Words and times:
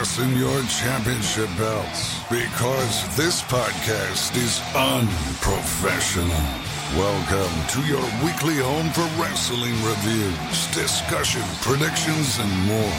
fasten 0.00 0.34
your 0.34 0.62
championship 0.62 1.46
belts 1.58 2.20
because 2.30 3.16
this 3.18 3.42
podcast 3.42 4.34
is 4.34 4.58
unprofessional. 4.74 6.26
Welcome 6.96 7.52
to 7.68 7.80
your 7.86 8.00
weekly 8.24 8.56
home 8.56 8.88
for 8.96 9.04
wrestling 9.20 9.74
reviews, 9.84 10.66
discussion, 10.72 11.42
predictions, 11.60 12.38
and 12.38 12.50
more. 12.64 12.96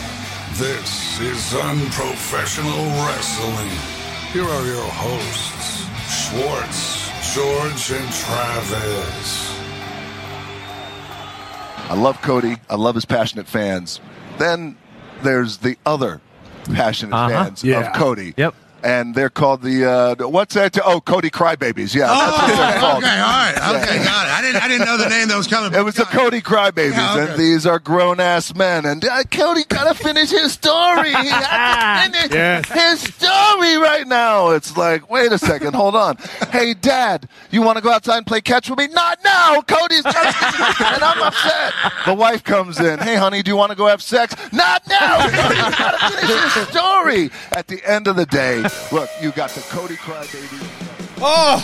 This 0.62 1.20
is 1.22 1.56
Unprofessional 1.56 2.86
Wrestling. 3.08 3.72
Here 4.32 4.44
are 4.44 4.66
your 4.68 4.88
hosts, 4.94 5.88
Schwartz, 6.06 7.10
George, 7.34 8.00
and 8.00 8.14
Travis. 8.14 9.58
I 11.90 11.96
love 11.96 12.22
Cody. 12.22 12.58
I 12.70 12.76
love 12.76 12.94
his 12.94 13.06
passionate 13.06 13.48
fans. 13.48 14.00
Then 14.38 14.78
there's 15.24 15.58
the 15.58 15.78
other 15.84 16.22
passionate 16.66 17.14
Uh-huh. 17.16 17.30
fans 17.46 17.64
Yeah. 17.64 17.80
of 17.92 17.94
Cody. 17.94 18.34
Yep. 18.38 18.56
And 18.84 19.14
they're 19.16 19.30
called 19.30 19.62
the 19.62 19.86
uh, 19.86 20.28
what's 20.28 20.56
that? 20.56 20.78
Oh, 20.84 21.02
Cody 21.02 21.30
Crybabies. 21.30 21.94
Yeah, 21.94 22.08
that's 22.08 22.32
what 22.42 22.48
they're 22.48 22.78
Oh, 22.78 22.80
called. 22.80 23.04
okay, 23.04 23.20
all 23.20 23.28
right, 23.28 23.82
okay, 23.84 24.04
got 24.04 24.28
it. 24.28 24.32
I 24.34 24.42
didn't, 24.42 24.64
I 24.64 24.68
didn't 24.68 24.86
know 24.88 24.98
the 24.98 25.10
name 25.10 25.28
that 25.28 25.38
was 25.38 25.48
coming. 25.48 25.74
It 25.78 25.84
was 25.84 25.96
the 25.96 26.06
Cody 26.06 26.42
Crybabies, 26.42 26.92
Yeah, 26.94 27.14
okay. 27.22 27.32
and 27.34 27.40
these 27.40 27.66
are 27.66 27.80
grown 27.80 28.20
ass 28.20 28.56
men. 28.56 28.86
And 28.86 29.04
uh, 29.06 29.24
Cody 29.30 29.64
gotta 29.68 29.94
finish 29.94 30.30
his 30.32 30.54
story. 30.54 31.10
He 31.10 31.14
finish 31.16 32.32
Yes. 32.32 32.68
his 32.72 33.02
story 33.14 33.78
right 33.78 34.06
now. 34.08 34.50
It's 34.52 34.76
like, 34.78 35.10
wait 35.10 35.32
a 35.32 35.38
second, 35.38 35.76
hold 35.76 35.96
on. 35.96 36.18
Hey, 36.52 36.74
Dad, 36.74 37.28
you 37.52 37.62
want 37.62 37.78
to 37.78 37.84
go 37.84 37.92
outside 37.92 38.18
and 38.18 38.26
play 38.26 38.42
catch 38.42 38.70
with 38.70 38.80
me? 38.80 38.88
Not 38.88 39.20
now. 39.24 39.62
Cody's 39.62 40.02
gotta 40.02 40.86
and 40.94 41.04
I'm 41.04 41.22
upset. 41.22 41.74
The 42.06 42.14
wife 42.16 42.44
comes 42.44 42.80
in. 42.80 43.00
Hey, 43.00 43.16
honey, 43.16 43.44
do 43.44 43.52
you 43.52 43.58
want 43.58 43.72
to 43.72 43.78
go 43.78 43.86
have 43.88 44.02
sex? 44.02 44.34
Not 44.52 44.88
now. 44.88 45.30
Cody's 45.30 45.76
gotta 45.78 46.18
finish 46.18 46.54
his 46.54 46.68
story. 46.70 47.30
At 47.56 47.68
the 47.68 47.82
end 47.86 48.08
of 48.08 48.16
the 48.16 48.26
day, 48.26 48.64
look, 48.92 49.10
you 49.22 49.32
got 49.32 49.50
the 49.52 49.62
Cody 49.62 49.96
Crybaby. 49.96 51.18
Oh! 51.20 51.60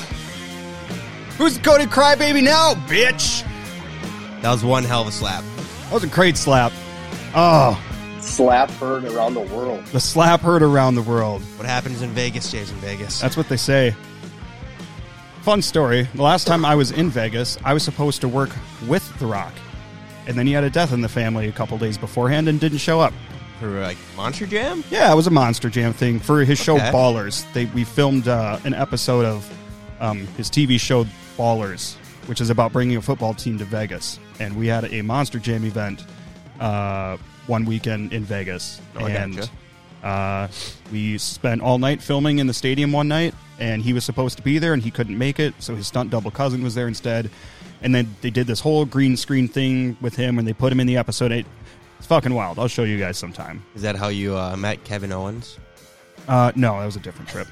Who's 1.37 1.57
the 1.57 1.63
Cody 1.63 1.85
Crybaby 1.85 2.43
now, 2.43 2.73
bitch? 2.87 3.43
That 4.41 4.51
was 4.51 4.63
one 4.63 4.83
hell 4.83 5.01
of 5.01 5.07
a 5.07 5.11
slap. 5.11 5.43
That 5.85 5.93
was 5.93 6.03
a 6.03 6.07
great 6.07 6.37
slap. 6.37 6.71
Oh, 7.35 7.81
slap 8.21 8.69
heard 8.71 9.03
around 9.05 9.33
the 9.33 9.41
world. 9.41 9.85
the 9.87 9.99
slap 9.99 10.41
heard 10.41 10.61
around 10.61 10.95
the 10.95 11.01
world. 11.01 11.41
What 11.57 11.65
happens 11.65 12.01
in 12.01 12.09
Vegas 12.11 12.47
stays 12.47 12.71
in 12.71 12.77
Vegas. 12.77 13.19
That's 13.19 13.37
what 13.37 13.49
they 13.49 13.57
say. 13.57 13.95
Fun 15.41 15.61
story. 15.61 16.07
The 16.13 16.23
last 16.23 16.45
time 16.45 16.65
I 16.65 16.75
was 16.75 16.91
in 16.91 17.09
Vegas, 17.09 17.57
I 17.63 17.73
was 17.73 17.83
supposed 17.83 18.21
to 18.21 18.27
work 18.27 18.49
with 18.87 19.17
The 19.19 19.25
Rock. 19.25 19.53
And 20.27 20.37
then 20.37 20.45
he 20.45 20.51
had 20.51 20.65
a 20.65 20.69
death 20.69 20.91
in 20.91 21.01
the 21.01 21.07
family 21.09 21.47
a 21.47 21.53
couple 21.53 21.77
days 21.77 21.97
beforehand 21.97 22.49
and 22.49 22.59
didn't 22.59 22.79
show 22.79 22.99
up. 22.99 23.13
For 23.59 23.81
like 23.81 23.97
Monster 24.15 24.45
Jam? 24.45 24.83
Yeah, 24.91 25.11
it 25.11 25.15
was 25.15 25.25
a 25.27 25.31
Monster 25.31 25.69
Jam 25.69 25.91
thing 25.93 26.19
for 26.19 26.43
his 26.43 26.59
show 26.59 26.75
Okay. 26.75 26.91
Ballers. 26.91 27.51
They 27.53 27.65
we 27.65 27.83
filmed 27.83 28.27
uh, 28.27 28.59
an 28.65 28.73
episode 28.73 29.25
of 29.25 29.51
um, 29.99 30.27
his 30.37 30.49
TV 30.49 30.79
show 30.79 31.05
Ballers, 31.37 31.95
which 32.27 32.39
is 32.41 32.49
about 32.51 32.71
bringing 32.71 32.97
a 32.97 33.01
football 33.01 33.33
team 33.33 33.57
to 33.57 33.65
Vegas, 33.65 34.19
and 34.39 34.55
we 34.55 34.67
had 34.67 34.85
a 34.93 35.01
Monster 35.01 35.39
Jam 35.39 35.65
event 35.65 36.05
uh, 36.59 37.17
one 37.47 37.65
weekend 37.65 38.13
in 38.13 38.23
Vegas, 38.23 38.79
Oh, 38.95 39.05
I 39.05 39.09
and 39.11 39.37
gotcha. 39.37 39.51
uh, 40.03 40.47
we 40.91 41.17
spent 41.17 41.61
all 41.61 41.79
night 41.79 42.01
filming 42.01 42.39
in 42.39 42.45
the 42.47 42.53
stadium 42.53 42.91
one 42.91 43.07
night, 43.07 43.33
and 43.59 43.81
he 43.81 43.93
was 43.93 44.03
supposed 44.03 44.37
to 44.37 44.43
be 44.43 44.59
there, 44.59 44.73
and 44.73 44.83
he 44.83 44.91
couldn't 44.91 45.17
make 45.17 45.39
it, 45.39 45.53
so 45.59 45.75
his 45.75 45.87
stunt 45.87 46.09
double 46.11 46.29
cousin 46.31 46.61
was 46.63 46.75
there 46.75 46.87
instead. 46.87 47.29
And 47.81 47.93
then 47.93 48.15
they 48.21 48.31
did 48.31 48.47
this 48.47 48.59
whole 48.59 48.85
green 48.85 49.15
screen 49.17 49.47
thing 49.47 49.97
with 50.01 50.15
him, 50.15 50.39
and 50.39 50.47
they 50.47 50.53
put 50.53 50.71
him 50.71 50.79
in 50.79 50.87
the 50.87 50.97
episode. 50.97 51.31
It, 51.31 51.45
it's 51.97 52.07
fucking 52.07 52.33
wild. 52.33 52.59
I'll 52.59 52.67
show 52.67 52.83
you 52.83 52.99
guys 52.99 53.17
sometime. 53.17 53.63
Is 53.75 53.81
that 53.81 53.95
how 53.95 54.07
you 54.09 54.37
uh, 54.37 54.55
met 54.55 54.83
Kevin 54.83 55.11
Owens? 55.11 55.57
Uh, 56.27 56.51
no, 56.55 56.79
that 56.79 56.85
was 56.85 56.95
a 56.95 56.99
different 56.99 57.29
trip. 57.29 57.47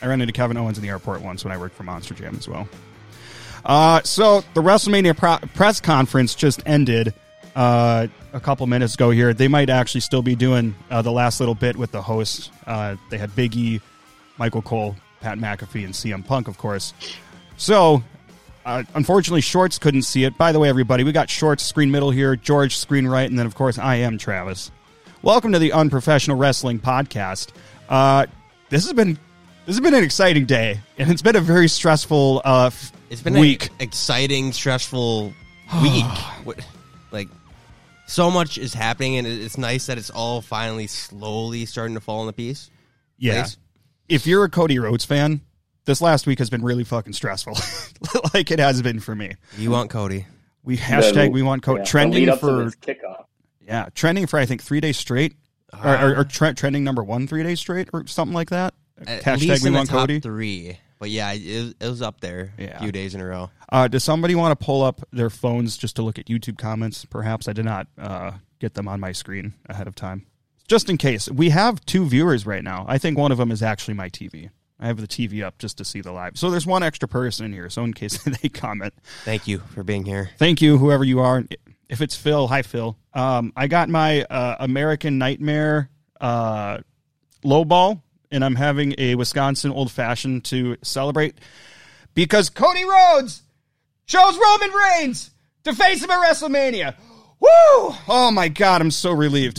I 0.00 0.06
ran 0.06 0.20
into 0.20 0.32
Kevin 0.32 0.56
Owens 0.56 0.78
in 0.78 0.82
the 0.82 0.90
airport 0.90 1.22
once 1.22 1.44
when 1.44 1.52
I 1.52 1.58
worked 1.58 1.74
for 1.74 1.82
Monster 1.82 2.14
Jam 2.14 2.36
as 2.36 2.48
well. 2.48 2.68
Uh, 3.64 4.00
so 4.02 4.42
the 4.54 4.62
WrestleMania 4.62 5.16
pro- 5.16 5.38
press 5.54 5.80
conference 5.80 6.34
just 6.34 6.62
ended 6.66 7.12
uh, 7.56 8.06
a 8.32 8.40
couple 8.40 8.66
minutes 8.66 8.94
ago. 8.94 9.10
Here, 9.10 9.34
they 9.34 9.48
might 9.48 9.68
actually 9.68 10.00
still 10.00 10.22
be 10.22 10.36
doing 10.36 10.74
uh, 10.90 11.02
the 11.02 11.12
last 11.12 11.40
little 11.40 11.54
bit 11.54 11.76
with 11.76 11.90
the 11.90 12.00
hosts. 12.00 12.50
Uh, 12.66 12.96
they 13.10 13.18
had 13.18 13.34
Big 13.34 13.56
E, 13.56 13.80
Michael 14.38 14.62
Cole, 14.62 14.96
Pat 15.20 15.38
McAfee, 15.38 15.84
and 15.84 15.92
CM 15.92 16.24
Punk, 16.24 16.48
of 16.48 16.56
course. 16.56 16.94
So, 17.56 18.02
uh, 18.68 18.82
unfortunately, 18.94 19.40
Shorts 19.40 19.78
couldn't 19.78 20.02
see 20.02 20.24
it. 20.24 20.36
By 20.36 20.52
the 20.52 20.58
way, 20.58 20.68
everybody, 20.68 21.02
we 21.02 21.10
got 21.12 21.30
Shorts 21.30 21.62
screen 21.64 21.90
middle 21.90 22.10
here, 22.10 22.36
George 22.36 22.76
screen 22.76 23.06
right, 23.06 23.28
and 23.28 23.38
then 23.38 23.46
of 23.46 23.54
course 23.54 23.78
I 23.78 23.96
am 23.96 24.18
Travis. 24.18 24.70
Welcome 25.22 25.52
to 25.52 25.58
the 25.58 25.72
Unprofessional 25.72 26.36
Wrestling 26.36 26.78
Podcast. 26.78 27.48
Uh, 27.88 28.26
this 28.68 28.84
has 28.84 28.92
been 28.92 29.14
this 29.64 29.74
has 29.76 29.80
been 29.80 29.94
an 29.94 30.04
exciting 30.04 30.44
day, 30.44 30.80
and 30.98 31.10
it's 31.10 31.22
been 31.22 31.34
a 31.36 31.40
very 31.40 31.66
stressful 31.66 32.42
uh, 32.44 32.70
It's 33.08 33.22
been 33.22 33.32
week. 33.38 33.68
an 33.68 33.74
exciting, 33.80 34.52
stressful 34.52 35.32
week. 35.82 36.04
Like, 37.10 37.28
so 38.06 38.30
much 38.30 38.58
is 38.58 38.74
happening, 38.74 39.16
and 39.16 39.26
it's 39.26 39.56
nice 39.56 39.86
that 39.86 39.96
it's 39.96 40.10
all 40.10 40.42
finally 40.42 40.88
slowly 40.88 41.64
starting 41.64 41.94
to 41.94 42.00
fall 42.02 42.20
into 42.20 42.34
piece. 42.34 42.70
yeah. 43.16 43.44
Place. 43.44 43.56
If 44.10 44.26
you're 44.26 44.44
a 44.44 44.50
Cody 44.50 44.78
Rhodes 44.78 45.06
fan, 45.06 45.40
this 45.88 46.00
last 46.00 46.26
week 46.28 46.38
has 46.38 46.50
been 46.50 46.62
really 46.62 46.84
fucking 46.84 47.12
stressful, 47.14 47.54
like 48.34 48.50
it 48.52 48.60
has 48.60 48.80
been 48.82 49.00
for 49.00 49.14
me. 49.16 49.32
You 49.56 49.70
want 49.72 49.90
Cody. 49.90 50.26
We 50.62 50.76
hashtag 50.76 51.32
we 51.32 51.42
want 51.42 51.62
Cody 51.62 51.80
Yeah, 51.80 51.84
trending 51.84 52.20
lead 52.20 52.28
up 52.28 52.40
to 52.40 52.46
for 52.46 52.64
this 52.64 52.76
kickoff. 52.76 53.24
yeah 53.66 53.88
trending 53.94 54.26
for 54.26 54.38
I 54.38 54.46
think 54.46 54.62
three 54.62 54.80
days 54.80 54.96
straight, 54.96 55.34
or, 55.82 55.96
or, 55.96 56.16
or 56.20 56.24
tre- 56.24 56.52
trending 56.52 56.84
number 56.84 57.02
one 57.02 57.26
three 57.26 57.42
days 57.42 57.58
straight, 57.58 57.88
or 57.92 58.06
something 58.06 58.34
like 58.34 58.50
that. 58.50 58.74
At 59.06 59.22
hashtag 59.22 59.40
least 59.48 59.62
we 59.62 59.68
in 59.68 59.72
the 59.72 59.78
want 59.78 59.88
top 59.90 60.00
Cody. 60.00 60.20
three. 60.20 60.78
But 60.98 61.10
yeah, 61.10 61.32
it, 61.32 61.62
was- 61.64 61.74
it 61.80 61.88
was 61.88 62.02
up 62.02 62.20
there 62.20 62.52
Yeah. 62.58 62.76
a 62.76 62.80
few 62.80 62.92
days 62.92 63.14
in 63.14 63.20
a 63.20 63.26
row. 63.26 63.50
Uh, 63.70 63.86
does 63.88 64.02
somebody 64.04 64.34
want 64.34 64.58
to 64.58 64.64
pull 64.64 64.82
up 64.82 65.00
their 65.12 65.30
phones 65.30 65.76
just 65.76 65.94
to 65.96 66.02
look 66.02 66.18
at 66.18 66.26
YouTube 66.26 66.58
comments? 66.58 67.04
Perhaps 67.04 67.46
I 67.48 67.52
did 67.52 67.64
not 67.64 67.86
uh, 67.96 68.32
get 68.58 68.74
them 68.74 68.88
on 68.88 68.98
my 69.00 69.12
screen 69.12 69.54
ahead 69.66 69.86
of 69.86 69.94
time. 69.94 70.26
Just 70.66 70.90
in 70.90 70.96
case. 70.98 71.30
We 71.30 71.50
have 71.50 71.80
two 71.86 72.04
viewers 72.06 72.44
right 72.46 72.64
now. 72.64 72.84
I 72.88 72.98
think 72.98 73.16
one 73.16 73.30
of 73.32 73.38
them 73.38 73.50
is 73.52 73.62
actually 73.62 73.94
my 73.94 74.08
TV. 74.10 74.50
I 74.80 74.86
have 74.86 75.00
the 75.00 75.08
TV 75.08 75.42
up 75.42 75.58
just 75.58 75.78
to 75.78 75.84
see 75.84 76.00
the 76.00 76.12
live. 76.12 76.38
So 76.38 76.50
there's 76.50 76.66
one 76.66 76.82
extra 76.82 77.08
person 77.08 77.46
in 77.46 77.52
here. 77.52 77.68
So 77.68 77.82
in 77.84 77.92
case 77.94 78.22
they 78.42 78.48
comment, 78.48 78.94
Thank 79.24 79.48
you 79.48 79.58
for 79.74 79.82
being 79.82 80.04
here. 80.04 80.30
thank 80.38 80.62
you, 80.62 80.78
whoever 80.78 81.04
you 81.04 81.20
are. 81.20 81.44
If 81.88 82.00
it's 82.00 82.14
Phil, 82.16 82.46
hi 82.46 82.62
Phil. 82.62 82.96
Um, 83.14 83.52
I 83.56 83.66
got 83.66 83.88
my 83.88 84.22
uh, 84.24 84.56
American 84.60 85.18
Nightmare 85.18 85.90
uh, 86.20 86.78
low 87.42 87.64
ball, 87.64 88.02
and 88.30 88.44
I'm 88.44 88.54
having 88.56 88.94
a 88.98 89.14
Wisconsin 89.14 89.70
old 89.70 89.90
fashioned 89.90 90.44
to 90.46 90.76
celebrate 90.82 91.38
because 92.14 92.50
Cody 92.50 92.84
Rhodes 92.84 93.42
chose 94.06 94.36
Roman 94.38 94.70
Reigns 94.76 95.30
to 95.64 95.74
face 95.74 96.02
him 96.04 96.10
at 96.10 96.18
WrestleMania. 96.24 96.94
Woo! 97.40 97.48
Oh 98.08 98.30
my 98.32 98.48
God, 98.48 98.80
I'm 98.80 98.90
so 98.90 99.10
relieved. 99.12 99.58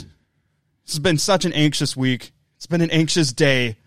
This 0.86 0.94
has 0.96 1.00
been 1.00 1.18
such 1.18 1.46
an 1.46 1.54
anxious 1.54 1.96
week. 1.98 2.32
It's 2.58 2.68
been 2.68 2.82
an 2.82 2.92
anxious 2.92 3.34
day 3.34 3.78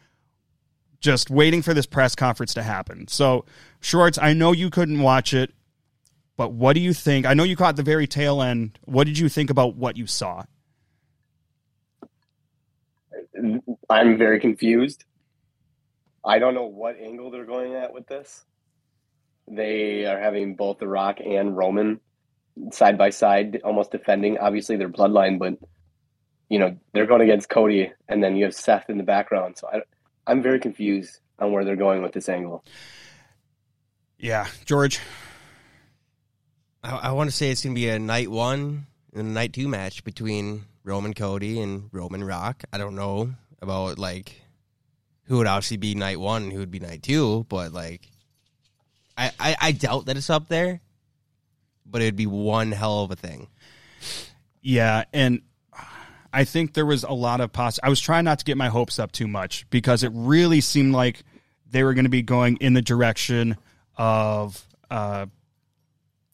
just 1.03 1.29
waiting 1.31 1.61
for 1.61 1.75
this 1.75 1.87
press 1.87 2.15
conference 2.15 2.55
to 2.55 2.63
happen. 2.63 3.09
So, 3.09 3.45
Shorts, 3.81 4.19
I 4.19 4.33
know 4.33 4.53
you 4.53 4.71
couldn't 4.71 5.01
watch 5.01 5.35
it, 5.35 5.53
but 6.37 6.53
what 6.53 6.73
do 6.73 6.81
you 6.81 6.95
think? 6.95 7.27
I 7.27 7.35
know 7.35 7.45
you 7.45 7.57
caught 7.57 7.77
the 7.77 7.83
very 7.83 8.07
tail 8.07 8.41
end. 8.41 8.79
What 8.85 9.07
did 9.07 9.19
you 9.19 9.29
think 9.29 9.51
about 9.51 9.77
what 9.77 9.97
you 9.97 10.07
saw? 10.07 10.45
I'm 13.91 14.17
very 14.17 14.41
confused. 14.41 15.05
I 16.25 16.39
don't 16.39 16.55
know 16.55 16.67
what 16.67 16.99
angle 16.99 17.31
they're 17.31 17.45
going 17.45 17.75
at 17.75 17.93
with 17.93 18.07
this. 18.07 18.45
They 19.49 20.07
are 20.07 20.21
having 20.21 20.55
both 20.55 20.79
The 20.79 20.87
Rock 20.87 21.19
and 21.21 21.57
Roman 21.57 22.01
side 22.71 22.97
by 22.97 23.11
side, 23.11 23.61
almost 23.65 23.91
defending 23.91 24.39
obviously 24.39 24.77
their 24.77 24.89
bloodline, 24.89 25.39
but 25.39 25.55
you 26.49 26.59
know 26.59 26.77
they're 26.93 27.07
going 27.07 27.23
against 27.23 27.49
Cody, 27.49 27.93
and 28.09 28.23
then 28.23 28.37
you 28.37 28.45
have 28.45 28.55
Seth 28.55 28.89
in 28.89 28.99
the 28.99 29.05
background. 29.05 29.59
So 29.59 29.69
I, 29.73 29.81
I'm 30.27 30.43
very 30.43 30.61
confused 30.61 31.19
on 31.39 31.53
where 31.53 31.65
they're 31.65 31.77
going 31.77 32.03
with 32.03 32.13
this 32.13 32.29
angle. 32.29 32.65
Yeah, 34.19 34.47
George. 34.65 35.01
I, 36.83 36.97
I 36.97 37.13
want 37.13 37.31
to 37.31 37.37
say 37.37 37.51
it's 37.51 37.63
going 37.63 37.75
to 37.75 37.81
be 37.81 37.89
a 37.89 37.99
night 37.99 38.31
one 38.31 38.87
and 39.13 39.29
a 39.29 39.31
night 39.31 39.53
two 39.53 39.69
match 39.69 40.05
between 40.05 40.65
Roman 40.85 41.15
Cody 41.15 41.61
and 41.61 41.89
Roman 41.93 42.25
Rock. 42.25 42.65
I 42.73 42.79
don't 42.79 42.95
know 42.95 43.35
about 43.61 43.99
like 43.99 44.41
who 45.25 45.39
would 45.39 45.47
obviously 45.47 45.77
be 45.77 45.95
night 45.95 46.21
one 46.21 46.45
and 46.45 46.53
who 46.53 46.59
would 46.59 46.71
be 46.71 46.81
night 46.81 47.03
two, 47.03 47.47
but 47.49 47.73
like 47.73 48.09
I, 49.17 49.31
I, 49.39 49.57
I 49.61 49.73
doubt 49.73 50.07
that 50.07 50.17
it's 50.17 50.31
up 50.31 50.49
there. 50.49 50.81
But 51.85 52.01
it'd 52.01 52.17
be 52.17 52.27
one 52.27 52.73
hell 52.73 53.03
of 53.03 53.11
a 53.11 53.17
thing. 53.17 53.49
Yeah, 54.63 55.05
and 55.13 55.43
I 56.33 56.45
think 56.45 56.75
there 56.75 56.87
was 56.87 57.05
a 57.05 57.13
lot 57.13 57.41
of 57.41 57.53
poss. 57.53 57.79
I 57.83 57.89
was 57.89 58.01
trying 58.01 58.25
not 58.25 58.39
to 58.39 58.45
get 58.45 58.57
my 58.57 58.69
hopes 58.69 58.99
up 58.99 59.13
too 59.13 59.29
much 59.29 59.69
because 59.71 60.03
it 60.03 60.13
really 60.15 60.61
seemed 60.61 60.93
like 60.93 61.23
they 61.71 61.83
were 61.83 61.95
going 61.95 62.05
to 62.05 62.11
be 62.11 62.23
going 62.23 62.57
in 62.59 62.75
the 62.75 62.83
direction 62.83 63.57
of, 63.97 64.67
uh, 64.91 65.27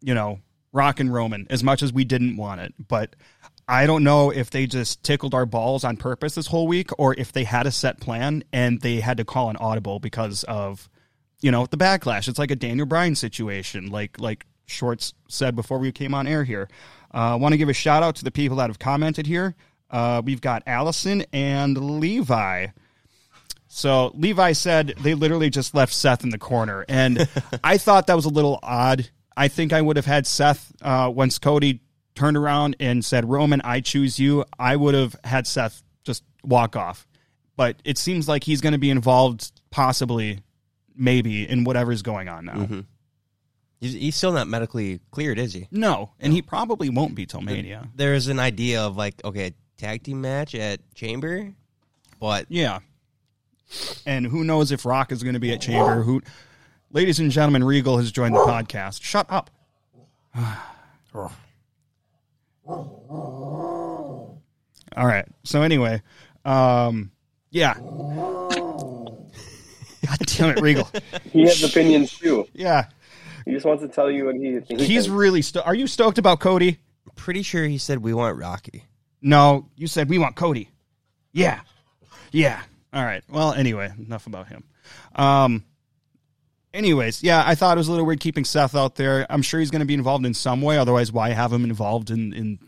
you 0.01 0.15
know, 0.15 0.41
Rock 0.73 1.01
and 1.01 1.13
Roman 1.13 1.47
as 1.51 1.65
much 1.65 1.83
as 1.83 1.93
we 1.93 2.05
didn't 2.05 2.37
want 2.37 2.61
it. 2.61 2.75
But 2.87 3.17
I 3.67 3.87
don't 3.87 4.05
know 4.05 4.31
if 4.31 4.51
they 4.51 4.67
just 4.67 5.03
tickled 5.03 5.35
our 5.35 5.47
balls 5.47 5.85
on 5.85 5.97
purpose 5.97 6.35
this 6.35 6.47
whole 6.47 6.67
week 6.67 6.91
or 6.99 7.15
if 7.15 7.33
they 7.33 7.45
had 7.45 7.67
a 7.67 7.71
set 7.71 8.01
plan 8.01 8.45
and 8.53 8.81
they 8.81 9.01
had 9.01 9.17
to 9.19 9.25
call 9.25 9.51
an 9.51 9.57
audible 9.57 9.99
because 9.99 10.45
of, 10.45 10.89
you 11.41 11.51
know, 11.51 11.67
the 11.67 11.77
backlash. 11.77 12.29
It's 12.29 12.39
like 12.39 12.51
a 12.51 12.57
Daniel 12.57 12.87
Bryan 12.87 13.15
situation, 13.15 13.91
like 13.91 14.21
like 14.21 14.47
Schwartz 14.67 15.15
said 15.29 15.57
before 15.57 15.79
we 15.79 15.93
came 15.93 16.15
on 16.15 16.27
air 16.27 16.45
here. 16.45 16.69
I 17.11 17.33
uh, 17.33 17.37
want 17.39 17.53
to 17.53 17.59
give 17.59 17.69
a 17.69 17.75
shout 17.75 18.03
out 18.03 18.17
to 18.17 18.25
the 18.25 18.31
people 18.31 18.59
that 18.59 18.69
have 18.69 18.79
commented 18.79 19.27
here. 19.27 19.55
Uh, 19.91 20.23
we've 20.25 20.41
got 20.41 20.63
Allison 20.67 21.25
and 21.33 22.01
Levi. 22.01 22.69
So 23.69 24.13
Levi 24.15 24.53
said 24.53 24.95
they 25.01 25.15
literally 25.15 25.51
just 25.51 25.75
left 25.75 25.93
Seth 25.93 26.25
in 26.25 26.31
the 26.31 26.39
corner, 26.39 26.85
and 26.89 27.29
I 27.65 27.79
thought 27.79 28.07
that 28.07 28.17
was 28.17 28.25
a 28.25 28.31
little 28.31 28.59
odd. 28.63 29.09
I 29.37 29.49
think 29.49 29.73
I 29.73 29.81
would 29.81 29.97
have 29.97 30.07
had 30.07 30.27
Seth 30.27 30.73
uh, 30.83 31.11
once 31.15 31.39
Cody 31.39 31.81
turned 32.15 32.37
around 32.37 32.77
and 32.81 33.05
said, 33.05 33.29
"Roman, 33.29 33.61
I 33.63 33.81
choose 33.81 34.19
you." 34.19 34.45
I 34.59 34.75
would 34.75 34.95
have 34.95 35.17
had 35.23 35.47
Seth 35.47 35.83
just 36.03 36.25
walk 36.43 36.77
off, 36.77 37.07
but 37.57 37.77
it 37.85 37.99
seems 37.99 38.27
like 38.27 38.43
he's 38.43 38.61
going 38.61 38.73
to 38.73 38.79
be 38.79 38.91
involved, 38.91 39.53
possibly, 39.71 40.41
maybe, 40.97 41.49
in 41.49 41.65
whatever's 41.65 42.03
going 42.03 42.29
on 42.29 42.47
now. 42.47 42.55
Mm-hmm. 42.55 42.81
He's, 43.81 44.17
still 44.17 44.33
not 44.33 44.49
medically 44.49 44.99
cleared, 45.13 45.39
is 45.39 45.53
he? 45.53 45.69
No, 45.71 46.11
and 46.19 46.33
he 46.33 46.43
probably 46.43 46.91
won't 46.91 47.15
be 47.15 47.27
till 47.27 47.43
Mania. 47.43 47.89
There's 47.95 48.27
an 48.27 48.41
idea 48.41 48.83
of 48.83 48.97
like, 48.97 49.25
okay, 49.25 49.55
tag 49.79 50.03
team 50.03 50.21
match 50.21 50.55
at 50.55 50.81
Chamber, 50.95 51.53
but 52.21 52.45
Yeah. 52.49 52.81
And 54.07 54.27
who 54.27 54.45
knows 54.45 54.73
if 54.73 54.85
Rock 54.87 55.13
is 55.13 55.23
going 55.23 55.35
to 55.35 55.41
be 55.41 55.53
at 55.53 55.61
Chamber? 55.61 56.03
Who, 56.03 56.23
ladies 56.91 57.19
and 57.21 57.31
gentlemen, 57.31 57.63
Regal 57.65 57.99
has 57.99 58.11
joined 58.11 58.35
the 58.35 58.41
podcast. 58.41 59.03
Shut 59.03 59.27
up. 59.31 59.51
All 64.97 65.07
right. 65.07 65.27
So 65.45 65.63
anyway, 65.63 66.03
um, 66.45 67.11
yeah. 67.51 67.75
God 67.75 69.29
damn 70.27 70.51
it, 70.57 70.61
Regal. 70.63 70.89
He 71.33 71.43
has 71.43 71.63
opinions 71.63 72.17
too. 72.19 72.47
Yeah, 72.55 72.87
He 73.45 73.53
just 73.53 73.67
wants 73.67 73.83
to 73.83 73.89
tell 73.89 74.11
you 74.11 74.25
what 74.27 74.37
he 74.37 74.59
thinks. 74.61 74.83
he's 74.85 75.09
really. 75.11 75.43
Sto- 75.43 75.61
Are 75.63 75.75
you 75.75 75.87
stoked 75.87 76.19
about 76.19 76.41
Cody? 76.41 76.79
Pretty 77.17 77.43
sure 77.43 77.67
he 77.67 77.79
said 77.79 77.99
we 77.99 78.15
want 78.15 78.39
Rocky. 78.39 78.85
No, 79.21 79.69
you 79.77 79.87
said 79.87 80.09
we 80.09 80.19
want 80.19 80.37
Cody. 80.37 80.71
Yeah, 81.33 81.61
yeah. 82.33 82.63
All 82.93 83.05
right. 83.05 83.23
Well, 83.29 83.53
anyway, 83.53 83.93
enough 83.99 84.27
about 84.27 84.49
him. 84.49 84.65
Um. 85.15 85.65
Anyways, 86.75 87.23
yeah, 87.23 87.43
I 87.47 87.55
thought 87.55 87.77
it 87.77 87.81
was 87.81 87.89
a 87.89 87.91
little 87.91 88.05
weird 88.07 88.21
keeping 88.21 88.45
Seth 88.45 88.75
out 88.77 88.95
there. 88.97 89.27
I'm 89.31 89.41
sure 89.41 89.59
he's 89.59 89.71
going 89.71 89.81
to 89.81 89.87
be 89.87 89.95
involved 89.95 90.27
in 90.27 90.35
some 90.35 90.61
way. 90.61 90.77
Otherwise, 90.77 91.11
why 91.11 91.31
have 91.31 91.53
him 91.53 91.65
involved 91.65 92.11
in 92.11 92.35
in 92.35 92.59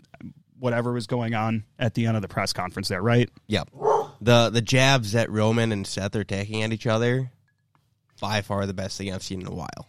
whatever 0.59 0.93
was 0.93 1.07
going 1.07 1.35
on 1.35 1.65
at 1.79 1.95
the 1.95 2.07
end 2.07 2.17
of 2.17 2.23
the 2.23 2.29
press 2.29 2.53
conference 2.53 2.89
there? 2.89 3.03
Right? 3.03 3.29
Yep. 3.49 3.71
The 4.23 4.51
the 4.51 4.63
jabs 4.63 5.13
that 5.13 5.31
Roman 5.31 5.71
and 5.71 5.87
Seth 5.87 6.17
are 6.17 6.25
taking 6.25 6.63
at 6.63 6.73
each 6.73 6.87
other, 6.87 7.31
by 8.21 8.41
far 8.41 8.67
the 8.67 8.75
best 8.75 8.97
thing 8.99 9.13
I've 9.13 9.23
seen 9.23 9.43
in 9.43 9.47
a 9.47 9.55
while. 9.55 9.89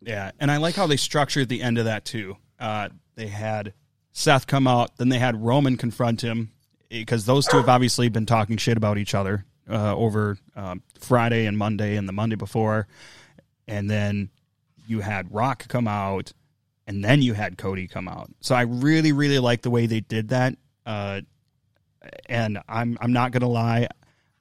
Yeah, 0.00 0.30
and 0.38 0.50
I 0.50 0.58
like 0.58 0.76
how 0.76 0.86
they 0.86 0.96
structured 0.96 1.48
the 1.48 1.62
end 1.62 1.78
of 1.78 1.86
that 1.86 2.04
too. 2.04 2.36
Uh, 2.58 2.90
they 3.16 3.26
had 3.26 3.74
Seth 4.18 4.48
come 4.48 4.66
out, 4.66 4.96
then 4.96 5.10
they 5.10 5.20
had 5.20 5.40
Roman 5.40 5.76
confront 5.76 6.22
him 6.22 6.50
because 6.88 7.24
those 7.24 7.46
two 7.46 7.58
have 7.58 7.68
obviously 7.68 8.08
been 8.08 8.26
talking 8.26 8.56
shit 8.56 8.76
about 8.76 8.98
each 8.98 9.14
other 9.14 9.44
uh, 9.70 9.94
over 9.94 10.36
um, 10.56 10.82
Friday 10.98 11.46
and 11.46 11.56
Monday 11.56 11.94
and 11.94 12.08
the 12.08 12.12
Monday 12.12 12.34
before, 12.34 12.88
and 13.68 13.88
then 13.88 14.30
you 14.88 15.02
had 15.02 15.32
Rock 15.32 15.68
come 15.68 15.86
out, 15.86 16.32
and 16.88 17.04
then 17.04 17.22
you 17.22 17.32
had 17.34 17.58
Cody 17.58 17.86
come 17.86 18.08
out. 18.08 18.28
So 18.40 18.56
I 18.56 18.62
really, 18.62 19.12
really 19.12 19.38
like 19.38 19.62
the 19.62 19.70
way 19.70 19.86
they 19.86 20.00
did 20.00 20.30
that. 20.30 20.56
Uh, 20.84 21.20
and 22.26 22.58
I'm 22.68 22.98
I'm 23.00 23.12
not 23.12 23.30
gonna 23.30 23.48
lie, 23.48 23.86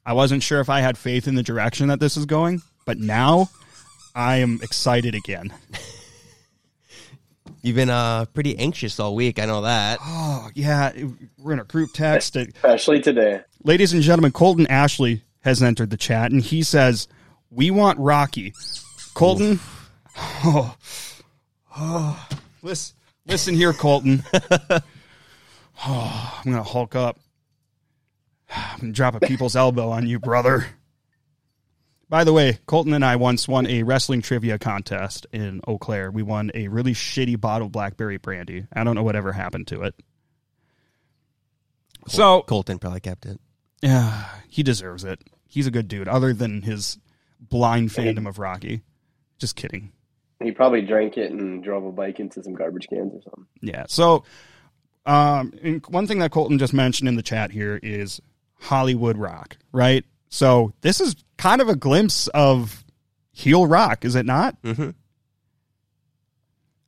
I 0.04 0.14
wasn't 0.14 0.42
sure 0.42 0.60
if 0.60 0.72
I 0.72 0.80
had 0.80 0.98
faith 0.98 1.28
in 1.28 1.36
the 1.36 1.44
direction 1.44 1.90
that 1.90 2.00
this 2.00 2.18
is 2.18 2.26
going, 2.26 2.64
but 2.86 2.98
now 2.98 3.52
I 4.16 4.38
am 4.38 4.60
excited 4.64 5.14
again. 5.14 5.54
You've 7.62 7.76
been 7.76 7.90
uh 7.90 8.26
pretty 8.26 8.58
anxious 8.58 9.00
all 9.00 9.16
week. 9.16 9.40
I 9.40 9.46
know 9.46 9.62
that. 9.62 10.00
Oh 10.02 10.50
yeah, 10.56 10.92
we're 11.38 11.54
in 11.54 11.60
a 11.60 11.66
group 11.66 11.92
text. 11.94 12.36
especially 12.36 13.02
today. 13.02 13.42
Ladies 13.64 13.94
and 13.94 14.02
gentlemen, 14.02 14.32
Colton 14.32 14.68
Ashley 14.68 15.24
has 15.42 15.62
entered 15.64 15.90
the 15.90 15.98
chat, 15.98 16.32
and 16.32 16.42
he 16.42 16.64
says, 16.64 17.08
"We 17.50 17.72
want 17.72 18.00
Rocky." 18.00 18.54
Colton, 19.14 19.60
oh, 20.18 20.76
oh, 21.76 22.28
listen, 22.62 22.96
listen 23.26 23.56
here, 23.56 23.74
Colton. 23.74 24.24
Oh, 24.32 24.80
I'm 26.46 26.52
gonna 26.52 26.64
hulk 26.64 26.96
up. 26.96 27.20
I'm 28.50 28.80
gonna 28.80 28.94
drop 28.94 29.16
a 29.16 29.20
people's 29.20 29.56
elbow 29.56 29.90
on 29.90 30.08
you, 30.08 30.20
brother. 30.20 30.68
By 32.10 32.24
the 32.24 32.32
way, 32.32 32.58
Colton 32.68 32.94
and 32.94 33.04
I 33.04 33.18
once 33.18 33.48
won 33.48 33.68
a 33.68 33.84
wrestling 33.84 34.22
trivia 34.22 34.58
contest 34.58 35.28
in 35.34 35.60
Eau 35.68 35.78
Claire. 35.78 36.10
We 36.10 36.24
won 36.24 36.52
a 36.54 36.70
really 36.70 36.94
shitty 36.94 37.40
bottle 37.40 37.66
of 37.68 37.74
blackberry 37.74 38.18
brandy. 38.18 38.66
I 38.72 38.84
don't 38.86 38.96
know 38.96 39.04
whatever 39.04 39.34
happened 39.34 39.68
to 39.68 39.82
it. 39.84 39.96
So 42.08 42.44
Colton 42.44 42.80
probably 42.80 43.02
kept 43.02 43.26
it. 43.26 43.40
yeah, 43.82 44.26
he 44.48 44.64
deserves 44.64 45.04
it. 45.04 45.20
He's 45.46 45.68
a 45.68 45.72
good 45.72 45.90
dude, 45.90 46.08
other 46.08 46.34
than 46.34 46.62
his 46.62 46.98
blind 47.42 47.90
fandom 47.90 48.28
of 48.28 48.40
Rocky. 48.40 48.84
Just 49.38 49.56
kidding. 49.56 49.92
He 50.42 50.52
probably 50.52 50.82
drank 50.84 51.18
it 51.18 51.32
and 51.32 51.64
drove 51.64 51.84
a 51.84 51.92
bike 51.92 52.20
into 52.20 52.42
some 52.44 52.54
garbage 52.54 52.88
cans 52.90 53.14
or 53.14 53.22
something. 53.24 53.48
Yeah. 53.62 53.86
So, 53.90 54.24
um, 55.06 55.52
one 55.90 56.08
thing 56.08 56.20
that 56.20 56.32
Colton 56.32 56.60
just 56.60 56.74
mentioned 56.74 57.10
in 57.10 57.16
the 57.16 57.24
chat 57.24 57.52
here 57.52 57.80
is 57.82 58.22
Hollywood 58.60 59.18
Rock, 59.18 59.58
right? 59.72 60.06
So 60.30 60.74
this 60.82 61.00
is 61.02 61.16
kind 61.38 61.62
of 61.62 61.70
a 61.70 61.76
glimpse 61.76 62.28
of 62.30 62.84
heel 63.32 63.66
rock, 63.68 64.04
is 64.06 64.16
it 64.16 64.26
not? 64.26 64.62
Mhm. 64.64 64.94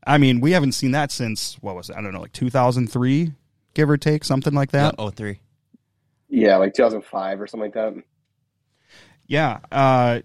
I 0.06 0.18
mean, 0.18 0.40
we 0.42 0.52
haven't 0.52 0.72
seen 0.74 0.92
that 0.92 1.12
since 1.12 1.56
what 1.62 1.76
was 1.76 1.90
it? 1.90 1.96
I 1.96 2.02
don't 2.02 2.14
know, 2.14 2.22
like 2.22 2.32
2003, 2.34 3.34
give 3.74 3.90
or 3.90 3.98
take, 3.98 4.24
something 4.24 4.54
like 4.54 4.72
that. 4.72 4.96
Oh 4.98 5.10
three. 5.10 5.40
Yeah, 6.30 6.58
like 6.58 6.74
2005 6.74 7.42
or 7.42 7.48
something 7.48 7.72
like 7.72 7.74
that. 7.74 8.04
yeah 9.28 9.60
uh 9.72 10.22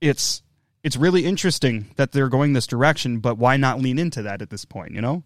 it's 0.00 0.42
it's 0.82 0.96
really 0.96 1.24
interesting 1.24 1.90
that 1.96 2.10
they're 2.10 2.28
going 2.28 2.52
this 2.52 2.66
direction 2.66 3.20
but 3.20 3.38
why 3.38 3.56
not 3.56 3.80
lean 3.80 3.96
into 3.98 4.22
that 4.22 4.42
at 4.42 4.50
this 4.50 4.64
point 4.64 4.92
you 4.92 5.00
know 5.00 5.22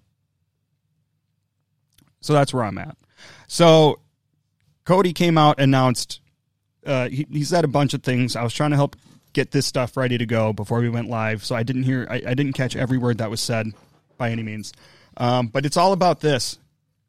so 2.21 2.35
that's 2.35 2.53
where 2.53 2.65
i'm 2.65 2.77
at 2.77 2.95
so 3.49 3.99
cody 4.85 5.15
came 5.15 5.39
out 5.39 5.59
announced 5.59 6.21
uh 6.87 7.09
he, 7.09 7.27
he 7.31 7.45
said 7.45 7.65
a 7.65 7.69
bunch 7.69 7.95
of 7.95 8.03
things 8.03 8.37
i 8.37 8.43
was 8.43 8.55
trying 8.55 8.71
to 8.71 8.77
help 8.77 8.97
get 9.33 9.51
this 9.51 9.67
stuff 9.67 9.97
ready 9.97 10.17
to 10.17 10.27
go 10.27 10.53
before 10.53 10.81
we 10.81 10.89
went 10.89 11.09
live 11.09 11.45
so 11.45 11.55
i 11.55 11.63
didn't 11.63 11.83
hear 11.83 12.07
i, 12.11 12.23
I 12.27 12.35
didn't 12.35 12.55
catch 12.55 12.77
every 12.77 12.99
word 12.99 13.19
that 13.19 13.31
was 13.31 13.41
said 13.41 13.67
by 14.17 14.31
any 14.31 14.43
means 14.43 14.73
um, 15.19 15.49
but 15.49 15.65
it's 15.65 15.77
all 15.77 15.93
about 15.93 16.21
this 16.21 16.59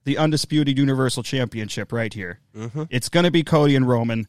the 0.05 0.17
undisputed 0.17 0.77
universal 0.77 1.24
championship 1.24 1.91
right 1.91 2.13
here 2.13 2.39
it's 2.89 3.10
going 3.10 3.24
to 3.25 3.31
be 3.31 3.43
cody 3.43 3.75
and 3.75 3.88
roman 3.88 4.27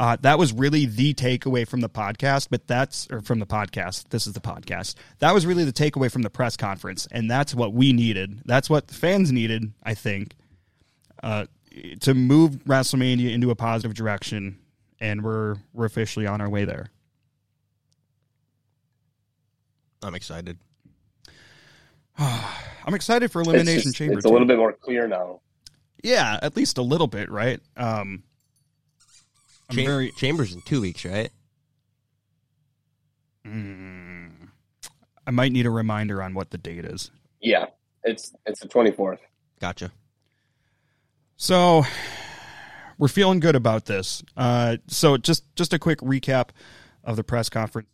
uh, 0.00 0.16
that 0.22 0.38
was 0.38 0.50
really 0.54 0.86
the 0.86 1.12
takeaway 1.12 1.68
from 1.68 1.82
the 1.82 1.88
podcast, 1.88 2.48
but 2.50 2.66
that's 2.66 3.06
or 3.10 3.20
from 3.20 3.38
the 3.38 3.44
podcast. 3.44 4.08
This 4.08 4.26
is 4.26 4.32
the 4.32 4.40
podcast. 4.40 4.94
That 5.18 5.34
was 5.34 5.44
really 5.44 5.64
the 5.64 5.74
takeaway 5.74 6.10
from 6.10 6.22
the 6.22 6.30
press 6.30 6.56
conference, 6.56 7.06
and 7.12 7.30
that's 7.30 7.54
what 7.54 7.74
we 7.74 7.92
needed. 7.92 8.40
That's 8.46 8.70
what 8.70 8.88
the 8.88 8.94
fans 8.94 9.30
needed, 9.30 9.74
I 9.82 9.92
think, 9.92 10.36
uh, 11.22 11.44
to 12.00 12.14
move 12.14 12.64
WrestleMania 12.64 13.30
into 13.34 13.50
a 13.50 13.54
positive 13.54 13.92
direction, 13.92 14.58
and 15.00 15.22
we're 15.24 15.56
we're 15.72 15.86
officially 15.86 16.26
on 16.26 16.40
our 16.40 16.48
way 16.48 16.64
there. 16.64 16.90
I'm 20.02 20.14
excited. 20.14 20.58
I'm 22.18 22.94
excited 22.94 23.30
for 23.30 23.40
It's, 23.40 23.48
Elimination 23.48 23.82
just- 23.82 23.96
Chamber. 23.96 24.14
it's 24.18 24.24
a 24.24 24.28
too. 24.28 24.32
little 24.32 24.46
bit 24.48 24.56
more 24.58 24.72
clear 24.72 25.06
now. 25.06 25.40
yeah, 26.02 26.38
at 26.42 26.56
least 26.56 26.78
a 26.78 26.82
little 26.82 27.06
bit, 27.06 27.30
right? 27.30 27.60
Um, 27.76 28.22
I'm 29.68 29.76
Cham- 29.76 29.86
very 29.86 30.10
Chambers 30.12 30.52
in 30.54 30.62
two 30.62 30.80
weeks, 30.80 31.04
right? 31.04 31.30
I 35.26 35.30
might 35.32 35.52
need 35.52 35.66
a 35.66 35.70
reminder 35.70 36.22
on 36.22 36.34
what 36.34 36.50
the 36.50 36.58
date 36.58 36.84
is. 36.84 37.10
Yeah, 37.40 37.66
it's 38.04 38.32
it's 38.46 38.60
the 38.60 38.68
24th. 38.68 39.18
Gotcha. 39.60 39.92
So 41.36 41.84
we're 43.00 43.08
feeling 43.08 43.40
good 43.40 43.56
about 43.56 43.86
this. 43.86 44.22
Uh, 44.36 44.76
so 44.86 45.16
just 45.16 45.42
just 45.56 45.72
a 45.72 45.78
quick 45.78 46.00
recap 46.00 46.50
of 47.02 47.16
the 47.16 47.24
press 47.24 47.48
conference. 47.48 47.88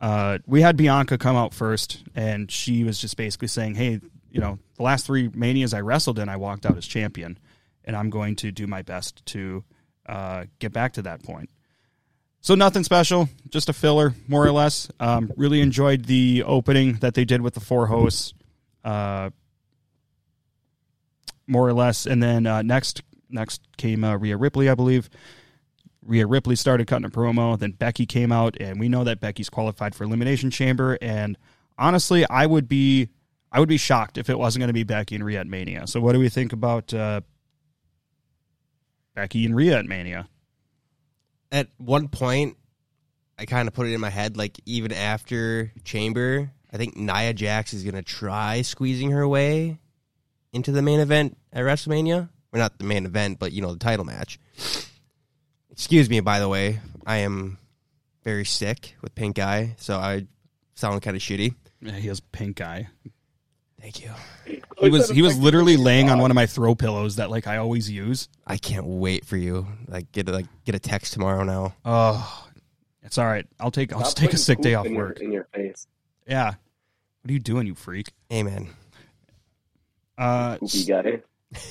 Uh, 0.00 0.38
we 0.46 0.62
had 0.62 0.76
Bianca 0.76 1.18
come 1.18 1.34
out 1.34 1.52
first, 1.52 2.04
and 2.14 2.48
she 2.48 2.84
was 2.84 3.00
just 3.00 3.16
basically 3.16 3.48
saying, 3.48 3.74
"Hey, 3.74 4.00
you 4.30 4.40
know, 4.40 4.60
the 4.76 4.84
last 4.84 5.04
three 5.04 5.28
manias 5.34 5.74
I 5.74 5.80
wrestled 5.80 6.20
in, 6.20 6.28
I 6.28 6.36
walked 6.36 6.64
out 6.64 6.76
as 6.76 6.86
champion, 6.86 7.40
and 7.84 7.96
I'm 7.96 8.08
going 8.08 8.36
to 8.36 8.52
do 8.52 8.68
my 8.68 8.82
best 8.82 9.26
to 9.26 9.64
uh, 10.06 10.44
get 10.60 10.72
back 10.72 10.92
to 10.92 11.02
that 11.02 11.24
point." 11.24 11.50
So 12.40 12.54
nothing 12.54 12.84
special, 12.84 13.28
just 13.48 13.68
a 13.68 13.72
filler, 13.72 14.14
more 14.28 14.46
or 14.46 14.52
less. 14.52 14.88
Um, 15.00 15.32
really 15.36 15.60
enjoyed 15.60 16.04
the 16.04 16.44
opening 16.46 16.94
that 17.00 17.14
they 17.14 17.24
did 17.24 17.40
with 17.40 17.54
the 17.54 17.60
four 17.60 17.88
hosts. 17.88 18.32
Uh, 18.84 19.30
more 21.48 21.66
or 21.66 21.72
less. 21.72 22.06
And 22.06 22.22
then 22.22 22.46
uh, 22.46 22.62
next 22.62 23.02
next 23.30 23.62
came 23.76 24.04
uh, 24.04 24.16
Rhea 24.16 24.36
Ripley, 24.36 24.68
I 24.68 24.74
believe. 24.74 25.08
Rhea 26.02 26.26
Ripley 26.26 26.56
started 26.56 26.86
cutting 26.86 27.04
a 27.04 27.10
promo. 27.10 27.58
Then 27.58 27.72
Becky 27.72 28.06
came 28.06 28.32
out, 28.32 28.56
and 28.60 28.80
we 28.80 28.88
know 28.88 29.04
that 29.04 29.20
Becky's 29.20 29.50
qualified 29.50 29.94
for 29.94 30.04
Elimination 30.04 30.50
Chamber. 30.50 30.96
And 31.02 31.36
honestly, 31.76 32.28
I 32.28 32.46
would 32.46 32.68
be 32.68 33.10
I 33.50 33.60
would 33.60 33.68
be 33.68 33.78
shocked 33.78 34.18
if 34.18 34.28
it 34.28 34.38
wasn't 34.38 34.60
going 34.60 34.68
to 34.68 34.74
be 34.74 34.84
Becky 34.84 35.14
and 35.14 35.24
Rhea 35.24 35.40
at 35.40 35.46
Mania. 35.46 35.86
So, 35.86 36.00
what 36.00 36.12
do 36.12 36.18
we 36.18 36.28
think 36.28 36.52
about 36.52 36.92
uh, 36.92 37.22
Becky 39.14 39.44
and 39.46 39.56
Rhea 39.56 39.78
at 39.78 39.86
Mania? 39.86 40.28
At 41.50 41.68
one 41.78 42.08
point, 42.08 42.56
I 43.38 43.46
kind 43.46 43.68
of 43.68 43.74
put 43.74 43.86
it 43.86 43.94
in 43.94 44.00
my 44.00 44.10
head, 44.10 44.36
like 44.36 44.60
even 44.66 44.92
after 44.92 45.72
Chamber, 45.84 46.50
I 46.70 46.76
think 46.76 46.96
Nia 46.96 47.32
Jax 47.32 47.72
is 47.72 47.84
gonna 47.84 48.02
try 48.02 48.62
squeezing 48.62 49.12
her 49.12 49.26
way 49.26 49.78
into 50.52 50.72
the 50.72 50.82
main 50.82 51.00
event 51.00 51.38
at 51.52 51.64
WrestleMania. 51.64 52.28
Or 52.52 52.58
not 52.58 52.78
the 52.78 52.84
main 52.84 53.04
event, 53.06 53.38
but 53.38 53.52
you 53.52 53.60
know 53.62 53.72
the 53.72 53.78
title 53.78 54.04
match. 54.04 54.38
Excuse 55.70 56.08
me, 56.08 56.20
by 56.20 56.40
the 56.40 56.48
way, 56.48 56.80
I 57.06 57.18
am 57.18 57.58
very 58.24 58.44
sick 58.44 58.96
with 59.02 59.14
pink 59.14 59.38
eye, 59.38 59.74
so 59.78 59.96
I 59.96 60.26
sound 60.74 61.00
kind 61.02 61.16
of 61.16 61.22
shitty. 61.22 61.54
Yeah, 61.82 61.92
he 61.92 62.08
has 62.08 62.20
pink 62.20 62.60
eye. 62.60 62.88
Thank 63.80 64.02
you. 64.02 64.10
He 64.80 64.90
was 64.90 65.08
he 65.10 65.22
was 65.22 65.38
literally 65.38 65.76
laying 65.76 66.10
on 66.10 66.18
one 66.18 66.30
of 66.32 66.34
my 66.34 66.46
throw 66.46 66.74
pillows 66.74 67.16
that 67.16 67.30
like 67.30 67.46
I 67.46 67.58
always 67.58 67.88
use. 67.90 68.28
I 68.46 68.56
can't 68.56 68.86
wait 68.86 69.24
for 69.24 69.36
you. 69.36 69.66
Like 69.86 70.10
get 70.10 70.28
a, 70.28 70.32
like 70.32 70.46
get 70.64 70.74
a 70.74 70.80
text 70.80 71.12
tomorrow 71.12 71.44
now. 71.44 71.74
Oh, 71.84 72.48
it's 73.02 73.18
all 73.18 73.26
right. 73.26 73.46
I'll 73.60 73.70
take 73.70 73.92
I'll 73.92 74.00
Stop 74.00 74.06
just 74.06 74.16
take 74.16 74.32
a 74.32 74.36
sick 74.36 74.60
day 74.60 74.74
off 74.74 74.86
in 74.86 74.94
your- 74.94 75.06
work. 75.08 75.20
in 75.20 75.30
your 75.30 75.44
face. 75.54 75.86
Yeah. 76.26 76.46
What 77.22 77.30
are 77.30 77.32
you 77.32 77.38
doing, 77.38 77.66
you 77.68 77.74
freak? 77.76 78.12
Amen. 78.32 78.68
Uh, 80.16 80.56
Poopy 80.56 80.84
guy. 80.84 81.22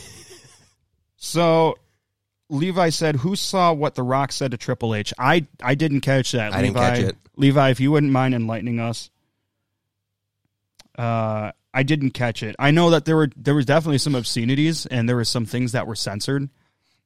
so 1.18 1.78
Levi 2.50 2.90
said, 2.90 3.18
"Who 3.18 3.36
saw 3.36 3.74
what 3.74 3.96
The 3.96 4.04
Rock 4.04 4.32
said 4.32 4.52
to 4.52 4.58
Triple 4.58 4.96
H?" 4.96 5.14
I 5.20 5.46
I 5.62 5.76
didn't 5.76 6.02
catch 6.02 6.32
that. 6.32 6.54
I 6.54 6.62
didn't 6.62 6.76
Levi, 6.78 6.90
catch 6.90 7.00
it. 7.00 7.18
Levi, 7.36 7.70
if 7.72 7.80
you 7.80 7.92
wouldn't 7.92 8.12
mind 8.14 8.34
enlightening 8.34 8.80
us. 8.80 9.10
Uh, 10.98 11.52
I 11.74 11.84
didn't 11.84 12.12
catch 12.12 12.42
it. 12.42 12.56
I 12.58 12.72
know 12.72 12.90
that 12.90 13.06
there 13.06 13.16
were 13.16 13.30
there 13.36 13.54
was 13.54 13.66
definitely 13.66 14.00
some 14.00 14.16
obscenities 14.16 14.86
and 14.88 15.08
there 15.08 15.16
were 15.16 15.24
some 15.26 15.46
things 15.46 15.74
that 15.74 15.86
were 15.86 15.96
censored, 15.96 16.50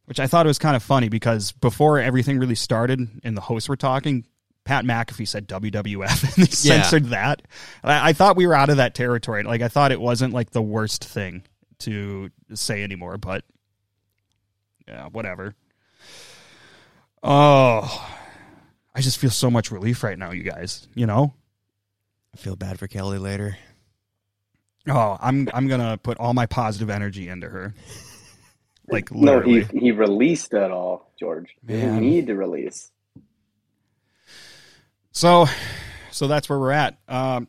which 0.05 0.19
I 0.19 0.27
thought 0.27 0.45
was 0.45 0.59
kind 0.59 0.75
of 0.75 0.83
funny 0.83 1.09
because 1.09 1.51
before 1.51 1.99
everything 1.99 2.39
really 2.39 2.55
started 2.55 3.05
and 3.23 3.35
the 3.35 3.41
hosts 3.41 3.67
were 3.67 3.75
talking, 3.75 4.25
Pat 4.63 4.85
McAfee 4.85 5.27
said 5.27 5.47
WWF 5.49 6.23
and 6.37 6.45
they 6.47 6.69
Yeah. 6.69 6.81
censored 6.81 7.05
that. 7.07 7.41
I, 7.83 8.09
I 8.09 8.13
thought 8.13 8.37
we 8.37 8.47
were 8.47 8.53
out 8.53 8.69
of 8.69 8.77
that 8.77 8.95
territory. 8.95 9.43
Like 9.43 9.61
I 9.61 9.67
thought 9.67 9.91
it 9.91 9.99
wasn't 9.99 10.33
like 10.33 10.51
the 10.51 10.61
worst 10.61 11.03
thing 11.03 11.43
to 11.79 12.29
say 12.53 12.81
anymore, 12.83 13.17
but 13.17 13.43
yeah, 14.91 15.07
whatever. 15.07 15.55
Oh, 17.23 18.09
I 18.93 19.01
just 19.01 19.17
feel 19.17 19.29
so 19.29 19.49
much 19.49 19.71
relief 19.71 20.03
right 20.03 20.17
now, 20.17 20.31
you 20.31 20.43
guys. 20.43 20.87
You 20.93 21.05
know. 21.05 21.33
I 22.33 22.37
feel 22.37 22.55
bad 22.55 22.79
for 22.79 22.87
Kelly 22.87 23.17
later. 23.17 23.57
Oh, 24.87 25.17
I'm 25.19 25.49
I'm 25.53 25.67
gonna 25.67 25.97
put 25.97 26.17
all 26.17 26.33
my 26.33 26.45
positive 26.45 26.89
energy 26.89 27.27
into 27.27 27.49
her. 27.49 27.73
Like 28.89 29.09
No, 29.13 29.39
he 29.39 29.61
he 29.61 29.91
released 29.91 30.53
it 30.53 30.69
all, 30.69 31.13
George. 31.17 31.55
He 31.65 31.75
didn't 31.75 32.01
need 32.01 32.27
to 32.27 32.35
release. 32.35 32.91
So, 35.13 35.45
so 36.11 36.27
that's 36.27 36.49
where 36.49 36.59
we're 36.59 36.71
at. 36.71 36.97
Um, 37.07 37.47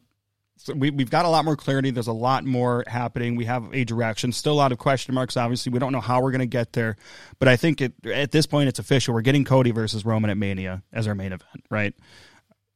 so 0.62 0.74
we 0.74 0.90
we've 0.90 1.10
got 1.10 1.24
a 1.24 1.28
lot 1.28 1.44
more 1.44 1.56
clarity. 1.56 1.90
There's 1.90 2.06
a 2.06 2.12
lot 2.12 2.44
more 2.44 2.84
happening. 2.86 3.34
We 3.34 3.46
have 3.46 3.74
a 3.74 3.84
direction. 3.84 4.30
Still 4.30 4.52
a 4.52 4.54
lot 4.54 4.70
of 4.70 4.78
question 4.78 5.12
marks. 5.14 5.36
Obviously, 5.36 5.72
we 5.72 5.80
don't 5.80 5.92
know 5.92 6.00
how 6.00 6.22
we're 6.22 6.30
gonna 6.30 6.46
get 6.46 6.72
there, 6.72 6.96
but 7.40 7.48
I 7.48 7.56
think 7.56 7.80
it, 7.80 7.92
at 8.06 8.30
this 8.30 8.46
point 8.46 8.68
it's 8.68 8.78
official. 8.78 9.12
We're 9.12 9.22
getting 9.22 9.44
Cody 9.44 9.72
versus 9.72 10.04
Roman 10.04 10.30
at 10.30 10.36
Mania 10.36 10.82
as 10.92 11.08
our 11.08 11.16
main 11.16 11.32
event, 11.32 11.64
right? 11.68 11.94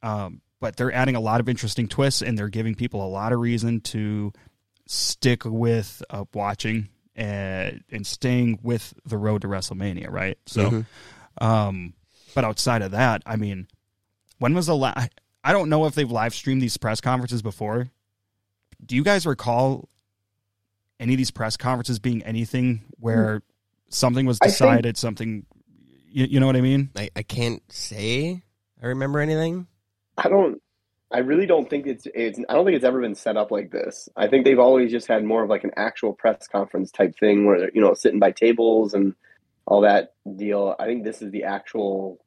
Um, 0.02 0.40
but 0.60 0.76
they're 0.76 0.92
adding 0.92 1.14
a 1.14 1.20
lot 1.20 1.40
of 1.40 1.48
interesting 1.48 1.86
twists, 1.86 2.22
and 2.22 2.36
they're 2.36 2.48
giving 2.48 2.74
people 2.74 3.04
a 3.04 3.08
lot 3.08 3.32
of 3.32 3.38
reason 3.38 3.80
to 3.82 4.32
stick 4.86 5.44
with 5.44 6.02
uh, 6.10 6.24
watching 6.34 6.88
and 7.14 7.84
and 7.90 8.04
staying 8.04 8.58
with 8.62 8.94
the 9.04 9.16
road 9.16 9.42
to 9.42 9.48
WrestleMania, 9.48 10.10
right? 10.10 10.38
So, 10.46 10.84
um, 11.40 11.94
but 12.34 12.44
outside 12.44 12.82
of 12.82 12.90
that, 12.90 13.22
I 13.24 13.36
mean, 13.36 13.68
when 14.38 14.54
was 14.54 14.66
the 14.66 14.76
last? 14.76 15.10
I 15.46 15.52
don't 15.52 15.68
know 15.68 15.86
if 15.86 15.94
they've 15.94 16.10
live 16.10 16.34
streamed 16.34 16.60
these 16.60 16.76
press 16.76 17.00
conferences 17.00 17.40
before. 17.40 17.88
Do 18.84 18.96
you 18.96 19.04
guys 19.04 19.24
recall 19.26 19.88
any 20.98 21.14
of 21.14 21.18
these 21.18 21.30
press 21.30 21.56
conferences 21.56 22.00
being 22.00 22.24
anything 22.24 22.82
where 22.98 23.42
something 23.88 24.26
was 24.26 24.38
I 24.42 24.46
think- 24.46 24.54
decided, 24.54 24.96
something, 24.96 25.46
you, 26.08 26.26
you 26.26 26.40
know 26.40 26.46
what 26.46 26.56
I 26.56 26.62
mean? 26.62 26.90
I, 26.96 27.10
I 27.14 27.22
can't 27.22 27.62
say 27.70 28.42
I 28.82 28.86
remember 28.88 29.20
anything. 29.20 29.68
I 30.18 30.28
don't. 30.28 30.60
I 31.12 31.18
really 31.18 31.46
don't 31.46 31.70
think 31.70 31.86
it's. 31.86 32.08
It's. 32.12 32.40
I 32.48 32.54
don't 32.54 32.64
think 32.64 32.74
it's 32.74 32.84
ever 32.84 33.00
been 33.00 33.14
set 33.14 33.36
up 33.36 33.52
like 33.52 33.70
this. 33.70 34.08
I 34.16 34.26
think 34.26 34.44
they've 34.44 34.58
always 34.58 34.90
just 34.90 35.06
had 35.06 35.22
more 35.24 35.44
of 35.44 35.48
like 35.48 35.62
an 35.62 35.70
actual 35.76 36.12
press 36.12 36.48
conference 36.48 36.90
type 36.90 37.14
thing 37.20 37.46
where 37.46 37.60
they're 37.60 37.70
you 37.72 37.80
know 37.80 37.94
sitting 37.94 38.18
by 38.18 38.32
tables 38.32 38.94
and 38.94 39.14
all 39.64 39.82
that 39.82 40.14
deal. 40.36 40.74
I 40.80 40.86
think 40.86 41.04
this 41.04 41.22
is 41.22 41.30
the 41.30 41.44
actual 41.44 42.18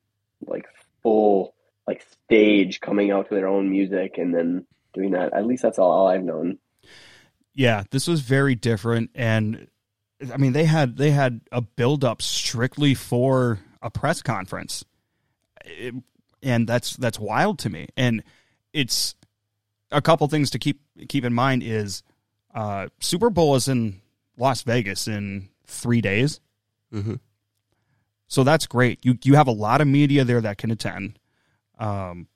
like 0.48 0.68
full 1.04 1.54
like 1.89 2.05
stage 2.25 2.79
coming 2.79 3.10
out 3.12 3.27
to 3.29 3.36
their 3.36 3.48
own 3.48 3.69
music 3.69 4.17
and 4.17 4.34
then 4.34 4.65
doing 4.93 5.12
that. 5.12 5.34
At 5.34 5.46
least 5.46 5.63
that's 5.63 5.79
all, 5.79 5.91
all 5.91 6.08
I've 6.08 6.24
known. 6.24 6.58
Yeah, 7.53 7.84
this 7.91 8.08
was 8.08 8.22
very 8.22 8.55
different, 8.55 9.10
and 9.15 9.67
I 10.34 10.38
mean 10.38 10.53
they 10.53 10.65
had 10.65 10.98
they 10.98 11.12
had 11.12 11.41
a 11.51 11.62
build 11.62 12.03
up 12.05 12.22
strictly 12.22 12.93
for 12.93 13.60
a 13.81 13.89
press 13.89 14.22
conference, 14.22 14.86
It- 15.65 15.96
and 16.43 16.67
that's 16.69 16.96
that's 16.96 17.19
wild 17.19 17.60
to 17.60 17.69
me. 17.69 17.88
And 17.98 18.24
it's 18.72 19.15
a 19.91 20.01
couple 20.01 20.27
things 20.27 20.51
to 20.51 20.60
keep 20.60 20.79
keep 21.10 21.25
in 21.25 21.34
mind 21.34 21.63
is 21.63 22.03
uh, 22.55 22.88
Super 23.00 23.29
Bowl 23.29 23.55
is 23.55 23.67
in 23.67 24.00
Las 24.38 24.62
Vegas 24.62 25.08
in 25.08 25.50
three 25.65 26.01
days, 26.01 26.39
Mm-hmm. 26.93 27.15
so 28.27 28.43
that's 28.43 28.67
great. 28.67 29.03
You 29.03 29.17
you 29.24 29.36
have 29.36 29.48
a 29.48 29.51
lot 29.67 29.81
of 29.81 29.88
media 29.88 30.24
there 30.24 30.41
that 30.41 30.58
can 30.58 30.72
attend, 30.72 31.19
um, 31.79 32.27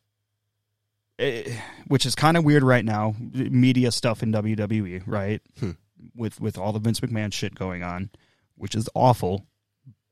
eh, 1.19 1.57
which 1.88 2.05
is 2.05 2.15
kind 2.15 2.38
of 2.38 2.43
weird 2.43 2.63
right 2.63 2.83
now. 2.83 3.15
Media 3.33 3.91
stuff 3.91 4.23
in 4.23 4.31
WWE, 4.31 5.03
right? 5.05 5.41
Hmm. 5.59 5.71
With 6.15 6.41
with 6.41 6.57
all 6.57 6.73
the 6.73 6.79
Vince 6.79 7.00
McMahon 7.00 7.31
shit 7.31 7.55
going 7.55 7.83
on, 7.83 8.09
which 8.55 8.75
is 8.75 8.89
awful, 8.93 9.45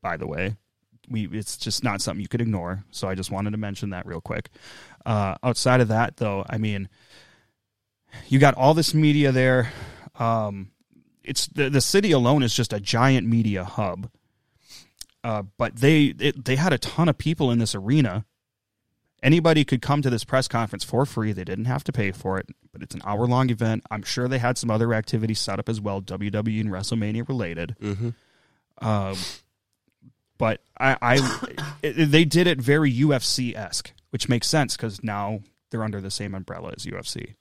by 0.02 0.18
the 0.18 0.28
way. 0.28 0.56
We 1.10 1.28
it's 1.28 1.58
just 1.58 1.84
not 1.84 2.02
something 2.02 2.22
you 2.22 2.28
could 2.28 2.42
ignore. 2.42 2.86
So 2.92 3.10
I 3.10 3.16
just 3.16 3.32
wanted 3.32 3.52
to 3.52 3.58
mention 3.58 3.90
that 3.90 4.06
real 4.06 4.22
quick. 4.22 4.50
Uh, 5.06 5.36
outside 5.44 5.82
of 5.82 5.90
that, 5.90 6.18
though, 6.18 6.46
I 6.50 6.58
mean, 6.58 6.88
you 8.28 8.40
got 8.40 8.54
all 8.56 8.74
this 8.74 8.94
media 8.94 9.32
there. 9.32 9.72
Um, 10.16 10.72
it's 11.24 11.48
the 11.48 11.70
the 11.70 11.82
city 11.82 12.12
alone 12.12 12.44
is 12.44 12.54
just 12.54 12.74
a 12.74 12.80
giant 12.80 13.28
media 13.28 13.64
hub. 13.64 14.10
Uh, 15.24 15.44
but 15.58 15.76
they 15.76 16.06
it, 16.20 16.46
they 16.46 16.56
had 16.56 16.74
a 16.74 16.78
ton 16.78 17.10
of 17.10 17.18
people 17.18 17.52
in 17.52 17.60
this 17.60 17.76
arena. 17.76 18.26
Anybody 19.24 19.64
could 19.64 19.82
come 19.82 20.02
to 20.02 20.10
this 20.10 20.24
press 20.24 20.48
conference 20.48 20.84
for 20.84 21.06
free. 21.06 21.32
They 21.32 21.44
didn't 21.44 21.66
have 21.66 21.84
to 21.84 21.92
pay 21.92 22.12
for 22.12 22.40
it, 22.40 22.48
but 22.72 22.82
it's 22.82 22.96
an 22.96 23.02
hour 23.06 23.28
long 23.28 23.52
event. 23.52 23.84
I'm 23.92 24.02
sure 24.02 24.28
they 24.28 24.40
had 24.40 24.58
some 24.58 24.72
other 24.72 24.94
activities 24.94 25.40
set 25.40 25.60
up 25.60 25.70
as 25.70 25.80
well, 25.80 26.02
WWE 26.02 26.62
and 26.62 26.72
WrestleMania 26.72 27.28
related. 27.28 27.76
Mm-hmm. 27.80 28.10
Um, 28.86 29.16
but 30.40 30.62
I, 30.80 30.98
I 31.02 31.50
it, 31.84 32.10
they 32.10 32.26
did 32.26 32.48
it 32.48 32.60
very 32.60 32.92
UFC 32.92 33.56
esque, 33.56 33.94
which 34.10 34.28
makes 34.28 34.48
sense 34.48 34.76
because 34.76 35.04
now 35.04 35.42
they're 35.70 35.84
under 35.84 36.02
the 36.02 36.10
same 36.10 36.34
umbrella 36.34 36.74
as 36.76 36.86
UFC. 36.86 37.36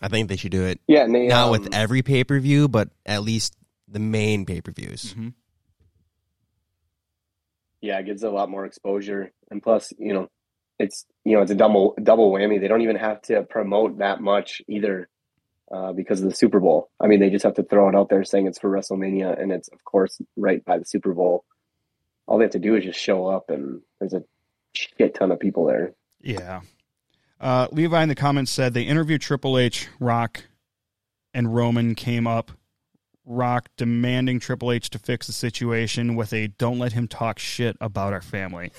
I 0.00 0.08
think 0.08 0.28
they 0.28 0.36
should 0.36 0.52
do 0.52 0.64
it 0.64 0.80
Yeah, 0.88 1.06
they 1.06 1.28
not 1.28 1.46
um, 1.46 1.50
with 1.50 1.74
every 1.74 2.02
pay 2.02 2.22
per 2.24 2.38
view, 2.38 2.68
but 2.68 2.90
at 3.04 3.22
least 3.22 3.56
the 3.88 4.00
main 4.00 4.46
pay 4.46 4.60
per 4.60 4.70
views. 4.72 5.14
Yeah, 7.82 7.98
it 7.98 8.06
gives 8.06 8.22
it 8.22 8.28
a 8.28 8.30
lot 8.30 8.48
more 8.48 8.64
exposure, 8.64 9.32
and 9.50 9.62
plus, 9.62 9.92
you 9.98 10.14
know, 10.14 10.28
it's 10.78 11.04
you 11.24 11.36
know 11.36 11.42
it's 11.42 11.50
a 11.50 11.56
double 11.56 11.94
double 12.02 12.32
whammy. 12.32 12.60
They 12.60 12.68
don't 12.68 12.80
even 12.80 12.96
have 12.96 13.20
to 13.22 13.42
promote 13.42 13.98
that 13.98 14.20
much 14.20 14.62
either, 14.68 15.08
uh, 15.70 15.92
because 15.92 16.22
of 16.22 16.28
the 16.28 16.34
Super 16.34 16.60
Bowl. 16.60 16.90
I 17.00 17.08
mean, 17.08 17.20
they 17.20 17.28
just 17.28 17.44
have 17.44 17.54
to 17.54 17.62
throw 17.62 17.88
it 17.88 17.94
out 17.94 18.08
there 18.08 18.24
saying 18.24 18.46
it's 18.46 18.58
for 18.58 18.70
WrestleMania, 18.70 19.40
and 19.40 19.50
it's 19.52 19.68
of 19.68 19.84
course 19.84 20.20
right 20.36 20.64
by 20.64 20.78
the 20.78 20.84
Super 20.84 21.12
Bowl. 21.12 21.44
All 22.26 22.38
they 22.38 22.44
have 22.44 22.52
to 22.52 22.58
do 22.58 22.76
is 22.76 22.84
just 22.84 23.00
show 23.00 23.26
up, 23.26 23.50
and 23.50 23.82
there's 23.98 24.14
a 24.14 24.22
shit 24.74 25.14
ton 25.14 25.32
of 25.32 25.40
people 25.40 25.66
there. 25.66 25.92
Yeah. 26.20 26.60
Uh, 27.40 27.66
Levi 27.72 28.02
in 28.02 28.08
the 28.08 28.14
comments 28.14 28.52
said 28.52 28.72
they 28.72 28.82
interviewed 28.82 29.20
Triple 29.20 29.58
H, 29.58 29.88
Rock, 29.98 30.44
and 31.34 31.52
Roman 31.52 31.96
came 31.96 32.26
up. 32.26 32.52
Rock 33.24 33.68
demanding 33.76 34.40
Triple 34.40 34.72
H 34.72 34.90
to 34.90 34.98
fix 34.98 35.26
the 35.26 35.32
situation 35.32 36.16
with 36.16 36.32
a 36.32 36.48
"Don't 36.48 36.78
let 36.78 36.92
him 36.92 37.08
talk 37.08 37.38
shit 37.38 37.76
about 37.80 38.12
our 38.12 38.22
family." 38.22 38.72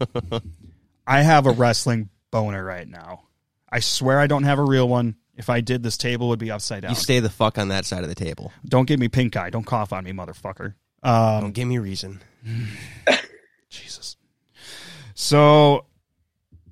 I 1.06 1.22
have 1.22 1.46
a 1.46 1.52
wrestling 1.52 2.10
boner 2.30 2.64
right 2.64 2.88
now. 2.88 3.22
I 3.70 3.80
swear 3.80 4.18
I 4.18 4.26
don't 4.26 4.44
have 4.44 4.58
a 4.58 4.64
real 4.64 4.88
one. 4.88 5.16
If 5.36 5.50
I 5.50 5.60
did, 5.60 5.82
this 5.82 5.98
table 5.98 6.28
would 6.30 6.38
be 6.38 6.50
upside 6.50 6.82
down. 6.82 6.92
You 6.92 6.96
stay 6.96 7.20
the 7.20 7.28
fuck 7.28 7.58
on 7.58 7.68
that 7.68 7.84
side 7.84 8.02
of 8.02 8.08
the 8.08 8.14
table. 8.14 8.52
Don't 8.64 8.86
give 8.86 8.98
me 8.98 9.08
pink 9.08 9.36
eye. 9.36 9.50
Don't 9.50 9.66
cough 9.66 9.92
on 9.92 10.04
me, 10.04 10.12
motherfucker. 10.12 10.74
Um, 11.02 11.40
Don't 11.42 11.52
give 11.52 11.68
me 11.68 11.78
reason. 11.78 12.20
Jesus. 13.70 14.16
So, 15.14 15.84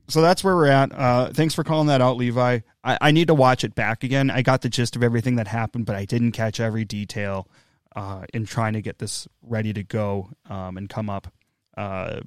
so 0.08 0.20
that's 0.20 0.44
where 0.44 0.54
we're 0.54 0.66
at. 0.66 0.92
Uh, 0.92 1.30
thanks 1.32 1.54
for 1.54 1.64
calling 1.64 1.88
that 1.88 2.00
out, 2.00 2.16
Levi. 2.16 2.60
I, 2.82 2.98
I 3.00 3.10
need 3.10 3.28
to 3.28 3.34
watch 3.34 3.64
it 3.64 3.74
back 3.74 4.04
again. 4.04 4.30
I 4.30 4.42
got 4.42 4.62
the 4.62 4.68
gist 4.68 4.96
of 4.96 5.02
everything 5.02 5.36
that 5.36 5.48
happened, 5.48 5.86
but 5.86 5.96
I 5.96 6.04
didn't 6.04 6.32
catch 6.32 6.60
every 6.60 6.84
detail 6.84 7.48
uh, 7.96 8.24
in 8.34 8.44
trying 8.44 8.74
to 8.74 8.82
get 8.82 8.98
this 8.98 9.26
ready 9.42 9.72
to 9.72 9.82
go 9.82 10.30
um, 10.50 10.76
and 10.76 10.88
come 10.88 11.08
up. 11.08 11.32
Uh, 11.76 12.20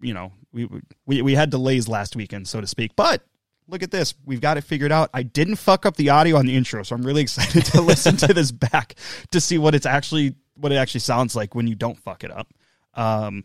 you 0.00 0.14
know, 0.14 0.32
we, 0.52 0.68
we 1.06 1.22
we 1.22 1.34
had 1.34 1.50
delays 1.50 1.88
last 1.88 2.16
weekend, 2.16 2.48
so 2.48 2.60
to 2.60 2.66
speak, 2.66 2.96
but. 2.96 3.22
Look 3.68 3.82
at 3.82 3.90
this. 3.90 4.14
We've 4.24 4.40
got 4.40 4.58
it 4.58 4.60
figured 4.60 4.92
out. 4.92 5.10
I 5.12 5.24
didn't 5.24 5.56
fuck 5.56 5.86
up 5.86 5.96
the 5.96 6.10
audio 6.10 6.36
on 6.36 6.46
the 6.46 6.54
intro, 6.54 6.84
so 6.84 6.94
I'm 6.94 7.02
really 7.02 7.22
excited 7.22 7.64
to 7.64 7.80
listen 7.80 8.16
to 8.18 8.32
this 8.32 8.52
back 8.52 8.94
to 9.32 9.40
see 9.40 9.58
what 9.58 9.74
it's 9.74 9.86
actually 9.86 10.36
what 10.54 10.70
it 10.70 10.76
actually 10.76 11.00
sounds 11.00 11.34
like 11.34 11.56
when 11.56 11.66
you 11.66 11.74
don't 11.74 11.98
fuck 11.98 12.22
it 12.22 12.30
up. 12.30 12.46
Um, 12.94 13.42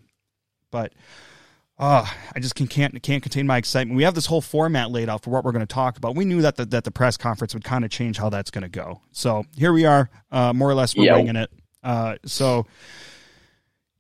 but 0.69 0.93
uh, 1.81 2.05
I 2.35 2.39
just 2.39 2.55
can, 2.55 2.67
can't 2.67 3.01
can't 3.03 3.21
contain 3.23 3.45
my 3.47 3.57
excitement. 3.57 3.97
We 3.97 4.03
have 4.03 4.13
this 4.15 4.27
whole 4.27 4.39
format 4.41 4.91
laid 4.91 5.09
out 5.09 5.23
for 5.23 5.31
what 5.31 5.43
we're 5.43 5.51
going 5.51 5.65
to 5.65 5.73
talk 5.73 5.97
about. 5.97 6.15
We 6.15 6.23
knew 6.25 6.41
that 6.43 6.55
the, 6.55 6.65
that 6.67 6.83
the 6.85 6.91
press 6.91 7.17
conference 7.17 7.53
would 7.53 7.63
kind 7.63 7.83
of 7.83 7.91
change 7.91 8.17
how 8.17 8.29
that's 8.29 8.51
going 8.51 8.61
to 8.61 8.69
go. 8.69 9.01
So 9.11 9.43
here 9.57 9.73
we 9.73 9.85
are, 9.85 10.09
uh, 10.31 10.53
more 10.53 10.69
or 10.69 10.75
less 10.75 10.95
we're 10.95 11.05
Yeah. 11.05 11.15
winging 11.15 11.35
it. 11.35 11.51
Uh, 11.83 12.15
so 12.23 12.67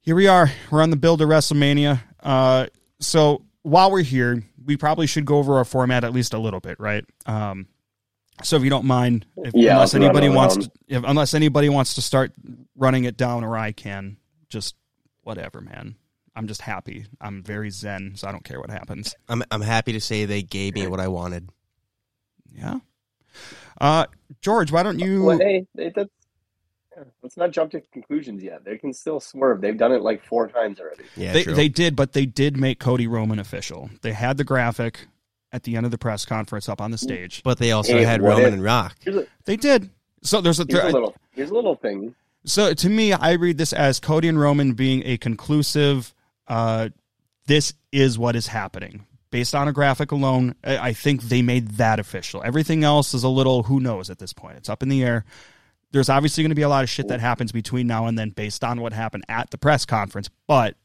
here 0.01 0.15
we 0.15 0.27
are. 0.27 0.49
We're 0.69 0.81
on 0.83 0.91
the 0.91 0.95
build 0.95 1.19
to 1.19 1.25
WrestleMania. 1.25 2.01
Uh, 2.21 2.67
so 2.99 3.43
while 3.63 3.91
we're 3.91 4.03
here, 4.03 4.43
we 4.63 4.77
probably 4.77 5.07
should 5.07 5.25
go 5.25 5.37
over 5.39 5.57
our 5.57 5.65
format 5.65 6.03
at 6.03 6.13
least 6.13 6.33
a 6.35 6.37
little 6.39 6.59
bit, 6.59 6.79
right? 6.79 7.03
Um, 7.25 7.67
so 8.43 8.55
if 8.57 8.63
you 8.63 8.69
don't 8.69 8.85
mind, 8.85 9.25
if, 9.37 9.53
Yeah, 9.55 9.73
unless 9.73 9.93
anybody 9.95 10.29
wants, 10.29 10.57
to, 10.57 10.71
if, 10.87 11.03
unless 11.03 11.33
anybody 11.33 11.69
wants 11.69 11.95
to 11.95 12.01
start 12.01 12.31
running 12.75 13.03
it 13.05 13.17
down, 13.17 13.43
or 13.43 13.57
I 13.57 13.71
can, 13.71 14.17
just 14.49 14.75
whatever, 15.23 15.61
man. 15.61 15.95
I'm 16.35 16.47
just 16.47 16.61
happy. 16.61 17.05
I'm 17.19 17.43
very 17.43 17.69
zen, 17.69 18.13
so 18.15 18.27
I 18.27 18.31
don't 18.31 18.43
care 18.43 18.59
what 18.59 18.69
happens. 18.69 19.15
I'm 19.27 19.43
I'm 19.51 19.61
happy 19.61 19.91
to 19.93 19.99
say 20.01 20.25
they 20.25 20.41
gave 20.43 20.75
me 20.75 20.87
what 20.87 20.99
I 20.99 21.07
wanted. 21.07 21.49
Yeah. 22.53 22.79
Uh, 23.79 24.05
George, 24.41 24.71
why 24.71 24.83
don't 24.83 24.99
you? 24.99 25.23
Well, 25.23 25.37
hey, 25.39 25.65
it, 25.75 25.93
that's, 25.95 26.09
yeah, 26.95 27.03
let's 27.23 27.37
not 27.37 27.51
jump 27.51 27.71
to 27.71 27.81
conclusions 27.93 28.43
yet. 28.43 28.63
They 28.63 28.77
can 28.77 28.93
still 28.93 29.19
swerve. 29.19 29.61
They've 29.61 29.77
done 29.77 29.91
it 29.91 30.01
like 30.01 30.23
four 30.25 30.47
times 30.47 30.79
already. 30.79 31.03
Yeah, 31.15 31.33
they 31.33 31.43
true. 31.43 31.53
they 31.53 31.69
did, 31.69 31.95
but 31.95 32.13
they 32.13 32.25
did 32.25 32.57
make 32.57 32.79
Cody 32.79 33.07
Roman 33.07 33.39
official. 33.39 33.89
They 34.01 34.13
had 34.13 34.37
the 34.37 34.43
graphic 34.43 35.07
at 35.51 35.63
the 35.63 35.75
end 35.75 35.85
of 35.85 35.91
the 35.91 35.97
press 35.97 36.25
conference 36.25 36.69
up 36.69 36.79
on 36.79 36.91
the 36.91 36.97
stage. 36.97 37.41
but 37.43 37.57
they 37.57 37.71
also 37.71 37.97
Hey, 37.97 38.03
had 38.05 38.21
Roman 38.21 38.45
if- 38.45 38.53
and 38.53 38.63
Rock. 38.63 38.95
A, 39.07 39.27
They 39.45 39.57
did. 39.57 39.89
So 40.23 40.39
there's 40.39 40.59
a, 40.59 40.65
here's 40.69 40.83
a 40.83 40.89
little 40.89 41.15
here's 41.33 41.49
a 41.49 41.53
little 41.53 41.75
thing. 41.75 42.13
So 42.45 42.73
to 42.73 42.89
me, 42.89 43.11
I 43.13 43.33
read 43.33 43.57
this 43.57 43.73
as 43.73 43.99
Cody 43.99 44.27
and 44.27 44.39
Roman 44.39 44.73
being 44.73 45.01
a 45.05 45.17
conclusive. 45.17 46.13
Uh, 46.51 46.89
this 47.47 47.73
is 47.93 48.19
what 48.19 48.35
is 48.35 48.47
happening 48.47 49.05
based 49.29 49.55
on 49.55 49.69
a 49.69 49.71
graphic 49.71 50.11
alone. 50.11 50.53
I 50.65 50.91
think 50.91 51.21
they 51.21 51.41
made 51.41 51.69
that 51.77 51.97
official. 51.97 52.43
Everything 52.43 52.83
else 52.83 53.13
is 53.13 53.23
a 53.23 53.29
little 53.29 53.63
who 53.63 53.79
knows 53.79 54.09
at 54.09 54.19
this 54.19 54.33
point. 54.33 54.57
It's 54.57 54.67
up 54.67 54.83
in 54.83 54.89
the 54.89 55.01
air. 55.01 55.23
There's 55.93 56.09
obviously 56.09 56.43
going 56.43 56.51
to 56.51 56.55
be 56.55 56.61
a 56.61 56.67
lot 56.67 56.83
of 56.83 56.89
shit 56.89 57.07
that 57.07 57.21
happens 57.21 57.53
between 57.53 57.87
now 57.87 58.05
and 58.05 58.19
then 58.19 58.31
based 58.31 58.65
on 58.65 58.81
what 58.81 58.91
happened 58.91 59.23
at 59.29 59.49
the 59.51 59.57
press 59.57 59.85
conference, 59.85 60.29
but 60.45 60.75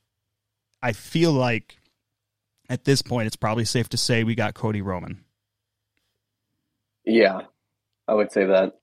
I 0.81 0.93
feel 0.93 1.33
like 1.33 1.79
at 2.71 2.85
this 2.85 3.03
point 3.03 3.27
it's 3.27 3.35
probably 3.35 3.65
safe 3.65 3.89
to 3.89 3.97
say 3.97 4.23
we 4.23 4.37
got 4.37 4.55
Cody 4.55 4.83
Roman. 4.83 5.25
Yeah, 7.05 7.41
I 8.07 8.15
would 8.15 8.31
say 8.31 8.45
that. 8.47 8.79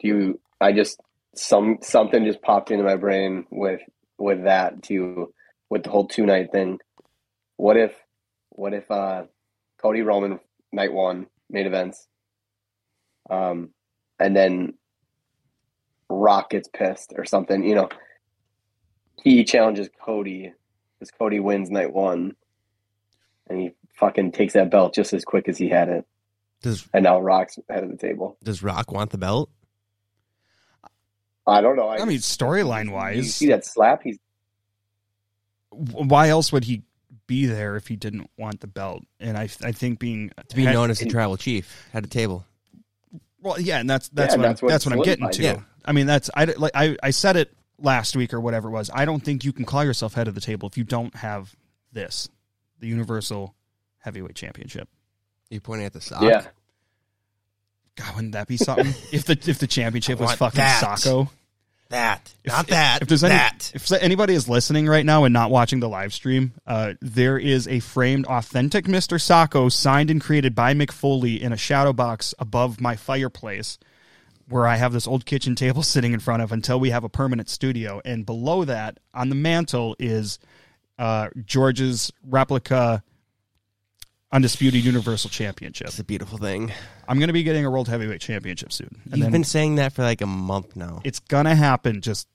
Do 0.00 0.08
you? 0.08 0.40
I 0.60 0.72
just 0.72 1.00
some 1.36 1.78
something 1.80 2.24
just 2.24 2.42
popped 2.42 2.72
into 2.72 2.82
my 2.82 2.96
brain 2.96 3.46
with 3.50 3.80
with 4.18 4.44
that 4.44 4.82
too, 4.82 5.32
with 5.70 5.84
the 5.84 5.90
whole 5.90 6.06
two 6.06 6.26
night 6.26 6.52
thing. 6.52 6.78
What 7.56 7.76
if, 7.76 7.94
what 8.50 8.74
if 8.74 8.90
uh, 8.90 9.24
Cody 9.80 10.02
Roman 10.02 10.40
night 10.72 10.92
one 10.92 11.26
main 11.50 11.66
events, 11.66 12.06
um, 13.30 13.70
and 14.18 14.36
then 14.36 14.74
Rock 16.08 16.50
gets 16.50 16.68
pissed 16.68 17.12
or 17.16 17.24
something. 17.24 17.64
You 17.64 17.74
know, 17.74 17.88
he 19.22 19.44
challenges 19.44 19.88
Cody 20.04 20.52
because 20.98 21.10
Cody 21.10 21.40
wins 21.40 21.70
night 21.70 21.92
one, 21.92 22.34
and 23.48 23.60
he 23.60 23.70
fucking 23.94 24.32
takes 24.32 24.54
that 24.54 24.70
belt 24.70 24.94
just 24.94 25.12
as 25.12 25.24
quick 25.24 25.48
as 25.48 25.58
he 25.58 25.68
had 25.68 25.88
it. 25.88 26.04
Does 26.62 26.88
And 26.92 27.04
now 27.04 27.20
Rock's 27.20 27.58
head 27.70 27.84
of 27.84 27.90
the 27.90 27.96
table. 27.96 28.36
Does 28.42 28.62
Rock 28.62 28.90
want 28.90 29.10
the 29.10 29.18
belt? 29.18 29.50
I 31.48 31.60
don't 31.60 31.76
know. 31.76 31.88
I 31.90 32.04
mean, 32.04 32.18
storyline 32.18 32.90
wise, 32.90 33.16
you 33.16 33.22
wise, 33.22 33.34
see 33.34 33.46
that 33.48 33.64
slap? 33.64 34.02
He's 34.02 34.18
why 35.70 36.28
else 36.28 36.52
would 36.52 36.64
he 36.64 36.82
be 37.26 37.46
there 37.46 37.76
if 37.76 37.86
he 37.86 37.96
didn't 37.96 38.30
want 38.38 38.60
the 38.60 38.66
belt? 38.66 39.02
And 39.20 39.36
I, 39.36 39.42
I 39.62 39.72
think 39.72 39.98
being 39.98 40.30
To 40.48 40.56
be 40.56 40.64
known 40.64 40.90
as 40.90 40.98
the 40.98 41.06
tribal 41.06 41.36
chief, 41.36 41.86
had 41.92 42.04
a 42.04 42.08
table. 42.08 42.44
well, 43.40 43.60
yeah, 43.60 43.78
and 43.78 43.88
that's 43.88 44.08
that's 44.08 44.34
Yeah, 44.34 44.38
what 44.40 44.42
that's 44.48 44.62
I'm, 44.62 44.66
what 44.66 44.70
that's 44.72 44.86
what 44.86 44.92
I'm 44.94 45.02
getting 45.02 45.28
to. 45.30 45.42
yeah. 45.42 45.60
I 45.84 45.92
mean, 45.92 46.06
that's 46.06 46.30
I 46.34 46.44
like 46.44 46.72
I, 46.74 46.96
I 47.02 47.10
said 47.10 47.36
it 47.36 47.52
last 47.80 48.16
week 48.16 48.34
or 48.34 48.40
whatever 48.40 48.68
it 48.68 48.72
was. 48.72 48.90
I 48.92 49.04
don't 49.04 49.20
think 49.20 49.44
you 49.44 49.52
can 49.52 49.64
call 49.64 49.84
yourself 49.84 50.14
head 50.14 50.28
of 50.28 50.34
the 50.34 50.40
table 50.40 50.68
if 50.68 50.76
you 50.76 50.84
don't 50.84 51.14
have 51.16 51.54
this, 51.92 52.28
the 52.80 52.88
Universal 52.88 53.54
Heavyweight 53.98 54.34
Championship. 54.34 54.88
You 55.50 55.60
pointing 55.60 55.86
at 55.86 55.92
the 55.92 56.00
sock? 56.00 56.22
yeah. 56.22 56.46
God, 57.96 58.14
wouldn't 58.14 58.32
that 58.32 58.46
be 58.48 58.56
something? 58.56 58.86
if 59.12 59.24
the 59.24 59.38
if 59.46 59.58
the 59.58 59.66
championship 59.66 60.18
was 60.20 60.28
want 60.28 60.38
fucking 60.38 60.58
that. 60.58 60.82
Socko. 60.82 61.28
That. 61.90 62.34
If- 62.44 62.52
not 62.52 62.66
that. 62.68 63.02
If 63.02 63.08
there's 63.08 63.24
any, 63.24 63.34
that. 63.34 63.72
if 63.74 63.90
anybody 63.92 64.34
is 64.34 64.48
listening 64.48 64.86
right 64.86 65.06
now 65.06 65.24
and 65.24 65.32
not 65.32 65.50
watching 65.50 65.80
the 65.80 65.88
live 65.88 66.12
stream, 66.12 66.52
uh, 66.66 66.94
there 67.00 67.38
is 67.38 67.66
a 67.66 67.80
framed 67.80 68.26
authentic 68.26 68.84
Mr. 68.84 69.18
Socko 69.18 69.72
signed 69.72 70.10
and 70.10 70.20
created 70.20 70.54
by 70.54 70.74
Mick 70.74 70.92
Foley 70.92 71.42
in 71.42 71.52
a 71.52 71.56
shadow 71.56 71.94
box 71.94 72.34
above 72.38 72.80
my 72.80 72.94
fireplace, 72.94 73.78
where 74.48 74.66
I 74.66 74.76
have 74.76 74.92
this 74.92 75.06
old 75.06 75.24
kitchen 75.24 75.54
table 75.54 75.82
sitting 75.94 76.12
in 76.12 76.20
front 76.20 76.42
of 76.42 76.52
until 76.52 76.78
we 76.78 76.90
have 76.90 77.04
a 77.04 77.08
permanent 77.08 77.48
studio. 77.48 78.02
And 78.04 78.26
below 78.26 78.64
that, 78.64 78.98
on 79.14 79.30
the 79.30 79.34
mantle, 79.34 79.96
is 79.98 80.38
uh, 80.98 81.28
George's 81.46 82.12
replica 82.22 83.02
undisputed 84.32 84.84
Universal 84.84 85.30
Championship. 85.30 85.86
It's 85.88 85.98
a 85.98 86.04
beautiful 86.04 86.38
thing. 86.38 86.72
I'm 87.08 87.18
going 87.18 87.28
to 87.28 87.32
be 87.32 87.42
getting 87.42 87.64
a 87.64 87.70
World 87.70 87.88
Heavyweight 87.88 88.20
Championship 88.20 88.72
soon, 88.72 89.00
and 89.06 89.16
You've 89.16 89.24
then 89.24 89.32
been 89.32 89.44
saying 89.44 89.76
that 89.76 89.92
for 89.92 90.02
like 90.02 90.20
a 90.20 90.26
month 90.26 90.76
now. 90.76 91.00
it's 91.04 91.18
gonna 91.20 91.54
happen. 91.54 92.00
Just 92.02 92.28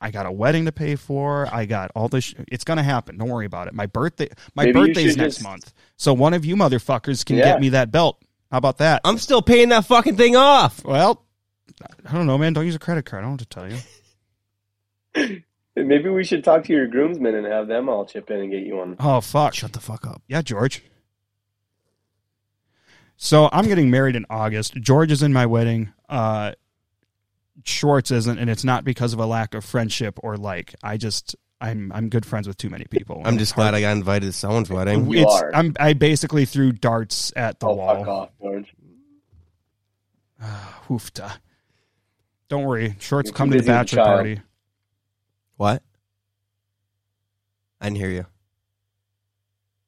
I 0.00 0.10
got 0.10 0.26
a 0.26 0.32
wedding 0.32 0.64
to 0.66 0.72
pay 0.72 0.96
for. 0.96 1.48
I 1.52 1.64
got 1.66 1.92
all 1.94 2.08
this. 2.08 2.24
Sh- 2.24 2.34
it's 2.48 2.64
gonna 2.64 2.82
happen. 2.82 3.16
Don't 3.16 3.28
worry 3.28 3.46
about 3.46 3.68
it. 3.68 3.74
My 3.74 3.86
birthday. 3.86 4.28
My 4.54 4.64
Maybe 4.64 4.78
you 4.80 4.86
birthday's 4.86 5.10
should 5.12 5.18
next 5.18 5.34
just- 5.36 5.44
month. 5.44 5.72
So 5.96 6.12
one 6.12 6.34
of 6.34 6.44
you 6.44 6.56
motherfuckers 6.56 7.24
can 7.24 7.36
Yeah. 7.36 7.44
get 7.44 7.60
me 7.60 7.68
that 7.70 7.90
belt. 7.92 8.20
How 8.50 8.58
about 8.58 8.78
that? 8.78 9.00
I'm 9.04 9.18
still 9.18 9.42
paying 9.42 9.68
that 9.70 9.84
fucking 9.86 10.16
thing 10.16 10.34
off. 10.36 10.84
well, 10.84 11.24
I 12.06 12.12
don't 12.12 12.26
know, 12.26 12.36
man. 12.38 12.52
Don't 12.52 12.66
use 12.66 12.74
a 12.74 12.78
credit 12.80 13.04
card. 13.04 13.24
I 13.24 13.26
don't 13.26 13.30
know 13.30 13.32
what 13.34 13.40
to 13.40 13.46
tell 15.16 15.28
you. 15.28 15.40
Maybe 15.76 16.08
we 16.08 16.22
should 16.24 16.44
talk 16.44 16.64
to 16.64 16.72
your 16.72 16.86
groomsmen 16.86 17.34
and 17.34 17.46
have 17.46 17.66
them 17.68 17.88
all 17.88 18.04
chip 18.04 18.30
in 18.30 18.40
and 18.40 18.50
get 18.50 18.62
you 18.64 18.76
one. 18.76 18.96
Oh 19.00 19.20
fuck. 19.20 19.54
Shut 19.54 19.72
the 19.72 19.80
fuck 19.80 20.06
up. 20.06 20.22
Yeah, 20.28 20.42
George. 20.42 20.82
So 23.16 23.48
I'm 23.52 23.66
getting 23.66 23.90
married 23.90 24.16
in 24.16 24.26
August. 24.28 24.74
George 24.74 25.10
is 25.12 25.22
in 25.22 25.32
my 25.32 25.46
wedding. 25.46 25.92
Uh, 26.08 26.52
Schwartz 27.64 28.10
isn't, 28.10 28.38
and 28.38 28.50
it's 28.50 28.64
not 28.64 28.84
because 28.84 29.12
of 29.12 29.18
a 29.20 29.26
lack 29.26 29.54
of 29.54 29.64
friendship 29.64 30.18
or 30.22 30.36
like. 30.36 30.74
I 30.82 30.96
just 30.96 31.36
I'm 31.60 31.92
I'm 31.94 32.08
good 32.08 32.26
friends 32.26 32.46
with 32.48 32.56
too 32.58 32.68
many 32.68 32.84
people. 32.90 33.22
I'm 33.24 33.38
just 33.38 33.54
glad 33.54 33.74
I 33.74 33.80
got 33.80 33.92
invited 33.96 34.26
to 34.26 34.32
someone's 34.32 34.68
wedding. 34.68 35.10
You 35.10 35.22
it's, 35.22 35.32
are. 35.34 35.54
I'm 35.54 35.74
I 35.78 35.92
basically 35.94 36.44
threw 36.44 36.72
darts 36.72 37.32
at 37.36 37.60
the 37.60 37.66
Oh, 37.68 37.76
fuck 37.76 38.06
wall. 38.06 38.20
off, 38.20 38.30
George. 38.40 38.74
Hoofta. 40.88 41.32
Don't 42.48 42.64
worry, 42.64 42.96
Schwartz 42.98 43.28
You're 43.28 43.34
come 43.36 43.50
to 43.50 43.54
the 43.56 43.58
busy 43.60 43.66
the 43.68 43.72
bachelor 43.72 43.96
child. 44.04 44.16
party. 44.18 44.40
What? 45.56 45.82
I 47.80 47.86
didn't 47.86 47.96
hear 47.98 48.10
you. 48.10 48.26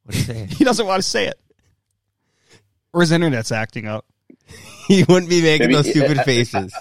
What 0.05 0.15
did 0.15 0.29
you 0.29 0.35
say? 0.35 0.47
He 0.51 0.65
doesn't 0.65 0.87
want 0.87 1.03
to 1.03 1.09
say 1.09 1.27
it. 1.27 1.39
Or 2.97 3.03
his 3.03 3.13
internet's 3.13 3.53
acting 3.53 3.87
up. 3.87 4.07
you 4.89 5.05
wouldn't 5.07 5.29
be 5.29 5.43
making 5.43 5.67
Maybe- 5.67 5.75
those 5.75 5.91
stupid 5.91 6.19
faces. 6.25 6.75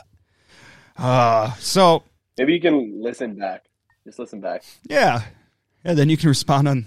Uh, 0.98 1.52
so 1.56 2.04
Maybe 2.38 2.54
you 2.54 2.62
can 2.62 3.02
listen 3.04 3.36
back. 3.36 3.66
Just 4.06 4.18
listen 4.18 4.40
back. 4.40 4.64
yeah, 4.90 5.24
and 5.84 5.98
then 5.98 6.08
you 6.10 6.16
can 6.16 6.30
respond 6.30 6.70
on 6.70 6.86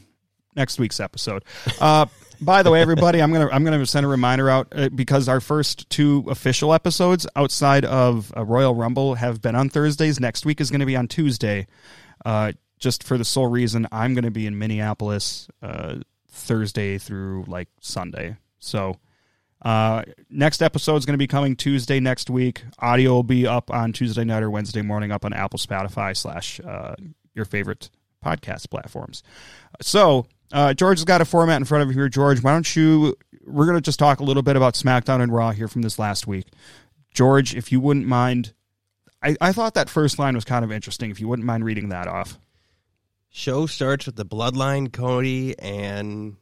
next 0.57 0.79
week's 0.79 0.99
episode. 0.99 1.45
Uh, 1.79 2.07
by 2.41 2.63
the 2.63 2.71
way, 2.71 2.81
everybody, 2.81 3.21
I'm 3.21 3.31
gonna 3.33 3.51
I'm 3.53 3.65
gonna 3.65 3.85
send 3.85 4.07
a 4.07 4.09
reminder 4.09 4.49
out 4.49 4.69
uh, 4.75 4.89
because 4.89 5.29
our 5.29 5.41
first 5.41 5.91
two 5.91 6.25
official 6.31 6.73
episodes 6.73 7.27
outside 7.37 7.85
of 7.85 8.33
uh, 8.35 8.45
Royal 8.47 8.75
Rumble 8.75 9.17
have 9.17 9.43
been 9.43 9.55
on 9.57 9.69
Thursdays. 9.69 10.19
Next 10.21 10.47
week 10.47 10.59
is 10.61 10.71
going 10.71 10.81
to 10.81 10.87
be 10.87 10.97
on 10.97 11.07
Tuesday. 11.09 11.67
Uh, 12.25 12.53
just 12.79 13.03
for 13.05 13.19
the 13.19 13.25
sole 13.27 13.49
reason 13.49 13.87
I'm 13.93 14.15
going 14.15 14.25
to 14.25 14.31
be 14.31 14.47
in 14.47 14.59
Minneapolis 14.59 15.49
uh, 15.63 15.97
Thursday 16.31 16.97
through 16.97 17.45
like 17.49 17.69
Sunday. 17.81 18.37
So 18.61 18.97
Uh, 19.63 20.03
next 20.31 20.63
episode 20.63 20.97
is 20.97 21.07
going 21.07 21.15
to 21.15 21.19
be 21.19 21.27
coming 21.27 21.57
Tuesday 21.57 22.01
next 22.01 22.31
week. 22.31 22.63
Audio 22.79 23.13
will 23.13 23.23
be 23.23 23.47
up 23.47 23.71
on 23.71 23.93
Tuesday 23.93 24.25
night 24.25 24.43
or 24.43 24.51
Wednesday 24.51 24.83
morning 24.83 25.11
up 25.11 25.25
on 25.25 25.33
Apple, 25.33 25.59
Spotify, 25.59 26.17
slash 26.17 26.61
uh, 26.61 26.95
your 27.35 27.45
favorite 27.45 27.91
podcast 28.25 28.71
platforms. 28.71 29.23
So, 29.81 30.27
uh, 30.53 30.75
George 30.75 30.99
has 30.99 31.05
got 31.05 31.21
a 31.21 31.25
format 31.25 31.57
in 31.57 31.65
front 31.65 31.83
of 31.83 31.89
you 31.89 31.95
here. 31.95 32.09
George, 32.09 32.43
why 32.43 32.53
don't 32.53 32.77
you? 32.77 33.17
We're 33.45 33.67
going 33.67 33.77
to 33.77 33.83
just 33.83 33.99
talk 33.99 34.21
a 34.21 34.25
little 34.25 34.43
bit 34.43 34.57
about 34.57 34.75
SmackDown 34.75 35.21
and 35.21 35.33
Raw 35.33 35.51
here 35.51 35.69
from 35.69 35.83
this 35.83 35.99
last 35.99 36.27
week. 36.27 36.47
George, 37.13 37.55
if 37.55 37.73
you 37.73 37.81
wouldn't 37.81 38.07
mind, 38.07 38.53
I, 39.23 39.37
I 39.41 39.53
thought 39.53 39.75
that 39.75 39.91
first 39.91 40.19
line 40.19 40.35
was 40.35 40.45
kind 40.45 40.65
of 40.65 40.71
interesting. 40.71 41.11
If 41.11 41.21
you 41.21 41.29
wouldn't 41.29 41.47
mind 41.47 41.65
reading 41.65 41.89
that 41.89 42.07
off. 42.07 42.39
Show 43.31 43.67
starts 43.67 44.07
with 44.07 44.17
the 44.17 44.25
Bloodline, 44.25 44.93
Cody, 44.93 45.59
and 45.59 46.37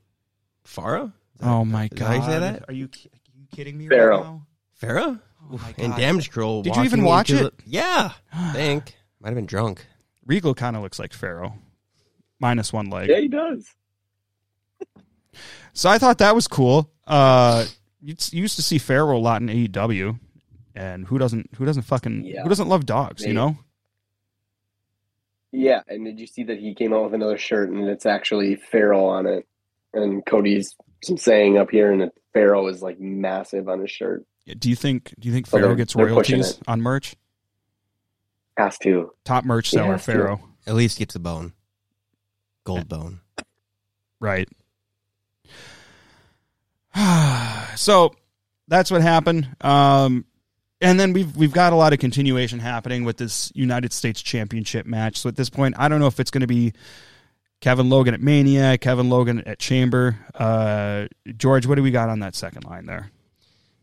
Farah. 0.64 1.12
Oh 1.42 1.64
my 1.64 1.85
is 1.85 1.90
that 1.90 2.01
how 2.01 2.16
god! 2.18 2.27
say 2.27 2.38
that? 2.38 2.64
Are 2.68 2.72
you, 2.72 2.85
are 2.87 3.38
you 3.38 3.46
kidding 3.55 3.77
me 3.79 3.88
Pharaoh. 3.88 4.16
right 4.16 4.25
now? 4.25 4.46
Farah 4.81 5.20
Oh 5.53 5.61
and 5.79 5.92
God. 5.92 5.99
Damage 6.01 6.25
Control. 6.31 6.62
Did 6.62 6.75
you 6.77 6.83
even 6.85 7.05
watch 7.05 7.31
it? 7.31 7.57
the- 7.57 7.62
yeah, 7.66 8.12
I 8.33 8.53
think 8.53 8.94
might 9.20 9.29
have 9.29 9.37
been 9.37 9.46
drunk. 9.46 9.87
Regal 10.25 10.55
kind 10.55 10.75
of 10.77 10.83
looks 10.83 10.99
like 10.99 11.12
Pharaoh, 11.12 11.55
minus 12.40 12.72
one 12.72 12.90
leg. 12.90 13.09
Yeah, 13.09 13.20
he 13.20 13.29
does. 13.29 13.66
So 15.72 15.90
I 15.90 15.99
thought 15.99 16.18
that 16.18 16.35
was 16.35 16.49
cool. 16.49 16.90
Uh, 17.07 17.66
you 18.01 18.16
you 18.33 18.40
used 18.42 18.57
to 18.57 18.62
see 18.62 18.79
Pharaoh 18.79 19.16
a 19.16 19.20
lot 19.20 19.42
in 19.42 19.49
AEW, 19.49 20.18
and 20.75 21.07
who 21.07 21.18
doesn't 21.18 21.51
who 21.57 21.64
doesn't 21.66 21.83
fucking 21.83 22.25
Yeah. 22.25 22.42
who 22.42 22.49
doesn't 22.49 22.68
love 22.68 22.87
dogs? 22.87 23.25
You 23.25 23.35
know? 23.35 23.59
Yeah, 25.53 25.83
and 25.88 26.05
did 26.05 26.18
you 26.18 26.27
see 26.27 26.44
that 26.44 26.59
he 26.59 26.75
came 26.75 26.92
out 26.92 27.05
with 27.05 27.14
another 27.14 27.38
shirt 27.38 27.70
and 27.70 27.88
it's 27.88 28.07
actually 28.07 28.57
Pharaoh 28.57 29.07
on 29.07 29.27
it? 29.27 29.46
And 29.94 30.25
Cody's 30.27 30.75
saying 31.16 31.59
up 31.59 31.71
here, 31.71 31.92
and 31.92 32.11
Pharaoh 32.33 32.66
is 32.69 32.83
like 32.83 32.99
massive 33.01 33.69
on 33.69 33.81
his 33.81 33.90
shirt. 33.90 34.25
Do 34.59 34.69
you 34.71 34.77
think 34.77 35.12
do 35.19 35.29
you 35.29 35.35
think 35.35 35.47
Oh, 35.49 35.59
Pharaoh 35.59 35.69
they're- 35.69 35.77
gets 35.77 35.95
royalties 35.97 36.59
on 36.69 36.81
merch? 36.81 37.14
Has 38.57 38.79
to. 38.79 39.12
Top 39.25 39.45
merch 39.45 39.71
seller 39.71 39.92
has 39.92 40.05
to. 40.07 40.12
Pharaoh, 40.12 40.40
At 40.66 40.75
least 40.75 40.99
gets 40.99 41.14
a 41.14 41.19
bone, 41.19 41.53
gold 42.64 42.88
bone. 42.88 43.21
right? 44.21 44.49
so 47.77 48.14
that's 48.69 48.90
what 48.90 49.03
happened. 49.03 49.49
Um, 49.61 50.25
and 50.81 50.99
then 51.01 51.12
we've 51.12 51.35
we've 51.37 51.53
got 51.53 51.73
a 51.73 51.77
lot 51.77 51.92
of 51.92 51.99
continuation 51.99 52.59
happening 52.59 53.05
with 53.05 53.16
this 53.16 53.51
United 53.55 53.92
States 53.92 54.23
Championship 54.23 54.87
match. 54.87 55.19
So 55.19 55.29
at 55.29 55.37
this 55.37 55.51
point, 55.51 55.75
I 55.79 55.88
don't 55.88 56.01
know 56.01 56.07
if 56.07 56.21
it's 56.21 56.31
going 56.31 56.42
to 56.42 56.47
be 56.47 56.73
Kevin 57.61 57.88
Logan 57.88 58.14
at 58.14 58.21
Mania, 58.21 58.79
Kevin 58.79 59.09
Logan 59.09 59.42
at 59.47 59.59
Chamber. 59.59 60.19
Uh, 60.35 61.07
George, 61.37 61.66
what 61.66 61.77
do 61.77 61.83
we 61.83 61.90
got 61.90 62.09
on 62.09 62.21
that 62.21 62.35
second 62.35 62.64
line 62.64 62.87
there? 62.87 63.11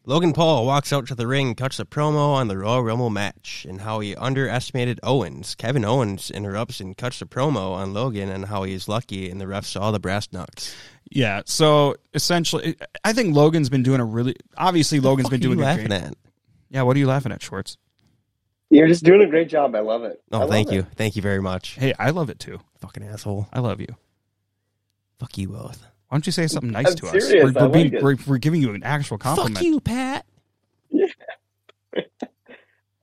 Logan 0.05 0.33
Paul 0.33 0.65
walks 0.65 0.91
out 0.91 1.07
to 1.07 1.15
the 1.15 1.25
ring, 1.27 1.55
cuts 1.55 1.79
a 1.79 1.85
promo 1.85 2.33
on 2.33 2.49
the 2.49 2.57
Royal 2.57 2.83
Rumble 2.83 3.09
match 3.09 3.65
and 3.67 3.79
how 3.81 4.01
he 4.01 4.13
underestimated 4.17 4.99
Owens. 5.01 5.55
Kevin 5.55 5.85
Owens 5.85 6.29
interrupts 6.29 6.81
and 6.81 6.97
cuts 6.97 7.21
a 7.21 7.25
promo 7.25 7.71
on 7.71 7.93
Logan 7.93 8.27
and 8.29 8.45
how 8.45 8.63
he 8.63 8.73
is 8.73 8.89
lucky 8.89 9.29
and 9.29 9.39
the 9.39 9.47
ref 9.47 9.65
saw 9.65 9.91
the 9.91 10.01
brass 10.01 10.27
knucks. 10.33 10.75
Yeah. 11.09 11.41
So 11.45 11.95
essentially, 12.13 12.75
I 13.05 13.13
think 13.13 13.33
Logan's 13.33 13.69
been 13.69 13.83
doing 13.83 14.01
a 14.01 14.05
really 14.05 14.35
obviously 14.57 14.99
Logan's 14.99 15.29
been 15.29 15.39
What 15.39 15.45
are 15.45 15.47
doing 15.47 15.57
you 15.59 15.63
a 15.63 15.67
laughing 15.67 15.87
great. 15.87 16.01
at? 16.01 16.13
Yeah. 16.69 16.81
What 16.81 16.97
are 16.97 16.99
you 16.99 17.07
laughing 17.07 17.31
at, 17.31 17.41
Schwartz? 17.41 17.77
You're 18.73 18.87
just 18.87 19.03
doing 19.03 19.21
a 19.21 19.27
great 19.27 19.49
job. 19.49 19.75
I 19.75 19.81
love 19.81 20.03
it. 20.03 20.21
Oh, 20.31 20.39
love 20.39 20.49
thank 20.49 20.71
it. 20.71 20.75
you. 20.75 20.87
Thank 20.95 21.15
you 21.15 21.21
very 21.21 21.41
much. 21.41 21.75
Hey, 21.75 21.93
I 21.99 22.09
love 22.09 22.29
it 22.29 22.39
too. 22.39 22.59
Fucking 22.79 23.03
asshole. 23.03 23.47
I 23.53 23.59
love 23.59 23.79
you. 23.79 23.95
Fuck 25.19 25.37
you 25.37 25.49
both. 25.49 25.83
Why 26.09 26.17
don't 26.17 26.25
you 26.25 26.31
say 26.31 26.47
something 26.47 26.71
nice 26.71 26.87
I'm 26.89 26.95
to 26.95 27.07
us? 27.07 27.13
We're, 27.13 27.51
we're, 27.51 27.69
being, 27.69 27.85
like 27.85 27.93
it. 27.93 28.03
we're, 28.03 28.17
we're 28.25 28.37
giving 28.39 28.61
you 28.61 28.73
an 28.73 28.83
actual 28.83 29.17
compliment. 29.17 29.57
Fuck 29.57 29.63
you, 29.63 29.79
Pat. 29.79 30.25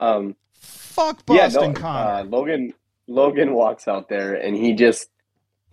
Um, 0.00 0.35
Fuck 0.54 1.22
yeah, 1.28 1.44
Boston 1.44 1.74
no, 1.74 1.80
Connor. 1.80 2.11
uh, 2.11 2.24
Logan. 2.24 2.72
Logan 3.06 3.52
walks 3.52 3.87
out 3.87 4.09
there 4.09 4.35
and 4.35 4.56
he 4.56 4.72
just 4.72 5.09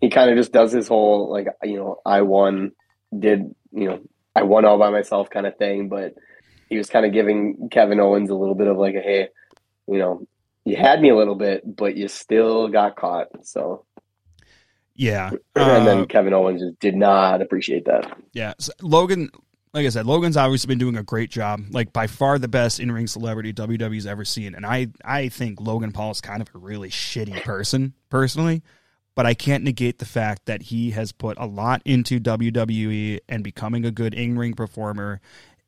he 0.01 0.09
kind 0.09 0.29
of 0.29 0.35
just 0.35 0.51
does 0.51 0.71
his 0.71 0.87
whole 0.87 1.31
like 1.31 1.47
you 1.63 1.77
know 1.77 2.01
I 2.05 2.23
won, 2.23 2.73
did 3.17 3.55
you 3.71 3.87
know 3.87 4.01
I 4.35 4.43
won 4.43 4.65
all 4.65 4.77
by 4.77 4.89
myself 4.89 5.29
kind 5.29 5.47
of 5.47 5.55
thing, 5.57 5.87
but 5.87 6.13
he 6.69 6.77
was 6.77 6.89
kind 6.89 7.05
of 7.05 7.13
giving 7.13 7.69
Kevin 7.71 7.99
Owens 8.01 8.29
a 8.29 8.35
little 8.35 8.53
bit 8.53 8.67
of 8.67 8.77
like 8.77 8.95
a 8.95 8.99
hey, 9.01 9.29
you 9.87 9.97
know, 9.97 10.27
you 10.65 10.75
had 10.75 11.01
me 11.01 11.09
a 11.09 11.15
little 11.15 11.35
bit, 11.35 11.63
but 11.75 11.95
you 11.95 12.07
still 12.07 12.67
got 12.67 12.95
caught. 12.95 13.27
So 13.43 13.85
yeah. 14.97 15.29
and 15.29 15.39
Uh, 15.55 15.85
then 15.85 16.05
Kevin 16.07 16.33
Owens 16.33 16.61
just 16.61 16.79
did 16.79 16.95
not 16.95 17.41
appreciate 17.41 17.85
that. 17.85 18.17
Yeah, 18.33 18.53
so 18.59 18.73
Logan. 18.81 19.29
Like 19.73 19.85
I 19.85 19.89
said, 19.89 20.07
Logan's 20.07 20.37
obviously 20.37 20.69
been 20.69 20.79
doing 20.79 20.97
a 20.97 21.03
great 21.03 21.29
job. 21.29 21.61
Like 21.69 21.93
by 21.93 22.07
far 22.07 22.39
the 22.39 22.47
best 22.47 22.79
in 22.79 22.91
ring 22.91 23.05
celebrity 23.05 23.53
WWE's 23.53 24.07
ever 24.07 24.25
seen, 24.25 24.55
and 24.55 24.65
I 24.65 24.87
I 25.05 25.29
think 25.29 25.61
Logan 25.61 25.91
Paul 25.91 26.11
is 26.11 26.21
kind 26.21 26.41
of 26.41 26.49
a 26.55 26.57
really 26.57 26.89
shitty 26.89 27.43
person 27.43 27.93
personally, 28.09 28.63
but 29.13 29.27
I 29.27 29.35
can't 29.35 29.63
negate 29.63 29.99
the 29.99 30.05
fact 30.05 30.45
that 30.45 30.63
he 30.63 30.91
has 30.91 31.11
put 31.11 31.37
a 31.37 31.45
lot 31.45 31.83
into 31.85 32.19
WWE 32.19 33.19
and 33.29 33.43
becoming 33.43 33.85
a 33.85 33.91
good 33.91 34.15
in 34.15 34.37
ring 34.39 34.53
performer, 34.53 35.21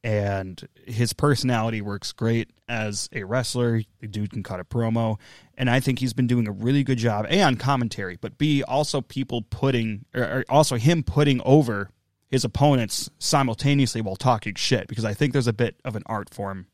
and 0.03 0.67
his 0.85 1.13
personality 1.13 1.81
works 1.81 2.11
great 2.11 2.49
as 2.67 3.09
a 3.11 3.23
wrestler. 3.23 3.81
The 3.99 4.07
dude 4.07 4.31
can 4.31 4.43
cut 4.43 4.59
a 4.59 4.63
promo, 4.63 5.17
and 5.57 5.69
I 5.69 5.79
think 5.79 5.99
he's 5.99 6.13
been 6.13 6.27
doing 6.27 6.47
a 6.47 6.51
really 6.51 6.83
good 6.83 6.97
job. 6.97 7.25
A 7.29 7.41
on 7.41 7.55
commentary, 7.57 8.17
but 8.19 8.37
B 8.37 8.63
also 8.63 9.01
people 9.01 9.41
putting, 9.41 10.05
or, 10.15 10.23
or 10.23 10.45
also 10.49 10.77
him 10.77 11.03
putting 11.03 11.41
over 11.43 11.89
his 12.29 12.45
opponents 12.45 13.09
simultaneously 13.19 14.01
while 14.01 14.15
talking 14.15 14.55
shit 14.55 14.87
because 14.87 15.05
I 15.05 15.13
think 15.13 15.33
there's 15.33 15.47
a 15.47 15.53
bit 15.53 15.79
of 15.83 15.95
an 15.95 16.03
art 16.05 16.33
form 16.33 16.67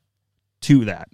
to 0.61 0.85
that. 0.85 1.09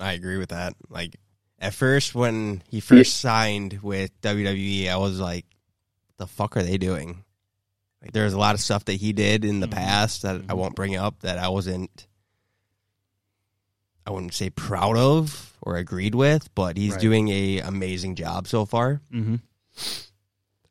I 0.00 0.12
agree 0.12 0.38
with 0.38 0.50
that. 0.50 0.74
Like 0.88 1.16
at 1.58 1.74
first 1.74 2.14
when 2.14 2.62
he 2.68 2.80
first 2.80 3.16
signed 3.20 3.80
with 3.82 4.20
WWE, 4.22 4.88
I 4.88 4.96
was 4.96 5.20
like, 5.20 5.46
the 6.18 6.26
fuck 6.26 6.56
are 6.56 6.62
they 6.62 6.78
doing? 6.78 7.24
Like 8.02 8.12
there's 8.12 8.32
a 8.32 8.38
lot 8.38 8.54
of 8.54 8.60
stuff 8.60 8.84
that 8.86 8.94
he 8.94 9.12
did 9.12 9.44
in 9.44 9.60
the 9.60 9.66
Mhm. 9.66 9.72
past 9.72 10.22
that 10.22 10.42
I 10.48 10.54
won't 10.54 10.76
bring 10.76 10.96
up 10.96 11.20
that 11.20 11.38
I 11.38 11.48
wasn't 11.48 12.06
I 14.06 14.10
wouldn't 14.10 14.32
say 14.34 14.48
proud 14.48 14.96
of 14.96 15.54
or 15.60 15.76
agreed 15.76 16.14
with, 16.14 16.48
but 16.54 16.76
he's 16.78 16.92
Right. 16.92 17.00
doing 17.00 17.28
a 17.28 17.58
amazing 17.58 18.14
job 18.14 18.46
so 18.48 18.64
far. 18.64 19.02
Mm-hmm. 19.12 19.36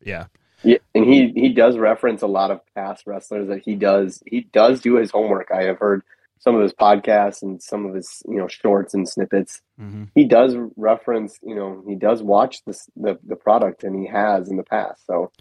Yeah. 0.02 0.26
Yeah, 0.64 0.78
and 0.96 1.06
he 1.06 1.32
he 1.34 1.50
does 1.50 1.78
reference 1.78 2.24
a 2.24 2.28
lot 2.28 2.50
of 2.50 2.62
past 2.74 3.06
wrestlers 3.06 3.48
that 3.50 3.62
he 3.64 3.76
does 3.76 4.24
he 4.26 4.42
does 4.42 4.82
do 4.82 4.96
his 4.96 5.12
homework. 5.12 5.52
I 5.52 5.64
have 5.66 5.78
heard 5.78 6.02
some 6.40 6.56
of 6.56 6.62
his 6.64 6.74
podcasts 6.74 7.44
and 7.44 7.62
some 7.62 7.86
of 7.86 7.94
his 7.94 8.24
you 8.28 8.38
know 8.38 8.48
shorts 8.48 8.96
and 8.96 9.08
snippets. 9.08 9.62
Mm-hmm. 9.80 10.06
He 10.16 10.26
does 10.26 10.56
reference 10.76 11.38
you 11.44 11.54
know 11.54 11.84
he 11.88 11.94
does 11.94 12.24
watch 12.24 12.64
this 12.66 12.90
the 12.96 13.20
the 13.24 13.36
product 13.36 13.84
and 13.84 13.96
he 14.02 14.08
has 14.08 14.50
in 14.50 14.58
the 14.58 14.64
past. 14.64 15.06
So 15.06 15.32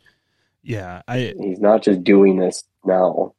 Yeah. 0.66 1.02
I 1.06 1.32
he's 1.38 1.60
not 1.60 1.82
just 1.82 2.02
doing 2.02 2.38
this 2.38 2.64
now. 2.84 3.34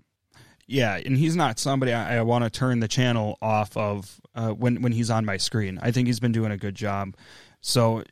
yeah, 0.66 0.96
and 0.96 1.18
he's 1.18 1.36
not 1.36 1.60
somebody 1.60 1.92
I, 1.92 2.18
I 2.18 2.22
want 2.22 2.46
to 2.46 2.50
turn 2.50 2.80
the 2.80 2.88
channel 2.88 3.38
off 3.42 3.76
of 3.76 4.22
uh, 4.34 4.52
when 4.52 4.82
when 4.82 4.94
he's 4.94 5.10
on 5.10 5.26
my 5.26 5.36
screen. 5.36 5.78
I 5.82 5.92
think 5.92 6.08
he's 6.08 6.22
been 6.22 6.32
doing 6.32 6.52
a 6.54 6.58
good 6.58 6.76
job. 6.76 7.16
So 7.60 8.04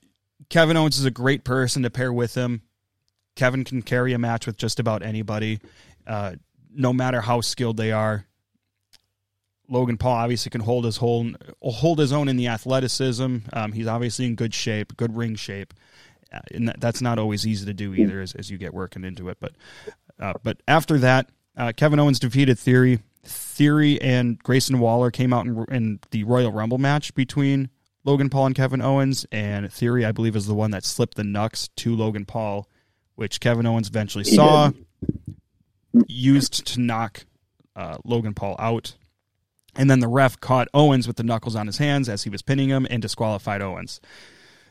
Kevin 0.50 0.76
Owens 0.76 0.98
is 0.98 1.06
a 1.06 1.12
great 1.12 1.46
person 1.46 1.84
to 1.84 1.90
pair 1.90 2.12
with 2.12 2.36
him. 2.36 2.62
Kevin 3.36 3.64
can 3.64 3.82
carry 3.82 4.12
a 4.12 4.18
match 4.18 4.46
with 4.46 4.58
just 4.58 4.80
about 4.80 5.02
anybody, 5.02 5.60
uh, 6.06 6.36
no 6.74 6.92
matter 6.92 7.22
how 7.22 7.42
skilled 7.42 7.78
they 7.78 7.92
are. 7.94 8.26
Logan 9.70 9.98
Paul 9.98 10.14
obviously 10.14 10.50
can 10.50 10.62
hold 10.62 10.84
his 10.86 10.98
whole 10.98 11.32
hold 11.62 12.00
his 12.00 12.12
own 12.12 12.28
in 12.28 12.36
the 12.36 12.48
athleticism. 12.48 13.38
Um, 13.54 13.72
he's 13.72 13.88
obviously 13.88 14.26
in 14.26 14.36
good 14.36 14.54
shape, 14.54 14.96
good 14.98 15.16
ring 15.16 15.36
shape, 15.36 15.74
and 16.54 16.74
that's 16.80 17.02
not 17.02 17.20
always 17.20 17.46
easy 17.46 17.66
to 17.66 17.74
do 17.74 17.94
either 17.94 18.22
as, 18.22 18.34
as 18.34 18.50
you 18.50 18.58
get 18.58 18.74
working 18.74 19.04
into 19.04 19.30
it. 19.30 19.38
But 19.40 19.54
uh, 20.20 20.34
but 20.44 20.62
after 20.68 20.98
that, 21.00 21.30
uh, 21.58 21.74
Kevin 21.76 22.00
Owens 22.00 22.20
defeated 22.20 22.60
Theory. 22.60 23.00
Theory 23.24 24.00
and 24.02 24.38
Grayson 24.38 24.80
Waller 24.80 25.10
came 25.10 25.34
out 25.34 25.48
in, 25.48 25.66
in 25.70 26.00
the 26.12 26.24
Royal 26.26 26.52
Rumble 26.52 26.78
match 26.78 27.14
between 27.16 27.70
Logan 28.04 28.30
Paul 28.30 28.46
and 28.46 28.56
Kevin 28.56 28.82
Owens, 28.82 29.26
and 29.32 29.72
Theory, 29.74 30.06
I 30.06 30.12
believe, 30.12 30.36
is 30.36 30.46
the 30.46 30.54
one 30.54 30.72
that 30.72 30.86
slipped 30.86 31.16
the 31.16 31.24
knucks 31.24 31.70
to 31.78 31.96
Logan 31.96 32.26
Paul, 32.26 32.70
which 33.16 33.40
Kevin 33.40 33.66
Owens 33.66 33.90
eventually 33.90 34.24
saw, 34.24 34.72
used 36.08 36.68
to 36.68 36.80
knock 36.80 37.26
uh, 37.76 37.98
Logan 38.06 38.36
Paul 38.36 38.56
out. 38.60 38.94
And 39.76 39.90
then 39.90 40.00
the 40.00 40.08
ref 40.08 40.40
caught 40.40 40.68
Owens 40.74 41.08
with 41.08 41.18
the 41.18 41.24
knuckles 41.24 41.56
on 41.56 41.66
his 41.66 41.80
hands 41.80 42.08
as 42.08 42.24
he 42.24 42.30
was 42.30 42.44
pinning 42.44 42.70
him 42.70 42.86
and 42.90 43.02
disqualified 43.02 43.62
Owens. 43.62 44.00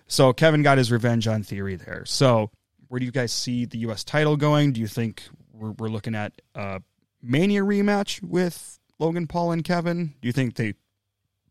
So 0.07 0.33
Kevin 0.33 0.63
got 0.63 0.79
his 0.79 0.93
revenge 0.93 1.27
on 1.27 1.43
Theory 1.43 1.77
there. 1.77 2.05
So 2.05 2.51
where 2.89 2.99
do 2.99 3.07
you 3.07 3.13
guys 3.13 3.33
see 3.33 3.65
the 3.65 3.79
U.S. 3.79 4.05
title 4.05 4.37
going? 4.37 4.73
Do 4.73 4.81
you 4.81 4.87
think 4.87 5.23
we're, 5.53 5.71
we're 5.73 5.89
looking 5.89 6.15
at 6.15 6.33
a 6.55 6.83
Mania 7.23 7.63
rematch 7.63 8.23
with 8.23 8.79
Logan 8.99 9.27
Paul 9.27 9.53
and 9.53 9.65
Kevin? 9.65 10.15
Do 10.21 10.27
you 10.29 10.33
think 10.33 10.57
they 10.57 10.75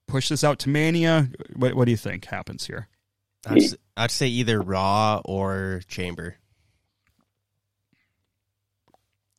push 0.08 0.30
this 0.30 0.44
out 0.44 0.60
to 0.60 0.70
Mania? 0.70 1.30
What, 1.56 1.74
what 1.74 1.86
do 1.86 1.92
you 1.92 1.98
think 1.98 2.26
happens 2.26 2.68
here? 2.68 2.88
I'd, 3.48 3.58
s- 3.62 3.76
I'd 3.98 4.12
say 4.12 4.28
either 4.28 4.62
Raw 4.62 5.22
or 5.26 5.82
Chamber. 5.88 6.36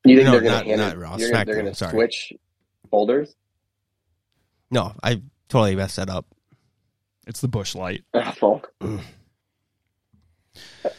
You 0.05 0.17
think 0.17 0.27
No, 0.27 0.33
they're 0.33 0.41
going 0.43 0.65
to 0.65 0.77
not? 0.77 0.99
Raw, 0.99 1.17
they're 1.17 1.45
going 1.45 1.65
to 1.65 1.75
switch. 1.75 2.33
folders? 2.91 3.35
No, 4.71 4.93
I 5.03 5.23
totally 5.49 5.77
messed 5.77 5.97
that 5.97 6.11
up. 6.11 6.27
It's 7.27 7.41
the 7.41 7.49
Busch 7.49 7.75
Light. 7.75 8.05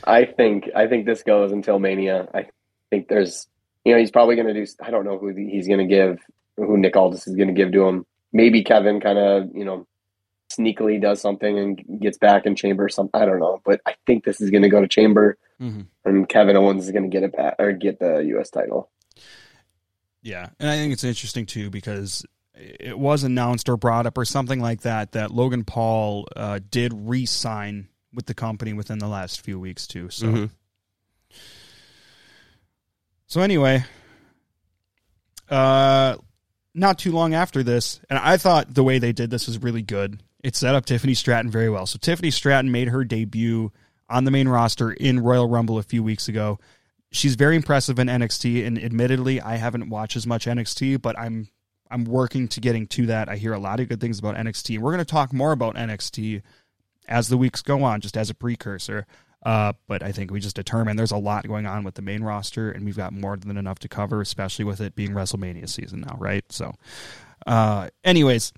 I 0.03 0.25
think 0.25 0.69
I 0.75 0.87
think 0.87 1.05
this 1.05 1.23
goes 1.23 1.51
until 1.51 1.79
Mania. 1.79 2.27
I 2.33 2.47
think 2.89 3.07
there's, 3.07 3.47
you 3.83 3.93
know, 3.93 3.99
he's 3.99 4.11
probably 4.11 4.35
going 4.35 4.47
to 4.47 4.53
do. 4.53 4.65
I 4.81 4.91
don't 4.91 5.05
know 5.05 5.17
who 5.17 5.29
he's 5.29 5.67
going 5.67 5.79
to 5.79 5.85
give, 5.85 6.19
who 6.57 6.77
Nick 6.77 6.95
Aldis 6.95 7.27
is 7.27 7.35
going 7.35 7.47
to 7.49 7.53
give 7.53 7.71
to 7.71 7.85
him. 7.87 8.05
Maybe 8.33 8.63
Kevin 8.63 8.99
kind 8.99 9.17
of, 9.17 9.49
you 9.55 9.63
know, 9.63 9.87
sneakily 10.51 11.01
does 11.01 11.21
something 11.21 11.57
and 11.57 12.01
gets 12.01 12.17
back 12.17 12.45
in 12.45 12.55
Chamber. 12.55 12.85
or 12.85 12.89
Something 12.89 13.21
I 13.21 13.25
don't 13.25 13.39
know, 13.39 13.61
but 13.63 13.79
I 13.85 13.95
think 14.05 14.25
this 14.25 14.41
is 14.41 14.49
going 14.49 14.63
to 14.63 14.69
go 14.69 14.81
to 14.81 14.87
Chamber, 14.87 15.37
Mhm. 15.61 15.85
and 16.03 16.27
Kevin 16.27 16.57
Owens 16.57 16.85
is 16.85 16.91
going 16.91 17.03
to 17.03 17.09
get 17.09 17.23
it 17.23 17.35
back 17.35 17.55
or 17.59 17.71
get 17.71 17.99
the 17.99 18.17
U.S. 18.29 18.49
title. 18.49 18.89
Yeah, 20.21 20.49
and 20.59 20.69
I 20.69 20.75
think 20.77 20.91
it's 20.91 21.03
interesting 21.03 21.45
too 21.45 21.69
because 21.69 22.25
it 22.57 22.97
was 22.97 23.23
announced 23.23 23.67
or 23.69 23.77
brought 23.77 24.05
up 24.05 24.17
or 24.17 24.25
something 24.25 24.59
like 24.59 24.81
that 24.81 25.11
that 25.13 25.31
Logan 25.31 25.63
Paul 25.63 26.27
uh, 26.35 26.59
did 26.71 26.93
re-sign 26.93 27.89
with 28.13 28.25
the 28.27 28.33
company 28.33 28.73
within 28.73 28.99
the 28.99 29.07
last 29.07 29.41
few 29.41 29.59
weeks 29.59 29.85
too. 29.87 30.09
So, 30.09 30.27
Mhm. 30.27 30.49
so 33.27 33.41
anyway, 33.41 33.83
uh, 35.49 36.15
not 36.73 36.99
too 36.99 37.11
long 37.11 37.33
after 37.33 37.63
this, 37.63 37.99
and 38.09 38.19
I 38.19 38.37
thought 38.37 38.73
the 38.73 38.83
way 38.83 38.99
they 38.99 39.11
did 39.11 39.29
this 39.29 39.47
was 39.47 39.61
really 39.61 39.81
good. 39.81 40.21
It 40.43 40.55
set 40.55 40.75
up 40.75 40.85
Tiffany 40.85 41.13
Stratton 41.13 41.49
very 41.49 41.69
well. 41.69 41.85
So 41.85 41.97
Tiffany 41.99 42.31
Stratton 42.31 42.71
made 42.71 42.89
her 42.89 43.03
debut 43.03 43.71
on 44.09 44.23
the 44.25 44.31
main 44.31 44.47
roster 44.47 44.91
in 44.91 45.19
Royal 45.19 45.47
Rumble 45.47 45.77
a 45.77 45.83
few 45.83 46.03
weeks 46.03 46.27
ago. 46.27 46.59
She's 47.11 47.35
very 47.35 47.55
impressive 47.55 47.97
in 47.97 48.07
NXT, 48.09 48.65
and 48.65 48.77
admittedly, 48.81 49.41
I 49.41 49.55
haven't 49.55 49.89
watched 49.89 50.15
as 50.15 50.27
much 50.27 50.45
NXT, 50.47 51.01
but 51.01 51.17
I'm 51.17 51.47
I'm 51.95 52.03
working 52.03 52.49
to 52.49 52.59
getting 52.59 52.87
to 52.87 53.05
that. 53.05 53.29
I 53.29 53.37
hear 53.37 53.53
a 53.53 53.57
lot 53.57 53.79
of 53.79 53.87
good 53.87 54.01
things 54.01 54.19
about 54.19 54.35
NXT. 54.35 54.79
We're 54.79 54.91
going 54.91 54.97
to 54.97 55.05
talk 55.05 55.31
more 55.31 55.53
about 55.53 55.75
NXT 55.75 56.41
as 57.07 57.29
the 57.29 57.37
weeks 57.37 57.61
go 57.61 57.83
on, 57.83 58.01
just 58.01 58.17
as 58.17 58.29
a 58.29 58.33
precursor. 58.33 59.07
Uh, 59.45 59.71
but 59.87 60.03
I 60.03 60.11
think 60.11 60.29
we 60.29 60.41
just 60.41 60.57
determined 60.57 60.99
there's 60.99 61.13
a 61.13 61.17
lot 61.17 61.47
going 61.47 61.65
on 61.65 61.85
with 61.85 61.95
the 61.95 62.01
main 62.01 62.21
roster, 62.21 62.69
and 62.69 62.83
we've 62.83 62.97
got 62.97 63.13
more 63.13 63.37
than 63.37 63.55
enough 63.55 63.79
to 63.79 63.87
cover, 63.87 64.19
especially 64.19 64.65
with 64.65 64.81
it 64.81 64.93
being 64.93 65.11
WrestleMania 65.11 65.69
season 65.69 66.01
now, 66.01 66.17
right? 66.19 66.43
So, 66.51 66.73
uh, 67.47 67.87
anyways, 68.03 68.51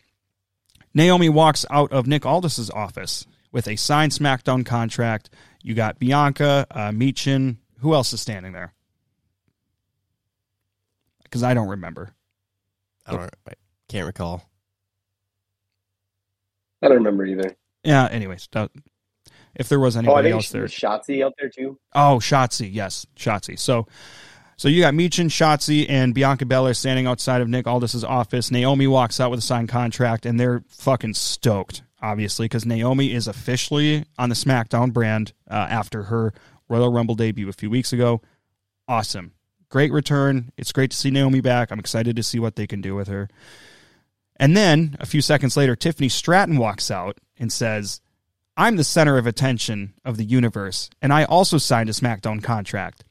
Naomi 0.95 1.29
walks 1.29 1.63
out 1.69 1.91
of 1.91 2.07
Nick 2.07 2.25
Aldis's 2.25 2.71
office 2.71 3.27
with 3.51 3.67
a 3.67 3.75
signed 3.75 4.13
SmackDown 4.13 4.65
contract. 4.65 5.29
You 5.61 5.75
got 5.75 5.99
Bianca, 5.99 6.65
uh, 6.71 6.89
Michin. 6.89 7.57
Who 7.81 7.93
else 7.93 8.13
is 8.13 8.21
standing 8.21 8.53
there? 8.53 8.73
Because 11.21 11.43
I 11.43 11.53
don't 11.53 11.67
remember. 11.67 12.15
I 13.07 13.11
don't. 13.15 13.33
I 13.47 13.53
can't 13.89 14.05
recall. 14.05 14.43
I 16.81 16.87
don't 16.87 16.97
remember 16.97 17.25
either. 17.25 17.55
Yeah. 17.83 18.07
Anyways, 18.11 18.47
don't- 18.47 18.71
if 19.55 19.69
there 19.69 19.79
was 19.79 19.95
Oh, 19.95 19.99
I 19.99 20.03
anybody 20.03 20.27
think 20.29 20.35
else 20.35 20.49
there, 20.51 20.65
Shotzi 20.65 21.25
out 21.25 21.33
there 21.39 21.49
too. 21.49 21.79
Oh, 21.95 22.19
Shotzi, 22.21 22.69
yes, 22.71 23.07
Shotzi. 23.15 23.57
So, 23.57 23.87
so 24.55 24.67
you 24.67 24.81
got 24.81 24.93
Michin, 24.93 25.27
Shotzi, 25.31 25.87
and 25.89 26.13
Bianca 26.13 26.45
Belair 26.45 26.75
standing 26.75 27.07
outside 27.07 27.41
of 27.41 27.47
Nick 27.49 27.65
Aldis's 27.65 28.03
office. 28.03 28.51
Naomi 28.51 28.85
walks 28.85 29.19
out 29.19 29.31
with 29.31 29.39
a 29.39 29.41
signed 29.41 29.69
contract, 29.69 30.27
and 30.27 30.39
they're 30.39 30.63
fucking 30.67 31.15
stoked, 31.15 31.81
obviously, 32.03 32.45
because 32.45 32.67
Naomi 32.67 33.11
is 33.13 33.27
officially 33.27 34.05
on 34.19 34.29
the 34.29 34.35
SmackDown 34.35 34.93
brand 34.93 35.33
uh, 35.49 35.55
after 35.55 36.03
her 36.03 36.33
Royal 36.69 36.91
Rumble 36.91 37.15
debut 37.15 37.49
a 37.49 37.53
few 37.53 37.71
weeks 37.71 37.91
ago. 37.91 38.21
Awesome, 38.87 39.33
great 39.69 39.91
return. 39.91 40.51
It's 40.57 40.71
great 40.71 40.91
to 40.91 40.97
see 40.97 41.11
Naomi 41.11 41.41
back. 41.41 41.71
I'm 41.71 41.79
excited 41.79 42.15
to 42.15 42.23
see 42.23 42.39
what 42.39 42.55
they 42.55 42.67
can 42.67 42.81
do 42.81 42.95
with 42.95 43.07
her. 43.07 43.29
And 44.37 44.55
then 44.55 44.95
a 44.99 45.05
few 45.05 45.21
seconds 45.21 45.57
later, 45.57 45.75
Tiffany 45.75 46.09
Stratton 46.09 46.57
walks 46.57 46.91
out 46.91 47.17
and 47.37 47.51
says, 47.51 48.01
I'm 48.55 48.75
the 48.75 48.83
center 48.83 49.17
of 49.17 49.27
attention 49.27 49.93
of 50.03 50.17
the 50.17 50.23
universe, 50.23 50.89
and 51.01 51.13
I 51.13 51.25
also 51.25 51.59
signed 51.59 51.89
a 51.89 51.93
SmackDown 51.93 52.43
contract. 52.43 53.03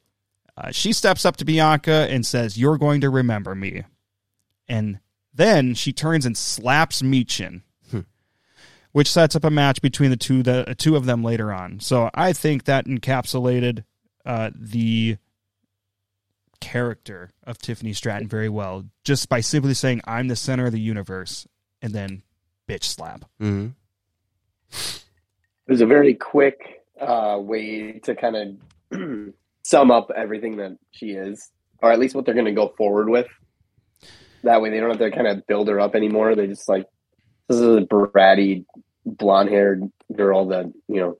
Uh, 0.57 0.71
she 0.73 0.93
steps 0.93 1.25
up 1.25 1.37
to 1.37 1.45
Bianca 1.45 2.09
and 2.11 2.27
says, 2.27 2.59
You're 2.59 2.79
going 2.79 3.01
to 3.03 3.11
remember 3.11 3.55
me. 3.55 3.85
And 4.69 4.99
then 5.33 5.75
she 5.75 5.93
turns 5.93 6.27
and 6.27 6.37
slaps 6.37 7.03
Michin, 7.03 7.63
which 8.93 9.11
sets 9.11 9.37
up 9.37 9.45
a 9.45 9.51
match 9.51 9.83
between 9.83 10.11
the 10.11 10.17
two, 10.17 10.43
the 10.43 10.75
two 10.77 10.97
of 10.97 11.07
them 11.07 11.23
later 11.23 11.53
on. 11.53 11.79
So 11.79 12.11
I 12.15 12.33
think 12.33 12.65
that 12.65 12.87
encapsulated 12.87 13.85
uh, 14.25 14.51
the 14.55 15.19
character 16.67 17.31
of 17.45 17.59
Tiffany 17.59 17.93
Stratton 17.93 18.27
very 18.27 18.49
well, 18.49 18.85
just 19.05 19.29
by 19.29 19.41
simply 19.41 19.73
saying, 19.73 20.01
I'm 20.05 20.27
the 20.27 20.35
center 20.35 20.67
of 20.67 20.73
the 20.73 20.81
universe, 20.81 21.47
and 21.81 21.93
then 21.93 22.25
bitch 22.69 22.83
slap. 22.83 23.25
hmm 23.39 23.69
It 24.73 25.05
was 25.69 25.81
a 25.81 25.87
very 25.87 26.15
quick 26.15 26.83
uh, 27.01 27.39
way 27.41 28.01
to 28.01 28.17
kind 28.17 28.59
of 28.91 29.01
sum 29.63 29.93
up 29.93 30.11
everything 30.17 30.57
that 30.57 30.77
she 30.91 31.11
is, 31.11 31.53
or 31.81 31.93
at 31.93 32.01
least 32.01 32.17
what 32.17 32.25
they're 32.25 32.35
going 32.35 32.47
to 32.47 32.53
go 32.53 32.75
forward 32.77 33.09
with. 33.09 33.29
That 34.43 34.61
way, 34.61 34.71
they 34.71 34.81
don't 34.81 34.91
have 34.91 34.99
to 34.99 35.13
kind 35.13 35.29
of 35.29 35.47
build 35.47 35.69
her 35.69 35.79
up 35.79 35.95
anymore. 35.95 36.35
They 36.35 36.49
just 36.49 36.69
like 36.69 36.87
this 37.49 37.59
is 37.59 37.77
a 37.77 37.83
bratty, 37.83 38.65
blonde-haired 39.05 39.89
girl 40.17 40.47
that 40.47 40.67
you 40.89 41.01
know, 41.01 41.19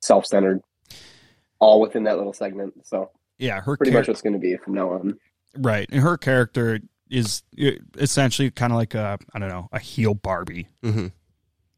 self-centered, 0.00 0.60
all 1.60 1.80
within 1.80 2.02
that 2.04 2.16
little 2.16 2.32
segment. 2.32 2.84
So 2.84 3.10
Yeah, 3.42 3.56
her 3.60 3.62
character. 3.62 3.76
pretty 3.76 3.90
char- 3.92 4.00
much 4.00 4.08
what's 4.08 4.22
going 4.22 4.32
to 4.34 4.38
be 4.38 4.56
from 4.56 4.74
now 4.74 4.90
on. 4.92 5.18
Right. 5.56 5.88
And 5.90 6.00
her 6.00 6.16
character 6.16 6.80
is 7.10 7.42
essentially 7.98 8.50
kind 8.50 8.72
of 8.72 8.76
like 8.78 8.94
a, 8.94 9.18
I 9.34 9.38
don't 9.38 9.48
know, 9.48 9.68
a 9.72 9.78
heel 9.78 10.14
Barbie. 10.14 10.68
hmm 10.82 11.08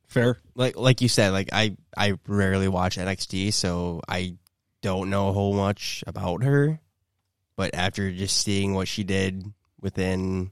Fair? 0.06 0.38
Like 0.54 0.76
like 0.76 1.00
you 1.00 1.08
said, 1.08 1.32
like 1.32 1.48
I 1.52 1.76
I 1.96 2.14
rarely 2.28 2.68
watch 2.68 2.98
NXT, 2.98 3.52
so 3.52 4.00
I 4.08 4.36
don't 4.80 5.10
know 5.10 5.28
a 5.28 5.32
whole 5.32 5.54
much 5.54 6.04
about 6.06 6.44
her. 6.44 6.78
But 7.56 7.74
after 7.74 8.12
just 8.12 8.36
seeing 8.44 8.74
what 8.74 8.86
she 8.86 9.02
did 9.02 9.44
within 9.80 10.50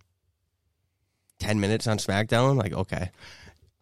ten 1.39 1.61
minutes 1.61 1.87
on 1.87 1.99
SmackDown, 1.99 2.57
like 2.57 2.73
okay, 2.73 3.11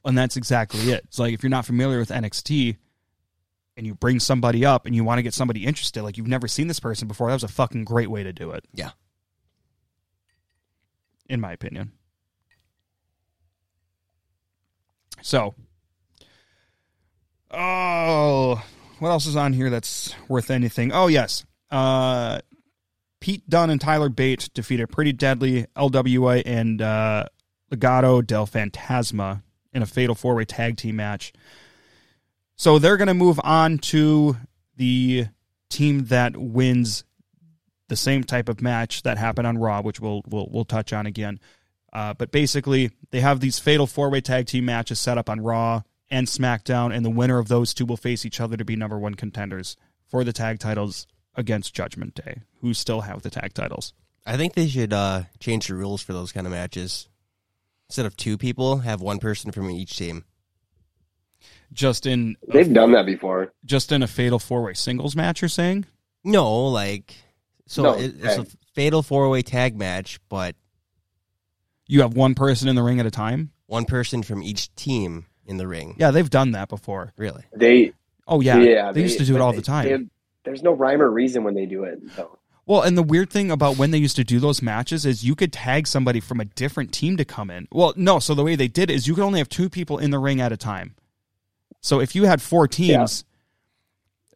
And 0.05 0.19
that's 0.19 0.37
exactly 0.37 0.81
it. 0.90 1.05
It's 1.05 1.19
like 1.19 1.33
if 1.33 1.43
you're 1.43 1.49
not 1.51 1.64
familiar 1.64 1.99
with 1.99 2.11
NXT 2.11 2.77
and 3.81 3.87
you 3.87 3.95
bring 3.95 4.21
somebody 4.21 4.66
up 4.66 4.85
and 4.85 4.95
you 4.95 5.03
want 5.03 5.16
to 5.16 5.23
get 5.23 5.33
somebody 5.33 5.64
interested, 5.64 6.03
like 6.03 6.19
you've 6.19 6.29
never 6.29 6.47
seen 6.47 6.69
this 6.69 6.79
person 6.79 7.09
before, 7.09 7.29
that 7.29 7.33
was 7.33 7.45
a 7.45 7.49
fucking 7.49 7.85
great 7.85 8.11
way 8.11 8.23
to 8.23 8.31
do 8.31 8.51
it. 8.51 8.62
Yeah. 8.75 8.90
In 11.31 11.40
my 11.40 11.53
opinion. 11.53 11.93
So, 15.23 15.55
oh, 17.51 18.62
what 18.99 19.09
else 19.09 19.25
is 19.25 19.35
on 19.35 19.55
here 19.55 19.71
that's 19.71 20.14
worth 20.29 20.51
anything? 20.51 20.93
Oh, 20.93 21.07
yes. 21.07 21.47
Uh, 21.71 22.40
Pete 23.19 23.49
Dunne 23.49 23.71
and 23.71 23.81
Tyler 23.81 24.11
Bate 24.11 24.51
defeated 24.53 24.88
Pretty 24.88 25.14
Deadly, 25.14 25.64
LWA, 25.75 26.43
and 26.45 26.83
uh, 26.83 27.25
Legado 27.73 28.27
del 28.27 28.47
Fantasma 28.47 29.43
in 29.73 29.81
a 29.81 29.87
fatal 29.87 30.14
four 30.14 30.35
way 30.35 30.45
tag 30.45 30.77
team 30.77 30.97
match. 30.97 31.33
So 32.61 32.79
they're 32.79 32.99
going 32.99 33.09
to 33.09 33.14
move 33.14 33.40
on 33.42 33.79
to 33.79 34.37
the 34.77 35.29
team 35.70 36.05
that 36.09 36.37
wins 36.37 37.05
the 37.88 37.96
same 37.96 38.23
type 38.23 38.51
of 38.51 38.61
match 38.61 39.01
that 39.05 39.16
happened 39.16 39.46
on 39.46 39.57
Raw, 39.57 39.81
which 39.81 39.99
we'll 39.99 40.20
we'll, 40.29 40.46
we'll 40.51 40.66
touch 40.66 40.92
on 40.92 41.07
again. 41.07 41.40
Uh, 41.90 42.12
but 42.12 42.31
basically, 42.31 42.90
they 43.12 43.20
have 43.20 43.40
these 43.40 43.59
fatal 43.59 43.87
four 43.87 44.11
way 44.11 44.20
tag 44.20 44.44
team 44.44 44.66
matches 44.66 44.99
set 44.99 45.16
up 45.16 45.31
on 45.31 45.40
Raw 45.40 45.81
and 46.11 46.27
SmackDown, 46.27 46.94
and 46.94 47.03
the 47.03 47.09
winner 47.09 47.38
of 47.38 47.49
those 47.49 47.73
two 47.73 47.87
will 47.87 47.96
face 47.96 48.27
each 48.27 48.42
other 48.42 48.59
to 48.59 48.64
be 48.66 48.77
number 48.77 48.99
one 48.99 49.14
contenders 49.14 49.79
for 50.07 50.23
the 50.23 50.35
tag 50.35 50.59
titles 50.59 51.07
against 51.37 51.73
Judgment 51.73 52.14
Day, 52.14 52.42
who 52.61 52.75
still 52.75 53.01
have 53.01 53.23
the 53.23 53.31
tag 53.31 53.55
titles. 53.55 53.94
I 54.27 54.37
think 54.37 54.53
they 54.53 54.68
should 54.68 54.92
uh, 54.92 55.23
change 55.38 55.68
the 55.68 55.77
rules 55.77 56.03
for 56.03 56.12
those 56.12 56.31
kind 56.31 56.46
of 56.46 56.53
matches. 56.53 57.09
Instead 57.88 58.05
of 58.05 58.18
two 58.18 58.37
people, 58.37 58.81
have 58.81 59.01
one 59.01 59.18
person 59.18 59.51
from 59.51 59.70
each 59.70 59.96
team. 59.96 60.27
Just 61.73 62.07
in 62.07 62.37
They've 62.49 62.73
done 62.73 62.93
that 62.93 63.07
before. 63.07 63.53
just 63.65 63.93
in 63.93 64.03
a 64.03 64.07
fatal 64.07 64.39
four 64.39 64.63
way 64.63 64.75
singles 64.75 65.15
match, 65.15 65.41
you're 65.43 65.49
saying? 65.49 65.87
No, 66.25 66.67
like 66.69 67.15
so 67.67 67.83
No, 67.85 67.93
it, 67.99 68.15
it's 68.19 68.39
a 68.39 68.47
fatal 68.75 69.03
four 69.03 69.29
way 69.29 69.43
tag 69.43 69.77
match, 69.77 70.19
but 70.29 70.57
You 71.87 72.03
have 72.03 72.15
one 72.15 72.35
person 72.35 72.69
in 72.69 72.77
the 72.77 72.83
ring 72.83 73.01
at 73.01 73.07
a 73.07 73.11
time? 73.11 73.51
one 73.67 73.85
person 73.85 74.25
from 74.25 74.43
each 74.43 74.75
team 74.75 75.27
in 75.47 75.57
the 75.57 75.67
ring. 75.69 75.95
Yeah, 75.97 76.11
they've 76.11 76.29
done 76.29 76.51
that 76.53 76.69
before. 76.69 77.13
Really? 77.17 77.45
They 77.55 77.93
Oh 78.27 78.41
yeah, 78.41 78.59
yeah, 78.59 78.91
they, 78.93 79.03
used 79.03 79.19
to 79.19 79.25
do 79.25 79.35
it 79.37 79.41
all 79.41 79.53
they- 79.53 79.59
the 79.59 79.63
time. 79.63 79.85
they- 79.89 80.07
there's 80.43 80.63
no 80.63 80.73
rhyme 80.73 81.03
or 81.03 81.11
reason 81.11 81.45
when 81.45 81.55
they 81.55 81.67
do 81.67 81.85
it. 81.85 82.01
So. 82.17 82.39
Well, 82.67 82.83
and 82.83 82.97
the 82.97 83.03
weird 83.03 83.31
thing 83.31 83.51
about 83.51 83.77
when 83.79 83.91
they 83.91 83.99
used 83.99 84.17
to 84.17 84.25
do 84.25 84.41
those 84.41 84.63
matches 84.63 85.05
is 85.05 85.23
you 85.25 85.35
could 85.35 85.53
tag 85.53 85.87
somebody 85.87 86.19
from 86.19 86.41
a 86.41 86.45
different 86.47 86.93
team 86.93 87.17
to 87.19 87.25
come 87.25 87.51
in. 87.51 87.69
Well, 87.71 87.93
no, 87.97 88.19
so 88.21 88.35
the 88.35 88.43
way 88.43 88.57
they 88.57 88.67
did 88.69 88.91
it 88.91 88.95
is 88.95 89.07
you 89.07 89.15
could 89.15 89.23
only 89.25 89.39
have 89.39 89.49
two 89.49 89.69
people 89.69 89.99
in 89.99 90.11
the 90.11 90.19
ring 90.19 90.41
at 90.41 90.51
a 90.53 90.57
time. 90.57 90.95
So 91.81 92.01
if 92.01 92.14
you 92.14 92.25
had 92.25 92.43
four 92.43 92.69
teams, 92.69 93.25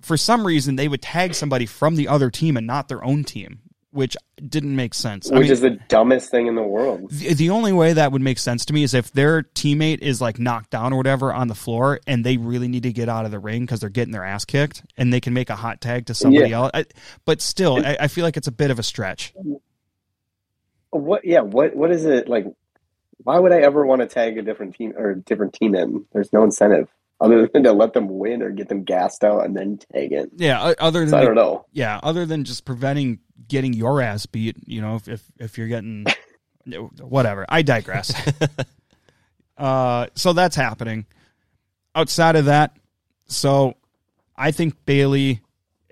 for 0.00 0.16
some 0.16 0.46
reason 0.46 0.76
they 0.76 0.88
would 0.88 1.02
tag 1.02 1.34
somebody 1.34 1.66
from 1.66 1.96
the 1.96 2.08
other 2.08 2.30
team 2.30 2.56
and 2.56 2.66
not 2.66 2.88
their 2.88 3.04
own 3.04 3.24
team, 3.24 3.60
which 3.90 4.16
didn't 4.48 4.74
make 4.74 4.92
sense. 4.92 5.30
I 5.30 5.34
which 5.34 5.44
mean, 5.44 5.52
is 5.52 5.60
the 5.60 5.78
dumbest 5.88 6.30
thing 6.30 6.46
in 6.48 6.56
the 6.56 6.62
world. 6.62 7.10
the, 7.10 7.32
the 7.34 7.50
only 7.50 7.72
way 7.72 7.92
that 7.92 8.10
would 8.12 8.22
make 8.22 8.38
sense 8.38 8.64
to 8.66 8.72
me 8.72 8.82
is 8.82 8.92
if 8.92 9.12
their 9.12 9.42
teammate 9.42 10.00
is 10.00 10.20
like 10.20 10.38
knocked 10.38 10.70
down 10.70 10.92
or 10.92 10.96
whatever 10.96 11.32
on 11.32 11.48
the 11.48 11.54
floor 11.54 12.00
and 12.06 12.24
they 12.24 12.36
really 12.36 12.66
need 12.66 12.82
to 12.82 12.92
get 12.92 13.08
out 13.08 13.24
of 13.24 13.30
the 13.30 13.38
ring 13.38 13.62
because 13.62 13.80
they're 13.80 13.90
getting 13.90 14.12
their 14.12 14.24
ass 14.24 14.44
kicked 14.44 14.82
and 14.96 15.12
they 15.12 15.20
can 15.20 15.32
make 15.32 15.48
a 15.50 15.56
hot 15.56 15.80
tag 15.80 16.06
to 16.06 16.14
somebody 16.14 16.50
Yeah. 16.50 16.56
else. 16.62 16.70
I, 16.74 16.86
but 17.24 17.40
still, 17.40 17.76
I, 17.84 17.96
I 18.00 18.08
feel 18.08 18.24
like 18.24 18.36
it's 18.36 18.48
a 18.48 18.52
bit 18.52 18.70
of 18.70 18.78
a 18.78 18.82
stretch. 18.82 19.32
What? 20.90 21.24
Yeah. 21.24 21.40
What? 21.40 21.74
What 21.76 21.90
is 21.90 22.04
it 22.04 22.28
like? 22.28 22.46
Why 23.18 23.38
would 23.38 23.52
I 23.52 23.60
ever 23.60 23.86
want 23.86 24.02
to 24.02 24.06
tag 24.06 24.38
a 24.38 24.42
different 24.42 24.74
team 24.74 24.92
or 24.96 25.10
a 25.10 25.16
different 25.20 25.52
team 25.54 25.74
in? 25.74 26.04
There's 26.12 26.32
no 26.32 26.42
incentive 26.44 26.88
other 27.20 27.48
than 27.52 27.62
to 27.64 27.72
let 27.72 27.92
them 27.92 28.08
win 28.08 28.42
or 28.42 28.50
get 28.50 28.68
them 28.68 28.82
gassed 28.84 29.24
out 29.24 29.44
and 29.44 29.56
then 29.56 29.78
tag 29.92 30.12
it. 30.12 30.30
Yeah, 30.36 30.74
other 30.80 31.00
than 31.00 31.10
So 31.10 31.18
I 31.18 31.24
don't 31.24 31.34
know. 31.34 31.64
yeah, 31.72 32.00
other 32.02 32.26
than 32.26 32.44
just 32.44 32.64
preventing 32.64 33.20
getting 33.48 33.72
your 33.72 34.00
ass 34.02 34.26
beat, 34.26 34.56
you 34.66 34.80
know, 34.80 34.96
if 34.96 35.08
if, 35.08 35.22
if 35.38 35.58
you're 35.58 35.68
getting 35.68 36.06
whatever. 37.00 37.46
I 37.48 37.62
digress. 37.62 38.12
uh 39.58 40.06
so 40.14 40.32
that's 40.32 40.56
happening. 40.56 41.06
Outside 41.94 42.34
of 42.36 42.46
that, 42.46 42.76
so 43.26 43.74
I 44.36 44.50
think 44.50 44.74
Bayley 44.84 45.40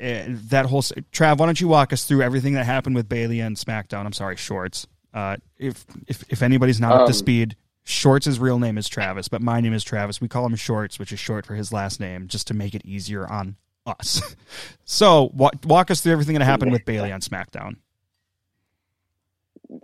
uh, 0.03 0.25
that 0.49 0.67
whole 0.67 0.83
Trav, 0.83 1.39
why 1.39 1.47
don't 1.47 1.61
you 1.61 1.69
walk 1.69 1.93
us 1.93 2.05
through 2.05 2.23
everything 2.23 2.55
that 2.55 2.67
happened 2.67 2.97
with 2.97 3.09
Bayley 3.09 3.39
and 3.41 3.57
SmackDown? 3.57 4.05
I'm 4.05 4.13
sorry, 4.13 4.37
Shorts. 4.37 4.87
Uh 5.15 5.37
if 5.59 5.85
if 6.09 6.25
if 6.29 6.43
anybody's 6.43 6.81
not 6.81 6.93
up 6.93 7.01
to 7.07 7.13
Um, 7.13 7.13
speed, 7.13 7.57
Shorts' 7.85 8.39
real 8.39 8.59
name 8.59 8.79
is 8.79 8.89
Travis, 8.89 9.29
but 9.29 9.43
my 9.43 9.61
name 9.61 9.73
is 9.73 9.83
Travis. 9.83 10.21
We 10.21 10.29
call 10.29 10.47
him 10.47 10.55
Shorts, 10.55 10.99
which 10.99 11.13
is 11.13 11.19
short 11.19 11.47
for 11.47 11.55
his 11.55 11.73
last 11.73 11.99
name, 11.99 12.29
just 12.29 12.47
to 12.49 12.55
make 12.55 12.75
it 12.75 12.83
easier 12.85 13.27
on 13.27 13.57
us. 13.87 14.37
so, 14.85 15.31
wa- 15.35 15.51
walk 15.65 15.91
us 15.91 16.01
through 16.01 16.13
everything 16.13 16.39
that 16.39 16.45
happened 16.45 16.73
with 16.73 16.85
Bayley 16.85 17.11
on 17.11 17.21
SmackDown. 17.21 17.77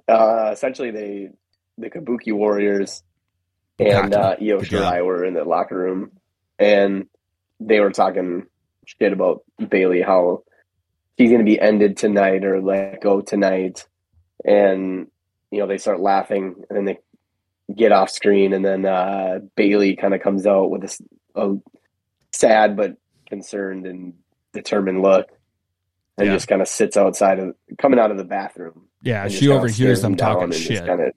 Uh, 0.06 0.50
essentially, 0.52 0.90
they 0.90 1.30
the 1.76 1.90
Kabuki 1.90 2.32
Warriors 2.32 3.02
and 3.78 4.14
uh, 4.14 4.36
Io 4.40 4.58
Good 4.58 4.70
job. 4.70 4.82
Shirai 4.82 5.04
were 5.04 5.24
in 5.24 5.34
the 5.34 5.44
locker 5.44 5.76
room, 5.76 6.12
and 6.58 7.06
they 7.60 7.80
were 7.80 7.90
talking 7.90 8.46
shit 8.86 9.12
about 9.12 9.44
Bayley, 9.68 10.02
how 10.02 10.44
she's 11.18 11.30
going 11.30 11.44
to 11.44 11.50
be 11.50 11.60
ended 11.60 11.96
tonight 11.96 12.44
or 12.44 12.60
let 12.60 13.00
go 13.00 13.20
tonight, 13.20 13.86
and 14.44 15.08
you 15.50 15.58
know 15.58 15.66
they 15.66 15.78
start 15.78 16.00
laughing, 16.00 16.54
and 16.68 16.76
then 16.76 16.84
they 16.84 16.98
get 17.74 17.92
off 17.92 18.10
screen, 18.10 18.52
and 18.52 18.64
then 18.64 18.84
uh, 18.86 19.40
Bayley 19.56 19.94
kind 19.96 20.14
of 20.14 20.20
comes 20.22 20.46
out 20.46 20.70
with 20.70 20.80
this 20.82 21.00
a 21.34 21.54
sad 22.32 22.76
but 22.76 22.96
concerned 23.28 23.86
and 23.86 24.14
determined 24.52 25.02
look. 25.02 25.28
And 26.16 26.26
Yeah. 26.26 26.32
just 26.34 26.48
kind 26.48 26.60
of 26.60 26.66
sits 26.66 26.96
outside 26.96 27.38
of 27.38 27.54
coming 27.78 28.00
out 28.00 28.10
of 28.10 28.16
the 28.16 28.24
bathroom 28.24 28.88
Yeah, 29.02 29.28
she 29.28 29.48
overhears 29.48 30.02
them 30.02 30.16
talking 30.16 30.50
shit. 30.50 30.84
kinda- 30.84 31.12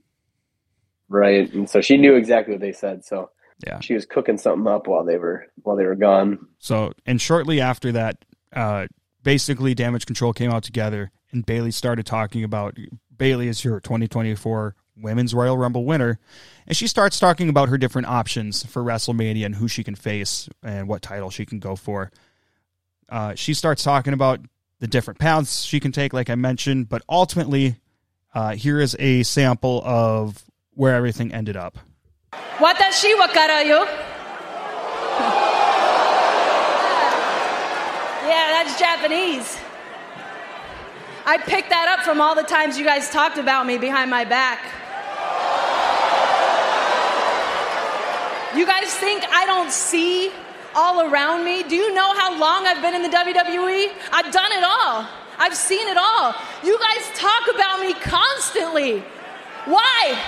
right, 1.09 1.51
and 1.53 1.69
so 1.69 1.81
she 1.81 1.97
knew 1.97 2.15
exactly 2.15 2.53
what 2.53 2.61
they 2.61 2.71
said. 2.71 3.03
So 3.03 3.31
Yeah. 3.65 3.79
she 3.79 3.93
was 3.95 4.05
cooking 4.05 4.37
something 4.37 4.67
up 4.71 4.87
while 4.87 5.03
they 5.03 5.17
were 5.17 5.47
while 5.63 5.75
they 5.75 5.85
were 5.85 5.95
gone. 5.95 6.47
So, 6.59 6.93
and 7.05 7.19
shortly 7.19 7.59
after 7.61 7.91
that, 7.93 8.23
uh, 8.53 8.87
basically, 9.23 9.73
Damage 9.73 10.05
Control 10.05 10.33
came 10.33 10.51
out 10.51 10.63
together, 10.63 11.11
and 11.31 11.45
Bayley 11.45 11.71
started 11.71 12.05
talking 12.05 12.43
about 12.43 12.77
Bayley 13.15 13.47
is 13.47 13.63
your 13.63 13.79
2024 13.79 14.75
Women's 15.01 15.33
Royal 15.33 15.57
Rumble 15.57 15.85
winner, 15.85 16.19
and 16.67 16.75
she 16.77 16.87
starts 16.87 17.19
talking 17.19 17.49
about 17.49 17.69
her 17.69 17.77
different 17.77 18.07
options 18.07 18.63
for 18.65 18.83
WrestleMania 18.83 19.45
and 19.45 19.55
who 19.55 19.67
she 19.67 19.83
can 19.83 19.95
face 19.95 20.49
and 20.63 20.87
what 20.87 21.01
title 21.01 21.29
she 21.29 21.45
can 21.45 21.59
go 21.59 21.75
for. 21.75 22.11
Uh, 23.09 23.35
she 23.35 23.53
starts 23.53 23.83
talking 23.83 24.13
about 24.13 24.39
the 24.79 24.87
different 24.87 25.19
paths 25.19 25.63
she 25.63 25.79
can 25.79 25.91
take, 25.91 26.13
like 26.13 26.29
I 26.29 26.35
mentioned, 26.35 26.89
but 26.89 27.01
ultimately, 27.09 27.75
uh, 28.33 28.55
here 28.55 28.79
is 28.79 28.95
a 28.99 29.23
sample 29.23 29.81
of 29.83 30.43
where 30.73 30.95
everything 30.95 31.33
ended 31.33 31.57
up. 31.57 31.77
Watashi 32.57 33.17
wa 33.17 33.27
karayo. 33.27 34.07
Yeah, 38.23 38.63
that's 38.63 38.79
Japanese. 38.79 39.57
I 41.25 41.37
picked 41.37 41.69
that 41.69 41.89
up 41.89 42.05
from 42.05 42.21
all 42.21 42.33
the 42.33 42.43
times 42.43 42.77
you 42.77 42.85
guys 42.85 43.09
talked 43.09 43.37
about 43.37 43.65
me 43.65 43.77
behind 43.77 44.09
my 44.09 44.23
back. 44.23 44.59
You 48.55 48.65
guys 48.65 48.93
think 48.95 49.23
I 49.31 49.45
don't 49.45 49.71
see 49.71 50.29
all 50.75 51.09
around 51.09 51.45
me? 51.45 51.63
Do 51.63 51.75
you 51.75 51.93
know 51.93 52.13
how 52.13 52.37
long 52.37 52.67
I've 52.67 52.81
been 52.81 52.93
in 52.93 53.01
the 53.01 53.09
WWE? 53.09 53.91
I've 54.11 54.31
done 54.31 54.51
it 54.51 54.63
all. 54.63 55.07
I've 55.37 55.55
seen 55.55 55.87
it 55.87 55.95
all. 55.95 56.35
You 56.63 56.77
guys 56.77 57.09
talk 57.15 57.47
about 57.53 57.79
me 57.79 57.93
constantly. 57.93 58.99
Why? 59.65 60.19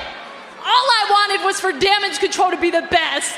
All 0.64 0.88
I 1.00 1.04
wanted 1.12 1.46
was 1.46 1.60
for 1.60 1.74
damage 1.74 2.20
control 2.20 2.52
to 2.52 2.58
be 2.58 2.72
the 2.72 2.88
best. 2.90 3.36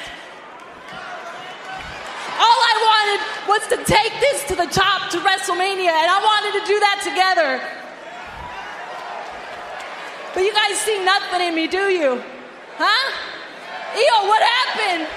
All 2.38 2.60
I 2.70 2.76
wanted 2.86 3.20
was 3.50 3.68
to 3.70 3.78
take 3.92 4.14
this 4.20 4.44
to 4.50 4.56
the 4.56 4.68
top 4.68 5.10
to 5.12 5.18
WrestleMania, 5.18 5.90
and 5.90 6.10
I 6.12 6.20
wanted 6.22 6.60
to 6.60 6.66
do 6.68 6.80
that 6.80 7.02
together. 7.02 7.62
But 10.36 10.44
you 10.44 10.54
guys 10.54 10.78
see 10.78 11.04
nothing 11.04 11.42
in 11.42 11.56
me, 11.56 11.68
do 11.68 11.90
you? 11.90 12.22
Huh? 12.78 13.35
Io, 13.96 14.28
what 14.28 14.44
happened? 14.44 15.08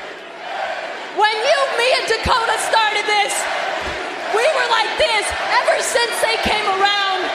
When 1.18 1.34
you, 1.34 1.58
me, 1.74 1.88
and 1.98 2.06
Dakota 2.06 2.56
started 2.62 3.04
this, 3.10 3.34
we 4.34 4.44
were 4.54 4.68
like 4.70 4.92
this. 4.98 5.26
Ever 5.50 5.82
since 5.82 6.14
they 6.22 6.36
came 6.46 6.66
around, 6.78 7.26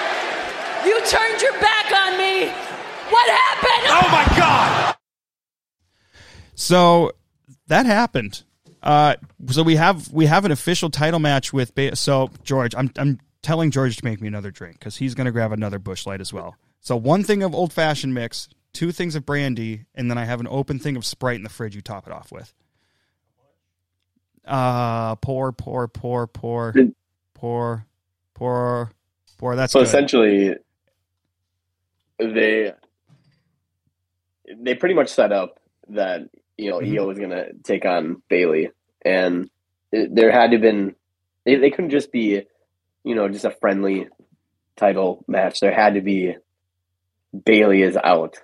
you 0.88 0.96
turned 1.06 1.42
your 1.42 1.54
back 1.60 1.92
on 1.92 2.18
me. 2.18 2.48
What 3.12 3.30
happened? 3.30 3.84
Oh 3.92 4.08
my 4.10 4.38
God! 4.38 4.96
So 6.56 7.12
that 7.68 7.86
happened. 7.86 8.44
Uh, 8.82 9.16
so 9.48 9.64
we 9.64 9.76
have 9.76 10.12
we 10.12 10.26
have 10.26 10.46
an 10.46 10.52
official 10.52 10.90
title 10.90 11.20
match 11.20 11.52
with. 11.52 11.76
Ba- 11.76 11.96
so 11.96 12.30
George, 12.44 12.74
I'm 12.76 12.92
I'm 12.98 13.20
telling 13.42 13.72
George 13.72 13.98
to 13.98 14.06
make 14.06 14.22
me 14.22 14.28
another 14.28 14.52
drink 14.52 14.80
because 14.80 14.98
he's 14.98 15.14
going 15.14 15.26
to 15.26 15.32
grab 15.32 15.52
another 15.52 15.80
Busch 15.80 16.06
Light 16.06 16.22
as 16.22 16.32
well. 16.32 16.56
So 16.80 16.96
one 16.96 17.24
thing 17.24 17.44
of 17.44 17.54
old 17.54 17.72
fashioned 17.74 18.14
mix, 18.14 18.48
two 18.74 18.92
things 18.92 19.16
of 19.16 19.26
brandy, 19.26 19.86
and 19.96 20.10
then 20.10 20.18
I 20.18 20.26
have 20.26 20.40
an 20.40 20.48
open 20.50 20.80
thing 20.80 20.96
of 20.98 21.06
Sprite 21.06 21.36
in 21.38 21.44
the 21.44 21.50
fridge. 21.50 21.76
You 21.76 21.82
top 21.82 22.08
it 22.08 22.14
off 22.14 22.32
with. 22.32 22.54
Uh, 24.46 25.16
pour, 25.16 25.52
pour, 25.54 25.88
pour, 25.88 26.28
pour, 26.28 26.72
Good. 26.74 26.94
pour, 27.34 27.86
pour, 28.34 28.92
pour. 29.38 29.56
That's 29.56 29.72
So 29.72 29.80
good. 29.80 29.88
essentially, 29.88 30.56
they 32.20 32.74
they 34.58 34.76
pretty 34.76 34.96
much 34.96 35.10
set 35.10 35.32
up 35.32 35.60
that 35.90 36.22
you 36.58 36.70
know 36.70 36.80
Mhm. 36.80 36.94
Io 36.96 37.08
was 37.08 37.18
going 37.18 37.30
to 37.30 37.54
take 37.64 37.86
on 37.86 38.22
Bayley, 38.30 38.70
and 39.06 39.50
it, 39.92 40.14
there 40.14 40.32
had 40.32 40.52
to 40.52 40.58
been 40.58 40.96
they, 41.46 41.56
they 41.56 41.70
couldn't 41.70 41.92
just 41.92 42.12
be 42.12 42.42
you 43.06 43.16
know 43.16 43.30
just 43.30 43.46
a 43.46 43.52
friendly 43.52 44.08
title 44.76 45.24
match. 45.28 45.62
There 45.62 45.74
had 45.74 45.94
to 45.94 46.02
be 46.02 46.36
Bayley 47.46 47.82
is 47.82 47.98
out 47.98 48.38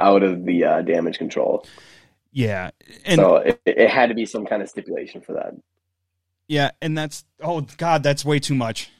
out 0.00 0.22
of 0.22 0.44
the 0.44 0.64
uh, 0.64 0.82
damage 0.82 1.18
control. 1.18 1.66
Yeah, 2.32 2.70
and 3.04 3.18
so 3.20 3.36
it, 3.36 3.60
it 3.64 3.88
had 3.88 4.08
to 4.08 4.14
be 4.14 4.26
some 4.26 4.44
kind 4.44 4.60
of 4.62 4.68
stipulation 4.68 5.20
for 5.20 5.34
that. 5.34 5.54
Yeah, 6.48 6.70
and 6.82 6.96
that's 6.98 7.24
oh 7.40 7.62
god, 7.78 8.02
that's 8.02 8.24
way 8.24 8.38
too 8.38 8.54
much. 8.54 8.90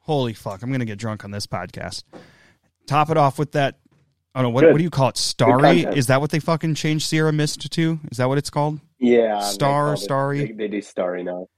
Holy 0.00 0.34
fuck, 0.34 0.62
I'm 0.62 0.70
gonna 0.70 0.84
get 0.84 0.98
drunk 0.98 1.24
on 1.24 1.30
this 1.32 1.46
podcast. 1.46 2.04
Top 2.86 3.10
it 3.10 3.16
off 3.16 3.38
with 3.38 3.52
that. 3.52 3.78
Oh 4.34 4.42
no, 4.42 4.50
what, 4.50 4.60
Good. 4.62 4.72
what 4.72 4.78
do 4.78 4.84
you 4.84 4.90
call 4.90 5.08
it? 5.08 5.16
Starry? 5.16 5.80
Is 5.82 6.06
that 6.08 6.20
what 6.20 6.30
they 6.30 6.38
fucking 6.38 6.74
changed 6.74 7.06
Sierra 7.08 7.32
Mist 7.32 7.70
to? 7.72 7.98
Is 8.10 8.18
that 8.18 8.28
what 8.28 8.38
it's 8.38 8.50
called? 8.50 8.80
Yeah, 8.98 9.40
Star, 9.40 9.96
Starry? 9.96 10.46
They, 10.46 10.52
they 10.52 10.68
do 10.68 10.80
starry 10.80 11.22
now. 11.22 11.48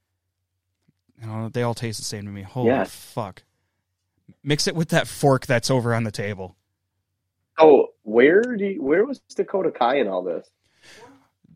I 1.23 1.27
don't 1.27 1.43
know, 1.43 1.49
they 1.49 1.63
all 1.63 1.75
taste 1.75 1.99
the 1.99 2.05
same 2.05 2.25
to 2.25 2.31
me. 2.31 2.43
Holy 2.43 2.69
Yeah. 2.69 2.85
fuck. 2.85 3.43
Mix 4.43 4.67
it 4.67 4.75
with 4.75 4.89
that 4.91 5.09
fork 5.09 5.47
that's 5.47 5.71
over 5.71 5.95
on 5.95 6.05
the 6.05 6.11
table. 6.13 6.57
Oh, 7.59 7.88
where 8.19 8.43
do 8.43 8.65
you, 8.65 8.83
where 8.83 9.05
was 9.05 9.21
Dakota 9.37 9.71
Kai 9.71 9.99
in 9.99 10.09
all 10.09 10.25
this? 10.25 10.51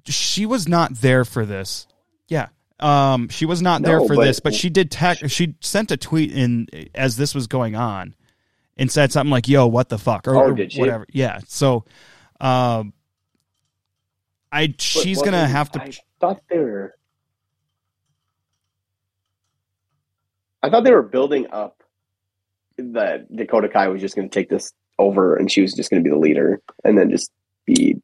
She 0.06 0.46
was 0.46 0.68
not 0.68 0.94
there 0.94 1.24
for 1.24 1.44
this. 1.44 1.88
Yeah. 2.28 2.50
Um, 2.78 3.28
she 3.30 3.46
was 3.46 3.60
not 3.60 3.82
there 3.82 3.98
for 3.98 4.14
but- 4.14 4.22
this, 4.24 4.38
but 4.38 4.54
she 4.54 4.70
did 4.70 4.88
tech 4.88 5.18
she 5.28 5.56
sent 5.60 5.90
a 5.90 5.96
tweet 5.96 6.30
in 6.30 6.68
as 6.94 7.16
this 7.16 7.34
was 7.34 7.48
going 7.48 7.74
on 7.74 8.14
and 8.76 8.88
said 8.92 9.10
something 9.10 9.32
like, 9.32 9.48
yo, 9.48 9.66
what 9.66 9.88
the 9.88 9.98
fuck? 9.98 10.28
Or, 10.28 10.36
Oh, 10.36 10.50
or 10.50 10.52
did 10.54 10.72
she? 10.72 10.78
whatever. 10.78 11.04
Yeah. 11.12 11.40
So 11.48 11.84
um 12.40 12.92
I 14.52 14.68
But 14.68 14.80
she's 14.80 15.20
gonna 15.20 15.48
have 15.48 15.72
to 15.72 15.82
I 15.82 15.90
thought 16.20 16.42
they 16.48 16.58
were. 16.58 16.94
I 20.62 20.70
thought 20.70 20.84
they 20.84 20.92
were 20.92 21.02
building 21.02 21.48
up 21.50 21.82
that 22.78 23.34
Dakota 23.34 23.68
Kai 23.68 23.88
was 23.88 24.00
just 24.00 24.14
going 24.14 24.28
to 24.28 24.32
take 24.32 24.48
this 24.48 24.72
over, 24.98 25.36
and 25.36 25.50
she 25.50 25.62
was 25.62 25.74
just 25.74 25.90
going 25.90 26.02
to 26.02 26.08
be 26.08 26.12
the 26.12 26.20
leader, 26.20 26.60
and 26.84 26.96
then 26.98 27.10
just 27.10 27.30
be 27.64 28.00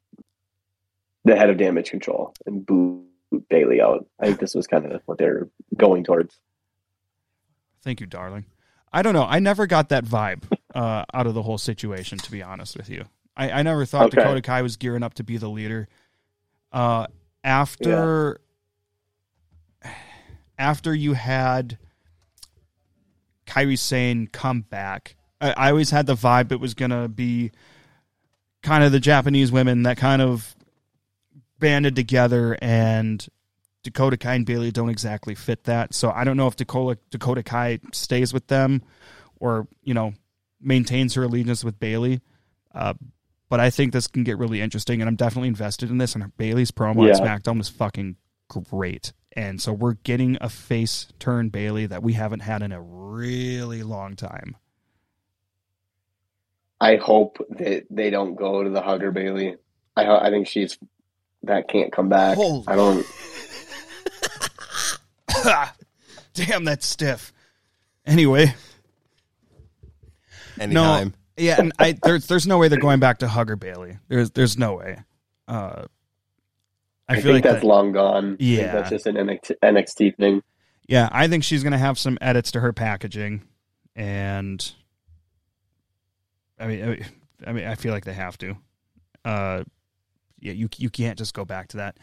the 1.25 1.35
head 1.35 1.49
of 1.49 1.57
damage 1.57 1.89
control 1.89 2.33
and 2.45 2.65
boot 2.65 3.03
Bayley 3.49 3.81
out. 3.81 4.05
I 4.19 4.25
think 4.25 4.39
this 4.39 4.55
was 4.55 4.67
kind 4.67 4.85
of 4.85 5.01
what 5.05 5.17
they're 5.17 5.47
going 5.75 6.03
towards. 6.03 6.39
Thank 7.81 8.01
you, 8.01 8.07
darling. 8.07 8.45
I 8.91 9.01
don't 9.01 9.13
know. 9.13 9.25
I 9.25 9.39
never 9.39 9.67
got 9.67 9.89
that 9.89 10.05
vibe. 10.05 10.43
uh, 10.73 11.05
out 11.13 11.27
of 11.27 11.33
the 11.33 11.43
whole 11.43 11.57
situation. 11.57 12.17
To 12.19 12.31
be 12.31 12.41
honest 12.43 12.77
with 12.77 12.89
you, 12.89 13.05
I, 13.35 13.51
I 13.51 13.61
never 13.63 13.85
thought 13.85 14.07
Okay. 14.07 14.17
Dakota 14.17 14.41
Kai 14.41 14.61
was 14.61 14.77
gearing 14.77 15.03
up 15.03 15.13
to 15.15 15.23
be 15.23 15.37
the 15.37 15.49
leader. 15.49 15.87
Uh, 16.71 17.07
after 17.43 18.41
after 20.57 20.93
you 20.93 21.13
had 21.13 21.77
Kairi 23.47 23.77
Sane 23.77 24.27
come 24.27 24.61
back, 24.61 25.15
I, 25.41 25.51
I 25.51 25.69
always 25.71 25.89
had 25.91 26.05
the 26.05 26.15
vibe 26.15 26.51
it 26.51 26.59
was 26.59 26.73
gonna 26.73 27.07
be 27.07 27.51
kind 28.61 28.83
of 28.83 28.91
the 28.91 28.99
Japanese 28.99 29.51
women 29.51 29.83
that 29.83 29.97
kind 29.97 30.21
of 30.21 30.55
banded 31.59 31.95
together 31.95 32.57
and 32.61 33.25
Dakota 33.83 34.17
Kai 34.17 34.35
and 34.35 34.45
Bayley 34.45 34.71
don't 34.71 34.89
exactly 34.89 35.35
fit 35.35 35.63
that. 35.65 35.93
So 35.93 36.11
I 36.11 36.23
don't 36.23 36.37
know 36.37 36.47
if 36.47 36.55
Dakota 36.55 36.99
Dakota 37.09 37.43
Kai 37.43 37.79
stays 37.93 38.33
with 38.33 38.47
them 38.47 38.81
or, 39.39 39.67
you 39.83 39.93
know, 39.93 40.13
maintains 40.61 41.13
her 41.13 41.23
allegiance 41.23 41.63
with 41.63 41.79
Bayley. 41.79 42.21
Uh, 42.73 42.93
but 43.49 43.59
I 43.59 43.69
think 43.69 43.93
this 43.93 44.07
can 44.07 44.23
get 44.23 44.37
really 44.37 44.61
interesting 44.61 45.01
and 45.01 45.07
I'm 45.09 45.15
definitely 45.15 45.47
invested 45.47 45.89
in 45.89 45.97
this 45.97 46.15
and 46.15 46.35
Bayley's 46.37 46.71
promo 46.71 47.07
Yeah. 47.07 47.13
on 47.21 47.27
SmackDown 47.39 47.57
was 47.57 47.69
fucking 47.69 48.17
great. 48.69 49.13
And 49.33 49.61
so 49.61 49.71
we're 49.71 49.93
getting 49.93 50.37
a 50.41 50.49
face 50.49 51.07
turn 51.19 51.49
Bayley 51.49 51.85
that 51.85 52.03
we 52.03 52.13
haven't 52.13 52.41
had 52.41 52.61
in 52.61 52.71
a 52.71 52.81
really 52.81 53.83
long 53.83 54.15
time. 54.15 54.57
I 56.81 56.95
hope 56.97 57.37
that 57.49 57.85
they 57.89 58.09
don't 58.09 58.35
go 58.35 58.63
to 58.63 58.69
the 58.69 58.81
hugger 58.81 59.11
Bayley. 59.11 59.55
I 59.95 60.05
I 60.07 60.29
think 60.29 60.47
she's 60.47 60.77
that 61.43 61.67
can't 61.67 61.91
come 61.91 62.09
back. 62.09 62.35
Holy- 62.37 62.63
I 62.67 62.75
don't. 62.75 63.05
Damn, 66.33 66.63
that's 66.63 66.85
stiff. 66.85 67.33
Anyway, 68.05 68.53
Anytime. 70.59 71.07
No, 71.09 71.13
yeah, 71.37 71.55
and 71.59 71.71
I 71.79 71.97
there's 72.03 72.27
there's 72.27 72.47
no 72.47 72.57
way 72.57 72.67
they're 72.67 72.79
going 72.79 72.99
back 72.99 73.19
to 73.19 73.27
Hugger 73.27 73.55
Bayley. 73.55 73.97
There's 74.07 74.31
there's 74.31 74.57
no 74.57 74.75
way. 74.75 74.99
Uh, 75.47 75.83
I, 77.07 77.13
I, 77.13 77.15
feel 77.15 77.23
think 77.23 77.33
like 77.35 77.43
that's 77.43 77.61
that- 77.61 77.67
long 77.67 77.91
gone. 77.91 78.25
I 78.25 78.27
think 78.37 78.41
Yeah. 78.41 78.71
that's 78.73 78.89
just 78.89 79.05
an 79.07 79.15
NXT, 79.15 79.51
NXT 79.63 80.15
thing. 80.17 80.43
yeah, 80.87 81.09
I 81.11 81.27
think 81.27 81.43
she's 81.43 81.63
gonna 81.63 81.77
have 81.77 81.97
some 81.97 82.17
edits 82.21 82.51
to 82.51 82.59
her 82.59 82.73
packaging, 82.73 83.43
and 83.95 84.73
I 86.59 86.67
mean, 86.67 87.05
I 87.47 87.51
mean, 87.53 87.65
I 87.65 87.75
feel 87.75 87.93
like 87.93 88.05
they 88.05 88.13
have 88.13 88.37
to. 88.39 88.55
Uh, 89.25 89.63
yeah, 90.39 90.53
you 90.53 90.69
you 90.77 90.89
can't 90.89 91.17
just 91.17 91.33
go 91.33 91.43
back 91.45 91.69
to 91.69 91.77
that. 91.77 91.97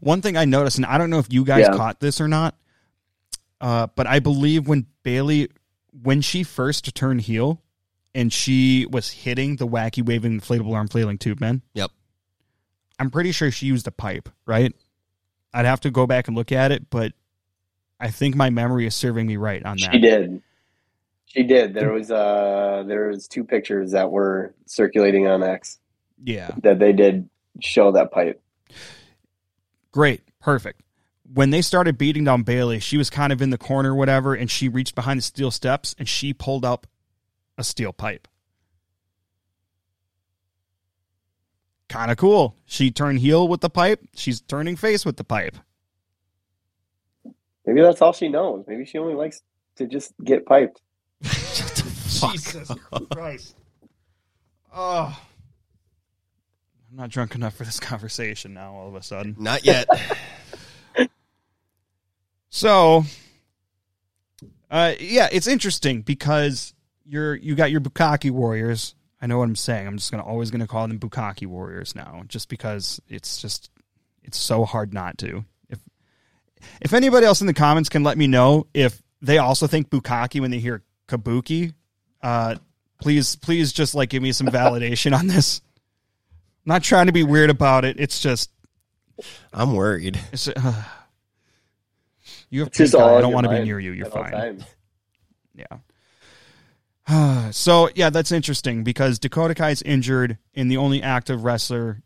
One 0.00 0.22
thing 0.22 0.36
I 0.36 0.44
noticed, 0.44 0.76
and 0.78 0.86
I 0.86 0.98
don't 0.98 1.10
know 1.10 1.18
if 1.18 1.32
you 1.32 1.44
guys 1.44 1.66
Yeah. 1.68 1.76
caught 1.76 2.00
this 2.00 2.20
or 2.20 2.28
not, 2.28 2.56
uh, 3.60 3.88
but 3.94 4.06
I 4.06 4.18
believe 4.20 4.66
when 4.66 4.86
Bayley, 5.02 5.48
when 6.02 6.20
she 6.22 6.42
first 6.42 6.94
turned 6.94 7.22
heel, 7.22 7.60
and 8.14 8.32
she 8.32 8.86
was 8.90 9.10
hitting 9.10 9.56
the 9.56 9.66
wacky 9.66 10.04
waving 10.04 10.40
inflatable 10.40 10.74
arm 10.74 10.88
flailing 10.88 11.18
tube 11.18 11.40
man. 11.40 11.62
Yep. 11.74 11.90
I'm 12.98 13.10
pretty 13.10 13.32
sure 13.32 13.50
she 13.50 13.66
used 13.66 13.86
a 13.86 13.90
pipe, 13.90 14.28
right? 14.46 14.74
I'd 15.52 15.64
have 15.66 15.80
to 15.80 15.90
go 15.90 16.06
back 16.06 16.28
and 16.28 16.36
look 16.36 16.52
at 16.52 16.72
it, 16.72 16.88
but 16.88 17.12
I 18.00 18.10
think 18.10 18.34
my 18.36 18.48
memory 18.50 18.86
is 18.86 18.94
serving 18.94 19.26
me 19.26 19.36
right 19.36 19.62
on 19.64 19.76
that. 19.78 19.92
She 19.92 19.98
did. 20.00 20.42
She 21.32 21.42
did. 21.44 21.72
There 21.72 21.92
was 21.92 22.10
uh 22.10 22.84
there 22.86 23.08
was 23.08 23.26
two 23.26 23.42
pictures 23.44 23.92
that 23.92 24.10
were 24.10 24.54
circulating 24.66 25.26
on 25.26 25.42
X 25.42 25.78
Yeah. 26.22 26.50
that 26.62 26.78
they 26.78 26.92
did 26.92 27.28
show 27.60 27.92
that 27.92 28.10
pipe. 28.12 28.42
Great. 29.92 30.22
Perfect. 30.40 30.82
When 31.32 31.48
they 31.48 31.62
started 31.62 31.96
beating 31.96 32.24
down 32.24 32.42
Bayley, 32.42 32.80
she 32.80 32.98
was 32.98 33.08
kind 33.08 33.32
of 33.32 33.40
in 33.40 33.48
the 33.48 33.56
corner, 33.56 33.94
whatever, 33.94 34.34
and 34.34 34.50
she 34.50 34.68
reached 34.68 34.94
behind 34.94 35.18
the 35.18 35.22
steel 35.22 35.50
steps 35.50 35.94
and 35.98 36.06
she 36.06 36.34
pulled 36.34 36.66
up 36.66 36.86
a 37.56 37.64
steel 37.64 37.94
pipe. 37.94 38.28
Kind 41.88 42.10
of 42.10 42.18
cool. 42.18 42.56
She 42.66 42.90
turned 42.90 43.20
heel 43.20 43.48
with 43.48 43.62
the 43.62 43.70
pipe. 43.70 44.00
She's 44.14 44.40
turning 44.42 44.76
face 44.76 45.04
with 45.06 45.16
the 45.16 45.24
pipe. 45.24 45.56
Maybe 47.66 47.80
that's 47.80 48.02
all 48.02 48.12
she 48.12 48.28
knows. 48.28 48.64
Maybe 48.66 48.84
she 48.84 48.98
only 48.98 49.14
likes 49.14 49.42
to 49.76 49.86
just 49.86 50.12
get 50.22 50.44
piped. 50.44 50.82
Jesus 52.30 52.70
Christ. 53.10 53.56
Oh. 54.74 55.18
I'm 56.90 56.96
not 56.96 57.10
drunk 57.10 57.34
enough 57.34 57.54
for 57.56 57.64
this 57.64 57.80
conversation 57.80 58.54
now, 58.54 58.74
all 58.74 58.88
of 58.88 58.94
a 58.94 59.02
sudden. 59.02 59.36
Not 59.38 59.64
yet. 59.64 59.88
So, 62.54 63.04
uh, 64.70 64.92
yeah, 65.00 65.30
it's 65.32 65.46
interesting 65.46 66.02
because 66.02 66.74
you're 67.06 67.34
you 67.34 67.54
got 67.54 67.70
your 67.70 67.80
Bukaki 67.80 68.30
Warriors. 68.30 68.94
I 69.22 69.26
know 69.26 69.38
what 69.38 69.44
I'm 69.44 69.56
saying. 69.56 69.86
I'm 69.86 69.96
just 69.96 70.10
gonna 70.10 70.22
always 70.22 70.50
gonna 70.50 70.66
call 70.66 70.86
them 70.86 70.98
Bukaki 70.98 71.46
Warriors 71.46 71.94
now, 71.94 72.24
just 72.28 72.50
because 72.50 73.00
it's 73.08 73.40
just 73.40 73.70
it's 74.22 74.36
so 74.36 74.66
hard 74.66 74.92
not 74.92 75.16
to. 75.18 75.46
If 75.70 75.78
if 76.82 76.92
anybody 76.92 77.24
else 77.24 77.40
in 77.40 77.46
the 77.46 77.54
comments 77.54 77.88
can 77.88 78.04
let 78.04 78.18
me 78.18 78.26
know 78.26 78.66
if 78.74 79.02
they 79.22 79.38
also 79.38 79.66
think 79.66 79.88
Bukaki 79.88 80.38
when 80.38 80.50
they 80.50 80.58
hear 80.58 80.82
Kabuki, 81.08 81.72
uh, 82.22 82.56
please 83.00 83.36
please 83.36 83.72
just 83.72 83.94
like 83.94 84.10
give 84.10 84.22
me 84.22 84.32
some 84.32 84.46
validation 84.48 85.16
on 85.18 85.26
this. 85.26 85.60
I'm 86.64 86.70
not 86.70 86.82
trying 86.82 87.06
to 87.06 87.12
be 87.12 87.22
weird 87.24 87.50
about 87.50 87.84
it. 87.84 87.98
It's 87.98 88.20
just 88.20 88.50
I'm 89.52 89.74
worried. 89.74 90.18
it's, 90.32 90.48
uh, 90.48 90.84
you 92.50 92.60
have 92.60 92.68
It's 92.68 92.78
just 92.78 92.92
pink 92.92 93.02
eye. 93.02 93.06
all 93.06 93.18
I 93.18 93.20
don't 93.20 93.32
want 93.32 93.44
to 93.44 93.50
be 93.50 93.64
near 93.64 93.78
you. 93.78 93.92
You're 93.92 94.06
fine. 94.06 94.64
Yeah. 95.54 95.66
so 97.50 97.90
yeah, 97.94 98.10
that's 98.10 98.32
interesting 98.32 98.84
because 98.84 99.18
Dakota 99.18 99.54
Kai's 99.54 99.82
injured 99.82 100.38
and 100.54 100.70
the 100.70 100.76
only 100.76 101.02
active 101.02 101.44
wrestler 101.44 102.02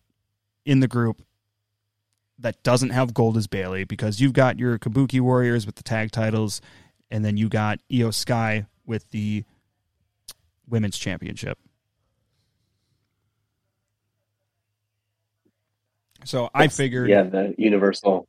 in 0.64 0.80
the 0.80 0.88
group 0.88 1.22
that 2.38 2.62
doesn't 2.62 2.90
have 2.90 3.14
gold 3.14 3.36
is 3.36 3.46
Bayley 3.46 3.84
because 3.84 4.20
you've 4.20 4.32
got 4.32 4.58
your 4.58 4.78
Kabuki 4.78 5.20
Warriors 5.20 5.64
with 5.64 5.76
the 5.76 5.82
tag 5.82 6.10
titles, 6.10 6.60
and 7.10 7.24
then 7.24 7.36
you 7.36 7.48
got 7.48 7.80
Io 7.92 8.10
Sky 8.10 8.66
with 8.84 9.10
the 9.10 9.44
women's 10.68 10.98
championship. 10.98 11.58
So 16.24 16.50
I 16.54 16.68
figured, 16.68 17.08
Yeah, 17.08 17.22
the 17.22 17.54
universal, 17.56 18.26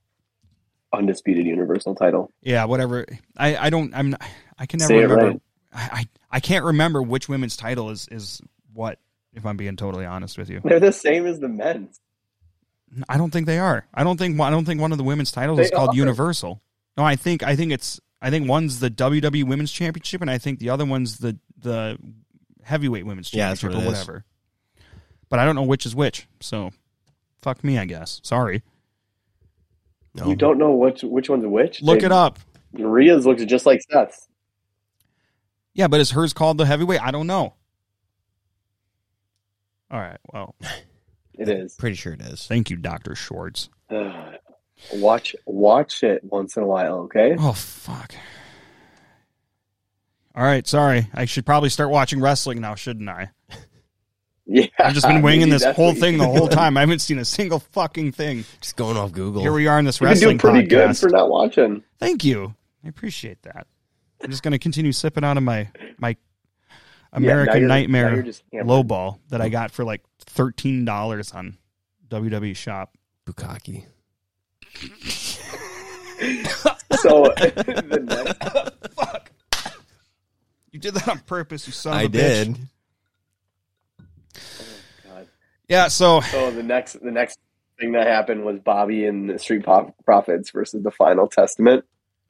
undisputed 0.93 1.45
universal 1.45 1.95
title. 1.95 2.31
yeah, 2.41 2.65
whatever. 2.65 3.05
I, 3.35 3.57
I 3.57 3.69
don't. 3.69 3.93
I'm. 3.95 4.11
not- 4.11 4.21
I 4.59 4.65
can 4.65 4.79
never 4.79 4.87
Say 4.87 5.01
remember. 5.01 5.25
right. 5.25 5.41
I, 5.73 5.89
I 5.99 6.07
I 6.31 6.39
can't 6.39 6.65
remember 6.65 7.01
which 7.01 7.29
women's 7.29 7.55
title 7.57 7.89
is 7.89 8.07
is 8.11 8.41
what. 8.73 8.99
If 9.33 9.45
I'm 9.45 9.55
being 9.57 9.75
totally 9.75 10.05
honest 10.05 10.35
with 10.39 10.49
you, 10.49 10.61
They're 10.63 10.79
the 10.79 10.91
same 10.91 11.27
as 11.27 11.39
the 11.39 11.47
men's. 11.47 11.99
I 13.07 13.17
don't 13.17 13.29
think 13.31 13.45
they 13.45 13.59
are. 13.59 13.85
I 13.93 14.03
don't 14.03 14.17
think. 14.17 14.39
I 14.39 14.49
don't 14.49 14.65
think 14.65 14.81
one 14.81 14.91
of 14.91 14.97
the 14.97 15.03
women's 15.03 15.31
titles 15.31 15.57
They 15.57 15.65
is 15.65 15.71
called 15.71 15.89
are. 15.91 15.95
Universal. 15.95 16.59
No, 16.97 17.03
I 17.03 17.15
think. 17.15 17.43
I 17.43 17.55
think 17.55 17.71
it's. 17.71 17.99
I 18.19 18.31
think 18.31 18.49
one's 18.49 18.79
the 18.79 18.89
WWE 18.89 19.43
Women's 19.43 19.71
Championship, 19.71 20.21
and 20.21 20.29
I 20.31 20.39
think 20.39 20.57
the 20.59 20.69
other 20.71 20.85
one's 20.85 21.19
the 21.19 21.37
the 21.61 21.99
heavyweight 22.67 23.05
Women's 23.05 23.33
Yeah, 23.33 23.49
Championship 23.53 23.69
what 23.69 23.75
or 23.75 23.77
it 23.77 23.81
is. 23.81 23.87
whatever. 24.07 24.25
But 25.29 25.39
I 25.39 25.45
don't 25.45 25.55
know 25.55 25.63
which 25.63 25.85
is 25.85 25.95
which. 25.95 26.27
So, 26.41 26.71
fuck 27.41 27.63
me, 27.63 27.77
I 27.77 27.85
guess. 27.85 28.19
Sorry. 28.23 28.61
No. 30.15 30.27
You 30.29 30.35
don't 30.35 30.57
know 30.57 30.71
which 30.73 31.03
which 31.03 31.29
one's 31.29 31.45
which. 31.45 31.81
Look 31.81 31.99
They- 31.99 32.05
it 32.07 32.11
up. 32.11 32.39
Rhea's 32.73 33.25
looks 33.25 33.43
just 33.45 33.65
like 33.65 33.81
Seth's. 33.91 34.27
Yeah, 35.73 35.87
but 35.87 35.99
is 35.99 36.11
hers 36.11 36.33
called 36.33 36.57
the 36.57 36.65
heavyweight? 36.65 37.01
I 37.01 37.11
don't 37.11 37.27
know. 37.27 37.53
All 39.91 39.99
right. 39.99 40.17
Well, 40.33 40.55
It 41.39 41.49
is. 41.49 41.75
Pretty 41.75 41.95
sure 41.95 42.13
it 42.13 42.21
is. 42.21 42.47
thank 42.47 42.69
you, 42.71 42.77
Doctor 42.77 43.13
Schwartz. 43.15 43.69
watch 44.93 45.35
watch 45.45 46.03
it 46.03 46.23
once 46.23 46.57
in 46.57 46.63
a 46.63 46.67
while, 46.67 46.95
okay? 47.01 47.35
Oh 47.37 47.53
fuck. 47.53 48.13
All 50.37 50.43
right, 50.43 50.67
sorry. 50.67 51.09
I 51.15 51.25
should 51.25 51.47
probably 51.47 51.69
start 51.69 51.89
watching 51.89 52.21
wrestling 52.21 52.61
now, 52.61 52.75
shouldn't 52.75 53.09
I? 53.09 53.31
Yeah. 54.49 54.67
I've 54.79 54.93
just 54.93 55.05
been 55.05 55.21
winging 55.21 55.49
this 55.49 55.65
whole 55.65 55.93
thing 55.93 56.17
the 56.17 56.25
whole 56.25 56.47
time. 56.47 56.77
I 56.77 56.79
haven't 56.79 56.99
seen 56.99 57.19
a 57.19 57.25
single 57.25 57.59
fucking 57.59 58.13
thing. 58.13 58.45
Just 58.61 58.77
going 58.77 58.95
off 58.95 59.11
Google. 59.11 59.41
Here 59.41 59.51
we 59.51 59.67
are 59.67 59.77
in 59.77 59.83
this 59.83 59.99
You've 59.99 60.05
been 60.05 60.11
wrestling 60.11 60.37
doing 60.37 60.53
pretty 60.53 60.67
good 60.69 60.97
for 60.97 61.09
not 61.09 61.29
watching. 61.29 61.83
Thank 61.99 62.23
you. 62.23 62.55
I 62.81 62.87
appreciate 62.87 63.41
that. 63.41 63.67
I'm 64.23 64.29
just 64.29 64.43
going 64.43 64.53
to 64.53 64.57
continue 64.57 64.93
sipping 64.93 65.25
out 65.25 65.35
of 65.35 65.43
my 65.43 65.67
my 65.97 66.15
American 67.11 67.63
now 67.63 67.67
Nightmare 67.67 68.13
you're 68.13 68.23
just 68.23 68.41
hammered. 68.53 68.67
low 68.67 68.83
ball 68.83 69.19
that 69.31 69.41
I 69.41 69.49
got 69.49 69.71
for 69.71 69.83
like 69.83 70.01
thirteen 70.21 70.85
dollars 70.85 71.33
on 71.33 71.57
WWE 72.07 72.55
Shop. 72.55 72.95
Bukaki. 73.25 73.83
So 77.01 77.23
the 77.37 78.01
next, 78.03 79.31
You 80.71 80.79
did 80.79 80.93
that 80.95 81.07
on 81.07 81.19
purpose, 81.19 81.65
you 81.67 81.73
son 81.73 81.93
of 81.93 81.99
I 81.99 82.03
a 82.03 82.07
bitch. 82.09 82.11
did. 82.11 82.57
Oh, 83.99 84.43
God. 85.07 85.27
Yeah. 85.69 85.87
So 85.87 86.21
so 86.21 86.51
the 86.51 86.63
next 86.63 87.01
the 87.01 87.11
next 87.11 87.39
thing 87.79 87.93
that 87.93 88.07
happened 88.07 88.43
was 88.43 88.59
Bobby 88.59 89.05
and 89.05 89.29
the 89.29 89.39
Street 89.39 89.63
Pop 89.65 89.95
Profits 90.05 90.51
versus 90.51 90.83
the 90.83 90.91
Final 90.91 91.27
Testament. 91.27 91.85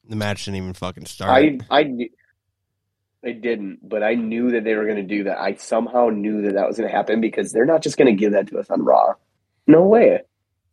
The 0.07 0.15
match 0.15 0.45
didn't 0.45 0.57
even 0.57 0.73
fucking 0.73 1.05
start. 1.05 1.31
I 1.31 1.59
I 1.69 1.83
knew- 1.83 2.09
I 3.25 3.31
didn't, 3.31 3.79
but 3.87 4.03
I 4.03 4.13
knew 4.13 4.51
that 4.51 4.63
they 4.63 4.75
were 4.75 4.85
going 4.85 4.97
to 4.97 5.03
do 5.03 5.23
that. 5.25 5.39
I 5.39 5.55
somehow 5.55 6.09
knew 6.09 6.43
that 6.43 6.53
that 6.53 6.67
was 6.67 6.77
going 6.77 6.89
to 6.89 6.95
happen 6.95 7.19
because 7.19 7.51
they're 7.51 7.65
not 7.65 7.81
just 7.81 7.97
going 7.97 8.05
to 8.05 8.13
give 8.17 8.33
that 8.33 8.47
to 8.49 8.59
us 8.59 8.69
on 8.69 8.85
Raw. 8.85 9.15
No 9.65 9.81
way. 9.83 10.21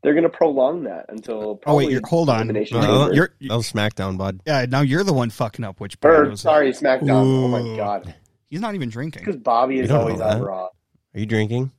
They're 0.04 0.12
going 0.12 0.24
to 0.24 0.28
prolong 0.28 0.84
that 0.84 1.06
until. 1.08 1.58
Oh 1.64 1.76
wait, 1.76 1.90
you're, 1.90 2.02
hold 2.06 2.28
on. 2.28 2.42
Elimination 2.42 2.78
No, 2.78 3.10
You're, 3.10 3.30
that 3.40 3.56
was 3.56 3.72
SmackDown, 3.72 4.18
bud. 4.18 4.40
yeah, 4.46 4.66
now 4.68 4.82
you're 4.82 5.02
the 5.02 5.14
one 5.14 5.30
fucking 5.30 5.64
up. 5.64 5.80
Which 5.80 5.96
or 6.02 6.26
Brando's- 6.26 6.42
sorry, 6.42 6.70
SmackDown. 6.72 7.08
Oh 7.10 7.48
my 7.48 7.74
god, 7.76 8.14
He's 8.46 8.60
not 8.60 8.74
even 8.74 8.90
drinking. 8.90 9.22
because 9.24 9.38
Bobby 9.40 9.80
is 9.80 9.90
always 9.90 10.20
on 10.20 10.40
that. 10.40 10.44
Raw. 10.46 10.64
Are 10.66 10.70
you 11.18 11.24
drinking? 11.24 11.72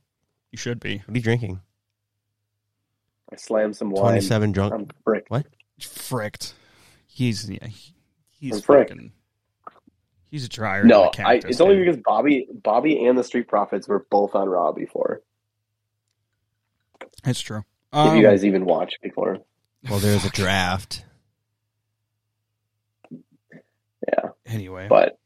You 0.50 0.58
should 0.58 0.80
be. 0.80 0.96
What 0.98 1.10
are 1.14 1.16
you 1.16 1.22
drinking? 1.22 1.60
I 3.32 3.36
slammed 3.36 3.76
some 3.76 3.90
wine. 3.90 4.02
Twenty-seven 4.02 4.50
drunk. 4.50 4.74
I'm 4.74 4.88
brick. 5.04 5.28
Fricked. 5.80 6.54
He's 7.06 7.48
yeah, 7.48 7.66
he- 7.68 7.94
he's 8.40 8.56
I'm 8.56 8.62
fucking. 8.62 9.12
He's 10.32 10.44
a 10.44 10.48
dryer. 10.48 10.82
No, 10.82 11.04
a 11.16 11.22
I, 11.24 11.34
it's 11.34 11.60
only 11.60 11.78
because 11.78 12.00
Bobby, 12.04 12.48
Bobby, 12.52 13.06
and 13.06 13.16
the 13.16 13.22
Street 13.22 13.46
Profits 13.46 13.86
were 13.86 14.04
both 14.10 14.34
on 14.34 14.48
Raw 14.48 14.72
before. 14.72 15.22
it's 17.24 17.40
true. 17.40 17.62
If 17.92 17.98
Um, 17.98 18.16
you 18.16 18.22
guys 18.22 18.44
even 18.44 18.64
watched 18.64 18.98
before, 19.02 19.38
Well, 19.88 19.98
there's 19.98 20.24
a 20.24 20.30
draft. 20.30 21.04
yeah. 24.08 24.30
anyway, 24.46 24.86
But 24.88 25.18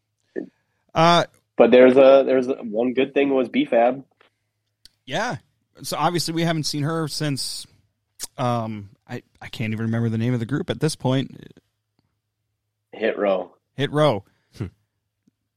uh, 0.94 1.24
but 1.56 1.70
there's 1.70 1.96
a 1.96 2.22
there's 2.26 2.48
a, 2.48 2.54
one 2.56 2.94
good 2.94 3.14
thing 3.14 3.30
was 3.34 3.48
BFAB. 3.48 4.04
yeah. 5.04 5.36
So 5.82 5.96
obviously 5.96 6.34
we 6.34 6.42
haven't 6.42 6.64
seen 6.64 6.82
her 6.82 7.08
since. 7.08 7.66
Um, 8.36 8.90
I 9.08 9.22
I 9.40 9.48
can't 9.48 9.72
even 9.72 9.86
remember 9.86 10.08
the 10.11 10.18
name 10.18 10.34
of 10.34 10.40
the 10.40 10.46
group 10.46 10.68
at 10.68 10.78
this 10.80 10.94
point. 10.94 11.52
Hit 12.92 13.16
row. 13.18 13.54
Hit 13.76 13.90
row. 13.92 14.24
Hmm. 14.58 14.66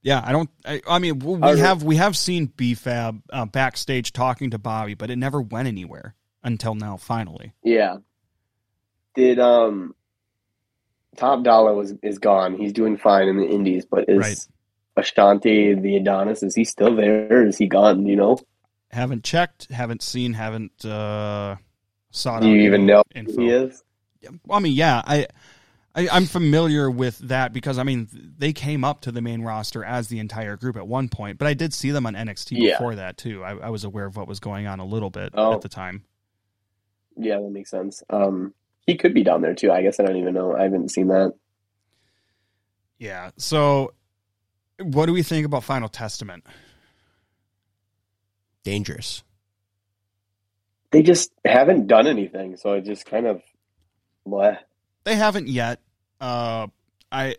Yeah, 0.02 0.22
I 0.24 0.32
don't. 0.32 0.50
I, 0.66 0.82
I 0.88 1.00
mean, 1.00 1.20
we 1.20 1.42
I 1.42 1.58
have 1.58 1.84
we 1.84 1.98
have 1.98 2.16
seen 2.16 2.48
BFAB 2.48 3.22
uh, 3.32 3.46
backstage 3.46 4.14
talking 4.14 4.52
to 4.52 4.58
Bobby, 4.60 4.94
but 4.94 5.10
it 5.10 5.18
never 5.18 5.42
went 5.42 5.68
anywhere 5.68 6.16
until 6.44 6.76
now. 6.76 6.98
Finally, 6.98 7.54
Yeah. 7.64 7.98
Did 9.16 9.40
um 9.40 9.96
Top 11.16 11.44
Dolla 11.44 11.74
was 11.74 11.94
is 12.02 12.18
gone. 12.20 12.56
He's 12.58 12.74
doing 12.74 12.98
fine 12.98 13.28
in 13.28 13.38
the 13.38 13.46
Indies, 13.48 13.86
but 13.86 14.06
is 14.10 14.18
Right. 14.20 14.48
Ashante 14.98 15.82
Thee 15.82 15.96
Adonis 15.98 16.44
is 16.44 16.56
he 16.56 16.64
still 16.66 16.96
there 16.96 17.28
or 17.32 17.46
is 17.48 17.58
he 17.58 17.68
gone? 17.68 18.06
You 18.06 18.16
know? 18.16 18.38
haven't 18.92 19.24
checked, 19.24 19.72
haven't 19.72 20.04
seen, 20.04 20.34
haven't 20.34 20.86
uh, 20.86 21.56
sought 22.12 22.44
Do 22.44 22.48
you 22.50 22.62
even 22.62 22.86
know 22.86 23.02
info. 23.16 23.32
who 23.34 23.42
he 23.42 23.50
is? 23.50 23.84
I 24.52 24.60
mean, 24.60 24.74
yeah, 24.74 25.02
I, 25.04 25.26
I 25.96 26.08
I'm 26.10 26.26
familiar 26.28 26.90
with 26.92 27.18
that 27.28 27.54
because 27.54 27.78
I 27.80 27.84
mean 27.84 28.08
they 28.38 28.54
came 28.54 28.84
up 28.84 29.02
to 29.02 29.12
the 29.12 29.22
main 29.22 29.42
roster 29.42 29.84
as 29.84 30.08
the 30.10 30.20
entire 30.20 30.58
group 30.58 30.78
at 30.78 30.88
one 30.88 31.10
point, 31.10 31.40
but 31.40 31.48
I 31.48 31.56
did 31.56 31.74
see 31.74 31.90
them 31.92 32.06
on 32.06 32.14
NXT 32.14 32.52
Yeah. 32.52 32.74
before 32.78 32.96
that 32.96 33.18
too. 33.18 33.44
I, 33.44 33.54
I 33.58 33.70
was 33.70 33.84
aware 33.84 34.06
of 34.06 34.16
what 34.16 34.28
was 34.28 34.40
going 34.40 34.68
on 34.68 34.80
a 34.80 34.86
little 34.86 35.10
bit 35.10 35.32
Oh. 35.34 35.54
at 35.54 35.62
the 35.62 35.70
time. 35.70 36.04
Yeah, 37.18 37.40
that 37.40 37.52
makes 37.52 37.70
sense. 37.70 38.04
Um 38.10 38.54
he 38.86 38.98
could 38.98 39.14
be 39.14 39.24
down 39.24 39.42
there 39.42 39.56
too. 39.56 39.72
I 39.72 39.82
guess 39.82 40.00
I 40.00 40.04
don't 40.04 40.18
even 40.18 40.34
know. 40.34 40.56
I 40.56 40.64
haven't 40.64 40.92
seen 40.92 41.08
that. 41.08 41.34
Yeah. 42.98 43.32
So, 43.38 43.94
what 44.82 45.06
do 45.08 45.14
we 45.14 45.24
think 45.24 45.46
about 45.46 45.64
Final 45.64 45.90
Testament? 45.90 46.46
Dangerous. 48.64 49.24
They 50.92 51.02
just 51.02 51.32
haven't 51.44 51.88
done 51.88 52.08
anything, 52.08 52.56
so 52.56 52.74
it 52.74 52.86
just 52.86 53.06
kind 53.06 53.26
of 53.26 53.42
bleh. 54.28 54.58
They 55.04 55.16
haven't 55.16 55.48
yet. 55.48 55.82
Uh, 56.22 56.68
I 57.12 57.36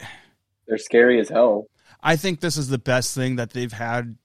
They're 0.67 0.79
scary 0.79 1.21
as 1.21 1.29
hell. 1.29 1.69
I 2.03 2.17
think 2.17 2.41
this 2.41 2.57
is 2.57 2.69
the 2.69 2.79
best 2.79 3.15
thing 3.15 3.37
that 3.37 3.51
they've 3.51 3.73
had 3.73 4.17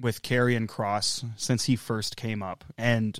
with 0.00 0.22
Karrion 0.22 0.66
Kross 0.66 1.28
since 1.36 1.64
he 1.64 1.76
first 1.76 2.16
came 2.16 2.42
up. 2.42 2.64
And, 2.78 3.18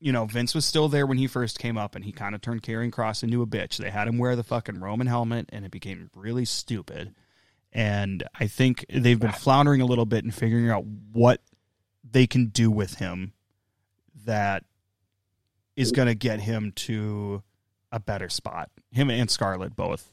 you 0.00 0.12
know, 0.12 0.26
Vince 0.26 0.54
was 0.54 0.64
still 0.64 0.88
there 0.88 1.06
when 1.06 1.18
he 1.18 1.26
first 1.26 1.58
came 1.58 1.76
up 1.76 1.94
and 1.94 2.04
he 2.04 2.12
kind 2.12 2.34
of 2.34 2.40
turned 2.40 2.62
Karrion 2.62 2.90
Kross 2.90 3.22
into 3.22 3.42
a 3.42 3.46
bitch. 3.46 3.78
They 3.78 3.90
had 3.90 4.08
him 4.08 4.18
wear 4.18 4.36
the 4.36 4.44
fucking 4.44 4.80
Roman 4.80 5.06
helmet 5.06 5.46
and 5.50 5.64
it 5.64 5.70
became 5.70 6.10
really 6.14 6.44
stupid. 6.44 7.14
And 7.72 8.22
I 8.38 8.46
think 8.46 8.86
they've 8.88 9.18
been 9.18 9.32
floundering 9.32 9.80
a 9.80 9.86
little 9.86 10.06
bit 10.06 10.24
and 10.24 10.34
figuring 10.34 10.70
out 10.70 10.84
what 10.84 11.42
they 12.08 12.26
can 12.26 12.46
do 12.46 12.70
with 12.70 12.94
him 12.94 13.32
that 14.24 14.64
is 15.76 15.92
going 15.92 16.08
to 16.08 16.14
get 16.14 16.40
him 16.40 16.72
to 16.72 17.42
a 17.92 18.00
better 18.00 18.28
spot. 18.28 18.70
Him 18.90 19.10
and 19.10 19.30
Scarlett 19.30 19.76
both. 19.76 20.10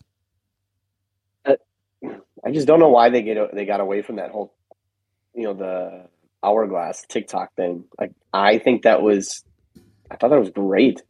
I 2.46 2.52
just 2.52 2.68
don't 2.68 2.80
know 2.80 2.90
why 2.90 3.10
they 3.10 3.24
get 3.24 3.56
they 3.56 3.66
got 3.66 3.80
away 3.80 4.04
from 4.04 4.18
that 4.18 4.30
whole, 4.30 4.54
you 5.34 5.44
know, 5.44 5.54
the 5.54 6.08
hourglass 6.44 7.04
TikTok 7.08 7.56
thing. 7.56 7.86
Like 8.00 8.12
I 8.32 8.60
think 8.60 8.84
that 8.84 9.02
was, 9.02 9.44
I 10.12 10.16
thought 10.18 10.30
that 10.30 10.39
was 10.39 10.49
great. 10.51 11.01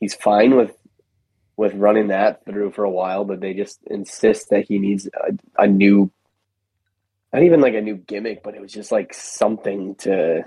He's 0.00 0.14
fine 0.14 0.56
with 0.56 0.72
with 1.56 1.72
running 1.74 2.08
that 2.08 2.44
through 2.44 2.72
for 2.72 2.82
a 2.84 2.90
while, 2.90 3.24
but 3.24 3.40
they 3.40 3.54
just 3.54 3.78
insist 3.86 4.50
that 4.50 4.66
he 4.66 4.78
needs 4.80 5.06
a, 5.06 5.62
a 5.62 5.66
new, 5.68 6.10
not 7.32 7.44
even 7.44 7.60
like 7.60 7.74
a 7.74 7.80
new 7.80 7.94
gimmick, 7.96 8.42
but 8.42 8.54
it 8.56 8.60
was 8.60 8.72
just 8.72 8.90
like 8.90 9.14
something 9.14 9.94
to 9.96 10.42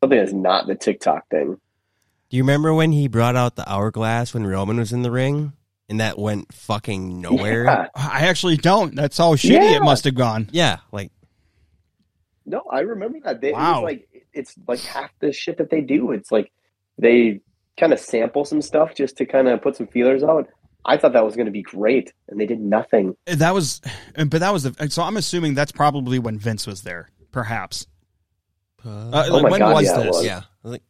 something 0.00 0.18
that's 0.18 0.32
not 0.34 0.66
the 0.66 0.74
TikTok 0.74 1.28
thing. 1.30 1.56
Do 2.28 2.36
you 2.36 2.42
remember 2.42 2.74
when 2.74 2.92
he 2.92 3.08
brought 3.08 3.36
out 3.36 3.56
the 3.56 3.68
hourglass 3.68 4.34
when 4.34 4.46
Roman 4.46 4.76
was 4.76 4.92
in 4.92 5.02
the 5.02 5.10
ring, 5.10 5.54
and 5.88 5.98
that 5.98 6.18
went 6.18 6.52
fucking 6.52 7.20
nowhere? 7.20 7.64
Yeah. 7.64 7.86
I 7.94 8.26
actually 8.28 8.56
don't. 8.58 8.94
That's 8.94 9.16
how 9.18 9.34
shitty 9.34 9.50
Yeah. 9.50 9.76
it 9.76 9.82
must 9.82 10.04
have 10.04 10.14
gone. 10.14 10.48
Yeah, 10.52 10.78
like 10.92 11.10
No, 12.46 12.62
I 12.70 12.80
remember 12.80 13.18
that. 13.24 13.40
They, 13.40 13.48
it 13.48 13.54
Wow. 13.54 13.82
was 13.82 13.84
like 13.92 14.08
it's 14.32 14.54
like 14.68 14.80
half 14.80 15.10
the 15.20 15.32
shit 15.32 15.56
that 15.58 15.70
they 15.70 15.80
do. 15.80 16.12
It's 16.12 16.30
like 16.30 16.52
they 17.00 17.40
kind 17.78 17.92
of 17.92 17.98
sample 18.00 18.44
some 18.44 18.60
stuff 18.62 18.94
just 18.94 19.16
to 19.18 19.26
kind 19.26 19.48
of 19.48 19.62
put 19.62 19.76
some 19.76 19.86
feelers 19.86 20.22
out. 20.22 20.46
I 20.84 20.96
thought 20.96 21.12
that 21.12 21.24
was 21.24 21.36
going 21.36 21.46
to 21.46 21.52
be 21.52 21.62
great, 21.62 22.12
and 22.28 22.40
they 22.40 22.46
did 22.46 22.60
nothing. 22.60 23.14
That 23.26 23.52
was, 23.54 23.80
but 24.16 24.30
that 24.40 24.52
was 24.52 24.62
the. 24.64 24.90
So 24.90 25.02
I'm 25.02 25.16
assuming 25.16 25.54
that's 25.54 25.72
probably 25.72 26.18
when 26.18 26.38
Vince 26.38 26.66
was 26.66 26.82
there, 26.82 27.10
perhaps. 27.32 27.86
uh, 28.84 28.88
Uh, 28.88 29.24
Oh 29.28 29.42
my 29.42 29.50
when 29.50 29.58
God, 29.60 29.74
was 29.74 29.84
yeah, 29.84 30.00
it 30.00 30.04
this? 30.04 30.16
was. 30.16 30.24
yeah, 30.24 30.42
like 30.62 30.82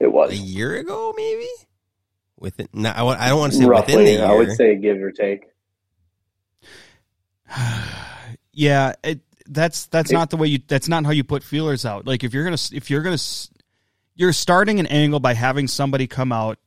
It 0.00 0.12
was 0.12 0.32
a 0.32 0.36
year 0.36 0.76
ago, 0.76 1.14
maybe. 1.16 1.46
Within, 2.38 2.68
no, 2.74 2.90
I, 2.90 3.26
I 3.26 3.28
don't 3.30 3.38
want 3.38 3.52
to 3.54 3.58
say 3.58 3.64
roughly. 3.64 3.96
within 3.96 4.04
the 4.06 4.12
year. 4.20 4.24
I 4.26 4.34
would 4.36 4.52
say 4.52 4.76
give 4.76 4.98
or 5.00 5.10
take. 5.12 5.44
yeah, 8.52 8.94
it, 9.02 9.20
that's 9.46 9.86
that's 9.86 10.10
It- 10.10 10.14
not 10.14 10.30
the 10.30 10.36
way 10.36 10.48
you. 10.48 10.58
That's 10.66 10.88
not 10.88 11.04
how 11.04 11.12
you 11.12 11.24
put 11.24 11.42
feelers 11.42 11.84
out. 11.86 12.06
Like 12.06 12.24
if 12.24 12.34
you're 12.34 12.44
gonna 12.44 12.58
if 12.72 12.90
you're 12.90 13.02
gonna 13.02 13.14
s- 13.14 13.50
you're 14.16 14.32
starting 14.32 14.80
an 14.80 14.86
angle 14.86 15.20
by 15.20 15.34
having 15.34 15.68
somebody 15.68 16.06
come 16.06 16.32
out 16.32 16.58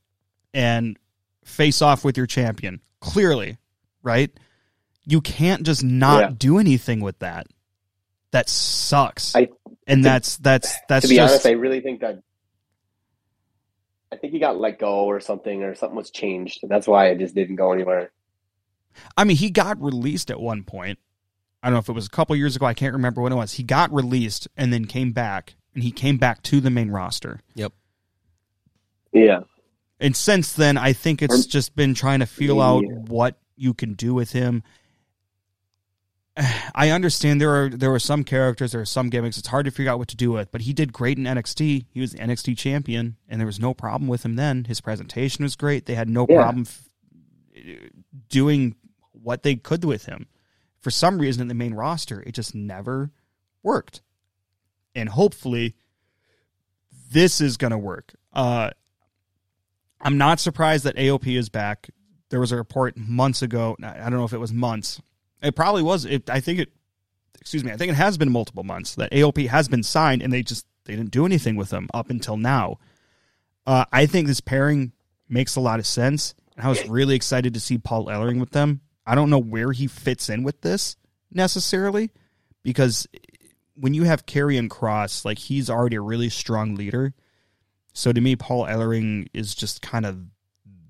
and 0.54 0.96
face 1.44 1.82
off 1.82 2.04
with 2.04 2.16
your 2.16 2.26
champion. 2.26 2.80
Clearly, 3.00 3.58
right? 4.02 4.30
You 5.04 5.20
can't 5.20 5.64
just 5.64 5.82
not 5.84 6.20
Yeah. 6.20 6.30
do 6.38 6.58
anything 6.58 7.00
with 7.00 7.18
that. 7.18 7.46
That 8.30 8.48
sucks. 8.48 9.34
I- 9.34 9.48
and 9.86 10.02
to- 10.02 10.08
that's 10.08 10.36
that's 10.38 10.72
that's 10.88 11.04
to 11.04 11.08
be 11.08 11.16
just 11.16 11.32
honest, 11.32 11.46
I 11.46 11.50
really 11.52 11.80
think 11.80 12.00
that 12.00 12.20
I 14.12 14.16
think 14.16 14.32
he 14.32 14.38
got 14.40 14.58
let 14.58 14.78
go 14.78 15.04
or 15.04 15.20
something, 15.20 15.62
or 15.62 15.74
something 15.74 15.96
was 15.96 16.10
changed. 16.10 16.60
That's 16.68 16.86
why 16.88 17.08
it 17.08 17.18
just 17.18 17.34
didn't 17.34 17.56
go 17.56 17.72
anywhere. 17.72 18.10
I 19.16 19.24
mean, 19.24 19.36
he 19.36 19.50
got 19.50 19.80
released 19.80 20.30
at 20.30 20.40
one 20.40 20.64
point. 20.64 20.98
I 21.62 21.68
don't 21.68 21.74
know 21.74 21.78
if 21.80 21.88
it 21.88 21.92
was 21.92 22.06
a 22.06 22.10
couple 22.10 22.34
years 22.36 22.56
ago. 22.56 22.66
I 22.66 22.74
can't 22.74 22.92
remember 22.94 23.20
when 23.22 23.32
it 23.32 23.36
was. 23.36 23.52
He 23.52 23.62
got 23.62 23.92
released 23.92 24.48
and 24.56 24.72
then 24.72 24.86
came 24.86 25.12
back, 25.12 25.54
and 25.74 25.82
he 25.84 25.90
came 25.90 26.16
back 26.16 26.42
to 26.44 26.60
the 26.60 26.70
main 26.70 26.90
roster. 26.90 27.40
Yep. 27.54 27.72
Yeah, 29.12 29.40
And 29.98 30.16
since 30.16 30.52
then, 30.52 30.78
I 30.78 30.92
think 30.92 31.20
it's 31.20 31.46
Or- 31.46 31.48
just 31.48 31.74
been 31.74 31.94
trying 31.94 32.20
to 32.20 32.26
feel 32.26 32.60
out 32.60 32.84
what 33.08 33.38
you 33.56 33.74
can 33.74 33.94
do 33.94 34.14
with 34.14 34.30
him. 34.32 34.62
I 36.74 36.90
understand 36.90 37.40
there 37.40 37.54
are 37.64 37.68
there 37.68 37.90
were 37.90 37.98
some 37.98 38.22
characters, 38.24 38.72
there 38.72 38.80
are 38.80 38.84
some 38.86 39.10
gimmicks. 39.10 39.36
It's 39.36 39.48
hard 39.48 39.64
to 39.66 39.70
figure 39.70 39.90
out 39.90 39.98
what 39.98 40.08
to 40.08 40.16
do 40.16 40.30
with, 40.32 40.50
but 40.52 40.62
he 40.62 40.72
did 40.72 40.92
great 40.92 41.18
in 41.18 41.24
NXT. 41.24 41.86
He 41.90 42.00
was 42.00 42.12
the 42.12 42.18
NXT 42.18 42.56
champion, 42.56 43.16
and 43.28 43.40
there 43.40 43.46
was 43.46 43.58
no 43.60 43.74
problem 43.74 44.08
with 44.08 44.24
him 44.24 44.36
then. 44.36 44.64
His 44.64 44.80
presentation 44.80 45.42
was 45.42 45.56
great. 45.56 45.86
They 45.86 45.96
had 45.96 46.08
no 46.08 46.26
Yeah. 46.28 46.36
problem 46.36 46.66
f- 46.66 46.88
doing 48.28 48.76
what 49.12 49.42
they 49.42 49.56
could 49.56 49.84
with 49.84 50.06
him. 50.06 50.28
For 50.80 50.90
some 50.90 51.18
reason, 51.18 51.42
in 51.42 51.48
the 51.48 51.54
main 51.54 51.74
roster, 51.74 52.22
it 52.26 52.32
just 52.32 52.54
never 52.54 53.10
worked. 53.62 54.00
And 54.94 55.08
hopefully, 55.08 55.74
this 57.10 57.40
is 57.40 57.56
going 57.56 57.70
to 57.72 57.78
work. 57.78 58.14
Uh, 58.32 58.70
I'm 60.00 60.18
not 60.18 60.40
surprised 60.40 60.84
that 60.84 60.96
AOP 60.96 61.36
is 61.36 61.48
back. 61.48 61.90
There 62.30 62.40
was 62.40 62.52
a 62.52 62.56
report 62.56 62.96
months 62.96 63.42
ago. 63.42 63.76
I 63.82 63.98
don't 63.98 64.18
know 64.18 64.24
if 64.24 64.32
it 64.32 64.38
was 64.38 64.52
months. 64.52 65.00
It 65.42 65.54
probably 65.56 65.82
was. 65.82 66.04
It, 66.04 66.30
I 66.30 66.40
think 66.40 66.60
it. 66.60 66.72
Excuse 67.40 67.64
me. 67.64 67.72
I 67.72 67.76
think 67.76 67.90
it 67.92 67.96
has 67.96 68.18
been 68.18 68.30
multiple 68.30 68.64
months 68.64 68.94
that 68.96 69.10
AOP 69.12 69.48
has 69.48 69.66
been 69.68 69.82
signed, 69.82 70.22
and 70.22 70.32
they 70.32 70.42
just 70.42 70.66
they 70.84 70.94
didn't 70.94 71.10
do 71.10 71.26
anything 71.26 71.56
with 71.56 71.70
them 71.70 71.88
up 71.94 72.10
until 72.10 72.36
now. 72.36 72.78
Uh, 73.66 73.84
I 73.92 74.06
think 74.06 74.26
this 74.26 74.40
pairing 74.40 74.92
makes 75.28 75.56
a 75.56 75.60
lot 75.60 75.78
of 75.78 75.86
sense, 75.86 76.34
and 76.56 76.66
I 76.66 76.68
was 76.68 76.86
really 76.88 77.14
excited 77.14 77.54
to 77.54 77.60
see 77.60 77.78
Paul 77.78 78.06
Ellering 78.06 78.40
with 78.40 78.50
them. 78.50 78.80
I 79.06 79.14
don't 79.14 79.30
know 79.30 79.38
where 79.38 79.72
he 79.72 79.86
fits 79.86 80.28
in 80.28 80.42
with 80.42 80.60
this 80.60 80.96
necessarily 81.32 82.10
because 82.62 83.06
when 83.74 83.94
you 83.94 84.04
have 84.04 84.26
Karrion 84.26 84.68
Kross, 84.68 85.24
like 85.24 85.38
he's 85.38 85.70
already 85.70 85.96
a 85.96 86.00
really 86.00 86.28
strong 86.28 86.74
leader. 86.74 87.14
So 87.92 88.12
to 88.12 88.20
me, 88.20 88.36
Paul 88.36 88.66
Ellering 88.66 89.26
is 89.34 89.54
just 89.54 89.82
kind 89.82 90.06
of 90.06 90.18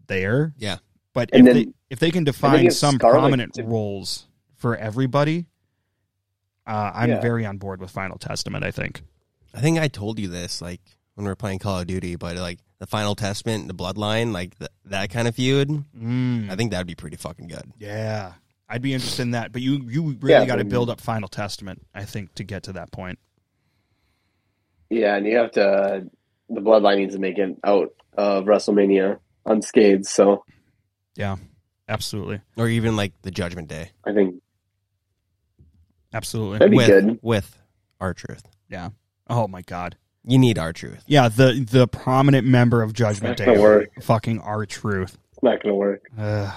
there. 0.06 0.52
Yeah. 0.58 0.78
But 1.12 1.30
And 1.32 1.46
if 1.48 1.54
then- 1.54 1.64
they 1.66 1.72
if 1.90 1.98
they 1.98 2.10
can 2.10 2.24
define 2.24 2.70
some 2.70 2.96
Scarlett 2.96 3.20
prominent 3.20 3.54
too. 3.54 3.64
roles 3.64 4.26
for 4.56 4.76
everybody, 4.76 5.46
uh, 6.66 6.92
I'm 6.94 7.10
Yeah. 7.10 7.20
very 7.20 7.44
on 7.46 7.58
board 7.58 7.80
with 7.80 7.90
Final 7.90 8.18
Testament. 8.18 8.64
I 8.64 8.70
think. 8.70 9.02
I 9.52 9.60
think 9.60 9.78
I 9.78 9.88
told 9.88 10.18
you 10.20 10.28
this 10.28 10.62
like 10.62 10.80
when 11.14 11.24
we 11.24 11.30
were 11.30 11.36
playing 11.36 11.58
Call 11.58 11.80
of 11.80 11.86
Duty, 11.86 12.16
but 12.16 12.36
like 12.36 12.60
the 12.78 12.86
Final 12.86 13.14
Testament, 13.14 13.62
and 13.62 13.70
the 13.70 13.74
Bloodline, 13.74 14.32
like 14.32 14.56
th- 14.58 14.70
that 14.86 15.10
kind 15.10 15.26
of 15.28 15.34
feud. 15.34 15.68
Mm, 15.68 16.48
I 16.50 16.56
think 16.56 16.70
that'd 16.70 16.86
be 16.86 16.94
pretty 16.94 17.16
fucking 17.16 17.48
good. 17.48 17.72
yeah, 17.78 18.34
I'd 18.70 18.80
be 18.82 18.94
interested 18.94 19.22
in 19.22 19.32
that. 19.32 19.52
But 19.52 19.62
you 19.62 19.82
you 19.88 20.16
really 20.20 20.32
Yeah, 20.32 20.46
got 20.46 20.56
to 20.56 20.64
build 20.64 20.88
up 20.88 21.00
Final 21.00 21.28
Testament. 21.28 21.84
I 21.94 22.04
think 22.04 22.34
to 22.36 22.44
get 22.44 22.62
to 22.64 22.72
that 22.74 22.92
point. 22.92 23.18
Yeah, 24.88 25.16
and 25.16 25.26
you 25.26 25.36
have 25.36 25.50
to. 25.52 26.06
The 26.48 26.60
bloodline 26.60 26.96
needs 26.98 27.14
to 27.14 27.20
make 27.20 27.38
it 27.38 27.56
out 27.64 27.90
of 28.16 28.44
WrestleMania 28.44 29.18
unscathed. 29.46 30.06
So 30.06 30.44
Yeah, 31.16 31.36
absolutely, 31.88 32.40
Or 32.56 32.68
even 32.68 32.96
like 32.96 33.12
the 33.22 33.30
Judgment 33.30 33.68
Day 33.68 33.90
I 34.04 34.12
think 34.12 34.42
absolutely. 36.12 36.58
that'd 36.58 36.70
be 36.72 36.76
with 36.76 36.86
good. 36.88 37.18
with 37.22 37.58
R-Truth. 38.00 38.42
Yeah. 38.68 38.90
Oh 39.28 39.46
my 39.46 39.62
God. 39.62 39.96
You 40.24 40.38
need 40.38 40.58
R-Truth. 40.58 41.04
Yeah, 41.06 41.28
the 41.28 41.66
the 41.70 41.86
prominent 41.86 42.46
member 42.46 42.82
of 42.82 42.92
Judgment 42.92 43.32
It's 43.38 43.46
not 43.46 43.46
Day, 43.46 43.54
gonna 43.54 43.60
work. 43.60 44.02
fucking 44.02 44.40
R-Truth. 44.40 45.16
It's 45.32 45.42
not 45.42 45.62
going 45.62 45.72
to 45.72 45.76
work. 45.76 46.02
Ugh. 46.18 46.52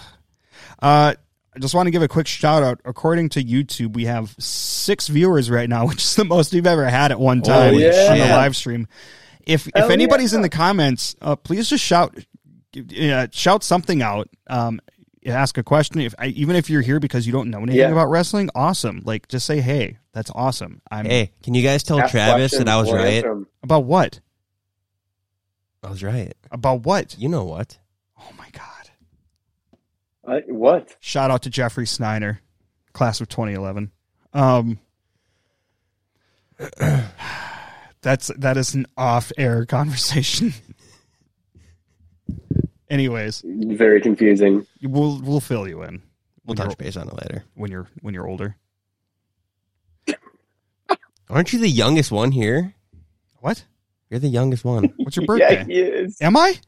Uh, 0.82 1.14
I 1.56 1.60
just 1.60 1.76
want 1.76 1.88
to 1.88 1.92
give 1.92 2.02
a 2.02 2.08
quick 2.08 2.28
shout 2.28 2.64
out. 2.64 2.82
According 2.86 3.30
to 3.30 3.44
YouTube, 3.44 3.94
we 3.94 4.06
have 4.06 4.36
six 4.40 5.08
viewers 5.08 5.50
right 5.52 5.70
now, 5.70 5.88
which 5.90 6.04
is 6.04 6.16
the 6.16 6.26
most 6.26 6.54
we've 6.54 6.66
ever 6.68 6.86
had 6.90 7.12
at 7.12 7.20
one 7.20 7.42
time 7.42 7.74
Holy 7.74 7.86
on 7.88 8.18
the 8.18 8.26
live 8.26 8.56
stream. 8.56 8.88
If 9.46 9.68
if 9.68 9.74
Hell 9.76 9.92
anybody's 9.92 10.34
in 10.34 10.42
the 10.42 10.50
comments, 10.50 11.16
uh, 11.22 11.36
please 11.36 11.70
just 11.70 11.84
shout 11.84 12.18
uh, 13.00 13.28
shout 13.32 13.64
something 13.64 14.02
out. 14.02 14.30
Um, 14.48 14.80
ask 15.26 15.58
a 15.58 15.64
question. 15.64 16.00
If 16.02 16.16
I, 16.18 16.28
even 16.28 16.56
if 16.56 16.70
you're 16.70 16.82
here 16.82 17.00
because 17.00 17.28
you 17.28 17.34
don't 17.34 17.50
know 17.50 17.60
anything 17.60 17.78
Yeah. 17.80 17.92
about 17.92 18.10
wrestling, 18.10 18.50
awesome. 18.56 19.02
Like 19.06 19.28
just 19.28 19.46
say, 19.46 19.60
"Hey, 19.60 19.98
that's 20.14 20.32
awesome." 20.34 20.82
I'm 20.90 21.06
Hey, 21.06 21.32
can 21.44 21.54
you 21.54 21.62
guys 21.62 21.84
tell 21.84 22.08
Travis 22.08 22.58
that 22.58 22.68
I 22.70 22.78
was 22.78 22.92
right? 22.92 23.16
answer 23.16 23.32
'em. 23.32 23.48
about 23.62 23.84
what? 23.86 24.22
I 25.84 25.90
was 25.90 26.02
right. 26.02 26.34
About 26.50 26.86
what? 26.86 27.16
You 27.20 27.28
know 27.30 27.44
what? 27.44 27.78
My 30.26 30.40
god! 30.42 30.50
Uh, 30.50 30.54
what? 30.54 30.96
Shout 31.00 31.32
out 31.32 31.44
to 31.44 31.50
Jeffrey 31.50 31.86
Snyder, 31.88 32.40
class 32.94 33.20
of 33.22 33.28
2011. 33.30 33.92
Um, 34.34 34.80
that's 38.02 38.28
that 38.38 38.58
is 38.58 38.74
an 38.74 38.86
off-air 38.98 39.66
conversation. 39.68 40.54
Anyways, 42.90 43.42
Very 43.46 44.02
confusing. 44.02 44.66
we'll 44.84 45.20
we'll 45.22 45.40
fill 45.40 45.68
you 45.68 45.82
in 45.84 46.02
We'll 46.46 46.56
touch 46.56 46.78
base 46.78 46.96
on 46.98 47.08
it 47.08 47.14
later. 47.16 47.44
when 47.56 47.72
you're 47.72 47.88
when 48.02 48.14
you're 48.14 48.28
older. 48.28 48.56
Aren't 51.30 51.54
you 51.54 51.60
the 51.60 51.70
youngest 51.70 52.12
one 52.12 52.32
here? 52.32 52.76
What? 53.40 53.66
You're 54.10 54.20
the 54.20 54.28
youngest 54.28 54.64
one. 54.64 54.94
What's 54.98 55.16
your 55.18 55.26
Yeah, 55.38 55.56
birthday? 55.64 55.74
he 55.74 55.80
is. 55.80 56.18
Am 56.22 56.38
I? 56.38 56.60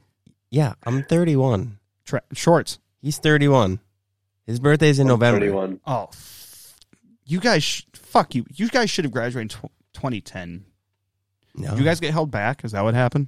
yeah, 0.50 0.74
I'm 0.84 1.04
31. 1.04 1.78
Tra- 2.06 2.24
shorts. 2.34 2.80
He's 3.06 3.20
31. 3.20 3.80
His 4.48 4.60
birthday's 4.60 4.98
in 4.98 5.06
November. 5.06 5.40
31. 5.40 5.80
Oh, 5.86 6.08
f- 6.12 6.76
you 7.26 7.40
guys. 7.40 7.64
Sh- 7.64 7.84
fuck 7.94 8.34
you. 8.34 8.46
You 8.52 8.68
guys 8.68 8.90
should 8.90 9.06
have 9.06 9.12
graduated 9.12 9.54
in 9.54 9.60
tw- 9.70 9.72
2010. 9.94 10.66
No. 11.56 11.76
You 11.76 11.84
guys 11.84 12.00
get 12.00 12.14
held 12.14 12.32
back. 12.32 12.66
Is 12.66 12.72
that 12.72 12.84
what 12.84 12.96
happened? 12.96 13.28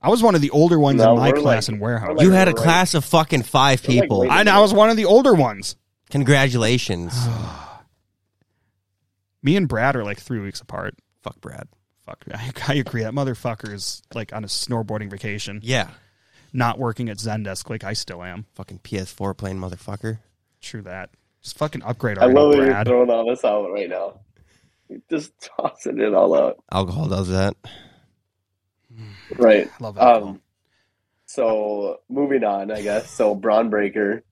I 0.00 0.10
was 0.10 0.22
one 0.22 0.36
of 0.36 0.40
the 0.40 0.50
older 0.50 0.78
ones 0.78 0.98
No, 1.02 1.14
in 1.14 1.18
my 1.18 1.32
we're 1.32 1.40
class 1.40 1.68
like- 1.68 1.74
in 1.74 1.80
warehouse. 1.80 2.14
we're 2.18 2.22
You 2.26 2.30
had 2.30 2.46
a 2.46 2.52
right. 2.52 2.56
class 2.56 2.94
of 2.94 3.04
fucking 3.04 3.42
five 3.42 3.82
We're 3.86 3.94
like 3.94 4.02
people. 4.02 4.20
waiting- 4.20 4.48
I, 4.48 4.56
I 4.56 4.60
was 4.60 4.72
one 4.72 4.90
of 4.90 4.96
the 4.96 5.06
older 5.06 5.34
ones. 5.34 5.74
Congratulations. 6.10 7.12
Me 9.42 9.56
and 9.56 9.68
Brad 9.68 9.96
are 9.96 10.04
like 10.04 10.20
three 10.20 10.40
weeks 10.40 10.60
apart. 10.60 10.94
Fuck 11.22 11.40
Brad. 11.40 11.68
Fuck, 12.06 12.24
I, 12.32 12.50
I 12.68 12.74
agree. 12.74 13.02
That 13.02 13.12
motherfucker 13.12 13.72
is 13.72 14.02
like 14.14 14.32
on 14.32 14.44
a 14.44 14.46
snowboarding 14.46 15.10
vacation, 15.10 15.60
Yeah. 15.62 15.88
Not 16.52 16.78
working 16.78 17.08
at 17.08 17.18
Zendesk 17.18 17.68
like 17.68 17.84
I 17.84 17.92
still 17.92 18.22
am. 18.22 18.46
Fucking 18.54 18.80
PS4 18.80 19.36
playing 19.36 19.58
motherfucker. 19.58 20.18
True 20.60 20.82
that. 20.82 21.10
Just 21.42 21.58
fucking 21.58 21.82
upgrade 21.82 22.18
our. 22.18 22.24
I 22.24 22.32
already, 22.32 22.40
love 22.40 22.66
that 22.66 22.74
you're 22.74 22.84
throwing 22.84 23.10
all 23.10 23.28
this 23.28 23.44
out 23.44 23.70
right 23.70 23.88
now. 23.88 24.20
You're 24.88 25.00
just 25.10 25.32
tossing 25.56 26.00
it 26.00 26.14
all 26.14 26.34
out. 26.34 26.62
Alcohol 26.72 27.08
does 27.08 27.28
that. 27.28 27.54
Right. 29.36 29.70
Love 29.80 29.96
that. 29.96 30.02
Um, 30.02 30.40
so 31.26 32.00
moving 32.08 32.42
on, 32.42 32.70
I 32.70 32.80
guess. 32.80 33.10
So 33.10 33.34
Bron 33.34 33.68
Breakker, 33.68 34.24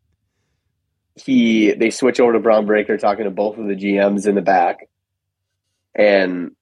he 1.14 1.73
they 1.73 1.91
switch 1.91 2.21
over 2.21 2.33
to 2.33 2.41
Bron 2.41 2.67
Breakker, 2.67 2.97
talking 2.97 3.25
to 3.25 3.31
both 3.31 3.59
of 3.59 3.67
the 3.67 3.77
GMs 3.77 4.27
in 4.27 4.35
the 4.35 4.43
back, 4.43 4.89
and 5.95 6.53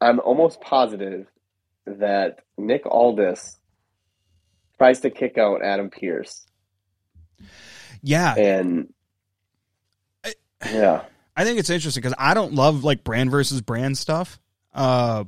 I'm 0.00 0.20
almost 0.20 0.60
positive 0.60 1.26
that 1.86 2.40
Nick 2.56 2.86
Aldis 2.86 3.58
tries 4.78 5.00
to 5.00 5.10
kick 5.10 5.38
out 5.38 5.62
Adam 5.62 5.90
Pearce, 5.90 6.46
yeah, 8.02 8.34
and 8.36 8.92
yeah, 10.72 11.02
I 11.36 11.44
think 11.44 11.58
it's 11.58 11.70
interesting 11.70 12.00
because 12.02 12.14
I 12.18 12.34
don't 12.34 12.54
love 12.54 12.84
like 12.84 13.04
brand 13.04 13.30
versus 13.30 13.60
brand 13.60 13.98
stuff. 13.98 14.38
Uh, 14.72 15.24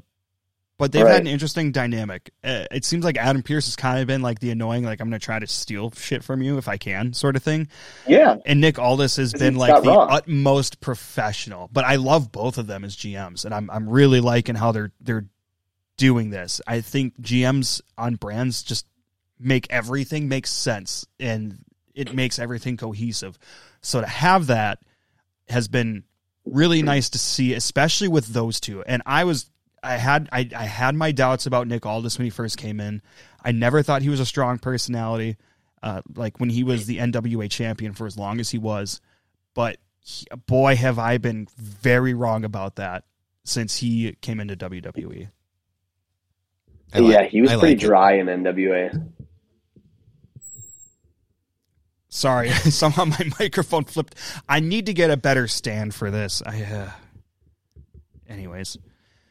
but 0.79 0.93
they've 0.93 1.05
Right. 1.05 1.13
had 1.15 1.23
an 1.23 1.27
interesting 1.29 1.73
dynamic. 1.73 2.31
Uh, 2.45 2.65
it 2.71 2.85
seems 2.85 3.03
like 3.03 3.17
Adam 3.17 3.43
Pearce 3.43 3.65
has 3.67 3.77
kind 3.77 3.99
of 3.99 4.07
been 4.07 4.21
like 4.21 4.41
the 4.41 4.51
annoying, 4.51 4.85
like 4.85 5.01
I'm 5.01 5.09
going 5.09 5.19
to 5.19 5.25
try 5.25 5.39
to 5.39 5.47
steal 5.47 5.91
shit 5.93 6.23
from 6.23 6.43
you 6.43 6.59
if 6.59 6.69
I 6.69 6.77
can, 6.77 7.15
sort 7.15 7.35
of 7.35 7.43
thing. 7.43 7.69
yeah, 8.07 8.37
And 8.45 8.61
Nick 8.61 8.79
Aldis 8.79 9.17
has 9.17 9.33
been 9.33 9.55
like 9.55 9.83
the 9.83 9.89
wrong. 9.89 10.09
utmost 10.11 10.81
professional. 10.83 11.71
But 11.73 11.85
I 11.87 11.97
love 11.97 12.31
both 12.31 12.59
of 12.59 12.67
them 12.67 12.85
as 12.85 12.95
GMs, 12.95 13.47
and 13.47 13.55
I'm 13.55 13.71
I'm 13.71 13.89
really 13.89 14.21
liking 14.21 14.55
how 14.55 14.73
they're 14.73 14.93
they're 15.01 15.25
doing 15.97 16.29
this. 16.29 16.61
I 16.67 16.83
think 16.83 17.19
GMs 17.23 17.81
on 17.97 18.17
brands 18.17 18.63
just 18.63 18.85
make 19.39 19.67
everything 19.71 20.29
make 20.29 20.47
sense, 20.47 21.07
and 21.21 21.59
it 21.95 22.15
makes 22.15 22.39
everything 22.39 22.77
cohesive. 22.77 23.39
So 23.81 24.01
to 24.01 24.07
have 24.07 24.49
that 24.49 24.79
has 25.49 25.69
been 25.69 26.05
really 26.45 26.83
nice 26.83 27.11
to 27.11 27.19
see, 27.19 27.55
especially 27.55 28.09
with 28.09 28.27
those 28.29 28.61
two. 28.61 28.83
And 28.83 29.03
I 29.07 29.25
was 29.25 29.51
I 29.83 29.97
had 29.97 30.29
I, 30.33 30.49
I 30.57 30.65
had 30.65 30.95
my 30.95 31.13
doubts 31.13 31.47
about 31.47 31.67
Nick 31.69 31.87
Aldis 31.87 32.19
when 32.19 32.25
he 32.25 32.31
first 32.31 32.59
came 32.59 32.81
in. 32.81 33.03
I 33.45 33.53
never 33.53 33.83
thought 33.83 34.03
he 34.03 34.09
was 34.09 34.21
a 34.21 34.27
strong 34.27 34.59
personality, 34.59 35.37
uh, 35.83 36.03
like 36.15 36.41
when 36.41 36.51
he 36.51 36.65
was 36.65 36.87
the 36.87 36.99
NWA 36.99 37.51
champion 37.51 37.93
for 37.93 38.07
as 38.07 38.17
long 38.19 38.41
as 38.41 38.51
he 38.51 38.59
was. 38.59 39.01
But 39.55 39.79
he- 40.01 40.27
boy, 40.47 40.77
have 40.77 40.99
I 40.99 41.19
been 41.19 41.47
very 41.57 42.15
wrong 42.15 42.45
about 42.45 42.77
that 42.77 43.05
since 43.45 43.77
he 43.77 44.13
came 44.21 44.41
into. 44.41 44.57
WWE. 44.57 45.29
Like- 46.95 47.13
yeah, 47.13 47.25
he 47.25 47.41
was 47.43 47.51
I 47.53 47.59
pretty 47.59 47.75
like 47.77 47.83
it. 47.83 47.87
dry 47.87 48.13
in 48.15 48.27
NWA. 48.27 49.09
Sorry, 52.17 52.49
somehow 52.71 53.05
my 53.05 53.31
microphone 53.39 53.85
flipped. 53.85 54.15
I 54.49 54.61
need 54.61 54.87
to 54.87 54.95
get 54.95 55.11
a 55.11 55.19
better 55.19 55.47
stand 55.47 55.95
for 55.95 56.11
this. 56.11 56.43
I, 56.47 56.63
uh... 56.63 56.91
anyways, 58.27 58.79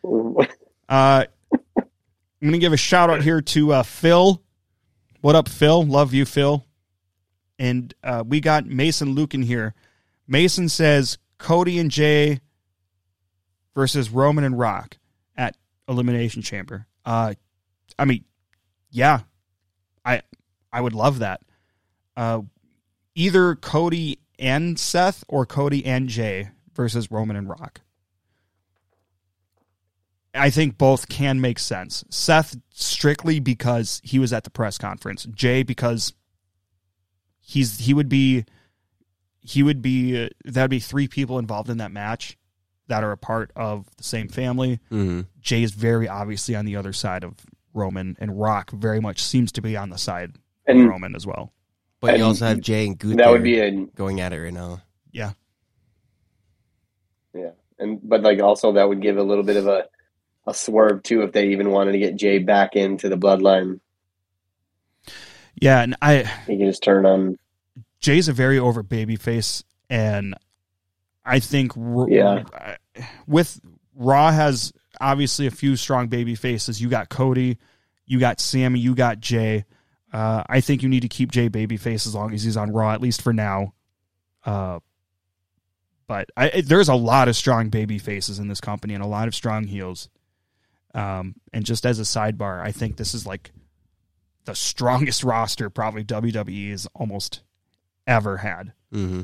uh, 0.04 1.26
I'm 1.76 1.84
gonna 2.44 2.60
give 2.60 2.74
a 2.74 2.78
shout 2.78 3.10
out 3.10 3.24
here 3.24 3.42
to 3.42 3.74
uh, 3.74 3.82
Phil. 3.82 4.40
What 5.22 5.36
up, 5.36 5.50
Phil? 5.50 5.84
Love 5.84 6.14
you, 6.14 6.26
Phil. 6.26 6.64
And 7.58 7.92
uh, 8.04 8.24
we 8.28 8.40
got 8.40 8.68
Mason 8.68 9.16
Luke 9.16 9.34
in 9.34 9.42
here. 9.42 9.74
Mason 10.28 10.70
says 10.70 11.18
Cody 11.40 11.80
and 11.80 11.90
Jey 11.90 12.40
versus 13.74 14.12
Roman 14.12 14.44
and 14.44 14.60
Rock 14.60 15.00
at 15.36 15.58
Elimination 15.88 16.44
Chamber. 16.44 16.86
Uh, 17.04 17.34
I 17.98 18.06
mean, 18.06 18.26
yeah, 18.92 19.22
I 20.06 20.22
I 20.72 20.82
would 20.82 20.94
love 20.94 21.18
that. 21.20 21.42
Uh, 22.16 22.42
either 23.16 23.56
Cody 23.56 24.20
and 24.38 24.78
Seth 24.78 25.24
or 25.28 25.46
Cody 25.46 25.86
and 25.86 26.10
Jey 26.10 26.50
versus 26.74 27.10
Roman 27.10 27.36
and 27.38 27.50
Rock. 27.50 27.82
I 30.34 30.50
think 30.50 30.78
both 30.78 31.08
can 31.08 31.40
make 31.40 31.60
sense. 31.60 32.04
Seth 32.10 32.58
strictly 32.74 33.40
because 33.40 34.02
he 34.04 34.20
was 34.20 34.34
at 34.34 34.44
the 34.44 34.50
press 34.50 34.78
conference. 34.78 35.24
Jey 35.34 35.64
because 35.64 36.14
he's 37.40 37.80
he 37.80 37.94
would 37.94 38.10
be 38.10 38.44
he 39.40 39.64
would 39.64 39.82
be 39.82 40.26
uh, 40.26 40.30
that'd 40.44 40.70
be 40.70 40.80
three 40.80 41.08
people 41.08 41.40
involved 41.40 41.70
in 41.70 41.78
that 41.78 41.92
match 41.92 42.38
that 42.88 43.04
are 43.04 43.14
a 43.14 43.18
part 43.18 43.52
of 43.56 43.88
the 43.96 44.04
same 44.04 44.28
family. 44.28 44.82
Mhm. 44.92 45.28
Jey 45.40 45.64
is 45.64 45.72
very 45.72 46.10
obviously 46.10 46.54
on 46.56 46.66
the 46.66 46.76
other 46.76 46.92
side 46.92 47.24
of 47.24 47.34
Roman, 47.74 48.18
and 48.20 48.38
Rock 48.40 48.72
very 48.72 49.00
much 49.00 49.24
seems 49.24 49.52
to 49.54 49.62
be 49.62 49.78
on 49.78 49.90
the 49.90 49.98
side 49.98 50.34
of 50.68 50.76
Roman 50.90 51.16
as 51.16 51.26
well. 51.26 51.54
But 52.12 52.18
you 52.18 52.26
also 52.26 52.46
have 52.46 52.60
Jey 52.62 52.86
and 52.88 52.98
Gunther 52.98 53.18
that 53.18 53.30
would 53.30 53.44
be 53.44 53.60
a 53.60 53.72
going 53.96 54.22
at 54.22 54.34
it 54.34 54.42
right 54.42 54.54
now. 54.54 54.82
Yeah. 55.12 55.32
Yeah, 57.34 57.52
and 57.80 58.00
but 58.04 58.22
like 58.22 58.40
also 58.42 58.74
that 58.74 58.88
would 58.88 59.02
give 59.02 59.18
a 59.18 59.24
little 59.24 59.44
bit 59.44 59.58
of 59.58 59.68
a 59.68 59.86
a 60.48 60.54
swerve 60.54 61.04
too 61.04 61.22
if 61.22 61.32
they 61.32 61.50
even 61.50 61.72
wanted 61.72 61.94
to 61.94 62.00
get 62.00 62.16
Jey 62.16 62.40
back 62.40 62.76
into 62.76 63.10
the 63.10 63.18
bloodline. 63.18 63.80
Yeah, 65.60 65.82
and 65.82 65.96
I 66.02 66.24
He 66.48 66.58
can 66.58 66.68
just 66.68 66.84
turn 66.84 67.06
on. 67.06 67.38
Jey's 68.00 68.28
a 68.28 68.34
very 68.34 68.60
over 68.60 68.84
baby 68.84 69.16
face, 69.16 69.64
and 69.90 70.36
I 71.26 71.40
think 71.40 71.74
Yeah. 72.08 72.44
with 73.26 73.60
Raw 73.96 74.32
has 74.32 74.72
obviously 75.02 75.48
a 75.48 75.52
few 75.52 75.76
strong 75.76 76.08
baby 76.08 76.36
faces. 76.36 76.82
You 76.82 76.88
got 76.90 77.10
Cody, 77.10 77.58
you 78.06 78.20
got 78.20 78.40
Sami, 78.40 78.80
you 78.80 78.96
got 78.96 79.20
Jey. 79.20 79.66
Uh, 80.16 80.44
I 80.48 80.62
think 80.62 80.82
you 80.82 80.88
need 80.88 81.02
to 81.02 81.10
keep 81.10 81.30
Jey 81.32 81.50
babyface 81.50 82.08
as 82.08 82.16
long 82.16 82.34
as 82.34 82.42
he's 82.44 82.56
on 82.56 82.72
Raw, 82.72 82.92
at 82.94 83.02
least 83.02 83.22
for 83.22 83.34
now. 83.34 83.74
Uh, 84.46 84.80
but 86.08 86.30
I, 86.38 86.48
it- 86.48 86.70
there's 86.70 86.88
a 86.88 86.96
lot 86.96 87.28
of 87.28 87.36
strong 87.36 87.68
baby 87.70 87.98
faces 88.00 88.40
in 88.40 88.48
this 88.48 88.62
company 88.62 88.94
and 88.94 89.04
a 89.04 89.08
lot 89.08 89.28
of 89.28 89.36
strong 89.36 89.66
heels. 89.66 90.08
Um, 90.94 91.36
and 91.52 91.66
just 91.66 91.86
as 91.86 92.00
a 92.00 92.04
sidebar, 92.04 92.62
I 92.62 92.72
think 92.72 92.96
this 92.96 93.14
is 93.14 93.26
like 93.28 93.52
the 94.46 94.56
strongest 94.56 95.22
roster 95.26 95.70
probably 95.70 96.06
WWE 96.06 96.70
has 96.72 96.88
almost 96.96 97.42
ever 98.08 98.38
had. 98.38 98.72
Mm-hmm. 98.94 99.24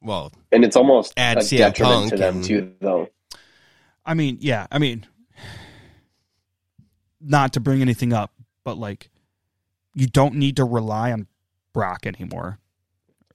Well, 0.00 0.32
And 0.52 0.64
it's 0.64 0.76
almost 0.76 1.12
Add 1.18 1.36
a 1.38 1.40
CM 1.40 1.58
detriment 1.58 2.10
to 2.12 2.16
them 2.16 2.36
and- 2.36 2.44
too, 2.44 2.74
though. 2.80 3.08
I 4.06 4.14
mean, 4.14 4.38
yeah, 4.40 4.68
I 4.70 4.78
mean, 4.78 5.04
not 7.20 7.52
to 7.54 7.60
bring 7.60 7.82
anything 7.82 8.12
up, 8.14 8.32
but 8.64 8.78
like, 8.78 9.10
you 9.96 10.06
don't 10.06 10.34
need 10.34 10.56
to 10.56 10.64
rely 10.64 11.10
on 11.10 11.26
Brock 11.72 12.06
anymore 12.06 12.60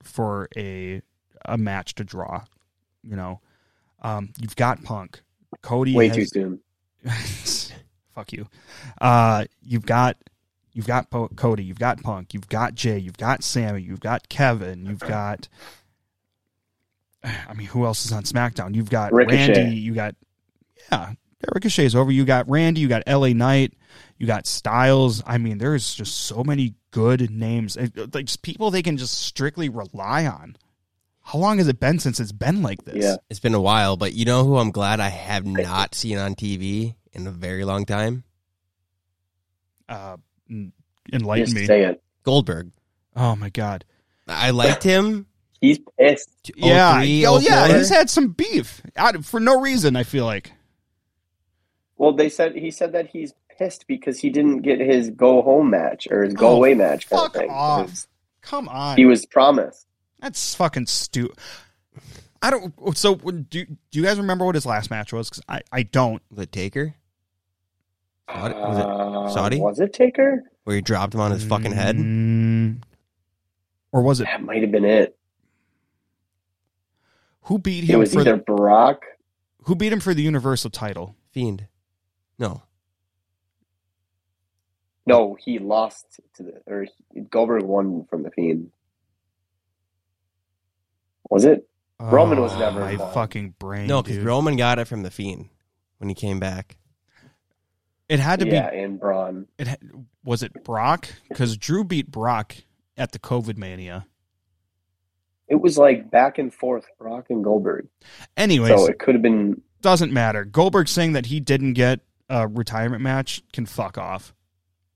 for 0.02 0.48
a 0.56 1.02
a 1.44 1.58
match 1.58 1.96
to 1.96 2.04
draw. 2.04 2.44
You 3.02 3.16
know, 3.16 3.40
um, 4.00 4.32
you've 4.40 4.56
got 4.56 4.82
Punk, 4.84 5.20
Cody. 5.60 5.94
Way 5.94 6.08
has- 6.08 6.16
too 6.16 6.24
soon. 6.24 6.60
fuck 8.14 8.32
you. 8.32 8.46
Uh, 9.00 9.44
you've 9.60 9.84
got 9.84 10.16
you've 10.72 10.86
got 10.86 11.10
po- 11.10 11.28
Cody, 11.34 11.64
you've 11.64 11.80
got 11.80 12.00
Punk, 12.00 12.32
you've 12.32 12.48
got 12.48 12.76
Jey, 12.76 12.96
you've 12.98 13.18
got 13.18 13.42
Sami, 13.42 13.82
you've 13.82 14.00
got 14.00 14.28
Kevin, 14.28 14.86
you've 14.86 15.00
got. 15.00 15.48
I 17.24 17.54
mean, 17.54 17.66
who 17.66 17.84
else 17.84 18.04
is 18.06 18.12
on 18.12 18.22
SmackDown? 18.22 18.74
You've 18.74 18.90
got 18.90 19.12
Ricochet. 19.12 19.52
Randy. 19.52 19.76
You 19.76 19.94
got 19.94 20.14
yeah, 20.90 21.08
yeah, 21.08 21.12
Ricochet's 21.54 21.94
over. 21.94 22.10
You 22.12 22.24
got 22.24 22.48
Randy. 22.48 22.80
You 22.80 22.88
got 22.88 23.02
L.A. 23.06 23.34
Knight. 23.34 23.74
You 24.18 24.26
got 24.26 24.46
Styles. 24.46 25.22
I 25.26 25.38
mean, 25.38 25.58
there's 25.58 25.94
just 25.94 26.14
so 26.26 26.44
many 26.44 26.74
good 26.90 27.30
names. 27.30 27.76
Like 27.76 28.26
just 28.26 28.42
people 28.42 28.70
they 28.70 28.82
can 28.82 28.96
just 28.96 29.14
strictly 29.20 29.68
rely 29.68 30.26
on. 30.26 30.56
How 31.24 31.38
long 31.38 31.58
has 31.58 31.68
it 31.68 31.78
been 31.78 31.98
since 31.98 32.18
it's 32.20 32.32
been 32.32 32.62
like 32.62 32.84
this? 32.84 33.02
Yeah. 33.04 33.16
it's 33.30 33.40
been 33.40 33.54
a 33.54 33.60
while, 33.60 33.96
but 33.96 34.12
you 34.12 34.24
know 34.24 34.44
who 34.44 34.56
I'm 34.58 34.70
glad 34.72 35.00
I 35.00 35.08
have 35.08 35.46
not 35.46 35.94
seen 35.94 36.18
on 36.18 36.34
TV 36.34 36.94
in 37.12 37.26
a 37.26 37.30
very 37.30 37.64
long 37.64 37.84
time? 37.84 38.24
Uh, 39.88 40.16
enlighten 41.12 41.46
Just 41.46 41.56
me. 41.56 41.66
say 41.66 41.84
it. 41.84 42.02
Goldberg. 42.24 42.70
Oh 43.14 43.36
my 43.36 43.50
god. 43.50 43.84
I 44.26 44.50
liked 44.50 44.82
him. 44.82 45.26
He's 45.60 45.78
pissed. 45.98 46.50
Yeah, 46.56 46.94
03, 47.00 47.26
oh 47.26 47.38
yeah, 47.38 47.68
04. 47.68 47.76
he's 47.76 47.88
had 47.88 48.10
some 48.10 48.28
beef 48.28 48.82
out 48.96 49.24
for 49.24 49.38
no 49.38 49.60
reason. 49.60 49.94
I 49.96 50.02
feel 50.02 50.24
like. 50.24 50.52
Well, 52.02 52.12
they 52.12 52.28
said 52.28 52.56
he 52.56 52.72
said 52.72 52.90
that 52.94 53.06
he's 53.06 53.32
pissed 53.56 53.86
because 53.86 54.18
he 54.18 54.28
didn't 54.28 54.62
get 54.62 54.80
his 54.80 55.10
go 55.10 55.40
home 55.40 55.70
match 55.70 56.08
or 56.10 56.24
his 56.24 56.34
go 56.34 56.48
Oh, 56.48 56.56
away 56.56 56.74
match. 56.74 57.08
Kind 57.08 57.22
fuck 57.22 57.34
of 57.36 57.40
thing. 57.42 57.50
off. 57.50 57.90
Was- 57.90 58.08
Come 58.40 58.68
on, 58.68 58.96
He 58.96 59.04
was 59.06 59.24
promised. 59.24 59.86
that's 60.18 60.52
fucking 60.56 60.86
stupid. 60.86 61.38
I 62.42 62.50
don't. 62.50 62.74
So 62.98 63.14
do 63.14 63.42
do 63.64 63.66
you 63.92 64.02
guys 64.02 64.18
remember 64.18 64.44
what 64.44 64.56
his 64.56 64.66
last 64.66 64.90
match 64.90 65.12
was? 65.12 65.30
Because 65.30 65.44
I 65.48 65.60
I 65.70 65.84
don't. 65.84 66.20
The 66.32 66.44
Taker? 66.44 66.96
Saudi? 68.28 68.54
Was 68.56 68.78
it 68.78 69.60
Uh, 69.60 69.62
Was 69.62 69.78
it 69.78 69.92
Taker? 69.92 70.42
Where 70.64 70.74
he 70.74 70.82
dropped 70.82 71.14
him 71.14 71.20
on 71.20 71.30
his 71.30 71.44
fucking 71.44 71.70
head? 71.70 71.96
Mm, 71.96 72.82
or 73.92 74.02
was 74.02 74.20
it 74.20 74.24
That 74.24 74.42
might 74.42 74.62
have 74.62 74.72
been 74.72 74.84
it. 74.84 75.16
who 77.42 77.60
beat 77.60 77.84
him? 77.84 77.94
It 77.94 77.98
was 77.98 78.12
for 78.14 78.22
either 78.22 78.38
Brock. 78.38 79.02
who 79.66 79.76
beat 79.76 79.92
him 79.92 80.00
for 80.00 80.14
the 80.14 80.22
Universal 80.22 80.70
title? 80.70 81.14
Fiend. 81.30 81.68
No. 82.42 82.62
No, 85.06 85.36
he 85.40 85.58
lost 85.58 86.20
to 86.36 86.42
the 86.42 86.60
or 86.66 86.86
he, 87.14 87.20
Goldberg 87.22 87.62
won 87.64 88.04
from 88.10 88.22
the 88.22 88.30
Fiend. 88.30 88.70
Was 91.30 91.44
it? 91.44 91.68
Roman 92.00 92.40
was 92.40 92.52
Oh, 92.54 92.58
never 92.58 92.80
my 92.80 92.90
involved. 92.92 93.14
fucking 93.14 93.54
brain. 93.58 93.86
No, 93.86 94.02
because. 94.02 94.18
Roman 94.18 94.56
got 94.56 94.78
it 94.78 94.86
from 94.86 95.02
the 95.02 95.10
Fiend 95.10 95.48
when 95.98 96.08
he 96.08 96.14
came 96.14 96.38
back. 96.40 96.76
it 98.08 98.18
had 98.20 98.40
to 98.40 98.46
yeah, 98.46 98.70
be. 98.70 98.78
and 98.78 98.98
Braun. 99.00 99.46
It 99.58 99.68
ha- 99.68 99.76
was 100.24 100.42
it 100.42 100.64
Brock 100.64 101.08
because 101.28 101.56
Drew 101.56 101.84
beat 101.84 102.10
Brock 102.10 102.56
at 102.96 103.12
the 103.12 103.18
COVID 103.18 103.56
Mania. 103.56 104.06
It 105.48 105.60
was 105.60 105.78
like 105.78 106.10
back 106.10 106.38
and 106.38 106.52
forth, 106.52 106.86
Brock 106.98 107.26
and 107.30 107.42
Goldberg. 107.44 107.86
Anyways, 108.36 108.70
So 108.80 108.86
it 108.86 108.98
could 108.98 109.14
have 109.14 109.22
been. 109.22 109.60
doesn't 109.80 110.12
matter. 110.12 110.44
Goldberg 110.44 110.88
saying 110.88 111.12
that 111.12 111.26
he 111.26 111.40
didn't 111.40 111.72
get 111.74 112.00
a 112.28 112.46
retirement 112.48 113.02
match 113.02 113.42
can 113.52 113.66
fuck 113.66 113.98
off. 113.98 114.34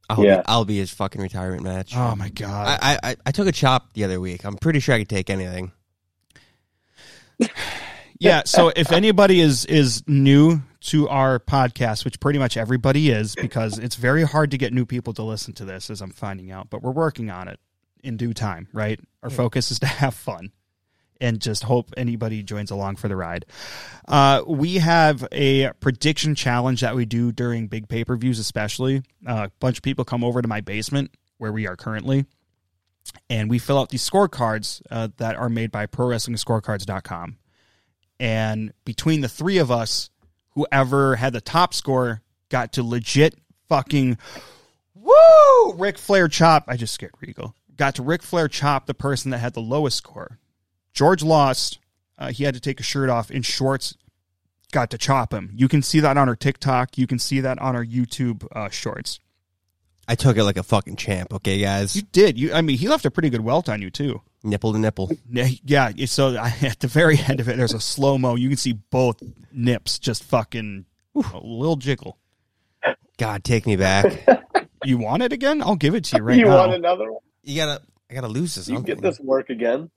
I'll, 0.09 0.25
Yeah. 0.25 0.37
be, 0.39 0.43
I'll 0.47 0.65
be 0.65 0.77
his 0.79 0.91
fucking 0.93 1.21
retirement 1.21 1.63
match. 1.65 1.97
Oh 1.97 2.15
my 2.17 2.29
god. 2.29 2.79
I, 2.81 2.93
I, 3.03 3.11
I- 3.11 3.17
I 3.27 3.31
took 3.33 3.49
a 3.49 3.53
chop 3.53 3.93
the 3.95 4.05
other 4.05 4.21
week. 4.21 4.45
I'm 4.45 4.57
pretty 4.57 4.81
sure 4.81 4.95
I 4.95 4.99
could 5.01 5.09
take 5.09 5.31
anything. 5.31 5.73
yeah, 8.19 8.43
so 8.45 8.73
if 8.75 8.93
anybody 8.93 9.41
is 9.41 9.65
is 9.67 10.03
new 10.07 10.63
to 10.81 11.09
our 11.09 11.39
podcast, 11.39 12.05
which 12.05 12.21
pretty 12.21 12.39
much 12.39 12.57
everybody 12.57 13.11
is 13.11 13.35
because 13.35 13.79
it's 13.79 13.97
very 13.97 14.23
hard 14.23 14.53
to 14.53 14.59
get 14.59 14.73
new 14.73 14.87
people 14.87 15.13
to 15.15 15.23
listen 15.23 15.53
to 15.55 15.65
this 15.65 15.91
as 15.91 16.01
I'm 16.01 16.13
finding 16.13 16.51
out, 16.51 16.71
but 16.71 16.83
we're 16.83 16.93
working 16.93 17.31
on 17.31 17.49
it 17.49 17.59
in 18.05 18.17
due 18.17 18.33
time, 18.33 18.69
right? 18.73 19.01
Our 19.23 19.31
focus 19.31 19.71
is 19.71 19.81
to 19.81 19.87
have 19.87 20.15
fun 20.15 20.53
and 21.21 21.41
just 21.41 21.65
hope 21.65 21.93
anybody 21.97 22.43
joins 22.43 22.71
along 22.71 22.97
for 22.97 23.09
the 23.09 23.17
ride. 23.17 23.47
Uh, 24.09 24.43
we 24.47 24.77
have 24.77 25.27
a 25.33 25.73
prediction 25.81 26.35
challenge 26.35 26.81
that 26.81 26.95
we 26.95 27.05
do 27.05 27.33
during 27.33 27.69
big 27.69 27.89
pay 27.89 28.05
per 28.05 28.17
views, 28.17 28.39
especially. 28.39 29.03
Uh, 29.27 29.47
a 29.47 29.53
bunch 29.61 29.79
of 29.79 29.83
people 29.83 30.05
come 30.05 30.25
over 30.25 30.43
to 30.43 30.49
my 30.49 30.61
basement 30.61 31.11
where 31.39 31.53
we 31.53 31.67
are 31.67 31.77
currently, 31.77 32.25
and 33.29 33.51
we 33.51 33.59
fill 33.59 33.79
out 33.79 33.91
these 33.91 34.09
scorecards 34.09 34.83
uh, 34.91 35.09
that 35.19 35.37
are 35.37 35.49
made 35.49 35.71
by 35.71 35.87
ProWrestlingScorecards.com. 35.87 37.37
And 38.19 38.73
between 38.85 39.21
the 39.21 39.29
three 39.29 39.59
of 39.59 39.71
us, 39.71 40.11
whoever 40.51 41.17
had 41.17 41.33
the 41.33 41.41
top 41.41 41.75
score 41.75 42.23
got 42.49 42.73
to 42.75 42.83
legit 42.83 43.35
fucking 43.69 44.19
woo 44.95 45.73
Ric 45.75 45.99
Flair 45.99 46.29
chop. 46.29 46.65
I 46.69 46.77
just 46.77 46.95
scared 46.95 47.13
Regal. 47.21 47.55
Got 47.77 47.97
to 47.97 48.03
Ric 48.03 48.23
Flair 48.23 48.49
chop 48.49 48.87
the 48.87 48.95
person 48.95 49.31
that 49.31 49.39
had 49.39 49.55
the 49.55 49.61
lowest 49.61 49.99
score. 49.99 50.39
George 50.97 51.23
lost. 51.23 51.79
Uh, 52.19 52.33
he 52.33 52.45
had 52.45 52.55
to 52.55 52.61
take 52.61 52.81
a 52.81 52.83
shirt 52.83 53.11
off 53.11 53.31
in 53.31 53.43
shorts. 53.43 53.95
Got 54.73 54.91
to 54.91 54.99
chop 54.99 55.33
him. 55.33 55.53
You 55.55 55.69
can 55.69 55.83
see 55.83 56.01
that 56.01 56.17
on 56.17 56.29
our 56.29 56.35
TikTok. 56.35 56.99
You 56.99 57.07
can 57.07 57.19
see 57.19 57.41
that 57.41 57.59
on 57.61 57.77
our 57.77 57.85
YouTube 57.85 58.47
uh, 58.51 58.71
shorts. 58.71 59.21
I 60.09 60.15
took 60.15 60.37
it 60.37 60.45
like 60.45 60.57
a 60.57 60.63
fucking 60.63 60.97
champ, 60.97 61.33
okay, 61.35 61.61
guys? 61.61 61.95
You 61.95 62.03
did. 62.13 62.39
You. 62.39 62.55
I 62.55 62.63
mean, 62.63 62.79
he 62.79 62.89
left 62.89 63.05
a 63.05 63.11
pretty 63.11 63.29
good 63.29 63.43
welt 63.43 63.69
on 63.69 63.83
you 63.83 63.91
too. 63.91 64.23
Nipple 64.43 64.73
to 64.73 64.79
nipple. 64.79 65.11
Yeah, 65.31 65.49
Yeah. 65.65 65.91
So 66.07 66.37
I- 66.37 66.55
at 66.63 66.81
the 66.81 66.89
very 66.89 67.19
end 67.19 67.41
of 67.41 67.49
it, 67.49 67.57
there's 67.57 67.75
a 67.75 67.81
slow 67.81 68.17
mo. 68.17 68.35
You 68.35 68.49
can 68.49 68.57
see 68.57 68.73
both 68.73 69.23
nips 69.53 69.99
just 69.99 70.25
fucking 70.25 70.87
a 71.15 71.39
little 71.43 71.77
jiggle. 71.77 72.19
God, 73.19 73.45
take 73.45 73.67
me 73.67 73.77
back. 73.77 74.27
You 74.85 74.99
want 74.99 75.25
it 75.25 75.33
again? 75.33 75.63
I'll 75.63 75.75
give 75.75 75.97
it 75.97 76.05
to 76.05 76.19
you 76.19 76.23
right 76.23 76.37
you 76.37 76.45
now. 76.45 76.53
You 76.53 76.57
want 76.59 76.75
another 76.75 77.11
one? 77.11 77.23
you 77.43 77.57
gotta, 77.57 77.83
I 78.09 78.15
gotta 78.15 78.29
lose 78.29 78.55
this. 78.55 78.69
You 78.69 78.81
get 78.83 79.03
this 79.03 79.19
work 79.19 79.51
again? 79.51 79.91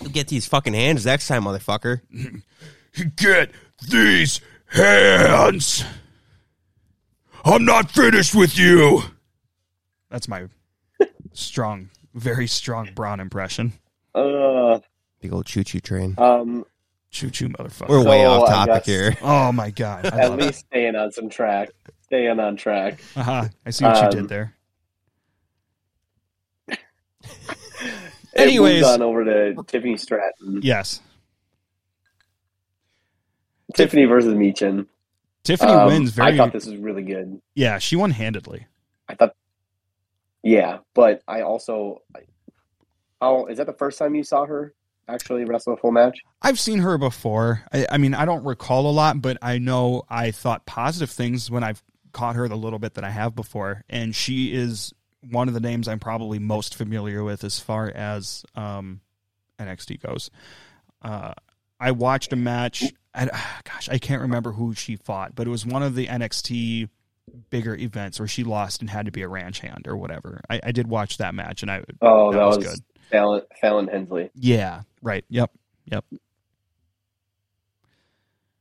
You'll 0.00 0.10
get 0.10 0.28
these 0.28 0.46
fucking 0.46 0.74
hands 0.74 1.06
next 1.06 1.28
time, 1.28 1.44
motherfucker. 1.44 2.00
Get 3.16 3.50
these 3.90 4.40
hands. 4.68 5.84
I'm 7.44 7.64
not 7.64 7.90
finished 7.90 8.34
with 8.34 8.56
you. 8.58 9.02
That's 10.10 10.28
my 10.28 10.44
strong, 11.32 11.90
very 12.14 12.46
strong 12.46 12.90
Braun 12.94 13.18
impression. 13.20 13.72
Uh, 14.14 14.78
Big 15.20 15.32
old 15.32 15.46
choo 15.46 15.64
choo 15.64 15.80
train. 15.80 16.14
um, 16.18 16.64
Choo 17.10 17.30
choo, 17.30 17.48
motherfucker. 17.48 17.88
We're 17.88 18.04
way 18.04 18.22
so 18.22 18.30
off 18.30 18.48
topic 18.48 18.74
guess- 18.84 18.86
here. 18.86 19.16
oh 19.22 19.50
my 19.52 19.70
god. 19.70 20.06
I 20.06 20.20
at 20.20 20.30
love 20.30 20.38
it. 20.40 20.46
least 20.46 20.66
staying 20.66 20.94
on 20.96 21.10
some 21.12 21.28
track. 21.28 21.70
Staying 22.02 22.38
on 22.38 22.56
track. 22.56 23.00
Uh-huh. 23.16 23.48
I 23.66 23.70
see 23.70 23.84
what 23.84 23.96
you 23.96 24.02
Um, 24.02 24.10
did 24.10 24.28
there. 24.28 24.54
It 28.34 28.40
Anyways. 28.42 28.82
moved 28.82 28.92
on 28.94 29.02
over 29.02 29.24
to 29.24 29.54
Tiffany 29.66 29.96
Stratton. 29.96 30.60
Yes. 30.62 31.00
Tiffany 33.74 34.04
versus 34.04 34.34
Michin. 34.34 34.86
Tiffany 35.42 35.72
Um, 35.72 35.86
wins 35.88 36.10
very 36.10 36.32
I 36.34 36.36
thought 36.36 36.52
this 36.52 36.66
was 36.66 36.76
really 36.76 37.02
good. 37.02 37.40
Yeah, 37.54 37.78
she 37.78 37.96
won 37.96 38.10
handedly. 38.10 38.66
I 39.08 39.14
thought, 39.14 39.34
yeah, 40.42 40.78
but 40.94 41.22
I 41.28 41.42
also, 41.42 42.02
how 43.20 43.46
is 43.46 43.58
that 43.58 43.66
the 43.66 43.72
first 43.74 43.98
time 43.98 44.14
you 44.14 44.24
saw 44.24 44.46
her 44.46 44.74
actually 45.08 45.44
wrestle 45.44 45.74
a 45.74 45.76
full 45.76 45.92
match? 45.92 46.18
I've 46.40 46.58
seen 46.58 46.78
her 46.78 46.96
before. 46.98 47.62
I, 47.72 47.86
I 47.90 47.98
mean, 47.98 48.14
I 48.14 48.24
don't 48.24 48.44
recall 48.44 48.88
a 48.88 48.92
lot, 48.92 49.20
but 49.20 49.36
I 49.42 49.58
know 49.58 50.04
I 50.08 50.30
thought 50.30 50.64
positive 50.66 51.10
things 51.10 51.50
when 51.50 51.62
I've 51.62 51.82
caught 52.12 52.36
her 52.36 52.48
the 52.48 52.56
little 52.56 52.78
bit 52.78 52.94
that 52.94 53.04
I 53.04 53.10
have 53.10 53.34
before, 53.34 53.84
and 53.90 54.14
she 54.14 54.54
is 54.54 54.94
one 55.30 55.48
of 55.48 55.54
the 55.54 55.60
names 55.60 55.88
I'm 55.88 56.00
probably 56.00 56.38
most 56.38 56.74
familiar 56.74 57.22
with 57.24 57.44
as 57.44 57.58
far 57.58 57.90
as 57.90 58.44
um, 58.54 59.00
NXT 59.58 60.00
goes. 60.00 60.30
Uh, 61.02 61.34
I 61.78 61.90
watched 61.92 62.32
a 62.32 62.36
match. 62.36 62.84
I, 63.14 63.26
gosh, 63.64 63.88
I 63.88 63.98
can't 63.98 64.22
remember 64.22 64.52
who 64.52 64.74
she 64.74 64.96
fought, 64.96 65.34
but 65.34 65.46
it 65.46 65.50
was 65.50 65.66
one 65.66 65.82
of 65.82 65.94
the 65.94 66.06
NXT 66.06 66.88
bigger 67.50 67.74
events 67.74 68.18
where 68.18 68.28
she 68.28 68.44
lost 68.44 68.80
and 68.80 68.90
had 68.90 69.06
to 69.06 69.12
be 69.12 69.22
a 69.22 69.28
ranch 69.28 69.60
hand 69.60 69.86
or 69.86 69.96
whatever. 69.96 70.40
I, 70.48 70.60
I 70.64 70.72
did 70.72 70.88
watch 70.88 71.18
that 71.18 71.34
match, 71.34 71.62
and 71.62 71.70
I 71.70 71.82
oh 72.00 72.32
that, 72.32 72.38
that 72.38 72.46
was, 72.46 72.56
was, 72.58 72.66
good. 72.66 72.78
Fallon, 73.10 73.42
Fallon 73.60 73.88
Hensley. 73.88 74.30
Yeah, 74.34 74.82
right. 75.02 75.24
Yep, 75.28 75.50
yep. 75.86 76.04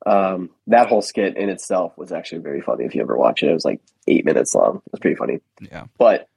Um, 0.06 0.50
that 0.68 0.90
whole 0.90 1.02
skit 1.02 1.38
in 1.38 1.50
itself 1.50 1.98
was 1.98 2.12
actually 2.12 2.42
very 2.42 2.62
funny. 2.62 2.84
If 2.84 2.94
you 2.94 3.02
ever 3.02 3.18
watch 3.18 3.42
it, 3.42 3.50
it 3.50 3.54
was 3.54 3.66
like 3.66 3.82
eight 4.08 4.26
minutes 4.26 4.54
long. 4.54 4.78
It 4.86 4.92
was 4.92 5.00
pretty 5.00 5.16
funny. 5.16 5.40
Yeah, 5.62 5.86
but 5.98 6.28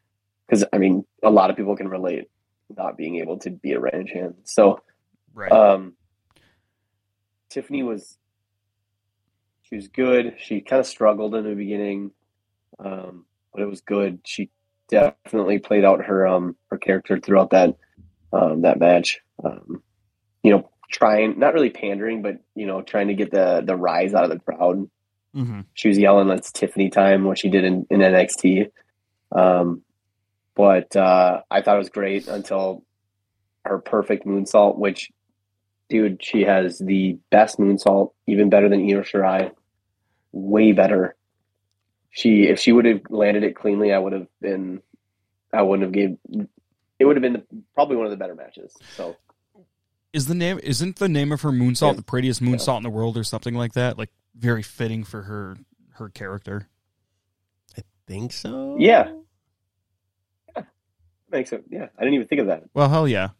because 0.47 0.64
I 0.72 0.78
mean, 0.78 1.05
a 1.22 1.30
lot 1.30 1.51
of 1.51 1.57
people 1.57 1.76
can 1.76 1.88
relate 1.88 2.28
not 2.74 2.97
being 2.97 3.16
able 3.16 3.38
to 3.38 3.51
be 3.51 3.72
a 3.72 3.80
ranch 3.80 4.11
hand. 4.12 4.34
So, 4.44 4.80
right. 5.34 5.53
Um, 5.53 5.94
Tiffany 7.51 7.82
was 7.82 8.18
she 9.62 9.76
was 9.76 9.88
good. 9.88 10.36
She 10.38 10.61
kind 10.61 10.80
of 10.80 10.86
struggled 10.86 11.34
in 11.34 11.44
the 11.44 11.55
beginning, 11.55 12.12
um, 12.78 13.24
but 13.53 13.62
it 13.62 13.66
was 13.66 13.80
good. 13.80 14.20
She 14.24 14.51
definitely 14.88 15.59
played 15.59 15.84
out 15.84 16.05
her 16.05 16.26
um 16.26 16.57
her 16.70 16.78
character 16.78 17.18
throughout 17.18 17.51
that 17.51 17.76
um, 18.32 18.62
that 18.62 18.78
match. 18.78 19.20
Um, 19.44 19.82
you 20.42 20.53
know, 20.53 20.70
trying 20.90 21.38
not 21.38 21.55
really 21.55 21.70
pandering, 21.70 22.22
but 22.22 22.36
you 22.55 22.66
know, 22.66 22.82
trying 22.82 23.09
to 23.09 23.14
get 23.14 23.30
the 23.30 23.62
the 23.64 23.76
rise 23.76 24.14
out 24.14 24.24
of 24.24 24.30
the 24.30 24.38
crowd. 24.38 24.88
Mm-hmm. 25.34 25.61
She 25.74 25.88
was 25.88 25.99
yelling, 25.99 26.30
"It's 26.30 26.53
Tiffany 26.53 26.88
time!" 26.88 27.24
What 27.24 27.38
she 27.38 27.49
did 27.49 27.64
in, 27.64 27.86
in 27.90 28.01
NXT. 28.01 28.70
Um, 29.32 29.82
but 30.57 30.97
uh, 30.97 31.43
I 31.51 31.61
thought 31.61 31.77
it 31.77 31.79
was 31.79 31.91
great 31.91 32.27
until 32.27 32.83
her 33.65 33.79
perfect 33.79 34.27
moonsault, 34.27 34.79
which, 34.79 35.13
dude, 35.89 36.25
she 36.25 36.43
has 36.43 36.79
the 36.79 37.19
best 37.31 37.59
moonsault, 37.59 38.13
even 38.27 38.49
better 38.49 38.69
than 38.69 38.81
Io 38.81 39.03
Shirai, 39.03 39.53
way 40.33 40.73
better. 40.73 41.15
She, 42.11 42.45
if 42.45 42.59
she 42.59 42.73
would 42.73 42.87
have 42.87 43.03
landed 43.11 43.45
it 43.45 43.55
cleanly, 43.55 43.93
I 43.93 43.99
would 43.99 44.15
have 44.15 44.27
been, 44.41 44.81
I 45.53 45.63
wouldn't 45.63 45.83
have 45.85 45.93
gave. 45.93 46.17
It 46.99 47.05
would 47.05 47.17
have 47.17 47.23
been 47.23 47.43
probably 47.75 47.97
one 47.97 48.07
of 48.07 48.11
the 48.11 48.17
better 48.17 48.35
matches. 48.35 48.75
So, 48.97 49.17
is 50.15 50.27
the 50.27 50.35
name 50.35 50.59
isn't 50.63 50.97
the 50.97 51.11
name 51.11 51.31
of 51.31 51.43
her 51.43 51.51
moonsault 51.51 51.91
yeah. 51.91 51.97
the 51.97 52.03
prettiest 52.03 52.43
moonsault 52.43 52.67
yeah. 52.69 52.77
in 52.79 52.83
the 52.85 52.91
world 52.91 53.19
or 53.19 53.25
something 53.25 53.55
like 53.55 53.75
that? 53.75 53.99
Like 53.99 54.09
very 54.35 54.63
fitting 54.63 55.05
for 55.05 55.23
her 55.23 55.59
her 55.91 56.09
character. 56.09 56.69
I 57.77 57.83
think 58.07 58.33
so. 58.33 58.77
Yeah, 58.79 59.11
makes 61.37 61.53
it. 61.53 61.64
Yeah, 61.68 61.89
I 61.97 62.03
didn't 62.03 62.14
even 62.14 62.26
think 62.26 62.41
of 62.41 62.47
that. 62.49 62.64
Well, 62.74 62.89
hell 62.89 63.07
yeah. 63.07 63.30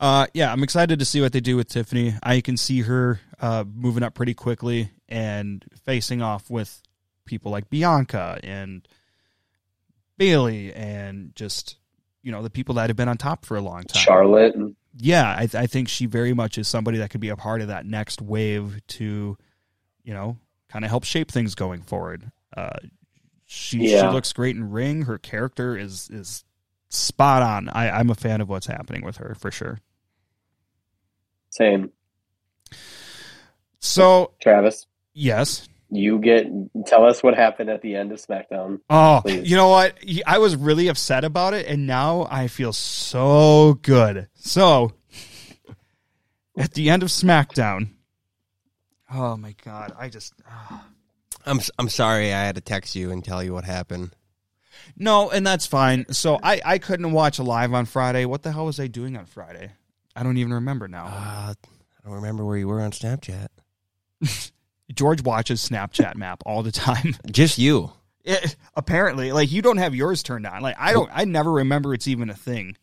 Uh, 0.00 0.26
yeah, 0.34 0.52
I'm 0.52 0.62
excited 0.62 0.98
to 0.98 1.04
see 1.04 1.20
what 1.20 1.32
they 1.32 1.40
do 1.40 1.56
with 1.56 1.68
Tiffany. 1.68 2.14
I 2.22 2.40
can 2.40 2.56
see 2.56 2.82
her 2.82 3.20
uh, 3.40 3.64
moving 3.72 4.02
up 4.02 4.14
pretty 4.14 4.34
quickly 4.34 4.90
and 5.08 5.64
facing 5.84 6.20
off 6.20 6.50
with 6.50 6.82
people 7.24 7.50
like 7.50 7.70
Bianca 7.70 8.38
and 8.42 8.86
Bayley 10.18 10.74
and 10.74 11.34
just 11.34 11.76
you 12.22 12.32
know 12.32 12.42
the 12.42 12.50
people 12.50 12.74
that 12.76 12.90
have 12.90 12.96
been 12.96 13.08
on 13.08 13.16
top 13.16 13.44
for 13.44 13.56
a 13.56 13.60
long 13.60 13.82
time. 13.84 14.02
Charlotte. 14.02 14.54
Yeah, 14.96 15.28
I, 15.28 15.48
I 15.54 15.66
think 15.66 15.88
she 15.88 16.06
very 16.06 16.34
much 16.34 16.56
is 16.58 16.68
somebody 16.68 16.98
that 16.98 17.10
could 17.10 17.20
be 17.20 17.30
a 17.30 17.36
part 17.36 17.60
of 17.60 17.68
that 17.68 17.84
next 17.84 18.22
wave 18.22 18.80
to, 18.86 19.36
you 20.04 20.14
know, 20.14 20.36
kind 20.68 20.84
of 20.84 20.90
help 20.90 21.02
shape 21.02 21.32
things 21.32 21.56
going 21.56 21.82
forward. 21.82 22.30
Uh, 22.56 22.78
she 23.46 23.90
yeah. 23.90 24.02
she 24.02 24.14
looks 24.14 24.32
great 24.32 24.56
in 24.56 24.70
ring. 24.70 25.02
Her 25.02 25.18
character 25.18 25.76
is 25.76 26.08
is 26.10 26.44
spot 26.88 27.42
on. 27.42 27.68
I, 27.68 27.90
I'm 27.90 28.10
a 28.10 28.14
fan 28.14 28.40
of 28.40 28.48
what's 28.48 28.66
happening 28.66 29.04
with 29.04 29.16
her 29.18 29.34
for 29.38 29.50
sure. 29.50 29.80
Same. 31.50 31.90
So 33.80 34.32
Travis. 34.40 34.86
Yes. 35.12 35.68
You 35.90 36.18
get 36.18 36.46
tell 36.86 37.04
us 37.04 37.22
what 37.22 37.34
happened 37.36 37.70
at 37.70 37.82
the 37.82 37.94
end 37.94 38.10
of 38.10 38.18
SmackDown. 38.18 38.80
Oh, 38.90 39.20
please. 39.22 39.48
you 39.48 39.56
know 39.56 39.68
what? 39.68 39.96
I 40.26 40.38
was 40.38 40.56
really 40.56 40.88
upset 40.88 41.24
about 41.24 41.54
it, 41.54 41.66
and 41.66 41.86
now 41.86 42.26
I 42.28 42.48
feel 42.48 42.72
so 42.72 43.78
good. 43.82 44.28
So, 44.34 44.92
at 46.58 46.74
the 46.74 46.90
end 46.90 47.04
of 47.04 47.10
SmackDown, 47.10 47.90
oh 49.12 49.36
my 49.36 49.54
god, 49.64 49.92
I 49.96 50.08
just. 50.08 50.34
Oh. 50.50 50.84
I'm 51.44 51.60
I'm 51.78 51.88
sorry 51.88 52.32
I 52.32 52.44
had 52.44 52.54
to 52.56 52.60
text 52.60 52.94
you 52.94 53.10
and 53.10 53.24
tell 53.24 53.42
you 53.42 53.52
what 53.52 53.64
happened. 53.64 54.14
No, 54.96 55.30
and 55.30 55.46
that's 55.46 55.66
fine. 55.66 56.06
So 56.10 56.38
I 56.42 56.60
I 56.64 56.78
couldn't 56.78 57.12
watch 57.12 57.38
live 57.38 57.72
on 57.72 57.86
Friday. 57.86 58.24
What 58.24 58.42
the 58.42 58.52
hell 58.52 58.66
was 58.66 58.80
I 58.80 58.86
doing 58.86 59.16
on 59.16 59.26
Friday? 59.26 59.72
I 60.16 60.22
don't 60.22 60.36
even 60.36 60.54
remember 60.54 60.88
now. 60.88 61.06
Uh, 61.06 61.54
I 61.54 62.04
don't 62.04 62.14
remember 62.14 62.44
where 62.44 62.56
you 62.56 62.68
were 62.68 62.80
on 62.80 62.92
Snapchat. 62.92 63.48
George 64.94 65.22
watches 65.22 65.66
Snapchat 65.66 66.14
map 66.16 66.42
all 66.46 66.62
the 66.62 66.72
time. 66.72 67.16
Just 67.30 67.58
you. 67.58 67.92
It, 68.24 68.56
apparently, 68.74 69.32
like 69.32 69.50
you 69.50 69.62
don't 69.62 69.78
have 69.78 69.94
yours 69.94 70.22
turned 70.22 70.46
on. 70.46 70.62
Like 70.62 70.76
I 70.78 70.92
don't. 70.92 71.10
I 71.12 71.24
never 71.24 71.52
remember 71.52 71.94
it's 71.94 72.08
even 72.08 72.30
a 72.30 72.34
thing. 72.34 72.76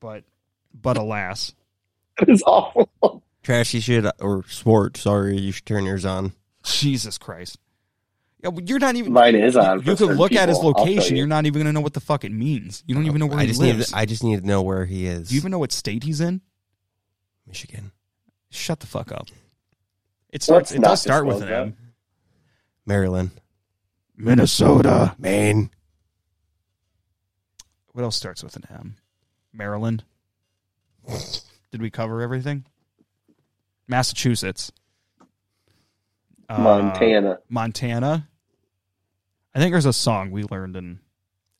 But, 0.00 0.24
but 0.74 0.98
alas, 0.98 1.54
it's 2.20 2.42
awful. 2.46 3.22
Trash. 3.42 3.74
You 3.74 3.80
should 3.80 4.10
or 4.20 4.44
sport. 4.48 4.96
Sorry, 4.96 5.38
you 5.38 5.52
should 5.52 5.66
turn 5.66 5.84
yours 5.84 6.04
on. 6.04 6.32
Jesus 6.62 7.18
Christ. 7.18 7.58
You're 8.64 8.78
not 8.78 8.94
even. 8.96 9.12
Mine 9.12 9.34
is 9.36 9.56
on. 9.56 9.82
You 9.82 9.96
could 9.96 10.16
look 10.16 10.30
people. 10.30 10.42
at 10.42 10.48
his 10.48 10.58
location. 10.58 11.16
You. 11.16 11.24
are 11.24 11.26
not 11.26 11.46
even 11.46 11.54
going 11.54 11.66
to 11.66 11.72
know 11.72 11.80
what 11.80 11.94
the 11.94 12.00
fuck 12.00 12.24
it 12.24 12.32
means. 12.32 12.84
You 12.86 12.94
don't 12.94 13.06
even 13.06 13.18
know 13.18 13.26
where 13.26 13.38
I 13.38 13.42
he 13.42 13.48
just 13.48 13.60
lives. 13.60 13.92
Need, 13.92 13.98
I 13.98 14.04
just 14.04 14.22
need 14.22 14.40
to 14.40 14.46
know 14.46 14.60
where 14.60 14.84
he 14.84 15.06
is. 15.06 15.28
Do 15.28 15.34
you 15.34 15.40
even 15.40 15.50
know 15.50 15.58
what 15.58 15.72
state 15.72 16.04
he's 16.04 16.20
in? 16.20 16.42
Michigan. 17.46 17.92
Shut 18.50 18.80
the 18.80 18.86
fuck 18.86 19.12
up. 19.12 19.28
It 20.30 20.42
starts. 20.42 20.72
it 20.72 20.82
does 20.82 21.00
start 21.00 21.26
with 21.26 21.42
an 21.42 21.48
M. 21.48 21.76
Maryland. 22.84 23.30
Minnesota. 24.16 25.14
Maine. 25.18 25.70
What 27.92 28.02
else 28.02 28.16
starts 28.16 28.42
with 28.42 28.56
an 28.56 28.64
M? 28.70 28.96
Maryland. 29.52 30.04
Did 31.70 31.80
we 31.80 31.90
cover 31.90 32.20
everything? 32.20 32.64
Massachusetts. 33.86 34.72
Montana. 36.48 37.30
Uh, 37.30 37.36
Montana. 37.48 38.28
I 39.54 39.60
think 39.60 39.72
there's 39.72 39.86
a 39.86 39.92
song 39.92 40.30
we 40.32 40.42
learned 40.44 40.76
in 40.76 40.98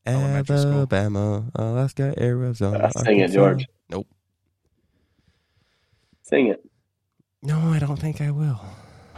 elementary 0.04 0.58
school. 0.58 0.72
Alabama, 0.72 1.44
Alaska, 1.54 2.14
Arizona. 2.18 2.78
Uh, 2.78 2.90
sing 2.90 3.20
it, 3.20 3.30
George. 3.30 3.66
Nope. 3.88 4.08
Sing 6.22 6.48
it. 6.48 6.64
No, 7.42 7.58
I 7.58 7.78
don't 7.78 7.98
think 7.98 8.20
I 8.20 8.30
will. 8.32 8.60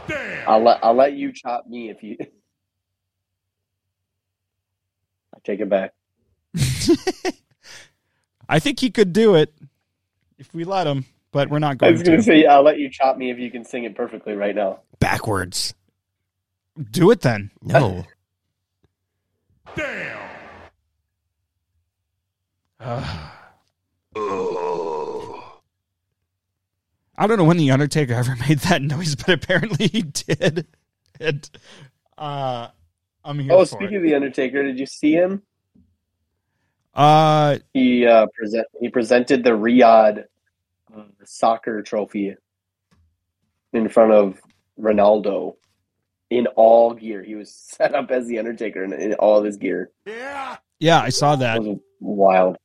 Damn. 0.07 0.49
I'll 0.49 0.63
let 0.63 0.83
I'll 0.83 0.93
let 0.93 1.13
you 1.13 1.31
chop 1.33 1.65
me 1.67 1.89
if 1.89 2.03
you. 2.03 2.17
I 5.33 5.39
take 5.43 5.59
it 5.59 5.69
back. 5.69 5.93
I 8.49 8.59
think 8.59 8.79
he 8.79 8.91
could 8.91 9.11
do 9.11 9.35
it 9.35 9.53
if 10.37 10.53
we 10.53 10.63
let 10.65 10.87
him, 10.87 11.05
but 11.31 11.49
we're 11.49 11.59
not 11.59 11.77
going. 11.77 11.93
To. 11.93 11.97
I 11.97 11.99
was 11.99 12.07
going 12.07 12.17
to 12.19 12.23
say 12.23 12.45
I'll 12.45 12.63
let 12.63 12.79
you 12.79 12.89
chop 12.89 13.17
me 13.17 13.31
if 13.31 13.39
you 13.39 13.49
can 13.49 13.65
sing 13.65 13.83
it 13.85 13.95
perfectly 13.95 14.33
right 14.33 14.55
now. 14.55 14.81
Backwards. 14.99 15.73
Do 16.91 17.09
it 17.11 17.21
then. 17.21 17.49
No. 17.61 18.05
Damn. 19.75 20.29
Uh, 22.79 23.29
I 27.19 27.25
don't 27.25 27.37
know 27.37 27.45
when 27.45 27.57
the 27.57 27.71
Undertaker 27.71 28.13
ever 28.13 28.35
made 28.47 28.59
that 28.59 28.81
noise, 28.81 29.15
but 29.15 29.29
apparently 29.29 29.87
he 29.87 30.03
did. 30.03 30.67
And 31.19 31.49
uh, 32.17 32.67
I'm 33.23 33.39
here. 33.39 33.53
Oh, 33.53 33.63
speaking 33.63 33.93
it. 33.93 33.97
of 33.97 34.03
the 34.03 34.15
Undertaker, 34.15 34.63
did 34.63 34.77
you 34.79 34.85
see 34.85 35.13
him? 35.13 35.41
Uh, 36.93 37.57
he 37.73 38.05
uh, 38.07 38.25
present 38.33 38.65
he 38.79 38.89
presented 38.89 39.43
the 39.43 39.51
Riyadh 39.51 40.25
uh, 40.95 41.03
soccer 41.25 41.83
trophy 41.83 42.35
in 43.71 43.89
front 43.89 44.13
of 44.13 44.41
Ronaldo 44.79 45.55
in 46.29 46.47
all 46.55 46.93
gear. 46.93 47.23
He 47.23 47.35
was 47.35 47.51
set 47.53 47.93
up 47.93 48.11
as 48.11 48.27
the 48.27 48.39
Undertaker 48.39 48.83
in, 48.83 48.93
in 48.93 49.13
all 49.15 49.37
of 49.37 49.45
his 49.45 49.57
gear. 49.57 49.91
Yeah, 50.05 50.57
yeah, 50.79 51.01
I 51.01 51.09
saw 51.09 51.35
that. 51.37 51.61
wild. 51.99 52.57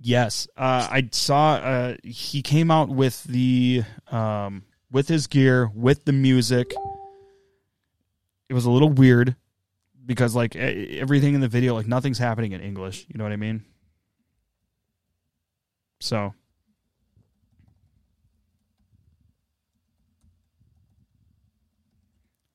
Yes, 0.00 0.46
uh, 0.56 0.88
I 0.90 1.08
saw. 1.12 1.54
Uh, 1.54 1.96
he 2.04 2.42
came 2.42 2.70
out 2.70 2.88
with 2.88 3.24
the 3.24 3.82
um, 4.10 4.64
with 4.90 5.08
his 5.08 5.26
gear, 5.26 5.70
with 5.74 6.04
the 6.04 6.12
music. 6.12 6.74
It 8.48 8.54
was 8.54 8.64
a 8.64 8.70
little 8.70 8.88
weird 8.88 9.36
because, 10.06 10.34
like, 10.34 10.56
everything 10.56 11.34
in 11.34 11.40
the 11.40 11.48
video, 11.48 11.74
like, 11.74 11.86
nothing's 11.86 12.18
happening 12.18 12.52
in 12.52 12.60
English. 12.62 13.06
You 13.08 13.18
know 13.18 13.24
what 13.24 13.32
I 13.32 13.36
mean? 13.36 13.64
So, 16.00 16.32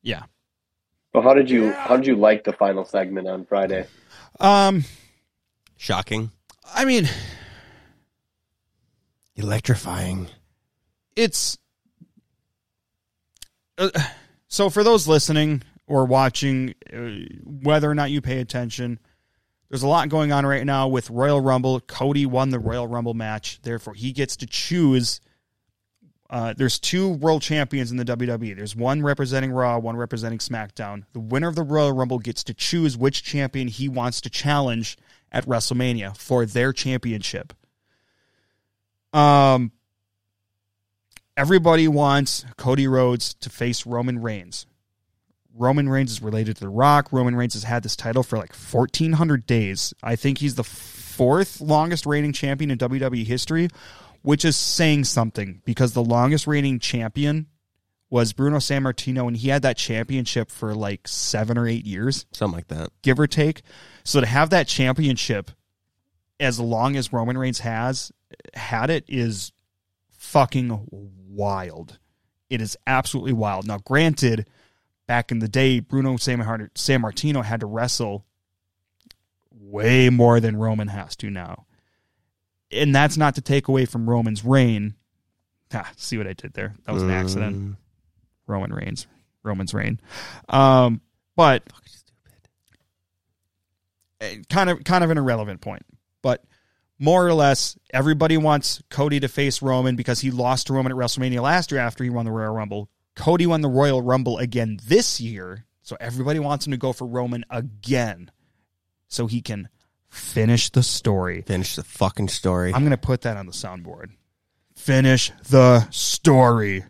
Yeah. 0.04 0.22
Well, 1.12 1.22
how 1.22 1.34
did 1.34 1.50
you 1.50 1.72
how 1.72 1.96
did 1.96 2.06
you 2.06 2.14
like 2.14 2.44
the 2.44 2.52
final 2.52 2.84
segment 2.84 3.26
on 3.26 3.44
Friday? 3.46 3.86
Um, 4.38 4.84
Shocking. 5.76 6.30
I 6.72 6.84
mean, 6.84 7.08
Electrifying. 9.36 10.28
it's 11.16 11.58
uh, 13.78 13.90
so 14.46 14.70
for 14.70 14.84
those 14.84 15.08
listening 15.08 15.62
or 15.86 16.04
watching, 16.04 16.74
uh, 16.92 17.34
whether 17.62 17.90
or 17.90 17.94
not 17.94 18.10
you 18.10 18.20
pay 18.20 18.40
attention, 18.40 18.98
there's 19.68 19.82
a 19.82 19.88
lot 19.88 20.08
going 20.08 20.32
on 20.32 20.46
right 20.46 20.64
now 20.64 20.86
with 20.88 21.10
Royal 21.10 21.40
Rumble. 21.40 21.80
Cody 21.80 22.26
won 22.26 22.50
the 22.50 22.58
Royal 22.58 22.86
Rumble 22.86 23.14
match, 23.14 23.60
therefore 23.62 23.94
he 23.94 24.12
gets 24.12 24.36
to 24.36 24.46
choose. 24.46 25.20
Uh, 26.30 26.54
there's 26.56 26.78
two 26.78 27.08
world 27.08 27.42
champions 27.42 27.90
in 27.90 27.96
the 27.96 28.04
WWE. 28.04 28.56
There's 28.56 28.74
one 28.74 29.02
representing 29.02 29.52
Raw, 29.52 29.78
one 29.78 29.96
representing 29.96 30.38
SmackDown. 30.38 31.04
The 31.12 31.20
winner 31.20 31.48
of 31.48 31.54
the 31.54 31.62
Royal 31.62 31.92
Rumble 31.92 32.18
gets 32.18 32.42
to 32.44 32.54
choose 32.54 32.96
which 32.96 33.22
champion 33.22 33.68
he 33.68 33.88
wants 33.88 34.20
to 34.22 34.30
challenge 34.30 34.96
at 35.30 35.46
WrestleMania 35.46 36.16
for 36.16 36.46
their 36.46 36.72
championship. 36.72 37.52
Um, 39.12 39.72
everybody 41.36 41.88
wants 41.88 42.44
Cody 42.56 42.88
Rhodes 42.88 43.34
to 43.34 43.50
face 43.50 43.86
Roman 43.86 44.20
Reigns. 44.20 44.66
Roman 45.56 45.88
Reigns 45.88 46.10
is 46.10 46.22
related 46.22 46.56
to 46.56 46.60
The 46.60 46.68
Rock. 46.68 47.12
Roman 47.12 47.36
Reigns 47.36 47.54
has 47.54 47.62
had 47.62 47.82
this 47.84 47.94
title 47.94 48.22
for 48.22 48.38
like 48.38 48.54
1,400 48.54 49.46
days. 49.46 49.94
I 50.02 50.16
think 50.16 50.38
he's 50.38 50.56
the 50.56 50.64
fourth 50.64 51.60
longest 51.60 52.06
reigning 52.06 52.32
champion 52.32 52.72
in 52.72 52.78
WWE 52.78 53.24
history, 53.24 53.68
which 54.24 54.42
is 54.42 54.56
saying 54.56 55.04
something 55.04 55.60
because 55.66 55.92
the 55.92 56.02
longest 56.02 56.46
reigning 56.46 56.78
champion 56.78 57.46
was 58.08 58.32
Bruno 58.32 58.56
Sammartino, 58.56 59.28
and 59.28 59.36
he 59.36 59.50
had 59.50 59.60
that 59.62 59.76
championship 59.76 60.50
for 60.50 60.74
like 60.74 61.06
seven 61.06 61.58
or 61.58 61.68
eight 61.68 61.84
years, 61.84 62.24
Something 62.32 62.56
like 62.56 62.68
that. 62.68 62.88
give 63.02 63.20
or 63.20 63.26
take. 63.26 63.60
So 64.02 64.20
to 64.22 64.26
have 64.26 64.48
that 64.48 64.66
championship 64.66 65.50
as 66.40 66.58
long 66.58 66.96
as 66.96 67.12
Roman 67.12 67.36
Reigns 67.36 67.58
has 67.60 68.12
had 68.54 68.88
it 68.88 69.04
is 69.08 69.52
fucking 70.08 70.86
wild. 70.90 71.98
It 72.48 72.62
is 72.62 72.78
absolutely 72.86 73.34
wild. 73.34 73.66
Now, 73.66 73.78
granted, 73.78 74.48
back 75.06 75.30
in 75.30 75.40
the 75.40 75.48
day, 75.48 75.80
Bruno 75.80 76.14
Sammartino 76.14 77.44
had 77.44 77.60
to 77.60 77.66
wrestle 77.66 78.24
way 79.50 80.08
more 80.08 80.40
than 80.40 80.56
Roman 80.56 80.88
has 80.88 81.14
to 81.16 81.28
now. 81.30 81.66
And 82.74 82.94
that's 82.94 83.16
not 83.16 83.36
to 83.36 83.40
take 83.40 83.68
away 83.68 83.84
from 83.84 84.08
Roman's 84.08 84.44
reign. 84.44 84.94
Ah, 85.72 85.90
see 85.96 86.18
what 86.18 86.26
I 86.26 86.32
did 86.32 86.54
there? 86.54 86.74
That 86.84 86.92
was 86.92 87.02
an 87.02 87.10
accident. 87.10 87.56
Mm, 87.56 87.76
Roman 88.46 88.72
Reigns. 88.72 89.06
Roman's 89.42 89.74
reign. 89.74 90.00
Um, 90.48 91.00
but 91.36 91.62
eh, 94.20 94.36
kind 94.48 94.70
of 94.70 94.82
kind 94.84 95.04
of 95.04 95.10
an 95.10 95.18
irrelevant 95.18 95.60
point. 95.60 95.84
But 96.22 96.44
more 96.98 97.26
or 97.26 97.34
less, 97.34 97.76
everybody 97.92 98.36
wants 98.36 98.82
Cody 98.88 99.20
to 99.20 99.28
face 99.28 99.62
Roman 99.62 99.96
because 99.96 100.20
he 100.20 100.30
lost 100.30 100.68
to 100.68 100.72
Roman 100.72 100.92
at 100.92 100.98
WrestleMania 100.98 101.42
last 101.42 101.70
year 101.70 101.80
after 101.80 102.02
he 102.02 102.10
won 102.10 102.24
the 102.24 102.32
Royal 102.32 102.54
Rumble. 102.54 102.88
Cody 103.14 103.46
won 103.46 103.60
the 103.60 103.68
Royal 103.68 104.02
Rumble 104.02 104.38
again 104.38 104.78
this 104.86 105.20
year, 105.20 105.66
so 105.82 105.96
everybody 106.00 106.38
wants 106.38 106.66
him 106.66 106.72
to 106.72 106.76
go 106.76 106.92
for 106.92 107.06
Roman 107.06 107.44
again, 107.50 108.30
so 109.08 109.26
he 109.26 109.40
can 109.40 109.68
finish 110.14 110.70
the 110.70 110.82
story. 110.82 111.42
Finish 111.42 111.76
the 111.76 111.84
fucking 111.84 112.28
story. 112.28 112.72
I'm 112.72 112.84
gonna 112.84 112.96
put 112.96 113.22
that 113.22 113.36
on 113.36 113.46
the 113.46 113.52
soundboard. 113.52 114.10
Finish 114.76 115.32
the 115.48 115.88
story. 115.90 116.84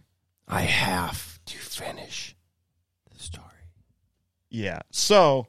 I 0.46 0.62
have 0.62 1.38
to 1.46 1.58
finish 1.58 2.36
the 3.10 3.18
story. 3.18 3.46
Yeah. 4.50 4.80
So 4.90 5.46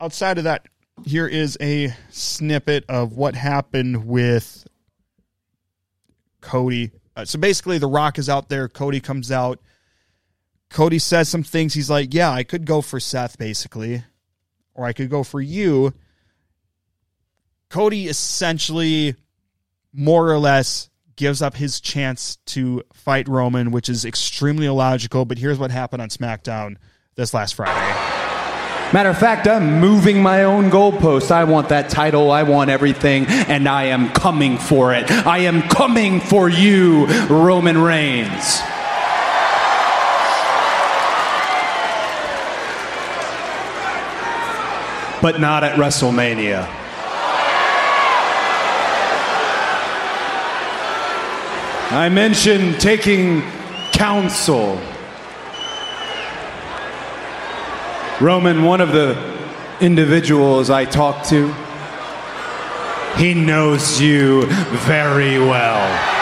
outside 0.00 0.38
of 0.38 0.44
that, 0.44 0.66
here 1.04 1.26
is 1.26 1.58
a 1.60 1.94
snippet 2.10 2.84
of 2.88 3.12
what 3.16 3.34
happened 3.34 4.06
with 4.06 4.66
Cody. 6.40 6.92
Uh, 7.16 7.24
so 7.24 7.38
basically, 7.38 7.78
The 7.78 7.88
Rock 7.88 8.18
is 8.18 8.28
out 8.28 8.48
there. 8.48 8.68
Cody 8.68 9.00
comes 9.00 9.32
out. 9.32 9.60
Cody 10.70 10.98
says 10.98 11.28
some 11.28 11.42
things. 11.42 11.74
He's 11.74 11.90
like, 11.90 12.14
"Yeah, 12.14 12.30
I 12.30 12.44
could 12.44 12.64
go 12.64 12.80
for 12.80 13.00
Seth, 13.00 13.38
basically, 13.38 14.04
or 14.76 14.84
I 14.84 14.92
could 14.92 15.10
go 15.10 15.24
for 15.24 15.40
you." 15.40 15.92
Cody 17.68 18.06
essentially, 18.06 19.16
more 19.92 20.30
or 20.30 20.38
less, 20.38 20.88
gives 21.16 21.42
up 21.42 21.56
his 21.56 21.80
chance 21.80 22.36
to 22.46 22.82
fight 22.92 23.26
Roman, 23.26 23.72
which 23.72 23.88
is 23.88 24.04
extremely 24.04 24.66
illogical. 24.66 25.24
But 25.24 25.38
here's 25.38 25.58
what 25.58 25.70
happened 25.70 26.02
on 26.02 26.10
SmackDown 26.10 26.76
this 27.16 27.34
last 27.34 27.54
Friday. 27.54 27.72
Matter 28.92 29.08
of 29.08 29.18
fact, 29.18 29.48
I'm 29.48 29.80
moving 29.80 30.22
my 30.22 30.44
own 30.44 30.70
goalpost. 30.70 31.32
I 31.32 31.42
want 31.42 31.70
that 31.70 31.88
title. 31.88 32.30
I 32.30 32.44
want 32.44 32.70
everything, 32.70 33.26
and 33.26 33.68
I 33.68 33.84
am 33.86 34.10
coming 34.10 34.58
for 34.58 34.94
it. 34.94 35.10
I 35.10 35.38
am 35.38 35.62
coming 35.62 36.20
for 36.20 36.48
you, 36.48 37.06
Roman 37.26 37.78
Reigns. 37.78 38.60
But 45.26 45.40
not 45.40 45.64
at 45.64 45.76
WrestleMania. 45.76 46.68
I 51.90 52.08
mentioned 52.08 52.80
taking 52.80 53.42
counsel. 53.90 54.80
Roman, 58.20 58.62
one 58.62 58.80
of 58.80 58.92
the 58.92 59.16
individuals 59.80 60.70
I 60.70 60.84
talked 60.84 61.28
to, 61.30 61.52
he 63.16 63.34
knows 63.34 64.00
you 64.00 64.46
very 64.86 65.40
well. 65.40 66.15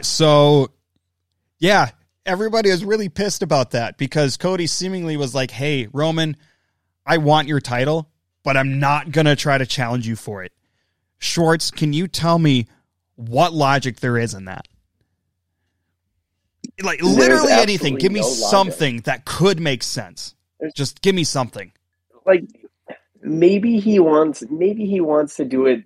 Uh, 0.00 0.02
so 0.02 0.70
yeah, 1.58 1.90
everybody 2.26 2.70
was 2.70 2.84
really 2.84 3.08
pissed 3.08 3.42
about 3.42 3.72
that 3.72 3.98
because 3.98 4.36
Cody 4.36 4.66
seemingly 4.66 5.16
was 5.16 5.34
like, 5.34 5.50
"Hey, 5.50 5.88
Roman, 5.92 6.36
I 7.06 7.18
want 7.18 7.48
your 7.48 7.60
title, 7.60 8.10
but 8.44 8.56
I'm 8.56 8.78
not 8.78 9.10
gonna 9.10 9.36
try 9.36 9.58
to 9.58 9.66
challenge 9.66 10.06
you 10.06 10.16
for 10.16 10.42
it." 10.42 10.52
Schwartz, 11.18 11.70
can 11.70 11.92
you 11.92 12.06
tell 12.06 12.38
me 12.38 12.66
what 13.16 13.52
logic 13.52 14.00
there 14.00 14.16
is 14.18 14.34
in 14.34 14.44
that? 14.44 14.68
Like 16.82 17.00
There's 17.00 17.16
literally 17.16 17.52
anything. 17.52 17.96
Give 17.96 18.12
me 18.12 18.20
no 18.20 18.26
logic. 18.26 18.50
something 18.50 19.00
that 19.02 19.24
could 19.24 19.58
make 19.58 19.82
sense. 19.82 20.34
There's- 20.60 20.74
Just 20.74 21.00
give 21.02 21.14
me 21.14 21.24
something. 21.24 21.72
Like 22.24 22.44
maybe 23.22 23.80
he 23.80 23.98
wants 23.98 24.44
maybe 24.50 24.86
he 24.86 25.00
wants 25.00 25.36
to 25.36 25.44
do 25.44 25.66
it 25.66 25.84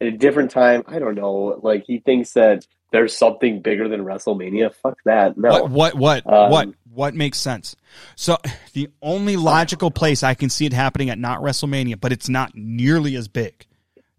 at 0.00 0.08
a 0.08 0.12
different 0.12 0.50
time. 0.50 0.82
I 0.86 0.98
don't 0.98 1.14
know. 1.14 1.60
Like 1.62 1.84
he 1.86 1.98
thinks 1.98 2.32
that 2.32 2.66
there's 2.96 3.14
something 3.14 3.60
bigger 3.60 3.88
than 3.88 4.00
WrestleMania. 4.00 4.74
Fuck 4.74 4.96
that. 5.04 5.36
No. 5.36 5.64
What 5.64 5.94
what 5.94 6.24
what 6.24 6.32
Um, 6.32 6.50
what 6.50 6.68
what 6.90 7.14
makes 7.14 7.38
sense? 7.38 7.76
So 8.14 8.38
the 8.72 8.88
only 9.02 9.36
logical 9.36 9.90
place 9.90 10.22
I 10.22 10.32
can 10.32 10.48
see 10.48 10.64
it 10.64 10.72
happening 10.72 11.10
at 11.10 11.18
not 11.18 11.40
WrestleMania, 11.40 12.00
but 12.00 12.10
it's 12.10 12.30
not 12.30 12.52
nearly 12.54 13.14
as 13.14 13.28
big. 13.28 13.66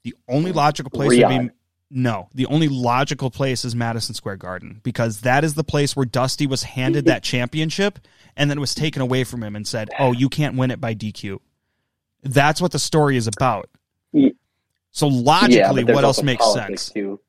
The 0.03 0.13
only 0.27 0.51
logical 0.51 0.91
place 0.91 1.09
would 1.09 1.27
be 1.27 1.49
no. 1.89 2.29
The 2.35 2.45
only 2.45 2.67
logical 2.67 3.31
place 3.31 3.65
is 3.65 3.75
Madison 3.75 4.13
Square 4.13 4.37
Garden 4.37 4.79
because 4.83 5.21
that 5.21 5.43
is 5.43 5.55
the 5.55 5.63
place 5.63 5.95
where 5.95 6.05
Dusty 6.05 6.45
was 6.45 6.61
handed 6.61 7.05
that 7.05 7.23
championship 7.23 7.97
and 8.35 8.47
then 8.47 8.59
it 8.59 8.61
was 8.61 8.75
taken 8.75 9.01
away 9.01 9.23
from 9.23 9.41
him 9.41 9.55
and 9.55 9.67
said, 9.67 9.89
"Oh, 9.97 10.11
you 10.11 10.29
can't 10.29 10.55
win 10.55 10.69
it 10.69 10.79
by 10.79 10.93
DQ." 10.93 11.39
That's 12.21 12.61
what 12.61 12.71
the 12.71 12.79
story 12.79 13.17
is 13.17 13.25
about. 13.25 13.71
So 14.91 15.07
logically, 15.07 15.83
there's 15.83 15.95
what 15.95 16.03
else 16.03 16.21
makes 16.21 16.53
sense? 16.53 16.89
Too. 16.89 17.19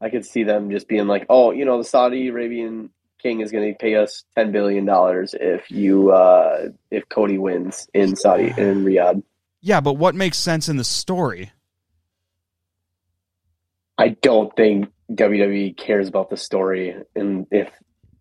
I 0.00 0.08
could 0.08 0.24
see 0.24 0.44
them 0.44 0.70
just 0.70 0.88
being 0.88 1.06
like, 1.06 1.26
"Oh, 1.28 1.50
you 1.52 1.64
know, 1.64 1.78
the 1.78 1.84
Saudi 1.84 2.28
Arabian 2.28 2.90
king 3.22 3.40
is 3.40 3.52
going 3.52 3.70
to 3.72 3.78
pay 3.78 3.96
us 3.96 4.24
ten 4.34 4.50
billion 4.52 4.84
dollars 4.84 5.34
if 5.38 5.70
you 5.70 6.10
uh, 6.10 6.68
if 6.90 7.08
Cody 7.08 7.38
wins 7.38 7.88
in 7.92 8.16
Saudi 8.16 8.52
in 8.56 8.84
Riyadh." 8.84 9.22
Yeah, 9.60 9.80
but 9.80 9.94
what 9.94 10.14
makes 10.14 10.38
sense 10.38 10.68
in 10.68 10.76
the 10.76 10.84
story? 10.84 11.52
I 13.98 14.10
don't 14.22 14.54
think 14.56 14.90
WWE 15.12 15.76
cares 15.76 16.08
about 16.08 16.30
the 16.30 16.36
story, 16.38 16.96
and 17.14 17.46
if 17.50 17.70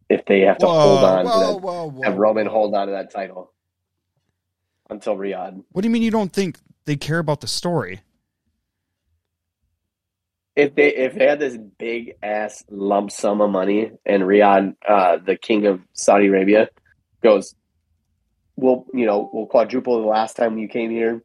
if 0.09 0.25
they 0.25 0.41
have 0.41 0.57
to 0.57 0.67
hold 0.67 1.03
on 1.03 1.23
to 1.23 1.29
that, 1.29 1.61
whoa, 1.61 1.89
whoa. 1.89 2.01
have 2.03 2.17
Roman 2.17 2.47
hold 2.47 2.75
on 2.75 2.87
to 2.87 2.93
that 2.93 3.11
title 3.11 3.53
until 4.89 5.15
Riyadh. 5.15 5.63
What 5.71 5.83
do 5.83 5.87
you 5.87 5.91
mean 5.91 6.01
you 6.01 6.11
don't 6.11 6.33
think 6.33 6.59
they 6.85 6.97
care 6.97 7.19
about 7.19 7.41
the 7.41 7.47
story? 7.47 8.01
If 10.59 10.75
they 10.75 10.95
if 10.95 11.15
they 11.15 11.25
had 11.25 11.39
this 11.39 11.57
big 11.57 12.15
ass 12.21 12.63
lump 12.69 13.11
sum 13.11 13.41
of 13.41 13.49
money 13.49 13.91
and 14.05 14.23
Riyadh, 14.23 14.75
uh, 14.87 15.17
the 15.17 15.35
king 15.35 15.65
of 15.65 15.81
Saudi 15.93 16.27
Arabia, 16.27 16.69
goes, 17.23 17.55
we'll 18.55 18.85
you 18.93 19.05
know 19.05 19.29
we'll 19.31 19.45
quadruple 19.45 20.01
the 20.01 20.07
last 20.07 20.35
time 20.35 20.57
you 20.57 20.67
came 20.67 20.91
here. 20.91 21.23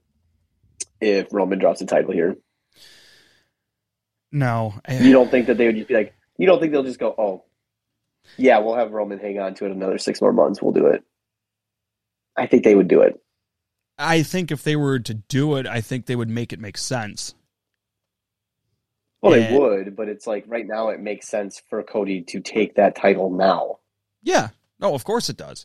If 1.00 1.28
Roman 1.32 1.58
drops 1.58 1.80
the 1.80 1.86
title 1.86 2.12
here, 2.12 2.36
No, 4.32 4.74
you 4.88 5.12
don't 5.12 5.30
think 5.30 5.48
that 5.48 5.58
they 5.58 5.66
would 5.66 5.76
just 5.76 5.88
be 5.88 5.94
like, 5.94 6.14
you 6.38 6.46
don't 6.46 6.60
think 6.60 6.72
they'll 6.72 6.82
just 6.82 6.98
go, 6.98 7.14
oh, 7.16 7.44
yeah, 8.36 8.58
we'll 8.58 8.76
have 8.76 8.92
Roman 8.92 9.18
hang 9.18 9.38
on 9.38 9.54
to 9.54 9.66
it 9.66 9.72
another 9.72 9.98
six 9.98 10.20
more 10.20 10.32
months. 10.32 10.62
We'll 10.62 10.72
do 10.72 10.86
it. 10.86 11.04
I 12.36 12.46
think 12.46 12.64
they 12.64 12.74
would 12.74 12.88
do 12.88 13.02
it. 13.02 13.20
I 13.98 14.22
think 14.22 14.50
if 14.50 14.62
they 14.62 14.76
were 14.76 14.98
to 14.98 15.14
do 15.14 15.56
it, 15.56 15.66
I 15.66 15.80
think 15.80 16.06
they 16.06 16.16
would 16.16 16.30
make 16.30 16.52
it 16.52 16.58
make 16.58 16.78
sense. 16.78 17.34
Well, 19.24 19.38
Yeah. 19.38 19.50
they 19.50 19.58
would, 19.58 19.96
but 19.96 20.08
it's 20.08 20.26
like 20.26 20.44
right 20.46 20.66
now 20.66 20.90
it 20.90 21.00
makes 21.00 21.28
sense 21.28 21.62
for 21.70 21.82
Cody 21.82 22.20
to 22.28 22.40
take 22.40 22.74
that 22.74 22.94
title 22.94 23.30
now. 23.30 23.78
Yeah. 24.22 24.48
No, 24.78 24.94
of 24.94 25.04
course 25.04 25.28
it 25.30 25.36
does. 25.36 25.64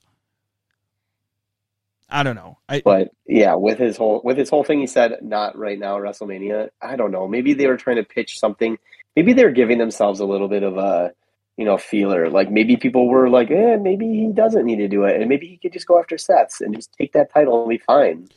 I 2.10 2.24
don't 2.24 2.36
know. 2.36 2.58
I 2.68 2.82
But 2.84 3.10
yeah, 3.28 3.56
with 3.56 3.78
his 3.78 3.98
whole 3.98 4.22
with 4.24 4.38
his 4.38 4.50
whole 4.50 4.64
thing, 4.64 4.80
he 4.80 4.88
said 4.88 5.18
not 5.22 5.58
right 5.58 5.78
now 5.78 5.98
WrestleMania. 5.98 6.70
I 6.82 6.96
don't 6.96 7.12
know. 7.12 7.28
Maybe 7.28 7.54
they 7.54 7.68
were 7.68 7.78
trying 7.78 7.98
to 7.98 8.04
pitch 8.04 8.40
something. 8.40 8.78
Maybe 9.16 9.34
they're 9.34 9.52
giving 9.52 9.78
themselves 9.78 10.20
a 10.20 10.26
little 10.26 10.48
bit 10.48 10.64
of 10.64 10.78
a 10.78 11.12
you 11.58 11.66
know 11.66 11.78
feeler. 11.78 12.30
Like 12.30 12.50
maybe 12.50 12.78
people 12.78 13.08
were 13.10 13.30
like, 13.30 13.52
eh, 13.52 13.76
maybe 13.76 14.08
he 14.08 14.32
doesn't 14.34 14.66
need 14.66 14.78
to 14.78 14.88
do 14.88 15.04
it, 15.04 15.20
and 15.20 15.30
maybe 15.30 15.48
he 15.48 15.58
could 15.58 15.74
just 15.74 15.86
go 15.86 16.00
after 16.00 16.18
Seth's 16.18 16.62
and 16.62 16.74
just 16.74 16.92
take 16.94 17.12
that 17.14 17.32
title 17.32 17.62
and 17.62 17.70
be 17.70 17.78
fine. 17.78 18.30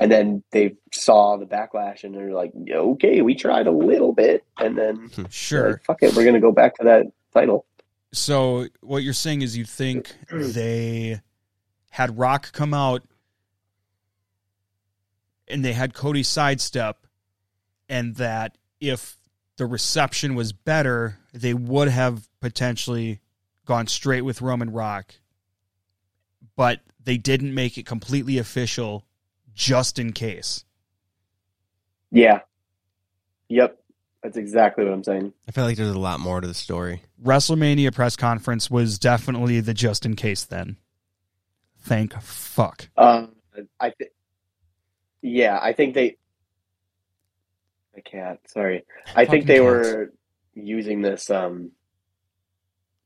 And 0.00 0.10
then 0.10 0.42
they 0.50 0.76
saw 0.92 1.36
the 1.36 1.46
backlash, 1.46 2.04
and 2.04 2.14
they're 2.14 2.32
like, 2.32 2.52
okay, 2.70 3.22
we 3.22 3.34
tried 3.34 3.66
a 3.66 3.72
little 3.72 4.12
bit, 4.12 4.44
and 4.58 4.76
then 4.76 5.10
hmm, 5.14 5.24
sure. 5.30 5.72
like, 5.72 5.84
fuck 5.84 6.02
it, 6.02 6.16
we're 6.16 6.24
gonna 6.24 6.40
go 6.40 6.52
back 6.52 6.76
to 6.76 6.84
that 6.84 7.06
title. 7.32 7.66
So 8.12 8.66
what 8.80 9.02
you're 9.02 9.12
saying 9.12 9.42
is 9.42 9.56
you 9.56 9.64
think 9.64 10.12
they 10.30 11.20
had 11.90 12.18
Rock 12.18 12.52
come 12.52 12.74
out 12.74 13.02
and 15.48 15.64
they 15.64 15.72
had 15.72 15.94
Cody 15.94 16.22
sidestep 16.22 17.06
and 17.88 18.16
that 18.16 18.56
if 18.80 19.16
the 19.56 19.66
reception 19.66 20.34
was 20.34 20.52
better, 20.52 21.18
they 21.32 21.52
would 21.54 21.88
have 21.88 22.28
potentially 22.40 23.20
gone 23.66 23.86
straight 23.86 24.22
with 24.22 24.40
Roman 24.40 24.70
Rock. 24.70 25.16
But 26.56 26.80
they 27.02 27.16
didn't 27.16 27.54
make 27.54 27.76
it 27.76 27.86
completely 27.86 28.38
official 28.38 29.04
just 29.60 29.98
in 29.98 30.10
case. 30.12 30.64
Yeah. 32.10 32.40
Yep. 33.50 33.78
That's 34.22 34.38
exactly 34.38 34.84
what 34.84 34.94
I'm 34.94 35.04
saying. 35.04 35.34
I 35.46 35.52
feel 35.52 35.64
like 35.64 35.76
there's 35.76 35.90
a 35.90 35.98
lot 35.98 36.18
more 36.18 36.40
to 36.40 36.48
the 36.48 36.54
story. 36.54 37.02
WrestleMania 37.22 37.94
press 37.94 38.16
conference 38.16 38.70
was 38.70 38.98
definitely 38.98 39.60
the 39.60 39.74
just 39.74 40.06
in 40.06 40.16
case 40.16 40.44
then. 40.44 40.76
Thank 41.82 42.18
fuck. 42.22 42.88
Um, 42.96 43.32
I 43.78 43.90
think. 43.90 44.10
Yeah, 45.22 45.58
I 45.60 45.74
think 45.74 45.94
they. 45.94 46.16
I 47.94 48.00
can't. 48.00 48.40
Sorry. 48.48 48.84
I 49.14 49.26
think 49.26 49.44
Fucking 49.44 49.46
they 49.46 49.54
cats. 49.54 49.62
were 49.62 50.12
using 50.54 51.02
this 51.02 51.30
um 51.30 51.70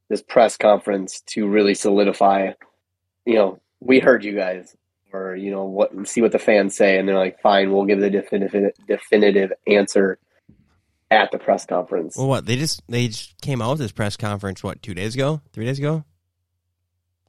this 0.09 0.23
press 0.23 0.57
conference 0.57 1.21
to 1.23 1.49
really 1.49 1.75
solidify. 1.75 2.53
You 3.25 3.35
know, 3.35 3.61
we 3.81 3.99
heard 4.01 4.25
you 4.25 4.35
guys, 4.37 4.77
or 5.15 5.37
you 5.37 5.51
know, 5.51 5.65
what 5.65 5.93
see 6.07 6.21
what 6.21 6.33
the 6.33 6.39
fans 6.39 6.77
say, 6.77 6.99
and 6.99 7.09
they're 7.09 7.17
like, 7.17 7.41
"Fine, 7.41 7.73
we'll 7.73 7.85
give 7.85 8.01
the 8.01 8.11
definitive 8.11 8.73
definitive 8.87 9.53
answer 9.67 10.19
at 11.11 11.31
the 11.31 11.39
press 11.39 11.65
conference." 11.65 12.17
Well, 12.17 12.29
what 12.29 12.47
they 12.47 12.57
just 12.57 12.83
they 12.89 13.09
just 13.09 13.41
came 13.41 13.63
out 13.63 13.71
with 13.73 13.81
this 13.81 13.93
press 13.93 14.17
conference. 14.17 14.63
What 14.63 14.83
two 14.83 14.95
days 14.95 15.15
ago? 15.15 15.41
Three 15.53 15.65
days 15.65 15.79
ago? 15.79 16.05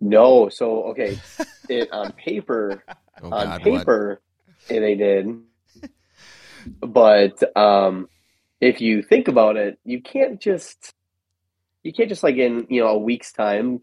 No, 0.02 0.50
so 0.50 0.84
okay, 0.86 1.20
it 1.70 1.92
on 1.92 2.12
paper. 2.14 2.84
Oh 3.22 3.32
on 3.32 3.48
God, 3.48 3.62
paper 3.62 4.22
eh, 4.70 4.80
they 4.80 4.96
did 4.96 5.42
but 6.82 7.58
um 7.58 8.10
if 8.62 8.82
you 8.82 9.02
think 9.02 9.28
about 9.28 9.58
it 9.58 9.80
you 9.84 10.02
can't 10.02 10.40
just 10.40 10.94
you 11.84 11.94
can't 11.94 12.10
just 12.10 12.24
like 12.24 12.36
in 12.36 12.66
you 12.70 12.82
know 12.82 12.88
a 12.88 12.98
week's 12.98 13.32
time 13.32 13.82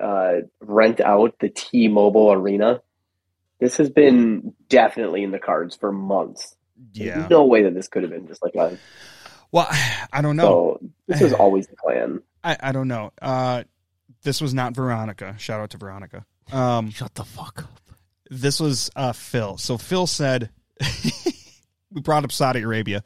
uh 0.00 0.34
rent 0.60 1.00
out 1.00 1.34
the 1.40 1.48
t-mobile 1.48 2.32
arena 2.32 2.80
this 3.62 3.76
has 3.78 3.88
been 3.88 4.52
definitely 4.68 5.22
in 5.22 5.30
the 5.30 5.38
cards 5.38 5.76
for 5.76 5.92
months 5.92 6.56
Yeah. 6.92 7.18
There's 7.18 7.30
no 7.30 7.44
way 7.46 7.62
that 7.62 7.74
this 7.74 7.88
could 7.88 8.02
have 8.02 8.10
been 8.10 8.26
just 8.26 8.42
like 8.42 8.54
a 8.56 8.76
Well, 9.52 9.68
I 10.12 10.20
don't 10.20 10.36
know. 10.36 10.78
so 10.80 10.90
this 11.06 11.20
was 11.20 11.32
always 11.32 11.66
the 11.68 11.76
plan 11.76 12.20
I, 12.44 12.56
I 12.60 12.72
don't 12.72 12.88
know. 12.88 13.12
Uh, 13.22 13.62
this 14.24 14.40
was 14.40 14.52
not 14.52 14.74
Veronica. 14.74 15.36
Shout 15.38 15.60
out 15.60 15.70
to 15.70 15.78
Veronica. 15.78 16.26
Um, 16.52 16.90
Shut 16.90 17.14
the 17.14 17.24
fuck 17.24 17.60
up. 17.62 17.80
this 18.30 18.58
was 18.58 18.90
uh, 18.96 19.12
Phil. 19.12 19.56
So 19.58 19.78
Phil 19.78 20.06
said, 20.08 20.50
we 21.92 22.00
brought 22.00 22.24
up 22.24 22.32
Saudi 22.32 22.62
Arabia. 22.62 23.04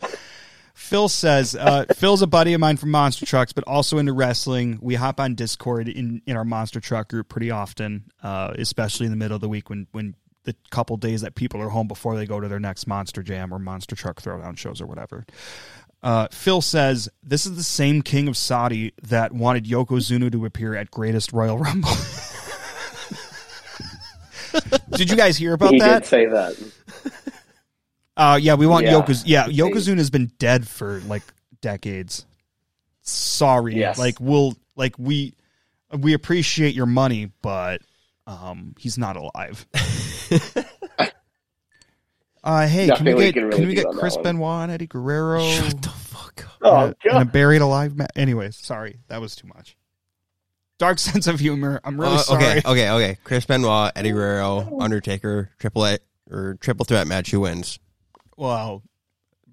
Phil 0.75 1.09
says, 1.09 1.55
uh, 1.55 1.85
Phil's 1.97 2.23
a 2.23 2.27
buddy 2.27 2.55
of 2.55 2.61
mine 2.61 2.77
from 2.79 2.91
Monster 2.91 3.27
Trucks, 3.27 3.53
but 3.53 3.65
also 3.65 3.99
into 3.99 4.13
wrestling. 4.13 4.79
We 4.81 4.95
hop 4.95 5.21
on 5.21 5.35
Discord 5.35 5.89
in, 5.89 6.23
in 6.27 6.37
our 6.37 6.45
Monster 6.45 6.81
Truck 6.81 7.09
group 7.09 7.29
pretty 7.29 7.51
often, 7.51 8.05
uh, 8.23 8.55
especially 8.59 9.07
in 9.07 9.13
the 9.13 9.17
middle 9.17 9.35
of 9.35 9.41
the 9.41 9.49
week 9.49 9.69
when, 9.71 9.87
when 9.93 10.15
the 10.47 10.57
couple 10.71 10.97
days 10.97 11.21
that 11.21 11.35
people 11.35 11.61
are 11.61 11.69
home 11.69 11.87
before 11.89 12.17
they 12.17 12.25
go 12.25 12.41
to 12.41 12.49
their 12.49 12.59
next 12.59 12.87
Monster 12.87 13.23
Jam 13.23 13.53
or 13.53 13.59
Monster 13.59 13.95
Truck 13.95 14.23
Throwdown 14.23 14.57
shows 14.57 14.81
or 14.81 14.87
whatever. 14.87 15.27
Uh, 16.03 16.29
Phil 16.31 16.63
says, 16.63 17.09
This 17.23 17.45
is 17.47 17.57
the 17.57 17.63
same 17.63 18.01
king 18.03 18.29
of 18.29 18.37
Saudi 18.37 18.93
that 19.03 19.33
wanted 19.33 19.65
Yokozuna 19.67 20.33
to 20.33 20.45
appear 20.47 20.75
at 20.75 20.91
Greatest 20.91 21.33
Royal 21.33 21.59
Rumble. 21.59 21.91
Did 24.93 25.11
you 25.11 25.17
guys 25.17 25.37
hear 25.37 25.53
about 25.53 25.73
he 25.73 25.81
that? 25.81 26.03
did 26.03 26.07
say 26.09 26.27
that 26.27 26.57
Uh, 28.17 28.39
yeah, 28.41 28.55
we 28.55 28.67
want 28.67 28.87
Yeah. 28.87 28.93
Yokoz. 28.95 29.25
Yeah, 29.27 29.47
Yokozuna 29.47 29.99
has 29.99 30.09
been 30.09 30.31
dead 30.39 30.67
for 30.67 31.01
like 31.07 31.23
decades. 31.61 32.25
Sorry, 33.03 33.75
Yes. 33.77 33.99
like 33.99 34.19
we'll 34.21 34.55
like 34.75 34.99
we 34.99 35.35
we 35.99 36.15
appreciate 36.15 36.75
your 36.75 36.87
money, 36.87 37.31
but 37.43 37.83
um, 38.27 38.75
he's 38.79 38.97
not 38.97 39.17
alive. 39.17 39.67
uh, 42.45 42.67
hey, 42.67 42.89
can 42.89 43.05
we 43.07 43.15
we 43.15 43.33
get 43.33 43.35
can 43.35 43.51
can, 43.51 43.67
we 43.67 43.75
get 43.75 43.87
Chris 43.89 44.15
one. 44.17 44.23
Benoit 44.25 44.63
and 44.65 44.73
Eddie 44.73 44.87
Guerrero 44.87 45.43
Shut 45.49 45.83
the 45.83 45.89
fuck 45.89 46.45
up. 46.47 46.57
oh 46.63 46.71
uh, 46.77 46.87
in 47.05 47.11
a 47.11 47.13
God. 47.25 47.33
buried 47.33 47.63
alive? 47.63 47.97
Ma- 47.97 48.07
Anyways, 48.15 48.57
sorry, 48.57 48.99
that 49.09 49.21
was 49.21 49.35
too 49.35 49.49
much. 49.49 49.77
Dark 50.79 50.99
sense 50.99 51.27
of 51.27 51.41
humor. 51.41 51.81
I'm 51.85 52.01
really 52.01 52.15
Uh, 52.17 52.19
sorry. 52.19 52.45
okay, 52.59 52.63
okay, 52.67 52.91
okay. 52.91 53.19
Chris 53.25 53.47
Benoit, 53.47 53.93
Eddie 53.97 54.11
Guerrero, 54.13 54.79
Undertaker, 54.81 55.51
Triple 55.59 55.87
A 55.87 55.99
or 56.31 56.57
triple 56.61 56.85
threat 56.85 57.07
match. 57.07 57.31
Who 57.31 57.41
wins? 57.41 57.79
Well, 58.37 58.83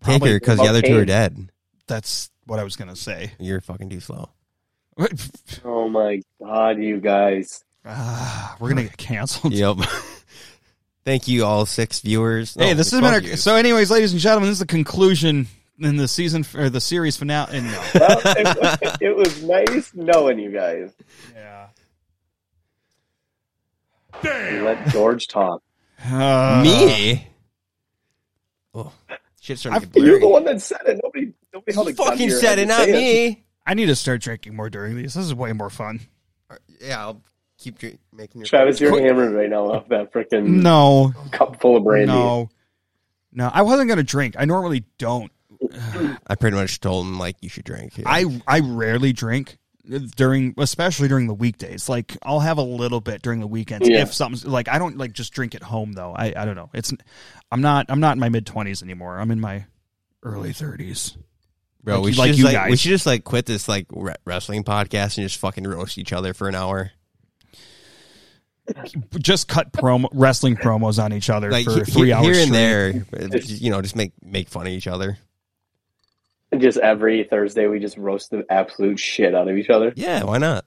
probably 0.01 0.29
Taker, 0.31 0.39
because 0.39 0.57
the 0.59 0.65
other 0.65 0.81
two 0.81 0.97
are 0.97 1.05
dead. 1.05 1.49
that's 1.87 2.29
what 2.45 2.59
I 2.59 2.63
was 2.63 2.75
gonna 2.75 2.95
say. 2.95 3.31
You're 3.39 3.61
fucking 3.61 3.89
too 3.89 4.01
slow. 4.01 4.29
oh 5.65 5.89
my 5.89 6.21
god 6.39 6.77
you 6.77 6.99
guys 6.99 7.63
Ah, 7.85 8.55
we're 8.59 8.69
gonna 8.69 8.83
get 8.83 8.95
canceled. 8.97 9.53
Yep. 9.53 9.77
Thank 11.05 11.27
you, 11.27 11.43
all 11.45 11.65
six 11.65 11.99
viewers. 11.99 12.53
Hey, 12.55 12.67
No, 12.69 12.73
this 12.75 12.91
has 12.91 12.99
12 12.99 13.03
been 13.03 13.13
our, 13.13 13.19
viewers. 13.21 13.43
so. 13.43 13.55
Anyways, 13.55 13.91
ladies 13.91 14.11
and 14.13 14.21
gentlemen, 14.21 14.49
this 14.49 14.55
is 14.55 14.59
the 14.59 14.65
conclusion 14.65 15.47
in 15.79 15.97
the 15.97 16.07
season 16.07 16.45
or 16.55 16.69
the 16.69 16.79
series 16.79 17.17
finale. 17.17 17.57
And 17.57 17.67
no, 17.67 17.81
well, 17.95 18.21
it, 18.25 18.97
it 19.01 19.15
was 19.15 19.43
nice 19.43 19.91
knowing 19.93 20.39
you 20.39 20.51
guys 20.51 20.91
yeah, 21.35 21.67
You 24.51 24.63
let 24.63 24.87
George 24.89 25.27
talk. 25.27 25.61
uh, 26.05 26.61
me. 26.63 27.27
Oh, 28.73 28.91
shit's 29.41 29.61
starting 29.61 29.81
I've- 29.83 29.91
get 29.91 30.03
You're 30.07 30.19
the 30.19 30.27
one 30.27 30.45
that 30.45 30.61
said 30.61 30.81
it. 30.87 30.99
Nobody, 31.03 31.33
nobody 31.53 31.73
held 31.73 31.87
a 31.89 31.93
gun 31.93 32.07
fucking 32.07 32.29
said 32.31 32.59
it, 32.59 32.67
not 32.67 32.85
say 32.85 32.91
me. 32.93 33.43
I 33.65 33.73
need 33.73 33.85
to 33.87 33.95
start 33.95 34.21
drinking 34.21 34.55
more 34.55 34.69
during 34.69 34.95
these. 34.95 35.13
This 35.13 35.25
is 35.25 35.33
way 35.33 35.53
more 35.53 35.69
fun. 35.69 36.01
Yeah, 36.81 36.99
I'll 37.01 37.21
keep 37.63 37.77
drink, 37.79 37.99
making 38.11 38.41
your. 38.41 38.45
Travis, 38.47 38.79
you're 38.79 38.91
Quick- 38.91 39.05
hammered 39.05 39.33
right 39.33 39.49
now 39.49 39.71
off 39.71 39.87
that 39.89 40.11
freaking 40.13 40.61
No, 40.61 41.13
cup 41.31 41.59
full 41.61 41.77
of 41.77 41.83
brandy. 41.83 42.07
no, 42.13 42.49
no. 43.31 43.49
I 43.53 43.61
wasn't 43.63 43.89
gonna 43.89 44.03
drink. 44.03 44.35
I 44.37 44.45
normally 44.45 44.85
don't. 44.97 45.31
I 46.27 46.35
pretty 46.35 46.55
much 46.57 46.79
told 46.81 47.05
him 47.05 47.17
like 47.19 47.37
you 47.41 47.49
should 47.49 47.65
drink. 47.65 47.97
Yeah. 47.97 48.03
I 48.07 48.41
I 48.47 48.59
rarely 48.59 49.13
drink 49.13 49.57
during, 50.15 50.53
especially 50.57 51.07
during 51.07 51.27
the 51.27 51.33
weekdays. 51.33 51.89
Like 51.89 52.17
I'll 52.23 52.39
have 52.41 52.57
a 52.57 52.63
little 52.63 53.01
bit 53.01 53.21
during 53.21 53.39
the 53.39 53.47
weekends 53.47 53.87
Yeah. 53.89 54.01
if 54.01 54.13
something's 54.13 54.45
like 54.45 54.67
I 54.67 54.77
don't 54.79 54.97
like 54.97 55.13
just 55.13 55.33
drink 55.33 55.55
at 55.55 55.63
home 55.63 55.93
though. 55.93 56.13
I 56.15 56.33
I 56.35 56.45
don't 56.45 56.55
know. 56.55 56.69
It's 56.73 56.93
I'm 57.51 57.61
not 57.61 57.85
I'm 57.89 57.99
not 57.99 58.13
in 58.13 58.19
my 58.19 58.29
mid 58.29 58.45
twenties 58.45 58.83
anymore. 58.83 59.17
I'm 59.19 59.31
in 59.31 59.39
my 59.39 59.65
early 60.21 60.53
thirties. 60.53 61.17
Bro, 61.83 61.95
like 61.95 62.03
we 62.05 62.11
should 62.13 62.19
like 62.19 62.27
just, 62.29 62.39
you 62.39 62.45
like, 62.45 62.53
guys. 62.53 62.69
we 62.71 62.77
should 62.77 62.89
just 62.91 63.05
like 63.05 63.23
quit 63.25 63.45
this 63.45 63.67
like 63.67 63.87
re- 63.91 64.15
wrestling 64.23 64.63
podcast 64.63 65.17
and 65.17 65.27
just 65.27 65.37
fucking 65.37 65.65
roast 65.65 65.97
each 65.97 66.13
other 66.13 66.33
for 66.33 66.47
an 66.47 66.55
hour. 66.55 66.91
Just 69.19 69.47
cut 69.49 69.73
promo 69.73 70.07
wrestling 70.13 70.55
promos 70.55 71.01
on 71.03 71.11
each 71.11 71.29
other 71.29 71.51
Like 71.51 71.65
for 71.65 71.83
he- 71.83 71.91
three 71.91 72.07
he- 72.07 72.13
hours 72.13 72.25
here 72.25 72.35
and 72.35 72.47
straight. 72.47 73.19
there, 73.19 73.25
uh, 73.25 73.27
just, 73.39 73.61
you 73.61 73.69
know, 73.69 73.81
just 73.81 73.95
make 73.95 74.13
make 74.21 74.47
fun 74.47 74.67
of 74.67 74.71
each 74.73 74.87
other. 74.87 75.17
Just 76.57 76.77
every 76.77 77.23
Thursday, 77.23 77.67
we 77.67 77.79
just 77.79 77.97
roast 77.97 78.29
the 78.31 78.45
absolute 78.49 78.99
shit 78.99 79.33
out 79.35 79.47
of 79.49 79.57
each 79.57 79.69
other. 79.69 79.91
Yeah, 79.95 80.23
why 80.23 80.37
not? 80.37 80.65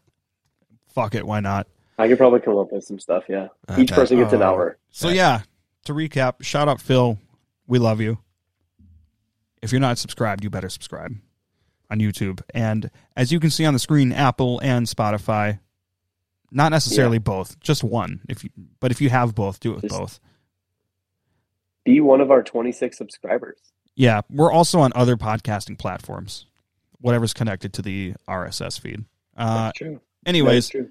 Fuck 0.88 1.14
it, 1.14 1.26
why 1.26 1.40
not? 1.40 1.68
I 1.98 2.08
could 2.08 2.18
probably 2.18 2.40
come 2.40 2.58
up 2.58 2.72
with 2.72 2.84
some 2.84 2.98
stuff. 2.98 3.24
Yeah, 3.28 3.48
each 3.78 3.92
person 3.92 4.18
gets 4.18 4.32
an 4.34 4.42
Uh, 4.42 4.46
hour. 4.46 4.78
So 4.90 5.08
yeah, 5.08 5.42
to 5.84 5.94
recap, 5.94 6.42
shout 6.42 6.68
out 6.68 6.80
Phil. 6.80 7.18
We 7.66 7.78
love 7.78 8.00
you. 8.00 8.18
If 9.62 9.72
you're 9.72 9.80
not 9.80 9.96
subscribed, 9.98 10.44
you 10.44 10.50
better 10.50 10.68
subscribe 10.68 11.12
on 11.90 11.98
YouTube. 12.00 12.40
And 12.52 12.90
as 13.16 13.32
you 13.32 13.40
can 13.40 13.50
see 13.50 13.64
on 13.64 13.72
the 13.72 13.78
screen, 13.80 14.12
Apple 14.12 14.58
and 14.62 14.86
Spotify. 14.86 15.60
Not 16.50 16.70
necessarily 16.70 17.18
both, 17.18 17.58
just 17.60 17.82
one. 17.82 18.20
If 18.28 18.44
you, 18.44 18.50
but 18.80 18.90
if 18.90 19.00
you 19.00 19.10
have 19.10 19.34
both, 19.34 19.60
do 19.60 19.72
it 19.72 19.76
with 19.76 19.84
Just- 19.84 19.98
both. 19.98 20.20
Be 21.84 22.00
one 22.00 22.20
of 22.20 22.32
our 22.32 22.42
26 22.42 22.98
subscribers. 22.98 23.58
Yeah, 23.94 24.22
we're 24.28 24.50
also 24.50 24.80
on 24.80 24.92
other 24.94 25.16
podcasting 25.16 25.78
platforms, 25.78 26.46
whatever's 26.98 27.32
connected 27.32 27.72
to 27.74 27.82
the 27.82 28.14
RSS 28.28 28.78
feed. 28.78 29.04
Uh, 29.36 29.66
That's 29.66 29.78
true. 29.78 30.00
anyways, 30.26 30.68
true. 30.68 30.90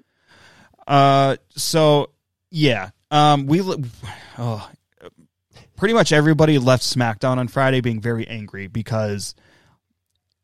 Uh, 0.86 1.36
so 1.50 2.10
yeah, 2.50 2.90
um, 3.10 3.46
we 3.46 3.60
oh, 4.38 4.70
pretty 5.76 5.94
much 5.94 6.12
everybody 6.12 6.58
left 6.58 6.82
SmackDown 6.82 7.36
on 7.36 7.48
Friday 7.48 7.80
being 7.80 8.00
very 8.00 8.26
angry 8.26 8.66
because 8.66 9.34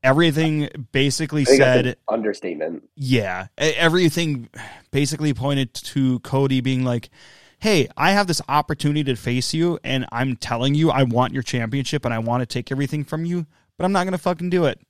everything 0.02 0.86
basically 0.92 1.42
I 1.42 1.44
think 1.44 1.58
that's 1.58 1.76
said 1.76 1.86
an 1.86 1.94
understatement. 2.08 2.88
yeah, 2.96 3.46
everything 3.58 4.48
basically 4.90 5.32
pointed 5.34 5.72
to 5.74 6.18
Cody 6.20 6.60
being 6.60 6.84
like, 6.84 7.10
"Hey, 7.58 7.88
I 7.96 8.12
have 8.12 8.26
this 8.26 8.42
opportunity 8.48 9.04
to 9.04 9.16
face 9.16 9.54
you, 9.54 9.78
and 9.84 10.06
I'm 10.12 10.36
telling 10.36 10.74
you, 10.74 10.90
I 10.90 11.04
want 11.04 11.32
your 11.32 11.42
championship, 11.42 12.04
and 12.04 12.12
I 12.12 12.18
want 12.18 12.40
to 12.42 12.46
take 12.46 12.70
everything 12.72 13.04
from 13.04 13.24
you, 13.24 13.46
but 13.76 13.84
I'm 13.84 13.92
not 13.92 14.04
gonna 14.04 14.18
fucking 14.18 14.50
do 14.50 14.64
it. 14.64 14.80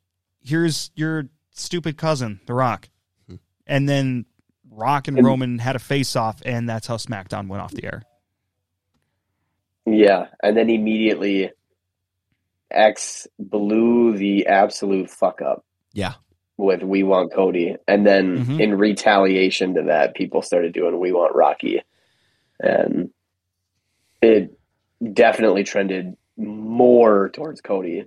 Here's 0.42 0.90
your 0.94 1.28
stupid 1.50 1.96
cousin, 1.96 2.40
The 2.46 2.54
Rock." 2.54 2.88
Hmm. 3.28 3.36
And 3.66 3.88
then 3.88 4.24
Rock 4.70 5.06
and 5.08 5.18
And- 5.18 5.26
Roman 5.26 5.58
had 5.58 5.76
a 5.76 5.78
face 5.78 6.16
off, 6.16 6.40
and 6.46 6.68
that's 6.68 6.86
how 6.86 6.96
SmackDown 6.96 7.48
went 7.48 7.62
off 7.62 7.72
the 7.72 7.84
air. 7.84 8.02
Yeah, 9.84 10.28
and 10.42 10.56
then 10.56 10.70
immediately 10.70 11.50
X 12.72 13.26
blew 13.38 14.16
the 14.16 14.46
absolute 14.46 15.10
fuck 15.10 15.40
up 15.42 15.64
Yeah. 15.92 16.14
with 16.56 16.82
"We 16.82 17.02
Want 17.02 17.32
Cody," 17.32 17.76
and 17.88 18.06
then 18.06 18.38
Mhm. 18.44 18.60
in 18.60 18.74
retaliation 18.78 19.74
to 19.74 19.82
that, 19.84 20.14
people 20.14 20.42
started 20.42 20.72
doing 20.72 20.98
"We 20.98 21.12
Want 21.12 21.34
Rocky," 21.34 21.80
and 22.60 23.10
it 24.20 24.56
definitely 25.12 25.64
trended 25.64 26.16
more 26.36 27.28
towards 27.30 27.60
Cody. 27.60 28.06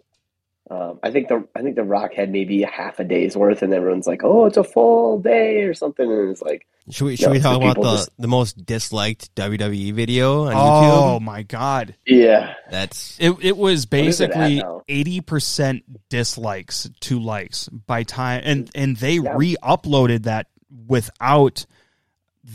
Um, 0.70 1.00
I 1.04 1.12
think 1.12 1.28
the 1.28 1.48
I 1.56 1.62
think 1.62 1.76
the 1.76 1.84
Rock 1.84 2.14
had 2.14 2.32
maybe 2.32 2.64
a 2.64 2.68
half 2.68 3.00
a 3.00 3.04
day's 3.04 3.38
worth, 3.38 3.62
and 3.62 3.72
everyone's 3.72 4.08
like, 4.08 4.24
"Oh, 4.24 4.46
it's 4.48 4.58
a 4.58 4.64
full 4.64 5.20
day 5.20 5.62
or 5.62 5.76
something," 5.76 6.12
and 6.12 6.32
it's 6.32 6.42
like, 6.42 6.66
Should 6.90 7.06
we 7.06 7.16
should 7.18 7.28
No, 7.28 7.32
we 7.34 7.38
the 7.38 7.44
talk 7.44 7.62
about 7.62 7.76
the, 7.76 7.92
just- 7.98 8.10
the 8.18 8.28
most 8.28 8.66
disliked 8.66 9.36
WWE 9.36 9.94
video 9.94 10.46
on 10.48 10.54
Oh 10.56 11.20
YouTube? 11.20 11.22
my 11.24 11.44
god! 11.44 11.96
"Yeah, 12.08 12.56
That's 12.72 13.16
It 13.20 13.34
it 13.42 13.58
was 13.58 13.82
is 13.82 13.84
it 13.86 14.32
at 14.32 14.38
basically 14.40 14.64
eighty 14.90 15.22
percent 15.22 15.84
dislikes 16.10 16.90
to 17.02 17.20
likes 17.20 17.70
by 17.70 18.02
time, 18.02 18.42
and 18.44 18.72
and 18.74 18.98
they 18.98 19.20
Yeah. 19.20 19.34
re-uploaded 19.38 20.24
that 20.24 20.48
without 20.88 21.68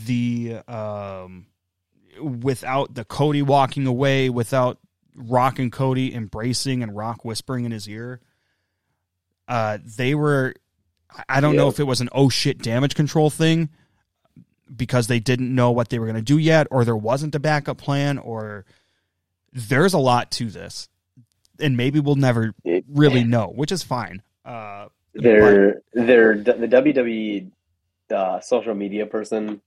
the 0.05 0.57
um 0.67 1.45
without 2.21 2.93
the 2.93 3.05
Cody 3.05 3.41
walking 3.41 3.87
away, 3.87 4.29
without 4.29 4.79
Rock 5.15 5.59
and 5.59 5.71
Cody 5.71 6.13
embracing 6.13 6.83
and 6.83 6.95
Rock 6.95 7.23
whispering 7.25 7.65
in 7.65 7.71
his 7.71 7.87
ear. 7.89 8.21
Uh, 9.47 9.77
they 9.97 10.15
were. 10.15 10.53
I- 11.09 11.37
I 11.37 11.41
don't 11.41 11.55
know 11.57 11.67
if 11.67 11.79
it 11.79 11.83
was 11.83 11.99
an 12.01 12.09
oh 12.13 12.29
shit 12.29 12.59
damage 12.59 12.95
control 12.95 13.29
thing 13.29 13.69
because 14.73 15.07
they 15.07 15.19
didn't 15.19 15.53
know 15.53 15.71
what 15.71 15.89
they 15.89 15.99
were 15.99 16.05
going 16.05 16.15
to 16.15 16.21
do 16.21 16.37
yet, 16.37 16.67
or 16.71 16.85
there 16.85 16.95
wasn't 16.95 17.35
a 17.35 17.39
backup 17.39 17.77
plan, 17.77 18.17
or 18.17 18.65
there's 19.51 19.93
a 19.93 19.97
lot 19.99 20.31
to 20.31 20.49
this, 20.49 20.87
and 21.59 21.75
maybe 21.75 21.99
we'll 21.99 22.15
never 22.15 22.53
It- 22.63 22.85
really 22.87 23.25
know, 23.25 23.47
which 23.53 23.71
is 23.73 23.83
fine. 23.83 24.21
Uh, 24.45 24.87
their 25.13 25.81
their 25.93 26.37
the 26.37 26.53
WWE 26.69 27.51
uh, 28.15 28.39
social 28.39 28.73
media 28.73 29.05
person 29.05 29.59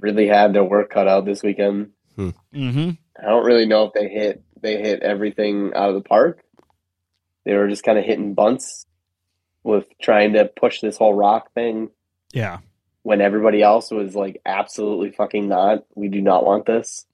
really 0.00 0.26
had 0.26 0.52
their 0.52 0.64
work 0.64 0.90
cut 0.90 1.08
out 1.08 1.24
this 1.24 1.42
weekend. 1.42 1.92
hmm 2.16 2.90
I 3.20 3.26
don't 3.26 3.44
really 3.44 3.66
know 3.66 3.84
if 3.84 3.92
they 3.92 4.08
hit 4.08 4.42
they 4.60 4.78
hit 4.78 5.02
everything 5.02 5.72
out 5.74 5.90
of 5.90 5.94
the 5.94 6.08
park. 6.08 6.42
They 7.44 7.54
were 7.54 7.68
just 7.68 7.84
kind 7.84 7.98
of 7.98 8.04
hitting 8.04 8.34
bunts 8.34 8.86
with 9.62 9.86
trying 10.00 10.32
to 10.34 10.46
push 10.46 10.80
this 10.80 10.96
whole 10.96 11.14
rock 11.14 11.52
thing 11.52 11.90
Yeah, 12.32 12.58
when 13.02 13.20
everybody 13.20 13.62
else 13.62 13.90
was 13.90 14.14
like 14.14 14.40
absolutely 14.44 15.10
fucking 15.10 15.48
not. 15.48 15.84
We 15.94 16.08
do 16.08 16.20
not 16.20 16.44
want 16.44 16.66
this, 16.66 17.06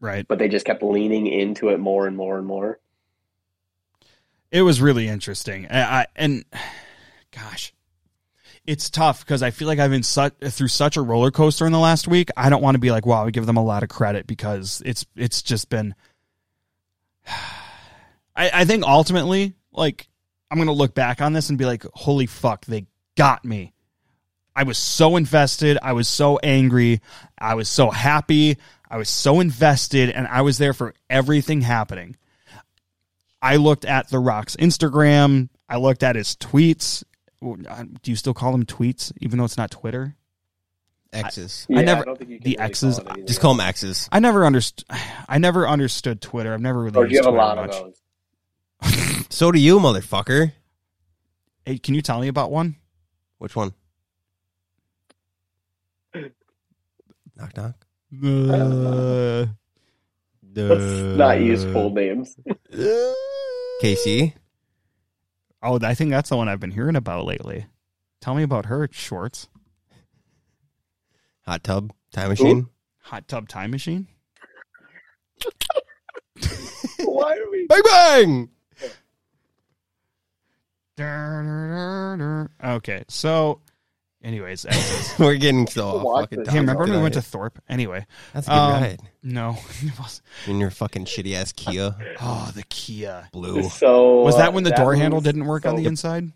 right. 0.00 0.26
but 0.26 0.38
they 0.38 0.48
just 0.48 0.66
kept 0.66 0.82
leaning 0.82 1.26
into 1.26 1.68
it 1.68 1.78
more 1.78 2.06
and 2.06 2.16
more 2.16 2.38
and 2.38 2.46
more. 2.46 2.78
It 4.50 4.62
was 4.62 4.80
really 4.80 5.08
interesting. 5.08 5.66
I, 5.70 5.80
I 5.80 6.06
and 6.16 6.44
gosh, 7.30 7.72
it's 8.68 8.90
tough 8.90 9.24
because 9.24 9.42
I 9.42 9.50
feel 9.50 9.66
like 9.66 9.78
I've 9.78 9.90
been 9.90 10.02
through 10.02 10.68
such 10.68 10.98
a 10.98 11.02
roller 11.02 11.30
coaster 11.30 11.64
in 11.64 11.72
the 11.72 11.78
last 11.78 12.06
week. 12.06 12.28
I 12.36 12.50
don't 12.50 12.60
want 12.60 12.74
to 12.74 12.78
be 12.78 12.90
like, 12.90 13.06
wow, 13.06 13.24
we 13.24 13.32
give 13.32 13.46
them 13.46 13.56
a 13.56 13.64
lot 13.64 13.82
of 13.82 13.88
credit 13.88 14.26
because 14.26 14.82
it's 14.84 15.06
it's 15.16 15.40
just 15.40 15.70
been. 15.70 15.94
I, 18.36 18.50
I 18.52 18.64
think 18.66 18.84
ultimately, 18.84 19.54
like, 19.72 20.06
I'm 20.50 20.58
gonna 20.58 20.72
look 20.72 20.94
back 20.94 21.22
on 21.22 21.32
this 21.32 21.48
and 21.48 21.56
be 21.56 21.64
like, 21.64 21.84
holy 21.94 22.26
fuck, 22.26 22.66
they 22.66 22.86
got 23.16 23.42
me. 23.42 23.72
I 24.54 24.64
was 24.64 24.76
so 24.76 25.16
invested. 25.16 25.78
I 25.82 25.94
was 25.94 26.06
so 26.06 26.36
angry. 26.38 27.00
I 27.38 27.54
was 27.54 27.70
so 27.70 27.90
happy. 27.90 28.58
I 28.90 28.98
was 28.98 29.08
so 29.08 29.40
invested, 29.40 30.10
and 30.10 30.28
I 30.28 30.42
was 30.42 30.58
there 30.58 30.74
for 30.74 30.94
everything 31.08 31.62
happening. 31.62 32.16
I 33.40 33.56
looked 33.56 33.86
at 33.86 34.10
The 34.10 34.18
Rock's 34.18 34.56
Instagram. 34.56 35.48
I 35.70 35.78
looked 35.78 36.02
at 36.02 36.16
his 36.16 36.36
tweets. 36.36 37.02
Do 37.40 38.10
you 38.10 38.16
still 38.16 38.34
call 38.34 38.52
them 38.52 38.64
tweets, 38.64 39.12
even 39.20 39.38
though 39.38 39.44
it's 39.44 39.56
not 39.56 39.70
Twitter? 39.70 40.16
X's. 41.12 41.66
I 41.74 41.82
never- 41.82 42.04
don't 42.04 42.18
think 42.18 42.30
you 42.30 42.38
can 42.38 42.44
the 42.44 42.56
really 42.58 42.64
X's- 42.70 42.98
call 42.98 43.16
Just 43.24 43.40
call 43.40 43.54
them 43.54 43.66
X's. 43.66 44.08
I 44.12 44.18
never 44.20 44.44
understood. 44.44 44.84
I 45.28 45.38
never 45.38 45.66
understood 45.68 46.20
Twitter. 46.20 46.52
I've 46.52 46.60
never 46.60 46.82
really 46.82 46.96
Or 46.96 47.04
do 47.06 47.10
you 47.12 47.16
used 47.18 47.24
have 47.26 47.34
a 47.34 47.36
lot 47.36 47.56
much. 47.56 47.74
of 47.76 47.92
those? 48.82 49.26
So 49.30 49.52
do 49.52 49.58
you, 49.60 49.78
motherfucker. 49.78 50.52
Hey, 51.64 51.78
can 51.78 51.94
you 51.94 52.02
tell 52.02 52.20
me 52.20 52.28
about 52.28 52.50
one? 52.50 52.76
Which 53.38 53.54
one? 53.54 53.72
knock 57.36 57.56
knock. 57.56 57.74
Uh, 58.24 59.46
Let's 60.54 61.16
not 61.18 61.40
use 61.40 61.62
full 61.64 61.90
names. 61.90 62.36
Casey. 63.80 64.34
Oh, 65.62 65.78
I 65.82 65.94
think 65.94 66.10
that's 66.10 66.28
the 66.28 66.36
one 66.36 66.48
I've 66.48 66.60
been 66.60 66.70
hearing 66.70 66.96
about 66.96 67.24
lately. 67.24 67.66
Tell 68.20 68.34
me 68.34 68.42
about 68.42 68.66
her, 68.66 68.88
Shorts. 68.90 69.48
Hot 71.46 71.62
tub. 71.64 71.92
Time 72.12 72.28
machine. 72.28 72.68
Hot 73.02 73.26
tub 73.28 73.48
time 73.48 73.70
machine. 73.70 74.08
Why 77.04 77.36
are 77.36 77.50
we? 77.50 77.66
Bang 77.66 77.82
bang. 77.84 78.48
Okay, 82.64 83.04
so, 83.08 83.60
anyways, 84.22 84.64
X's. 84.66 85.14
We're 85.18 85.36
getting 85.36 85.66
so 85.66 85.88
off 85.88 86.02
Watch 86.02 86.22
fucking 86.24 86.38
this. 86.40 86.48
hey, 86.48 86.58
remember 86.60 86.84
when 86.84 86.92
we 86.92 86.98
went 87.02 87.14
to 87.14 87.22
Thorpe? 87.22 87.58
Anyway, 87.68 88.06
That's 88.34 88.46
a 88.46 88.50
good 88.50 88.56
um, 88.56 88.82
ride. 88.82 89.00
no, 89.22 89.56
it 89.82 89.98
was. 89.98 90.22
In 90.46 90.58
your 90.58 90.70
fucking 90.70 91.04
shitty 91.06 91.34
ass 91.34 91.52
Kia 91.52 91.94
Oh, 92.20 92.50
the 92.54 92.62
Kia. 92.68 93.28
blue. 93.32 93.64
So 93.70 94.22
Was 94.22 94.36
that 94.36 94.50
uh, 94.50 94.52
when 94.52 94.64
the 94.64 94.70
door 94.70 94.94
handle 94.94 95.20
didn't 95.20 95.44
work 95.46 95.66
on 95.66 95.76
the 95.76 95.86
inside? 95.86 96.32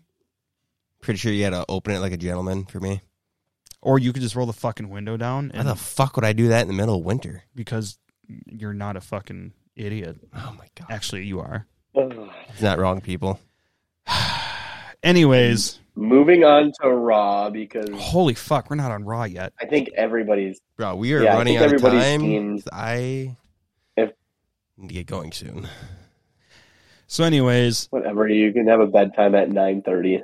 Pretty 1.01 1.17
sure 1.17 1.31
you 1.33 1.43
had 1.43 1.49
to 1.51 1.65
open 1.69 1.93
it 1.93 1.99
like 1.99 2.13
a 2.13 2.17
gentleman 2.17 2.65
for 2.65 2.79
me. 2.79 3.01
Or 3.81 3.99
you 3.99 4.13
could 4.13 4.21
just 4.21 4.35
roll 4.35 4.45
the 4.45 4.53
fucking 4.53 4.89
window 4.89 5.17
down 5.17 5.49
Why 5.53 5.59
and 5.59 5.67
the 5.67 5.75
fuck 5.75 6.15
would 6.15 6.23
I 6.23 6.31
do 6.31 6.47
that 6.49 6.61
in 6.61 6.67
the 6.69 6.73
middle 6.73 6.95
of 6.99 7.03
winter? 7.03 7.43
because 7.53 7.97
you're 8.45 8.73
not 8.73 8.95
a 8.95 9.01
fucking 9.01 9.51
idiot. 9.75 10.15
Oh 10.33 10.55
my 10.57 10.67
god. 10.79 10.87
Actually, 10.89 11.25
you 11.25 11.41
are. 11.41 11.67
Ugh. 11.95 12.29
It's 12.47 12.61
not 12.61 12.79
wrong, 12.79 13.01
people. 13.01 13.39
Anyways, 15.03 15.79
Moving 15.95 16.43
on 16.43 16.71
to 16.81 16.89
Raw 16.89 17.49
because 17.51 17.87
holy 17.93 18.33
fuck, 18.33 18.69
we're 18.69 18.75
not 18.75 18.91
on 18.91 19.03
Raw 19.05 19.25
yet. 19.25 19.53
I 19.61 19.65
think 19.65 19.89
everybody's 19.95 20.59
Bro, 20.77 20.95
we 20.95 21.13
are 21.13 21.21
Yeah, 21.23 21.35
running 21.37 21.59
think 21.59 21.71
out 21.71 21.75
of 21.75 21.81
time. 21.81 22.19
seen- 22.21 22.63
I 22.71 23.35
If- 23.95 24.11
need 24.77 24.87
to 24.87 24.93
get 24.95 25.05
going 25.05 25.31
soon. 25.31 25.67
So, 27.05 27.23
anyways, 27.23 27.87
whatever. 27.91 28.27
You 28.27 28.51
can 28.51 28.67
have 28.67 28.79
a 28.79 28.87
bedtime 28.87 29.35
at 29.35 29.51
nine 29.51 29.83
thirty. 29.83 30.21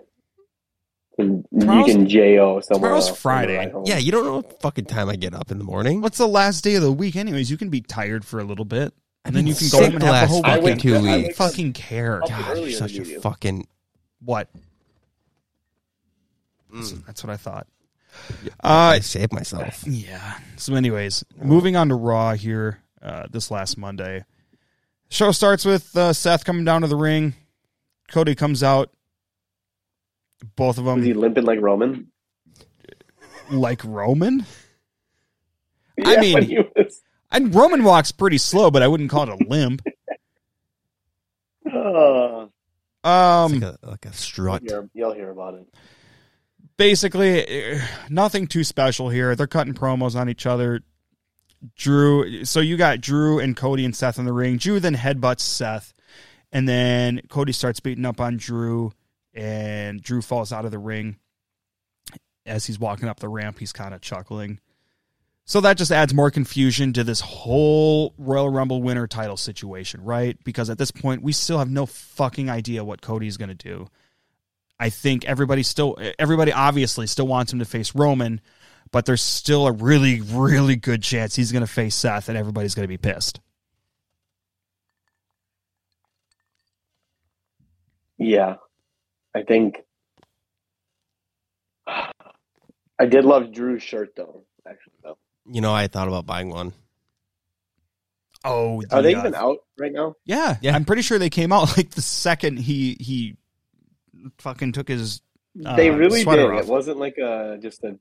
And 1.20 1.46
you 1.52 1.84
can 1.84 2.08
jo 2.08 2.62
somewhere 2.62 2.90
tomorrow's 2.92 3.10
else 3.10 3.20
Friday. 3.20 3.72
Yeah, 3.86 3.98
you 3.98 4.12
don't 4.12 4.24
know 4.26 4.38
what 4.38 4.62
fucking 4.62 4.86
time 4.86 5.10
I 5.10 5.18
get 5.18 5.36
up 5.36 5.52
in 5.52 5.58
the 5.60 5.66
morning. 5.66 6.02
what's 6.02 6.18
the 6.18 6.28
last 6.28 6.64
day 6.64 6.76
of 6.76 6.82
the 6.82 6.92
week? 6.94 7.16
Anyways, 7.18 7.52
you 7.52 7.58
can 7.58 7.70
be 7.70 7.82
tired 7.82 8.24
for 8.26 8.40
a 8.40 8.44
little 8.44 8.64
bit, 8.66 8.94
and 9.26 9.28
I've 9.28 9.34
then 9.34 9.46
you 9.46 9.54
can 9.54 9.68
go 9.70 9.78
home 9.84 9.94
and 9.94 10.02
the 10.02 10.06
have 10.06 10.08
the 10.08 10.12
last 10.12 10.30
whole 10.30 10.46
I 10.46 10.62
fucking 10.62 10.78
two 10.78 10.96
up- 10.96 11.04
I 11.04 11.18
weeks. 11.18 11.38
Fucking 11.38 11.74
care. 11.74 12.22
God, 12.28 12.58
you're 12.58 12.72
such 12.72 12.96
a 12.98 13.04
fucking. 13.20 13.68
What? 14.24 14.50
That's, 16.72 16.92
Mm. 16.94 17.06
that's 17.06 17.24
what 17.24 17.32
I 17.32 17.38
thought. 17.38 17.68
I 18.62 18.98
Uh, 18.98 19.00
saved 19.02 19.34
myself. 19.34 19.84
yeah. 19.88 20.40
So, 20.58 20.74
anyways, 20.76 21.24
moving 21.42 21.76
on 21.76 21.90
to 21.90 21.96
Raw 21.96 22.34
here 22.34 22.80
uh, 23.02 23.28
this 23.30 23.50
last 23.52 23.78
Monday. 23.78 24.26
Show 25.10 25.32
starts 25.32 25.64
with 25.66 25.96
uh, 25.96 26.14
Seth 26.14 26.44
coming 26.46 26.66
down 26.66 26.82
to 26.82 26.88
the 26.88 26.96
ring. 26.96 27.34
Cody 28.10 28.36
comes 28.36 28.62
out. 28.64 28.92
Both 30.56 30.78
of 30.78 30.86
them. 30.86 30.98
Was 30.98 31.06
he 31.06 31.14
limping 31.14 31.44
like 31.46 31.60
Roman? 31.62 32.12
like 33.52 33.84
Roman. 33.84 34.46
I 36.06 36.18
mean- 36.20 36.42
he 36.44 36.60
was- 36.76 37.02
And 37.32 37.54
Roman 37.54 37.84
walks 37.84 38.12
pretty 38.12 38.38
slow, 38.38 38.72
but 38.72 38.82
I 38.84 38.88
wouldn't 38.88 39.10
call 39.12 39.24
it 39.24 39.42
a 39.42 39.48
limp. 39.48 39.82
Uh, 41.72 42.48
Um, 43.04 43.54
It's 43.54 43.64
like 43.64 43.74
a, 43.84 43.88
like 43.90 44.06
a 44.06 44.14
strut. 44.14 44.64
you'll, 44.64 44.90
you'll 44.94 45.14
hear 45.14 45.30
about 45.30 45.54
it. 45.56 45.68
Basically 46.80 47.46
eh, 47.46 47.82
nothing 48.10 48.48
too 48.48 48.64
special 48.64 49.10
here. 49.10 49.36
They're 49.36 49.46
cutting 49.46 49.76
promos 49.76 50.16
on 50.16 50.30
each 50.30 50.48
other. 50.48 50.82
Drew, 51.76 52.46
so 52.46 52.62
you 52.62 52.78
got 52.78 53.02
Drew 53.02 53.38
and 53.38 53.56
Cody 53.56 53.86
and 53.86 53.96
Seth 53.96 54.18
in 54.18 54.26
the 54.26 54.34
ring. 54.34 54.58
Drew 54.58 54.80
then 54.80 54.96
headbutts 54.96 55.42
Seth, 55.42 55.94
and 56.52 56.68
then 56.68 57.22
Cody 57.30 57.52
starts 57.52 57.82
beating 57.82 58.06
up 58.06 58.22
on 58.22 58.38
Drew, 58.38 58.94
and 59.36 60.02
Drew 60.02 60.22
falls 60.22 60.54
out 60.54 60.66
of 60.66 60.72
the 60.72 60.80
ring. 60.80 61.18
As 62.46 62.66
he's 62.66 62.80
walking 62.80 63.10
up 63.10 63.20
the 63.20 63.28
ramp, 63.28 63.60
he's 63.60 63.74
kind 63.74 63.94
of 63.94 64.02
chuckling. 64.02 64.60
So 65.44 65.60
that 65.62 65.78
just 65.78 65.92
adds 65.92 66.14
more 66.14 66.32
confusion 66.32 66.94
to 66.94 67.04
this 67.04 67.20
whole 67.20 68.14
Royal 68.18 68.50
Rumble 68.50 68.82
winner 68.82 69.06
title 69.06 69.36
situation, 69.36 70.02
right? 70.04 70.38
Because 70.46 70.70
at 70.70 70.78
this 70.78 70.92
point, 70.92 71.24
we 71.24 71.34
still 71.34 71.60
have 71.60 71.70
no 71.70 71.86
fucking 71.86 72.50
idea 72.50 72.86
what 72.86 73.02
Cody's 73.02 73.36
going 73.36 73.50
to 73.50 73.56
do. 73.56 73.88
I 74.80 74.90
think 74.90 75.26
everybody 75.26 75.64
still, 75.64 75.98
everybody 76.18 76.52
obviously 76.54 77.06
still 77.08 77.28
wants 77.28 77.52
him 77.52 77.60
to 77.60 77.66
face 77.66 77.94
Roman, 77.96 78.40
but 78.92 79.06
there's 79.06 79.22
still 79.22 79.68
a 79.68 79.72
really, 79.72 80.22
really 80.22 80.76
good 80.76 81.04
chance 81.04 81.36
he's 81.36 81.52
going 81.52 81.66
to 81.66 81.72
face 81.72 81.96
Seth, 81.96 82.30
and 82.30 82.38
everybody's 82.38 82.76
going 82.76 82.86
to 82.86 82.88
be 82.88 82.98
pissed. 82.98 83.42
Yeah, 88.18 88.56
I 89.34 89.44
think 89.44 89.78
I 91.88 93.06
did 93.06 93.24
love 93.24 93.54
Drew's 93.54 93.82
shirt 93.82 94.14
though. 94.16 94.44
Actually, 94.68 94.94
though, 95.04 95.18
You 95.50 95.62
know, 95.62 95.74
I 95.74 95.88
thought 95.88 96.10
about 96.10 96.26
buying 96.26 96.50
one. 96.50 96.74
Oh, 98.44 98.82
are 98.92 99.02
they 99.02 99.14
the, 99.14 99.20
uh, 99.20 99.22
even 99.22 99.36
out 99.36 99.60
right 99.78 99.92
now? 99.92 100.16
Yeah, 100.26 100.58
Yeah. 100.62 100.76
I'm 100.76 100.86
pretty 100.86 101.02
sure 101.02 101.18
they 101.18 101.30
came 101.30 101.52
out 101.52 101.78
like 101.78 101.92
the 101.92 102.02
second 102.02 102.58
he 102.58 102.98
he 103.00 103.38
fucking 104.40 104.72
took 104.74 104.88
his. 104.88 105.22
Uh, 105.66 105.76
they 105.76 105.90
really 105.90 106.22
sweater 106.24 106.44
did. 106.52 106.52
off. 106.60 106.64
It 106.64 106.68
wasn't 106.70 106.98
like 107.00 107.18
a 107.18 107.58
just 107.62 107.84
a 107.84 107.98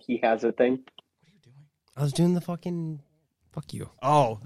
he 0.00 0.18
has 0.22 0.42
a 0.44 0.52
thing. 0.52 0.72
What 0.72 0.80
are 1.26 1.32
you 1.32 1.40
doing? 1.42 1.56
I 1.96 2.02
was 2.02 2.12
doing 2.12 2.34
the 2.34 2.40
fucking 2.40 3.00
fuck 3.52 3.72
you. 3.72 3.90
Oh, 4.02 4.40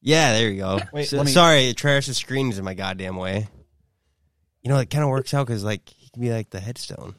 Yeah, 0.00 0.32
there 0.32 0.50
you 0.50 0.58
go. 0.58 0.80
Wait, 0.92 1.04
So- 1.08 1.22
me- 1.24 1.30
sorry, 1.30 1.72
Trash's 1.74 2.16
screen 2.18 2.50
is 2.50 2.58
in 2.58 2.64
my 2.64 2.74
goddamn 2.74 3.16
way. 3.16 3.48
You 4.62 4.70
know, 4.70 4.78
it 4.78 4.90
kind 4.90 5.02
of 5.04 5.10
works 5.10 5.32
out 5.34 5.46
because 5.46 5.64
like 5.64 5.88
he 5.88 6.08
can 6.10 6.20
be 6.22 6.30
like 6.30 6.50
the 6.50 6.60
headstone. 6.60 7.14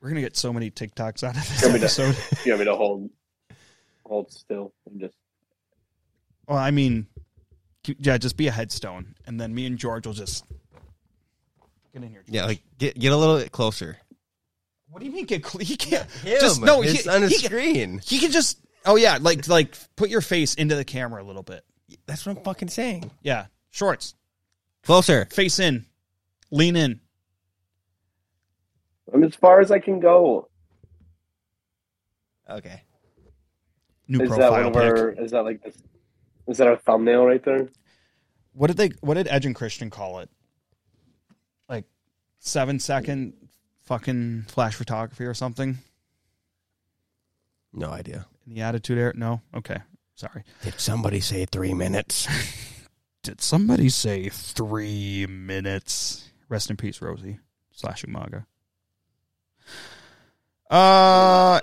we're 0.00 0.08
gonna 0.08 0.20
get 0.20 0.36
so 0.36 0.52
many 0.52 0.70
TikToks 0.70 1.22
out 1.22 1.36
of 1.36 1.48
this 1.48 1.60
Give 1.60 1.72
me 1.72 1.78
that. 1.78 1.84
episode. 1.98 2.16
You 2.44 2.52
want 2.52 2.60
me 2.60 2.64
to 2.66 2.74
hold 2.76 3.10
hold 4.04 4.32
still 4.32 4.72
and 4.90 5.00
just 5.00 5.14
Well, 6.48 6.58
I 6.58 6.70
mean, 6.70 7.06
yeah, 7.98 8.18
just 8.18 8.36
be 8.36 8.48
a 8.48 8.50
headstone, 8.52 9.14
and 9.26 9.40
then 9.40 9.54
me 9.54 9.66
and 9.66 9.78
George 9.78 10.06
will 10.06 10.14
just 10.14 10.44
get 11.92 12.02
in 12.02 12.10
here. 12.10 12.24
Yeah, 12.26 12.46
like 12.46 12.62
get 12.78 12.98
get 12.98 13.12
a 13.12 13.16
little 13.16 13.38
bit 13.38 13.52
closer. 13.52 13.98
What 14.88 15.00
do 15.00 15.06
you 15.06 15.12
mean 15.12 15.26
get? 15.26 15.46
Cl- 15.46 15.64
he 15.64 15.76
can't. 15.76 16.10
Him, 16.10 16.38
just 16.40 16.60
no. 16.60 16.82
it's 16.82 17.04
he, 17.04 17.08
on 17.08 17.22
the 17.22 17.28
he 17.28 17.34
screen. 17.34 18.00
He 18.04 18.18
can 18.18 18.32
just. 18.32 18.58
Oh 18.84 18.96
yeah, 18.96 19.18
like 19.20 19.46
like 19.48 19.76
put 19.96 20.10
your 20.10 20.20
face 20.20 20.54
into 20.54 20.74
the 20.74 20.84
camera 20.84 21.22
a 21.22 21.24
little 21.24 21.42
bit. 21.42 21.64
That's 22.06 22.24
what 22.24 22.36
I'm 22.36 22.42
fucking 22.42 22.68
saying. 22.68 23.10
Yeah, 23.22 23.46
shorts, 23.70 24.14
Closer. 24.84 25.26
face 25.26 25.58
in, 25.58 25.86
lean 26.50 26.76
in. 26.76 27.00
I'm 29.12 29.24
as 29.24 29.34
far 29.34 29.60
as 29.60 29.70
I 29.70 29.78
can 29.78 30.00
go. 30.00 30.48
Okay. 32.48 32.82
New 34.08 34.22
is 34.22 34.30
that 34.30 34.50
one 34.50 34.62
profile 34.62 34.66
of 34.68 34.72
pic. 34.72 34.82
our 34.82 35.24
is 35.24 35.30
that 35.30 35.44
like 35.44 35.62
this 35.62 35.76
is 36.48 36.58
that 36.58 36.66
our 36.66 36.76
thumbnail 36.76 37.26
right 37.26 37.44
there? 37.44 37.68
What 38.52 38.66
did 38.68 38.76
they? 38.76 38.90
What 39.00 39.14
did 39.14 39.28
Edge 39.28 39.46
and 39.46 39.54
Christian 39.54 39.90
call 39.90 40.18
it? 40.18 40.28
Seven 42.40 42.78
second 42.80 43.34
fucking 43.82 44.46
flash 44.48 44.74
photography 44.74 45.24
or 45.24 45.34
something 45.34 45.78
No 47.72 47.90
idea. 47.90 48.26
in 48.46 48.54
the 48.54 48.62
Attitude 48.62 48.98
Era? 48.98 49.12
No. 49.14 49.42
Okay, 49.54 49.76
sorry. 50.14 50.44
Did 50.62 50.80
somebody 50.80 51.20
say 51.20 51.44
three 51.44 51.74
minutes? 51.74 52.26
Did 53.22 53.40
somebody 53.42 53.90
say 53.90 54.30
three 54.30 55.26
minutes? 55.26 56.30
Rest 56.48 56.70
in 56.70 56.76
peace, 56.76 56.98
Rosey 57.00 57.38
slash 57.72 58.04
Umaga. 58.04 58.46
Uh, 60.70 61.60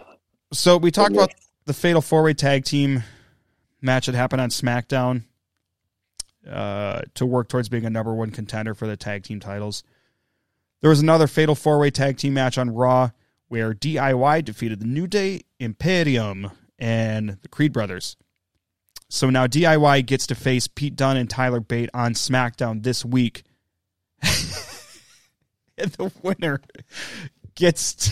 so 0.54 0.78
we 0.78 0.92
talked 0.92 1.14
about 1.14 1.34
the 1.66 1.74
Fatal 1.74 2.02
Four 2.02 2.24
Way 2.24 2.34
Tag 2.36 2.66
Team 2.66 3.04
match 3.82 4.06
that 4.06 4.16
happened 4.16 4.42
on 4.42 4.50
SmackDown 4.50 5.24
uh, 6.50 7.02
to 7.16 7.26
work 7.26 7.48
towards 7.50 7.70
being 7.70 7.86
a 7.86 7.90
number 7.90 8.14
one 8.14 8.30
contender 8.32 8.74
for 8.76 8.86
the 8.88 8.96
tag 8.98 9.24
team 9.24 9.40
titles. 9.40 9.84
There 10.82 10.90
was 10.90 11.00
another 11.00 11.28
Fatal 11.28 11.56
Four 11.56 11.80
Way 11.80 11.90
Tag 11.90 12.18
Team 12.18 12.34
match 12.36 12.58
on 12.58 12.70
Raw 12.70 13.12
where 13.48 13.74
DIY 13.74 14.46
defeated 14.46 14.80
the 14.80 14.86
New 14.86 15.08
Day 15.08 15.42
Imperium 15.60 16.52
and 16.78 17.38
the 17.42 17.50
Creed 17.50 17.74
Brothers. 17.74 18.18
So 19.10 19.30
now 19.30 19.48
DIY 19.48 20.06
gets 20.06 20.28
to 20.28 20.36
face 20.36 20.68
Pete 20.68 20.96
Dunne 20.96 21.18
and 21.18 21.30
Tyler 21.30 21.62
Bate 21.62 21.90
on 21.94 22.14
SmackDown 22.14 22.84
this 22.84 23.06
week. 23.06 23.44
and 24.22 25.92
the 25.94 26.12
winner 26.22 26.62
gets 27.56 28.10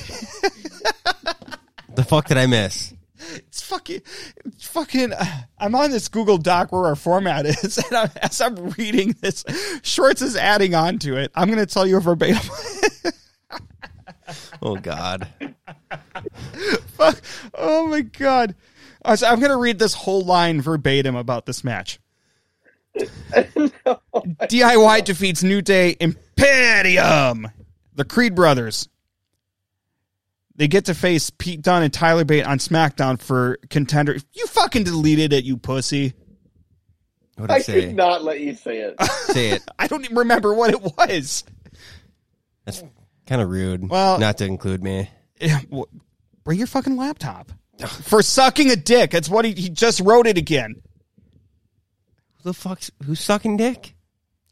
the 1.94 2.04
fuck 2.04 2.28
did 2.28 2.38
I 2.38 2.46
miss? 2.46 2.94
it's 3.36 3.62
fucking 3.62 4.02
fucking 4.76 5.14
I'm 5.58 5.74
on 5.74 5.90
this 5.90 6.10
Google 6.10 6.38
Doc 6.38 6.74
where 6.74 6.86
our 6.86 6.98
format 6.98 7.46
is 7.46 7.78
and 7.78 7.96
I'm, 7.96 8.10
as 8.22 8.42
I'm 8.42 8.72
reading 8.72 9.16
this 9.22 9.46
Schwartz 9.84 10.22
is 10.22 10.36
adding 10.36 10.76
on 10.76 11.00
to 11.00 11.18
it. 11.18 11.32
I'm 11.34 11.48
going 11.48 11.66
to 11.66 11.68
tell 11.74 11.88
you 11.88 12.00
verbatim. 12.00 12.50
Oh 14.62 14.78
God. 14.78 15.28
Fuck. 16.88 17.22
Oh 17.54 17.86
my 17.86 18.02
god. 18.02 18.56
Uh, 19.04 19.16
so 19.16 19.28
I'm 19.28 19.40
going 19.40 19.52
to 19.52 19.58
read 19.58 19.78
this 19.78 19.94
whole 19.94 20.24
line 20.24 20.62
verbatim 20.62 21.16
about 21.16 21.46
this 21.46 21.64
match. 21.64 22.00
DIY 22.98 25.06
defeats 25.06 25.44
New 25.44 25.62
Day 25.62 25.96
Imperium, 26.00 27.48
the 27.94 28.06
Creed 28.06 28.34
brothers. 28.34 28.90
They 30.57 30.68
get 30.68 30.86
to 30.86 30.94
face 30.94 31.30
Pete 31.32 31.61
Dunne 31.61 31.84
and 31.84 31.91
Tyler 31.94 32.23
Bate 32.23 32.45
on 32.45 32.60
SmackDown 32.60 33.19
for 33.22 33.57
contender. 33.69 34.15
You 34.34 34.48
fucking 34.48 34.86
deleted 34.86 35.34
it, 35.34 35.44
you 35.44 35.57
pussy. 35.57 36.14
What 37.36 37.48
did 37.48 37.53
I 37.53 37.56
I 37.56 37.60
say? 37.60 37.82
could 37.88 37.95
not 37.95 38.23
let 38.23 38.40
you 38.40 38.56
say 38.56 38.77
it. 38.77 39.02
Say 39.27 39.49
it. 39.49 39.64
I 39.80 39.88
don't 39.88 40.06
even 40.06 40.15
remember 40.18 40.53
what 40.53 40.69
it 40.72 40.82
was. 40.82 41.44
That's 42.64 42.82
kind 43.27 43.41
of 43.41 43.49
rude. 43.49 43.90
Well- 43.90 44.18
not 44.19 44.38
to 44.38 44.45
include 44.45 44.82
me. 44.84 45.10
Yeah, 45.41 45.60
wh- 45.73 45.84
Bring 46.45 46.57
your 46.60 46.68
fucking 46.68 46.95
laptop. 46.95 47.52
For 48.03 48.22
sucking 48.22 48.72
a 48.72 48.77
dick. 48.77 49.11
That's 49.11 49.27
what 49.27 49.44
he, 49.44 49.52
he 49.52 49.69
just 49.69 49.99
wrote 49.99 50.27
it 50.27 50.38
again. 50.38 50.76
Who 52.38 52.44
the 52.49 52.53
fuck's 52.53 52.90
who's 53.03 53.19
sucking 53.19 53.57
dick? 53.57 53.95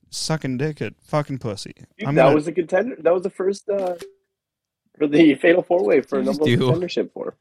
Sucking 0.09 0.57
dick 0.57 0.81
at 0.81 0.93
fucking 1.03 1.37
pussy. 1.39 1.73
Dude, 1.97 2.07
I'm 2.09 2.15
that 2.15 2.23
gonna- 2.23 2.35
was 2.35 2.47
a 2.47 2.51
contender. 2.51 2.97
That 2.99 3.13
was 3.13 3.23
the 3.23 3.29
first 3.29 3.69
uh, 3.69 3.95
for 5.03 5.07
the 5.07 5.35
Fatal 5.35 5.61
Four 5.63 5.83
Way 5.85 6.01
for 6.01 6.19
a 6.19 6.23
number 6.25 6.45
do. 6.45 6.67
one 6.67 6.79
contendership 6.81 7.11
for. 7.11 7.35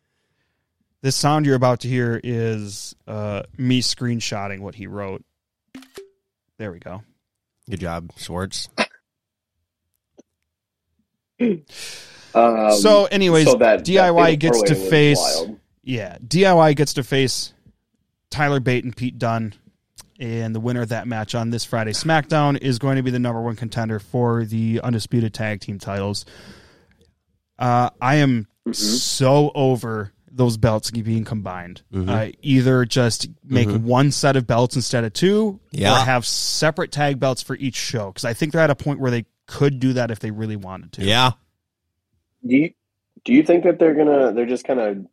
This 1.01 1.17
sound 1.17 1.47
you're 1.47 1.57
about 1.57 1.81
to 1.81 1.89
hear 1.89 2.21
is 2.23 2.95
uh, 3.09 3.43
me 3.59 3.81
screenshotting 3.83 4.61
what 4.61 4.75
he 4.77 4.87
wrote. 4.87 5.25
There 6.59 6.71
we 6.71 6.79
go. 6.79 7.03
Good 7.69 7.81
job, 7.81 8.13
Schwartz. 8.17 8.69
Um, 11.41 12.73
so, 12.81 13.07
anyways, 13.07 13.47
so 13.47 13.57
that- 13.57 13.85
that 13.85 13.87
DIY 13.87 14.25
Fatal 14.25 14.37
gets 14.37 14.63
to 14.71 14.75
face. 14.75 15.19
wild. 15.19 15.59
Yeah, 15.83 16.19
DIY 16.25 16.77
gets 16.77 16.95
to 16.95 17.03
face 17.03 17.53
Tyler 18.31 18.61
Bate 18.61 18.85
and 18.85 18.97
Pete 18.97 19.19
Dunne. 19.19 19.55
And 20.21 20.55
the 20.55 20.61
winner 20.61 20.83
of 20.83 20.91
that 20.91 21.09
match 21.09 21.35
on 21.35 21.51
this 21.51 21.65
Friday 21.65 21.91
SmackDown 21.91 22.57
is 22.57 22.79
going 22.79 22.95
to 22.97 23.03
be 23.03 23.11
the 23.11 23.19
number 23.19 23.41
one 23.41 23.57
contender 23.57 23.99
for 23.99 24.45
the 24.45 24.81
Undisputed 24.85 25.35
Tag 25.35 25.61
Team 25.61 25.81
titles. 25.81 26.25
Uh, 27.63 27.89
I 28.01 28.17
am 28.17 28.47
Mm-hmm. 28.65 28.73
so 28.75 29.51
over 29.57 30.13
those 30.31 30.57
belts 30.57 30.91
being 30.93 31.25
combined. 31.25 31.83
Mhm. 31.93 32.09
Uh, 32.09 32.33
either 32.43 32.85
just 32.85 33.29
make 33.45 33.67
Mhm. 33.69 33.83
one 33.83 34.11
set 34.13 34.37
of 34.37 34.47
belts 34.47 34.77
instead 34.77 35.03
of 35.05 35.13
two, 35.13 35.59
Yeah. 35.73 35.93
or 36.01 36.05
have 36.05 36.25
separate 36.25 36.93
tag 36.93 37.19
belts 37.19 37.43
for 37.43 37.57
each 37.57 37.75
show. 37.75 38.07
Because 38.13 38.25
I 38.25 38.33
think 38.35 38.53
they're 38.53 38.61
at 38.63 38.71
a 38.71 38.77
point 38.77 39.01
where 39.01 39.11
they 39.11 39.27
could 39.47 39.81
do 39.81 39.93
that 39.95 40.11
if 40.13 40.21
they 40.21 40.31
really 40.31 40.55
wanted 40.57 40.93
to. 40.93 41.05
Yeah. 41.05 41.33
Do 42.47 42.57
you 42.57 42.71
do 43.25 43.33
you 43.33 43.43
think 43.43 43.65
that 43.65 43.79
they're 43.81 43.95
gonna 43.95 44.33
they're 44.33 44.47
just 44.47 44.65
kind 44.65 44.79
of 44.81 45.07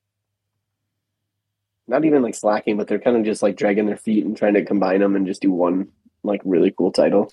not 1.88 2.06
even 2.06 2.22
like 2.22 2.36
slacking, 2.36 2.78
but 2.78 2.88
they're 2.88 3.00
kind 3.00 3.18
of 3.18 3.24
just 3.26 3.42
like 3.42 3.56
dragging 3.58 3.88
their 3.88 3.98
feet 3.98 4.26
and 4.26 4.38
trying 4.38 4.54
to 4.54 4.64
combine 4.64 5.00
them 5.00 5.16
and 5.16 5.26
just 5.26 5.42
do 5.42 5.52
one 5.52 5.88
like 6.24 6.42
really 6.46 6.72
cool 6.78 6.92
title? 6.92 7.32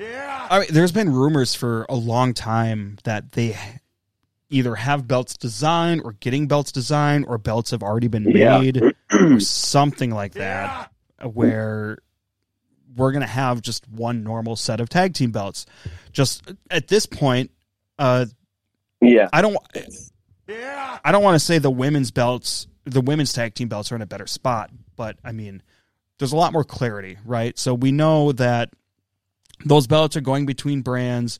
I 0.00 0.58
mean, 0.60 0.68
there's 0.72 0.92
been 0.92 1.12
rumors 1.12 1.54
for 1.54 1.86
a 1.88 1.94
long 1.94 2.34
time 2.34 2.98
that 3.04 3.32
they 3.32 3.56
either 4.48 4.74
have 4.76 5.08
belts 5.08 5.36
designed 5.36 6.02
or 6.04 6.12
getting 6.12 6.46
belts 6.46 6.70
designed 6.72 7.24
or 7.26 7.36
belts 7.38 7.70
have 7.72 7.82
already 7.82 8.08
been 8.08 8.24
Yeah. 8.30 8.58
made 8.60 8.82
or 9.12 9.40
something 9.40 10.10
like 10.10 10.34
that 10.34 10.90
where 11.22 11.98
we're 12.96 13.12
going 13.12 13.22
to 13.22 13.26
have 13.26 13.60
just 13.60 13.86
one 13.88 14.22
normal 14.22 14.56
set 14.56 14.80
of 14.80 14.88
tag 14.88 15.14
team 15.14 15.30
belts. 15.30 15.66
Just 16.12 16.50
at 16.70 16.88
this 16.88 17.06
point, 17.06 17.50
uh, 17.98 18.26
Yeah, 19.00 19.28
I 19.32 19.42
don't. 19.42 19.56
yeah. 20.48 20.98
I 21.04 21.12
don't 21.12 21.22
want 21.22 21.34
to 21.34 21.40
say 21.44 21.58
the 21.58 21.70
women's 21.70 22.10
belts, 22.10 22.66
the 22.84 23.00
women's 23.00 23.32
tag 23.32 23.54
team 23.54 23.68
belts, 23.68 23.90
are 23.92 23.96
in 23.96 24.02
a 24.02 24.06
better 24.06 24.26
spot, 24.26 24.70
but 24.96 25.16
I 25.24 25.32
mean, 25.32 25.62
there's 26.18 26.32
a 26.32 26.36
lot 26.36 26.52
more 26.52 26.64
clarity, 26.64 27.18
right? 27.24 27.58
So 27.58 27.74
we 27.74 27.92
know 27.92 28.32
that 28.32 28.70
those 29.64 29.86
belts 29.86 30.16
are 30.16 30.20
going 30.22 30.46
between 30.46 30.80
brands. 30.82 31.38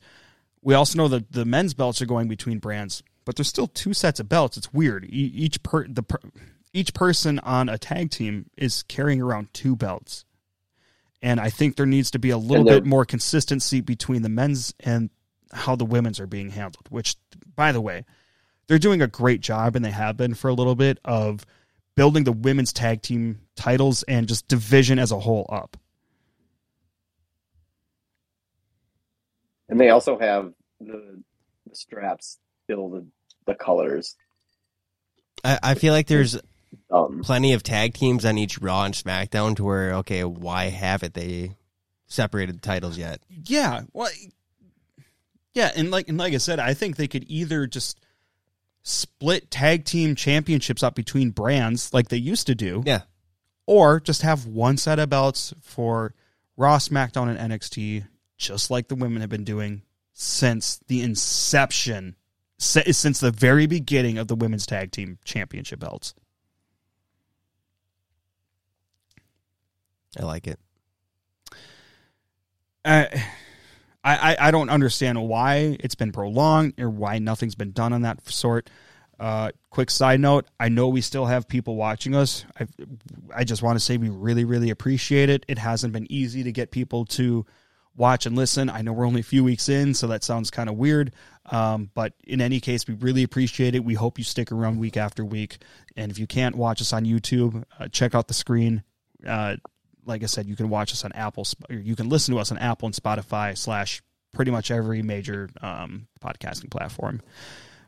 We 0.67 0.73
also 0.73 0.97
know 0.97 1.07
that 1.07 1.31
the 1.31 1.45
men's 1.45 1.73
belts 1.73 2.01
are 2.01 2.05
going 2.05 2.27
between 2.27 2.59
brands, 2.59 3.01
but 3.23 3.37
there's 3.37 3.47
still 3.47 3.67
two 3.67 3.93
sets 3.93 4.19
of 4.19 4.27
belts. 4.27 4.57
It's 4.57 4.73
weird. 4.73 5.05
E- 5.05 5.31
Each 5.33 5.63
per 5.63 5.87
the 5.87 6.03
per, 6.03 6.17
each 6.73 6.93
person 6.93 7.39
on 7.39 7.69
a 7.69 7.77
tag 7.77 8.11
team 8.11 8.49
is 8.57 8.83
carrying 8.83 9.21
around 9.21 9.53
two 9.53 9.77
belts, 9.77 10.25
and 11.21 11.39
I 11.39 11.49
think 11.49 11.77
there 11.77 11.85
needs 11.85 12.11
to 12.11 12.19
be 12.19 12.31
a 12.31 12.37
little 12.37 12.65
bit 12.65 12.85
more 12.85 13.05
consistency 13.05 13.79
between 13.79 14.23
the 14.23 14.29
men's 14.29 14.73
and 14.81 15.09
how 15.53 15.77
the 15.77 15.85
women's 15.85 16.19
are 16.19 16.27
being 16.27 16.49
handled. 16.49 16.89
Which, 16.89 17.15
by 17.55 17.71
the 17.71 17.79
way, 17.79 18.03
they're 18.67 18.77
doing 18.77 19.01
a 19.01 19.07
great 19.07 19.39
job, 19.39 19.77
and 19.77 19.85
they 19.85 19.91
have 19.91 20.17
been 20.17 20.33
for 20.33 20.49
a 20.49 20.53
little 20.53 20.75
bit 20.75 20.99
of 21.05 21.45
building 21.95 22.25
the 22.25 22.33
women's 22.33 22.73
tag 22.73 23.01
team 23.01 23.39
titles 23.55 24.03
and 24.03 24.27
just 24.27 24.49
division 24.49 24.99
as 24.99 25.13
a 25.13 25.19
whole 25.21 25.45
up. 25.47 25.77
and 29.69 29.79
they 29.79 29.89
also 29.89 30.17
have 30.17 30.53
the, 30.79 31.21
the 31.69 31.75
straps 31.75 32.37
still 32.65 32.89
the 32.89 33.05
the 33.45 33.55
colors. 33.55 34.15
I, 35.43 35.59
I 35.63 35.73
feel 35.75 35.93
like 35.93 36.07
there's 36.07 36.37
Um, 36.91 37.21
plenty 37.23 37.53
of 37.53 37.63
tag 37.63 37.93
teams 37.93 38.25
on 38.25 38.37
each 38.37 38.59
Raw 38.59 38.83
and 38.83 38.93
SmackDown 38.93 39.55
to 39.55 39.63
where, 39.63 39.93
okay, 39.95 40.23
why 40.23 40.65
haven't 40.65 41.13
they 41.13 41.55
separated 42.07 42.55
the 42.57 42.61
titles 42.61 42.97
yet? 42.97 43.21
Yeah, 43.29 43.81
well, 43.93 44.09
yeah, 45.53 45.71
and 45.75 45.91
like 45.91 46.09
and 46.09 46.17
like 46.17 46.33
I 46.33 46.37
said, 46.37 46.59
I 46.59 46.73
think 46.73 46.95
they 46.97 47.07
could 47.07 47.25
either 47.29 47.67
just 47.67 47.99
split 48.83 49.49
tag 49.51 49.85
team 49.85 50.15
championships 50.15 50.83
up 50.83 50.95
between 50.95 51.31
brands 51.31 51.93
like 51.93 52.09
they 52.09 52.17
used 52.17 52.47
to 52.47 52.55
do, 52.55 52.83
Yeah. 52.85 53.01
or 53.65 53.99
just 53.99 54.21
have 54.21 54.45
one 54.45 54.77
set 54.77 54.99
of 54.99 55.09
belts 55.09 55.53
for 55.61 56.13
Raw, 56.57 56.77
SmackDown, 56.77 57.35
and 57.35 57.51
NXT, 57.51 58.05
just 58.37 58.71
like 58.71 58.87
the 58.87 58.95
women 58.95 59.21
have 59.21 59.29
been 59.29 59.43
doing 59.43 59.81
since 60.19 60.79
the 60.87 61.03
inception, 61.03 62.15
since 62.57 63.19
the 63.19 63.29
very 63.29 63.67
beginning 63.67 64.17
of 64.17 64.27
the 64.27 64.35
women's 64.35 64.65
tag 64.65 64.91
team 64.91 65.19
championship 65.23 65.79
belts. 65.79 66.15
I 70.19 70.25
like 70.25 70.47
it. 70.47 70.59
I, 72.83 73.25
I 74.03 74.37
I 74.39 74.51
don't 74.51 74.71
understand 74.71 75.21
why 75.21 75.77
it's 75.79 75.93
been 75.93 76.11
prolonged 76.11 76.79
or 76.79 76.89
why 76.89 77.19
nothing's 77.19 77.53
been 77.53 77.71
done 77.71 77.93
on 77.93 78.01
that 78.01 78.27
sort. 78.27 78.71
Uh, 79.19 79.51
quick 79.69 79.91
side 79.91 80.19
note: 80.19 80.47
I 80.59 80.69
know 80.69 80.87
we 80.87 81.01
still 81.01 81.27
have 81.27 81.47
people 81.47 81.75
watching 81.75 82.15
us. 82.15 82.43
I 82.59 82.65
I 83.35 83.43
just 83.43 83.61
want 83.61 83.75
to 83.77 83.85
say 83.85 83.97
we 83.97 84.09
really 84.09 84.45
really 84.45 84.71
appreciate 84.71 85.29
it. 85.29 85.45
It 85.47 85.59
hasn't 85.59 85.93
been 85.93 86.11
easy 86.11 86.41
to 86.41 86.51
get 86.51 86.71
people 86.71 87.05
to 87.05 87.45
watch 87.97 88.25
and 88.25 88.35
listen. 88.35 88.69
I 88.69 88.81
know 88.81 88.93
we're 88.93 89.07
only 89.07 89.21
a 89.21 89.23
few 89.23 89.43
weeks 89.43 89.67
in, 89.67 89.93
so 89.93 90.07
that 90.07 90.23
sounds 90.23 90.49
kind 90.49 90.69
of 90.69 90.75
weird. 90.75 91.11
Um, 91.47 91.89
but 91.93 92.13
in 92.25 92.39
any 92.39 92.59
case, 92.59 92.87
we 92.87 92.93
really 92.93 93.23
appreciate 93.23 93.75
it. 93.75 93.83
We 93.83 93.95
hope 93.95 94.17
you 94.17 94.23
stick 94.23 94.51
around 94.51 94.79
week 94.79 94.95
after 94.95 95.25
week. 95.25 95.57
And 95.95 96.11
if 96.11 96.19
you 96.19 96.27
can't 96.27 96.55
watch 96.55 96.79
us 96.81 96.93
on 96.93 97.05
YouTube, 97.05 97.63
uh, 97.79 97.87
check 97.87 98.15
out 98.15 98.27
the 98.27 98.33
screen. 98.33 98.83
Uh, 99.25 99.57
like 100.05 100.23
I 100.23 100.27
said, 100.27 100.47
you 100.47 100.55
can 100.55 100.69
watch 100.69 100.93
us 100.93 101.03
on 101.03 101.11
Apple, 101.13 101.45
you 101.69 101.95
can 101.95 102.07
listen 102.07 102.33
to 102.33 102.39
us 102.39 102.51
on 102.51 102.57
Apple 102.59 102.85
and 102.85 102.95
Spotify 102.95 103.57
slash 103.57 104.01
pretty 104.33 104.51
much 104.51 104.71
every 104.71 105.01
major 105.01 105.49
um, 105.61 106.07
podcasting 106.21 106.69
platform. 106.69 107.21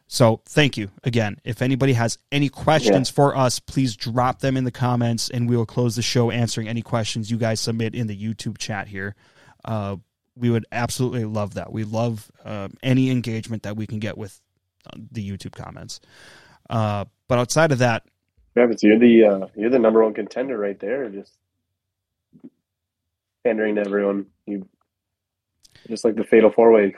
So 0.07 0.41
thank 0.45 0.75
you 0.75 0.89
again. 1.03 1.39
If 1.43 1.61
anybody 1.61 1.93
has 1.93 2.17
any 2.31 2.49
questions 2.49 3.11
for 3.11 3.37
us, 3.37 3.59
please 3.59 3.95
drop 3.95 4.39
them 4.39 4.57
in 4.57 4.63
the 4.63 4.71
comments, 4.71 5.29
and 5.29 5.47
we 5.47 5.55
will 5.55 5.67
close 5.67 5.95
the 5.95 6.01
show 6.01 6.31
answering 6.31 6.67
any 6.67 6.81
questions 6.81 7.29
you 7.29 7.37
guys 7.37 7.59
submit 7.59 7.93
in 7.93 8.07
the 8.07 8.17
YouTube 8.17 8.57
chat 8.57 8.87
here. 8.87 9.15
Uh, 9.65 9.97
we 10.35 10.49
would 10.49 10.65
absolutely 10.71 11.25
love 11.25 11.55
that. 11.55 11.71
We 11.71 11.83
love 11.83 12.31
um 12.45 12.73
any 12.81 13.09
engagement 13.09 13.63
that 13.63 13.75
we 13.75 13.87
can 13.87 13.99
get 13.99 14.17
with 14.17 14.39
uh, 14.85 14.97
the 15.11 15.29
YouTube 15.29 15.53
comments. 15.53 15.99
Uh, 16.69 17.05
but 17.27 17.39
outside 17.39 17.71
of 17.71 17.79
that, 17.79 18.03
Travis, 18.55 18.83
you're 18.83 18.99
the 18.99 19.25
uh, 19.25 19.47
you're 19.55 19.69
the 19.69 19.79
number 19.79 20.03
one 20.03 20.13
contender 20.13 20.57
right 20.57 20.79
there. 20.79 21.09
Just 21.09 21.33
pandering 23.43 23.75
to 23.75 23.81
everyone. 23.81 24.27
You 24.45 24.67
just 25.87 26.03
like 26.03 26.15
the 26.15 26.23
fatal 26.23 26.51
four 26.51 26.71
way. 26.71 26.95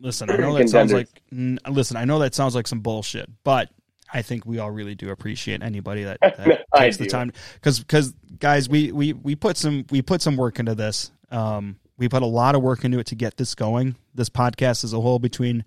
Listen, 0.00 0.30
I 0.30 0.36
know 0.36 0.56
that 0.56 0.68
sounds 0.68 0.92
like 0.92 1.08
n- 1.32 1.58
listen. 1.68 1.96
I 1.96 2.04
know 2.04 2.20
that 2.20 2.34
sounds 2.34 2.54
like 2.54 2.66
some 2.66 2.80
bullshit, 2.80 3.28
but 3.42 3.70
I 4.12 4.22
think 4.22 4.46
we 4.46 4.58
all 4.58 4.70
really 4.70 4.94
do 4.94 5.10
appreciate 5.10 5.62
anybody 5.62 6.04
that, 6.04 6.18
that 6.20 6.64
takes 6.76 6.98
the 6.98 7.06
time 7.06 7.32
because 7.54 7.80
because 7.80 8.12
guys, 8.38 8.68
we 8.68 8.92
we 8.92 9.12
we 9.12 9.34
put 9.34 9.56
some 9.56 9.86
we 9.90 10.02
put 10.02 10.22
some 10.22 10.36
work 10.36 10.58
into 10.58 10.74
this. 10.74 11.10
Um, 11.30 11.78
we 11.96 12.08
put 12.08 12.22
a 12.22 12.26
lot 12.26 12.54
of 12.54 12.62
work 12.62 12.84
into 12.84 12.98
it 12.98 13.06
to 13.08 13.14
get 13.14 13.36
this 13.36 13.54
going. 13.54 13.96
This 14.14 14.28
podcast 14.28 14.84
as 14.84 14.92
a 14.92 15.00
whole, 15.00 15.18
between 15.18 15.64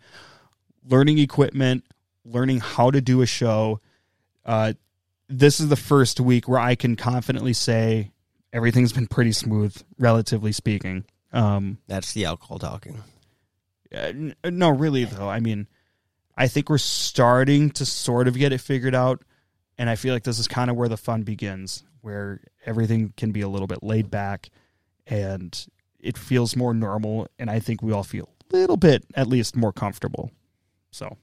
learning 0.87 1.19
equipment, 1.19 1.83
learning 2.25 2.59
how 2.59 2.91
to 2.91 3.01
do 3.01 3.21
a 3.21 3.25
show. 3.25 3.79
Uh, 4.45 4.73
this 5.27 5.59
is 5.59 5.69
the 5.69 5.75
first 5.75 6.19
week 6.19 6.47
where 6.47 6.59
I 6.59 6.75
can 6.75 6.95
confidently 6.95 7.53
say 7.53 8.11
everything's 8.53 8.93
been 8.93 9.07
pretty 9.07 9.31
smooth, 9.31 9.75
relatively 9.99 10.51
speaking. 10.51 11.05
Um, 11.33 11.77
That's 11.87 12.13
the 12.13 12.25
alcohol 12.25 12.59
talking. 12.59 13.01
uh, 13.93 13.97
n- 13.97 14.35
no, 14.43 14.69
really 14.69 15.05
though. 15.05 15.29
I 15.29 15.39
mean, 15.39 15.67
I 16.35 16.47
think 16.47 16.69
we're 16.69 16.77
starting 16.77 17.69
to 17.71 17.85
sort 17.85 18.27
of 18.27 18.37
get 18.37 18.51
it 18.51 18.59
figured 18.59 18.95
out, 18.95 19.21
and 19.77 19.89
I 19.89 19.95
feel 19.95 20.13
like 20.13 20.23
this 20.23 20.39
is 20.39 20.47
kind 20.47 20.69
of 20.69 20.75
where 20.75 20.89
the 20.89 20.97
fun 20.97 21.23
begins, 21.23 21.83
where 22.01 22.41
everything 22.65 23.13
can 23.15 23.31
be 23.31 23.41
a 23.41 23.47
little 23.47 23.67
bit 23.67 23.83
laid 23.83 24.09
back, 24.11 24.49
and 25.07 25.67
it 25.99 26.17
feels 26.17 26.55
more 26.55 26.73
normal. 26.73 27.27
And 27.39 27.49
I 27.49 27.59
think 27.59 27.81
we 27.81 27.91
all 27.91 28.03
feel 28.03 28.29
a 28.51 28.55
little 28.55 28.77
bit, 28.77 29.03
at 29.15 29.27
least, 29.27 29.55
more 29.55 29.71
comfortable. 29.73 30.31
So, 30.91 31.17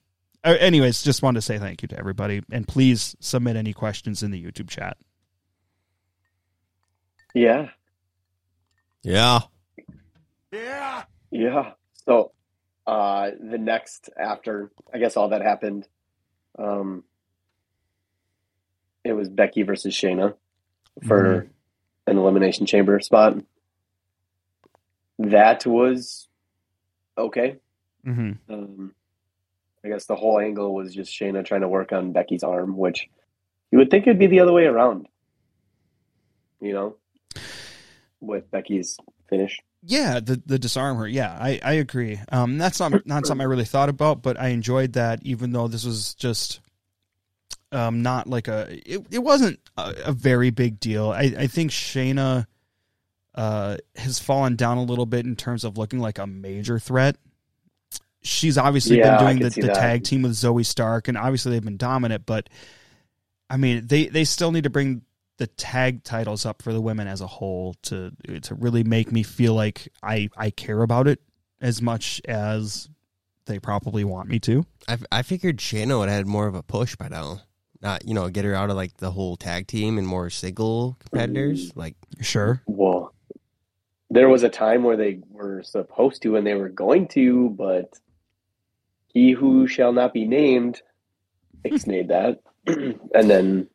uh, 0.45 0.57
anyways, 0.61 1.03
just 1.03 1.23
wanted 1.23 1.39
to 1.39 1.43
say 1.43 1.59
thank 1.59 1.83
you 1.83 1.89
to 1.89 1.99
everybody, 1.99 2.43
and 2.51 2.67
please 2.67 3.17
submit 3.21 3.57
any 3.57 3.73
questions 3.73 4.23
in 4.23 4.31
the 4.31 4.43
YouTube 4.43 4.69
chat. 4.69 4.97
Yeah, 7.35 7.69
Yeah. 9.03 9.41
yeah. 10.53 11.05
Yeah. 11.31 11.73
So 12.07 12.33
uh, 12.87 13.31
the 13.39 13.59
next 13.59 14.09
after 14.19 14.71
I 14.93 14.99
guess 14.99 15.17
all 15.17 15.29
that 15.29 15.43
happened, 15.43 15.87
um, 16.59 17.05
it 19.05 19.13
was 19.13 19.29
Becky 19.29 19.63
versus 19.63 19.95
Shayna 19.95 20.35
for 21.07 21.49
an 22.07 22.17
elimination 22.19 22.65
chamber 22.65 22.99
spot. 23.01 23.37
That 25.19 25.67
was 25.67 26.29
okay. 27.17 27.57
Mm-hmm. 28.07 28.53
Um, 28.53 28.95
I 29.85 29.89
guess 29.89 30.07
the 30.07 30.17
whole 30.17 30.39
angle 30.39 30.75
was 30.75 30.95
just 30.95 31.13
Shayna 31.13 31.45
trying 31.45 31.63
to 31.63 31.69
work 31.69 31.93
on 31.93 32.13
Becky's 32.13 32.43
arm, 32.43 32.77
which 32.77 33.09
you 33.71 33.79
would 33.79 33.91
think 33.91 34.07
it'd 34.07 34.19
be 34.19 34.27
the 34.27 34.41
other 34.41 34.53
way 34.53 34.65
around. 34.65 35.09
You 36.61 36.73
know, 36.73 36.97
with 38.21 38.51
Becky's 38.51 38.99
finish. 39.29 39.61
Yeah, 39.83 40.21
the 40.21 40.43
the 40.45 40.59
disarm 40.59 40.97
her. 40.97 41.07
Yeah, 41.07 41.37
I, 41.39 41.61
I 41.63 41.73
agree. 41.75 42.21
Um, 42.33 42.59
that's 42.59 42.81
not 42.81 43.07
not 43.07 43.27
something 43.27 43.43
I 43.43 43.49
really 43.49 43.65
thought 43.65 43.89
about, 43.89 44.23
but 44.23 44.39
I 44.39 44.49
enjoyed 44.49 44.95
that. 44.95 45.21
Even 45.23 45.53
though 45.53 45.69
this 45.69 45.85
was 45.85 46.15
just 46.15 46.61
um 47.71 48.03
not 48.03 48.27
like 48.27 48.49
a 48.49 48.67
it, 48.85 49.07
it 49.11 49.19
wasn't 49.19 49.61
a, 49.77 49.95
a 50.07 50.13
very 50.13 50.51
big 50.51 50.81
deal. 50.81 51.11
I 51.11 51.33
I 51.39 51.47
think 51.47 51.71
Shayna 51.71 52.47
uh 53.39 53.77
has 53.97 54.19
fallen 54.19 54.57
down 54.57 54.77
a 54.77 54.83
little 54.83 55.07
bit 55.07 55.25
in 55.25 55.37
terms 55.37 55.65
of 55.65 55.79
looking 55.79 56.01
like 56.01 56.19
a 56.19 56.27
major 56.27 56.79
threat. 56.79 57.17
She's 58.21 58.59
obviously 58.59 58.99
Yeah, 58.99 59.17
been 59.17 59.27
doing 59.27 59.39
the, 59.39 59.51
the 59.51 59.73
tag 59.73 60.03
team 60.03 60.23
with 60.23 60.33
Zoey 60.33 60.67
Stark, 60.67 61.09
and 61.09 61.17
obviously 61.17 61.53
they've 61.53 61.65
been 61.65 61.77
dominant. 61.77 62.27
But 62.27 62.51
I 63.49 63.57
mean, 63.57 63.87
they 63.87 64.07
they 64.09 64.25
still 64.25 64.51
need 64.53 64.65
to 64.65 64.71
bring 64.71 65.03
the 65.39 65.47
tag 65.47 66.03
titles 66.03 66.45
up 66.45 66.63
for 66.63 66.73
the 66.73 66.81
women 66.81 67.07
as 67.07 67.21
a 67.21 67.29
whole 67.29 67.75
to 67.83 68.11
to 68.43 68.55
really 68.57 68.83
make 68.83 69.13
me 69.13 69.23
feel 69.23 69.55
like 69.55 69.89
I 70.03 70.29
I 70.37 70.51
care 70.51 70.83
about 70.83 71.07
it 71.07 71.21
as 71.61 71.81
much 71.81 72.21
as 72.27 72.89
they 73.47 73.61
probably 73.61 74.03
want 74.05 74.29
me 74.29 74.41
to. 74.41 74.67
I, 74.89 74.99
I 75.13 75.23
figured 75.23 75.59
Shayna 75.59 75.99
would 75.99 76.09
have 76.09 76.19
had 76.19 76.27
more 76.27 76.49
of 76.49 76.55
a 76.57 76.63
push 76.63 76.97
by 76.97 77.09
now. 77.09 77.43
Not 77.81 78.05
you 78.07 78.15
know 78.15 78.29
get 78.29 78.45
her 78.45 78.55
out 78.55 78.71
of 78.71 78.77
like 78.77 78.97
the 78.97 79.13
whole 79.13 79.37
tag 79.37 79.69
team 79.69 79.97
and 79.97 80.07
more 80.09 80.29
single 80.29 80.97
competitors. 80.99 81.71
Like 81.77 81.95
Sure. 82.21 82.61
Well, 82.67 83.15
there 84.11 84.29
was 84.29 84.43
a 84.43 84.49
time 84.49 84.83
where 84.83 84.97
they 84.97 85.21
were 85.31 85.63
supposed 85.63 86.23
to 86.23 86.37
and 86.37 86.47
they 86.47 86.55
were 86.55 86.69
going 86.69 87.09
to, 87.09 87.51
but 87.51 87.99
he 89.09 89.33
who 89.33 89.67
shall 89.67 89.93
not 89.93 90.13
be 90.13 90.27
named 90.27 90.81
ixnayed 91.65 92.09
that, 92.09 92.41
and 92.67 93.31
then 93.31 93.69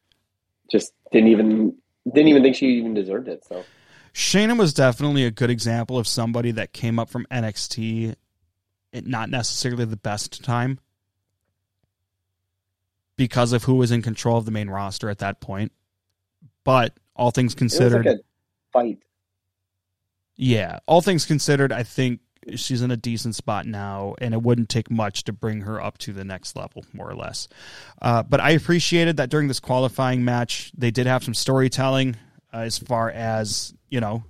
just 0.71 0.93
didn't 1.11 1.29
even 1.29 1.75
didn't 2.05 2.27
even 2.27 2.43
think 2.43 2.55
she 2.55 2.67
even 2.77 2.93
deserved 2.93 3.27
it. 3.27 3.45
So 3.45 3.63
Shayna 4.13 4.57
was 4.57 4.73
definitely 4.73 5.25
a 5.25 5.31
good 5.31 5.49
example 5.49 5.97
of 5.97 6.07
somebody 6.07 6.51
that 6.51 6.73
came 6.73 6.99
up 6.99 7.09
from 7.09 7.25
NXT 7.31 8.15
at 8.93 9.07
not 9.07 9.29
necessarily 9.29 9.85
the 9.85 9.97
best 9.97 10.43
time 10.43 10.79
because 13.15 13.53
of 13.53 13.63
who 13.63 13.75
was 13.75 13.91
in 13.91 14.01
control 14.01 14.37
of 14.37 14.45
the 14.45 14.51
main 14.51 14.69
roster 14.69 15.09
at 15.09 15.19
that 15.19 15.39
point. 15.41 15.71
But 16.63 16.93
all 17.15 17.31
things 17.31 17.55
considered, 17.55 18.05
like 18.05 18.15
a 18.15 18.19
fight. 18.71 18.99
Yeah, 20.35 20.79
all 20.87 21.01
things 21.01 21.25
considered, 21.25 21.71
I 21.71 21.83
think 21.83 22.19
she's 22.55 22.81
in 22.81 22.91
a 22.91 22.97
decent 22.97 23.35
spot 23.35 23.65
now, 23.65 24.15
and 24.19 24.33
it 24.33 24.41
wouldn't 24.41 24.69
take 24.69 24.91
much 24.91 25.23
to 25.25 25.33
bring 25.33 25.61
her 25.61 25.81
up 25.81 25.97
to 25.99 26.11
the 26.13 26.25
next 26.25 26.55
level, 26.55 26.85
more 26.93 27.09
or 27.09 27.15
less. 27.15 27.47
Uh, 28.01 28.23
but 28.23 28.39
I 28.39 28.51
appreciated 28.51 29.17
that 29.17 29.29
during 29.29 29.47
this 29.47 29.59
qualifying 29.59 30.25
match, 30.25 30.71
they 30.77 30.91
did 30.91 31.07
have 31.07 31.23
some 31.23 31.33
storytelling 31.33 32.17
uh, 32.53 32.57
as 32.57 32.77
far 32.77 33.09
as 33.09 33.73
you 33.93 33.99
know, 34.01 34.23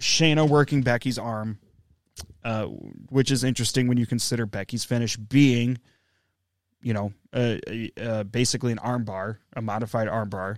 Shayna 0.00 0.48
working 0.48 0.82
Becky's 0.82 1.18
arm, 1.18 1.58
uh, 2.44 2.66
which 3.08 3.32
is 3.32 3.42
interesting 3.42 3.88
when 3.88 3.98
you 3.98 4.06
consider 4.06 4.46
Becky's 4.46 4.84
finish 4.84 5.16
being, 5.16 5.78
you 6.82 6.94
know, 6.94 7.12
basically 8.30 8.70
an 8.70 8.78
armbar, 8.78 9.38
a 9.56 9.60
modified 9.60 10.06
armbar. 10.06 10.56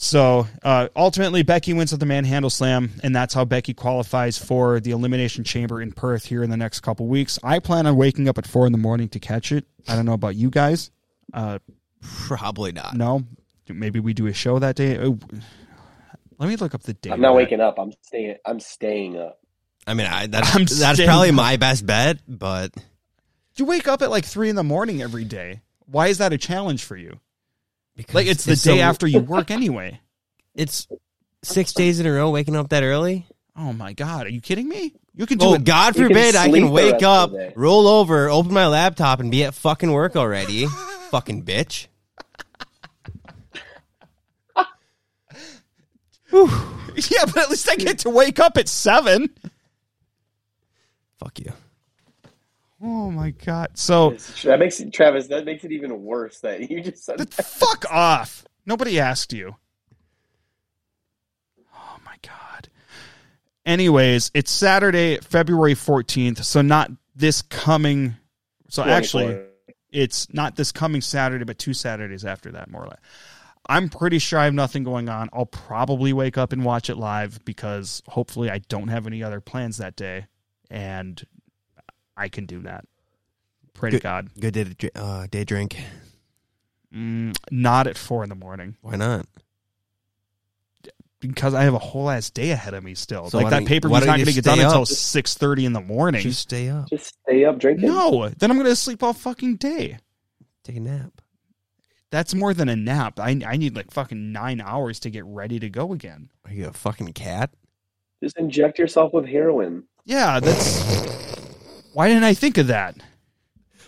So 0.00 0.46
uh, 0.62 0.88
ultimately, 0.94 1.42
Becky 1.42 1.72
wins 1.72 1.90
with 1.90 1.98
the 1.98 2.06
manhandle 2.06 2.50
slam, 2.50 2.92
and 3.02 3.14
that's 3.14 3.34
how 3.34 3.44
Becky 3.44 3.74
qualifies 3.74 4.38
for 4.38 4.78
the 4.78 4.92
Elimination 4.92 5.42
Chamber 5.42 5.82
in 5.82 5.90
Perth 5.90 6.24
here 6.24 6.44
in 6.44 6.50
the 6.50 6.56
next 6.56 6.80
couple 6.80 7.08
weeks. 7.08 7.36
I 7.42 7.58
plan 7.58 7.84
on 7.84 7.96
waking 7.96 8.28
up 8.28 8.38
at 8.38 8.46
four 8.46 8.64
in 8.66 8.70
the 8.70 8.78
morning 8.78 9.08
to 9.08 9.18
catch 9.18 9.50
it. 9.50 9.64
I 9.88 9.96
don't 9.96 10.06
know 10.06 10.12
about 10.12 10.36
you 10.36 10.50
guys. 10.50 10.92
Uh, 11.34 11.58
probably 12.00 12.70
not. 12.70 12.94
no, 12.94 13.24
maybe 13.68 13.98
we 13.98 14.14
do 14.14 14.28
a 14.28 14.32
show 14.32 14.60
that 14.60 14.76
day. 14.76 14.98
Oh, 14.98 15.18
let 16.38 16.48
me 16.48 16.54
look 16.54 16.76
up 16.76 16.84
the 16.84 16.94
date. 16.94 17.12
I'm 17.12 17.20
not 17.20 17.34
waking 17.34 17.60
up. 17.60 17.76
I'm 17.76 17.92
staying. 18.02 18.36
I'm 18.46 18.60
staying 18.60 19.18
up. 19.18 19.40
I 19.84 19.94
mean, 19.94 20.06
I, 20.06 20.28
that's 20.28 20.54
I'm 20.54 20.64
that's 20.64 21.04
probably 21.04 21.30
up. 21.30 21.34
my 21.34 21.56
best 21.56 21.84
bet. 21.84 22.18
But 22.28 22.72
You 23.56 23.64
wake 23.64 23.88
up 23.88 24.00
at 24.02 24.12
like 24.12 24.24
three 24.24 24.48
in 24.48 24.54
the 24.54 24.62
morning 24.62 25.02
every 25.02 25.24
day. 25.24 25.62
Why 25.86 26.06
is 26.06 26.18
that 26.18 26.32
a 26.32 26.38
challenge 26.38 26.84
for 26.84 26.96
you? 26.96 27.18
Because 27.98 28.14
Like 28.14 28.26
it's 28.28 28.46
the 28.46 28.56
so- 28.56 28.72
day 28.74 28.80
after 28.80 29.06
you 29.06 29.20
work 29.20 29.50
anyway. 29.50 30.00
It's 30.54 30.88
six 31.44 31.72
days 31.72 32.00
in 32.00 32.06
a 32.06 32.12
row 32.12 32.30
waking 32.30 32.56
up 32.56 32.70
that 32.70 32.82
early. 32.82 33.26
Oh 33.56 33.72
my 33.72 33.92
god, 33.92 34.26
are 34.26 34.30
you 34.30 34.40
kidding 34.40 34.68
me? 34.68 34.92
You 35.14 35.24
can 35.26 35.38
do 35.38 35.46
Oh, 35.46 35.54
it. 35.54 35.62
God 35.64 35.94
You 35.94 36.08
can 36.08 36.14
forbid 36.14 36.34
I 36.34 36.50
can 36.50 36.70
wake 36.70 37.02
up, 37.04 37.30
of 37.30 37.32
the 37.32 37.38
day. 37.38 37.52
roll 37.54 37.86
over, 37.86 38.28
open 38.28 38.52
my 38.52 38.66
laptop, 38.66 39.20
and 39.20 39.30
be 39.30 39.44
at 39.44 39.54
fucking 39.54 39.92
work 39.92 40.16
already. 40.16 40.66
fucking 41.10 41.44
bitch. 41.44 41.86
yeah, 46.32 47.24
but 47.26 47.38
at 47.38 47.50
least 47.50 47.68
I 47.70 47.76
get 47.76 48.00
to 48.00 48.10
wake 48.10 48.38
up 48.38 48.56
at 48.56 48.68
seven. 48.68 49.30
Fuck 51.18 51.38
you. 51.40 51.52
Oh 52.80 53.10
my 53.10 53.30
god. 53.30 53.70
So 53.74 54.10
That 54.44 54.58
makes 54.60 54.80
it, 54.80 54.92
Travis. 54.92 55.26
That 55.28 55.44
makes 55.44 55.64
it 55.64 55.72
even 55.72 56.02
worse 56.02 56.40
that 56.40 56.70
you 56.70 56.82
just 56.82 57.04
said. 57.04 57.18
that. 57.18 57.34
fuck 57.34 57.84
off. 57.90 58.44
Nobody 58.66 59.00
asked 59.00 59.32
you. 59.32 59.56
Oh 61.74 61.96
my 62.04 62.16
god. 62.22 62.68
Anyways, 63.66 64.30
it's 64.34 64.50
Saturday, 64.50 65.18
February 65.18 65.74
14th, 65.74 66.44
so 66.44 66.62
not 66.62 66.90
this 67.16 67.42
coming 67.42 68.14
so 68.68 68.84
actually 68.84 69.40
it's 69.90 70.32
not 70.32 70.56
this 70.56 70.72
coming 70.72 71.00
Saturday, 71.00 71.44
but 71.44 71.58
two 71.58 71.72
Saturdays 71.72 72.24
after 72.24 72.52
that, 72.52 72.70
more 72.70 72.84
or 72.84 72.88
less. 72.88 73.00
I'm 73.70 73.88
pretty 73.88 74.18
sure 74.18 74.38
I 74.38 74.44
have 74.44 74.54
nothing 74.54 74.84
going 74.84 75.08
on. 75.08 75.28
I'll 75.32 75.46
probably 75.46 76.12
wake 76.12 76.38
up 76.38 76.52
and 76.52 76.64
watch 76.64 76.88
it 76.88 76.96
live 76.96 77.44
because 77.44 78.02
hopefully 78.06 78.50
I 78.50 78.58
don't 78.58 78.88
have 78.88 79.06
any 79.06 79.22
other 79.22 79.40
plans 79.40 79.78
that 79.78 79.96
day, 79.96 80.26
and 80.70 81.22
I 82.18 82.28
can 82.28 82.46
do 82.46 82.60
that. 82.62 82.84
Pray 83.74 83.92
to 83.92 84.00
God. 84.00 84.28
Good 84.38 84.54
day, 84.54 84.64
to, 84.64 84.90
uh, 85.00 85.26
day 85.30 85.44
drink. 85.44 85.78
Mm, 86.92 87.36
not 87.50 87.86
at 87.86 87.96
four 87.96 88.22
in 88.22 88.28
the 88.30 88.34
morning 88.34 88.76
Why 88.80 88.96
not? 88.96 89.26
because 91.20 91.52
I 91.52 91.64
have 91.64 91.74
a 91.74 91.78
whole 91.78 92.08
ass 92.08 92.30
day 92.30 92.50
ahead 92.50 92.74
of 92.74 92.84
me 92.84 92.94
still. 92.94 93.28
So 93.28 93.38
like 93.38 93.50
that 93.50 93.66
paper 93.66 93.88
why 93.88 93.98
was 93.98 94.06
don't 94.06 94.12
not 94.12 94.18
you 94.20 94.24
going 94.24 94.34
to 94.34 94.40
get 94.40 94.44
done 94.44 94.60
up? 94.60 94.66
until 94.66 94.86
six 94.86 95.34
thirty 95.34 95.64
in 95.64 95.72
the 95.72 95.80
morning. 95.80 96.22
Just 96.22 96.40
stay 96.40 96.68
up. 96.68 96.88
Just 96.88 97.16
stay 97.22 97.44
up 97.44 97.58
drinking. 97.58 97.88
no, 97.88 98.28
then 98.28 98.50
I'm 98.50 98.56
going 98.56 98.68
to 98.68 98.76
sleep 98.76 99.02
all 99.02 99.12
fucking 99.12 99.56
day. 99.56 99.98
Take 100.64 100.76
a 100.76 100.80
nap. 100.80 101.20
That's 102.10 102.34
more 102.34 102.54
than 102.54 102.68
a 102.68 102.76
nap. 102.76 103.20
I 103.20 103.40
I 103.46 103.56
need 103.56 103.76
like 103.76 103.90
fucking 103.90 104.32
nine 104.32 104.60
hours 104.60 105.00
to 105.00 105.10
get 105.10 105.24
ready 105.26 105.58
to 105.58 105.68
go 105.68 105.92
again. 105.92 106.30
Are 106.44 106.52
you 106.52 106.68
a 106.68 106.72
fucking 106.72 107.12
cat? 107.12 107.50
Just 108.22 108.38
inject 108.38 108.78
yourself 108.78 109.12
with 109.12 109.26
heroin. 109.26 109.84
Yeah, 110.04 110.40
that's. 110.40 111.37
Why 111.98 112.06
didn't 112.06 112.22
I 112.22 112.32
think 112.34 112.58
of 112.58 112.68
that? 112.68 112.94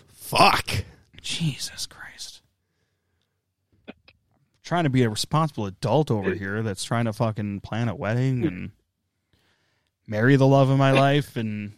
Fuck. 0.09 0.83
Jesus 1.21 1.85
Christ. 1.85 2.41
trying 4.65 4.83
to 4.83 4.89
be 4.89 5.03
a 5.03 5.09
responsible 5.09 5.65
adult 5.65 6.11
over 6.11 6.33
here 6.33 6.61
that's 6.61 6.83
trying 6.83 7.05
to 7.05 7.13
fucking 7.13 7.61
plan 7.61 7.87
a 7.87 7.95
wedding 7.95 8.45
and 8.45 8.71
marry 10.07 10.35
the 10.35 10.45
love 10.45 10.69
of 10.69 10.77
my 10.77 10.91
life 10.91 11.37
and 11.37 11.71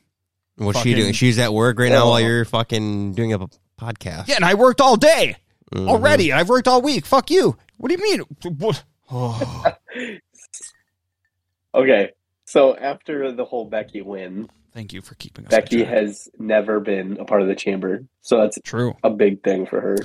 What's 0.55 0.79
she 0.81 0.95
doing? 0.95 1.13
She's 1.13 1.37
at 1.37 1.53
work 1.53 1.77
right 1.77 1.91
now 1.91 2.05
Oh. 2.05 2.09
while 2.09 2.19
you're 2.21 2.45
fucking 2.45 3.13
doing 3.13 3.31
a 3.33 3.37
podcast. 3.79 4.27
yeah, 4.27 4.37
and 4.37 4.45
I 4.45 4.55
worked 4.55 4.81
all 4.81 4.95
day 4.95 5.35
Mhm. 5.71 5.87
already. 5.87 6.33
I've 6.33 6.49
worked 6.49 6.67
all 6.67 6.81
week. 6.81 7.05
Fuck 7.05 7.29
you. 7.29 7.55
What 7.77 7.89
do 7.89 7.95
you 7.95 8.01
mean? 8.01 8.21
What? 8.57 8.83
Oh, 9.11 9.75
Okay, 11.75 12.09
so 12.45 12.75
after 12.75 13.31
the 13.31 13.45
whole 13.45 13.65
Becky 13.65 14.01
win, 14.01 14.49
thank 14.73 14.93
you 14.93 15.01
for 15.01 15.15
keeping 15.15 15.45
us. 15.45 15.51
Becky 15.51 15.83
has 15.83 16.29
never 16.37 16.79
been 16.79 17.17
a 17.19 17.25
part 17.25 17.41
of 17.41 17.47
the 17.47 17.55
chamber, 17.55 18.03
so 18.21 18.37
that's 18.39 18.57
True. 18.63 18.95
a 19.03 19.09
big 19.09 19.43
thing 19.43 19.65
for 19.65 19.79
her. 19.81 19.97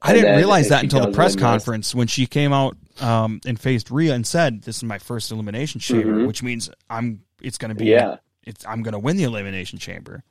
I 0.00 0.12
And 0.12 0.20
didn't 0.20 0.36
realize 0.36 0.68
that 0.68 0.84
until 0.84 1.00
the 1.04 1.10
press 1.12 1.34
conference 1.34 1.94
when 1.94 2.06
she 2.06 2.26
came 2.26 2.52
out 2.52 2.76
um, 3.00 3.40
and 3.44 3.58
faced 3.58 3.90
Rhea 3.90 4.14
and 4.14 4.24
said, 4.26 4.62
"This 4.62 4.76
is 4.76 4.84
my 4.84 4.98
first 4.98 5.32
elimination 5.32 5.80
chamber," 5.80 6.12
Mhm. 6.14 6.26
which 6.26 6.42
means 6.42 6.70
I'm. 6.88 7.22
It's 7.42 7.58
going 7.58 7.70
to 7.70 7.74
be. 7.74 7.86
Yeah. 7.86 8.16
It's. 8.44 8.64
I'm 8.66 8.82
going 8.82 8.92
to 8.92 8.98
win 8.98 9.16
the 9.16 9.24
elimination 9.24 9.78
chamber. 9.78 10.22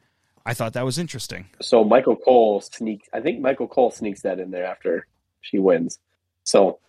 I 0.46 0.54
thought 0.54 0.72
that 0.74 0.86
was 0.86 0.98
interesting. 0.98 1.48
So 1.62 1.84
Michael 1.84 2.16
Cole 2.16 2.62
sneaks. 2.62 3.10
I 3.14 3.20
think 3.20 3.42
Michael 3.42 3.68
Cole 3.68 3.92
sneaks 3.92 4.22
that 4.22 4.40
in 4.40 4.52
there 4.52 4.66
after 4.66 5.06
she 5.42 5.60
wins. 5.60 6.00
So 6.46 6.80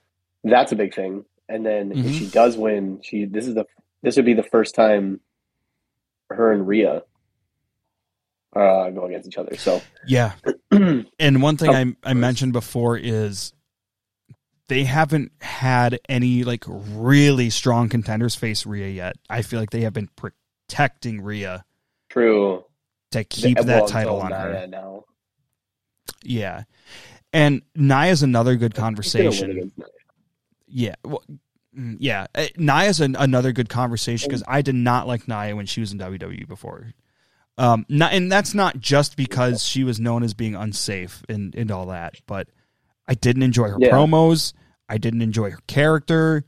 that's 0.44 0.70
a 0.70 0.76
big 0.76 0.94
thing. 0.94 1.24
And 1.48 1.66
then 1.66 1.90
Mhm. 1.90 2.04
if 2.04 2.12
she 2.14 2.26
does 2.28 2.56
win, 2.56 3.00
she 3.02 3.24
this 3.24 3.48
is 3.48 3.54
the 3.54 3.64
this 4.02 4.14
would 4.14 4.24
be 4.24 4.34
the 4.34 4.44
first 4.44 4.76
time 4.76 5.18
her 6.30 6.52
and 6.52 6.66
Rhea 6.66 7.02
uh, 8.54 8.90
go 8.90 9.06
against 9.06 9.28
each 9.28 9.38
other. 9.38 9.56
So 9.56 9.80
Yeah. 10.06 10.32
And 11.18 11.42
one 11.42 11.56
thing 11.56 11.70
Oh, 11.70 11.72
I 12.04 12.10
I 12.10 12.14
mentioned 12.14 12.52
before 12.52 12.96
is 12.96 13.52
they 14.68 14.84
haven't 14.84 15.32
had 15.40 15.98
any 16.08 16.44
like 16.44 16.64
really 16.68 17.50
strong 17.50 17.88
contenders 17.88 18.34
face 18.34 18.66
Rhea 18.66 18.88
yet. 18.88 19.16
I 19.28 19.42
feel 19.42 19.60
like 19.60 19.70
they 19.70 19.80
have 19.82 19.92
been 19.94 20.10
protecting 20.16 21.22
Rhea 21.22 21.64
true. 22.10 22.64
to 23.12 23.24
keep 23.24 23.58
that 23.58 23.88
title 23.88 24.20
on 24.20 24.32
her. 24.32 24.66
now. 24.68 25.04
Yeah. 26.22 26.64
And 27.32 27.62
Nia's 27.74 28.22
another 28.22 28.56
good 28.56 28.74
She's 28.74 28.78
gonna 28.78 28.84
win 28.84 28.94
conversation. 28.94 29.72
Yeah. 30.66 30.94
Well, 31.04 31.22
yeah. 31.72 32.26
Uh, 32.34 32.46
Nia's 32.56 33.00
an, 33.00 33.16
another 33.18 33.52
good 33.52 33.68
conversation 33.68 34.28
because 34.28 34.42
I 34.48 34.62
did 34.62 34.74
not 34.74 35.06
like 35.06 35.28
Nia 35.28 35.54
when 35.54 35.66
she 35.66 35.80
was 35.80 35.92
in 35.92 35.98
WWE 35.98 36.46
before. 36.48 36.92
Um, 37.56 37.84
not, 37.88 38.12
and 38.12 38.30
that's 38.30 38.54
not 38.54 38.78
just 38.78 39.16
because 39.16 39.64
she 39.64 39.82
was 39.82 39.98
known 39.98 40.22
as 40.22 40.32
being 40.34 40.54
unsafe 40.54 41.22
and, 41.28 41.54
and 41.54 41.70
all 41.70 41.86
that, 41.86 42.20
but 42.26 42.48
I 43.08 43.14
didn't 43.14 43.42
enjoy 43.42 43.68
her 43.68 43.76
Yeah. 43.80 43.90
promos. 43.90 44.52
I 44.88 44.98
didn't 44.98 45.22
enjoy 45.22 45.50
her 45.50 45.58
character. 45.66 46.44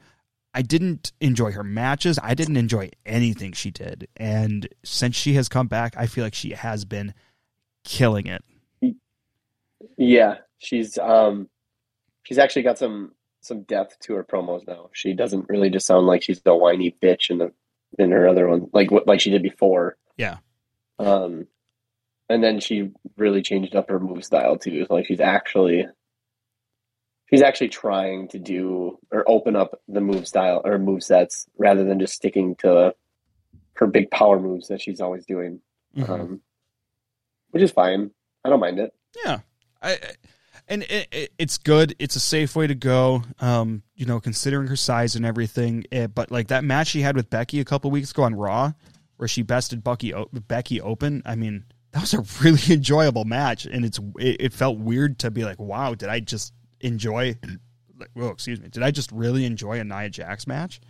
I 0.54 0.62
didn't 0.62 1.12
enjoy 1.20 1.52
her 1.52 1.64
matches. 1.64 2.18
I 2.22 2.34
didn't 2.34 2.56
enjoy 2.56 2.90
anything 3.04 3.52
she 3.52 3.70
did. 3.70 4.08
And 4.16 4.68
since 4.84 5.16
she 5.16 5.34
has 5.34 5.48
come 5.48 5.66
back, 5.68 5.94
I 5.96 6.06
feel 6.06 6.24
like 6.24 6.34
she 6.34 6.50
has 6.52 6.84
been 6.84 7.14
killing 7.84 8.26
it. 8.26 8.44
Yeah, 9.96 10.38
she's 10.58 10.98
um, 10.98 11.48
she's 12.24 12.38
actually 12.38 12.62
got 12.62 12.78
some 12.78 13.12
some 13.40 13.62
depth 13.62 13.98
to 14.00 14.14
her 14.14 14.24
promos 14.24 14.66
now. 14.66 14.90
She 14.92 15.14
doesn't 15.14 15.48
really 15.48 15.70
just 15.70 15.86
sound 15.86 16.06
like 16.06 16.22
she's 16.22 16.42
the 16.42 16.54
whiny 16.54 16.94
bitch 17.02 17.30
in 17.30 17.38
the 17.38 17.52
in 17.98 18.10
her 18.10 18.28
other 18.28 18.48
one, 18.48 18.68
like 18.72 18.90
what 18.90 19.06
like 19.06 19.20
she 19.20 19.30
did 19.30 19.42
before. 19.42 19.96
Yeah. 20.16 20.38
Um, 20.98 21.46
and 22.28 22.44
then 22.44 22.60
she 22.60 22.90
really 23.16 23.42
changed 23.42 23.74
up 23.74 23.88
her 23.88 23.98
move 23.98 24.24
style 24.24 24.56
too. 24.58 24.86
Like 24.90 25.06
she's 25.06 25.20
actually 25.20 25.86
she's 27.30 27.42
actually 27.42 27.68
trying 27.68 28.28
to 28.28 28.38
do 28.38 28.98
or 29.10 29.24
open 29.28 29.56
up 29.56 29.80
the 29.88 30.00
move 30.00 30.26
style 30.28 30.60
or 30.64 30.78
move 30.78 31.02
sets 31.02 31.46
rather 31.58 31.84
than 31.84 31.98
just 31.98 32.14
sticking 32.14 32.56
to 32.56 32.94
her 33.74 33.86
big 33.86 34.10
power 34.10 34.38
moves 34.38 34.68
that 34.68 34.80
she's 34.80 35.00
always 35.00 35.24
doing. 35.24 35.60
Mhm. 35.96 36.08
Um, 36.08 36.40
which 37.50 37.62
is 37.62 37.72
fine. 37.72 38.10
I 38.44 38.48
don't 38.50 38.60
mind 38.60 38.78
it. 38.78 38.92
Yeah, 39.24 39.40
I, 39.82 39.92
I- 39.92 39.98
and 40.70 40.84
it, 40.84 41.08
it, 41.10 41.32
it's 41.36 41.58
good. 41.58 41.96
It's 41.98 42.16
a 42.16 42.20
safe 42.20 42.54
way 42.54 42.68
to 42.68 42.74
go. 42.74 43.24
Um, 43.40 43.82
you 43.96 44.06
know, 44.06 44.20
considering 44.20 44.68
her 44.68 44.76
size 44.76 45.16
and 45.16 45.26
everything. 45.26 45.84
Eh, 45.90 46.06
but 46.06 46.30
like 46.30 46.48
that 46.48 46.64
match 46.64 46.88
she 46.88 47.02
had 47.02 47.16
with 47.16 47.28
Becky 47.28 47.60
a 47.60 47.64
couple 47.64 47.90
weeks 47.90 48.12
ago 48.12 48.22
on 48.22 48.34
Raw, 48.36 48.72
where 49.16 49.28
she 49.28 49.42
bested 49.42 49.82
Bucky 49.82 50.14
o- 50.14 50.30
Becky 50.32 50.80
open. 50.80 51.22
I 51.26 51.34
mean, 51.34 51.64
that 51.90 52.00
was 52.00 52.14
a 52.14 52.24
really 52.42 52.72
enjoyable 52.72 53.24
match, 53.24 53.66
and 53.66 53.84
it's 53.84 53.98
it, 54.18 54.36
it 54.40 54.52
felt 54.52 54.78
weird 54.78 55.18
to 55.18 55.30
be 55.30 55.44
like, 55.44 55.58
wow, 55.58 55.94
did 55.94 56.08
I 56.08 56.20
just 56.20 56.54
enjoy? 56.80 57.36
Like, 57.98 58.10
whoa, 58.14 58.28
excuse 58.28 58.60
me, 58.60 58.68
did 58.68 58.82
I 58.82 58.92
just 58.92 59.10
really 59.12 59.44
enjoy 59.44 59.80
a 59.80 59.84
Nia 59.84 60.08
Jax 60.08 60.46
match? 60.46 60.80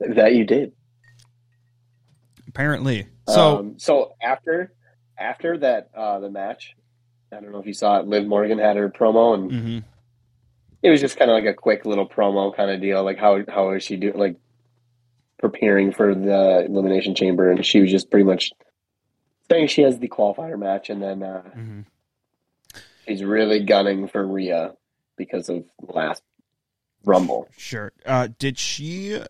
That 0.00 0.34
you 0.34 0.44
did. 0.44 0.72
Apparently, 2.48 3.06
so 3.28 3.58
um, 3.58 3.78
so 3.78 4.14
after 4.22 4.72
after 5.18 5.58
that 5.58 5.90
uh, 5.94 6.20
the 6.20 6.30
match, 6.30 6.74
I 7.32 7.40
don't 7.40 7.52
know 7.52 7.58
if 7.60 7.66
you 7.66 7.74
saw 7.74 7.98
it. 7.98 8.06
Liv 8.06 8.26
Morgan 8.26 8.58
had 8.58 8.76
her 8.76 8.88
promo, 8.88 9.34
and 9.34 9.50
mhm. 9.50 9.84
it 10.82 10.90
was 10.90 11.00
just 11.00 11.18
kind 11.18 11.30
of 11.30 11.34
like 11.34 11.46
a 11.46 11.54
quick 11.54 11.84
little 11.84 12.08
promo 12.08 12.54
kind 12.54 12.70
of 12.70 12.80
deal. 12.80 13.02
Like 13.04 13.18
how 13.18 13.40
how 13.48 13.70
is 13.72 13.82
she 13.82 13.96
doing? 13.96 14.16
Like 14.16 14.36
preparing 15.38 15.92
for 15.92 16.14
the 16.14 16.64
elimination 16.66 17.14
chamber, 17.14 17.50
and 17.50 17.64
she 17.64 17.80
was 17.80 17.90
just 17.90 18.10
pretty 18.10 18.24
much 18.24 18.52
saying 19.50 19.68
she 19.68 19.82
has 19.82 19.98
the 19.98 20.08
qualifier 20.08 20.58
match, 20.58 20.90
and 20.90 21.02
then 21.02 21.22
uh, 21.22 21.42
Mhm. 21.56 21.84
she's 23.06 23.22
really 23.22 23.64
gunning 23.64 24.08
for 24.08 24.26
Rhea 24.26 24.74
because 25.16 25.48
of 25.48 25.64
last 25.80 26.22
Rumble. 27.04 27.48
Sure. 27.56 27.92
Uh, 28.04 28.28
did 28.38 28.58
she? 28.58 29.20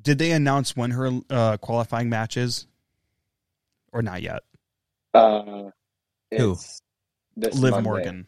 Did 0.00 0.18
they 0.18 0.32
announce 0.32 0.74
when 0.74 0.92
her 0.92 1.20
uh, 1.28 1.58
qualifying 1.58 2.08
match 2.08 2.38
is, 2.38 2.66
or 3.92 4.02
not 4.02 4.22
yet? 4.22 4.40
Uh, 5.14 5.70
Who? 6.36 6.52
it's 6.52 6.80
This 7.36 7.54
Liv 7.54 7.72
Monday. 7.72 7.88
Morgan. 7.88 8.26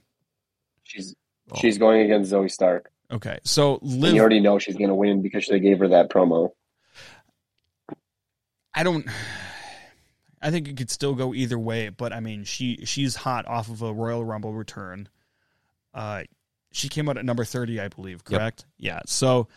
She's 0.85 1.15
Oh. 1.51 1.57
she's 1.61 1.77
going 1.77 2.01
against 2.03 2.33
Zoey 2.33 2.51
Stark. 2.51 2.91
Okay, 3.11 3.39
so 3.45 3.79
And 3.83 4.01
Liv. 4.01 4.15
you 4.15 4.21
already 4.21 4.41
know 4.41 4.59
she's 4.59 4.77
going 4.77 4.89
to 4.89 4.95
win 4.95 5.21
because 5.21 5.47
they 5.47 5.61
gave 5.61 5.79
her 5.81 5.89
that 5.89 6.09
promo. 6.11 6.51
I 8.75 8.83
don't. 8.83 9.07
I 10.41 10.51
think 10.51 10.69
it 10.69 10.77
could 10.77 10.91
still 10.91 11.15
go 11.15 11.35
either 11.35 11.59
way, 11.59 11.89
but 11.91 12.13
I 12.13 12.21
mean, 12.21 12.45
she 12.45 12.85
she's 12.85 13.15
hot 13.15 13.47
off 13.47 13.69
of 13.71 13.83
a 13.83 13.93
Royal 13.93 14.25
Rumble 14.25 14.53
return. 14.53 15.09
Uh, 15.93 16.25
she 16.73 16.89
came 16.89 17.09
out 17.09 17.17
at 17.19 17.25
number 17.25 17.45
thirty, 17.45 17.79
I 17.81 17.89
believe. 17.89 18.23
Yep. 18.29 18.41
Correct? 18.41 18.65
Yeah. 18.79 19.01
So 19.07 19.49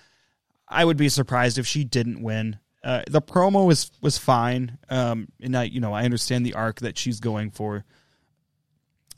I 0.68 0.84
would 0.86 0.98
be 0.98 1.10
surprised 1.10 1.58
if 1.58 1.66
she 1.66 1.84
didn't 1.84 2.22
win. 2.22 2.60
Uh, 2.88 3.04
the 3.10 3.22
promo 3.22 3.68
was 3.68 3.92
was 4.00 4.18
fine, 4.18 4.78
um, 4.90 5.28
and 5.42 5.58
I 5.58 5.64
you 5.64 5.82
know 5.82 5.92
I 5.92 6.06
understand 6.06 6.46
the 6.46 6.54
arc 6.54 6.80
that 6.80 6.98
she's 6.98 7.20
going 7.20 7.52
for. 7.52 7.84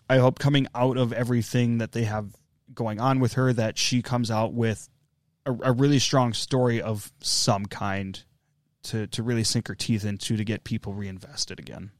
I 0.10 0.18
hope 0.18 0.40
coming 0.40 0.66
out 0.74 0.98
of 0.98 1.14
everything 1.14 1.78
that 1.78 1.92
they 1.92 2.06
have 2.06 2.36
going 2.74 3.00
on 3.00 3.20
with 3.20 3.34
her, 3.34 3.54
that 3.54 3.78
she 3.78 4.02
comes 4.02 4.32
out 4.32 4.54
with 4.54 4.90
a, 5.46 5.56
a 5.62 5.72
really 5.72 6.00
strong 6.00 6.34
story 6.34 6.82
of 6.82 7.12
some 7.22 7.68
kind 7.68 8.24
to 8.86 9.06
to 9.06 9.22
really 9.22 9.44
sink 9.44 9.68
her 9.68 9.76
teeth 9.76 10.04
into 10.04 10.36
to 10.36 10.44
get 10.44 10.64
people 10.64 10.94
reinvested 10.96 11.60
again. 11.60 11.92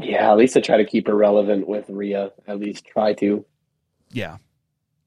Yeah, 0.00 0.30
at 0.30 0.36
least 0.36 0.54
to 0.54 0.60
try 0.60 0.76
to 0.76 0.84
keep 0.84 1.08
her 1.08 1.16
relevant 1.16 1.66
with 1.66 1.90
Rhea. 1.90 2.30
At 2.46 2.60
least 2.60 2.84
try 2.86 3.14
to. 3.14 3.44
Yeah, 4.12 4.36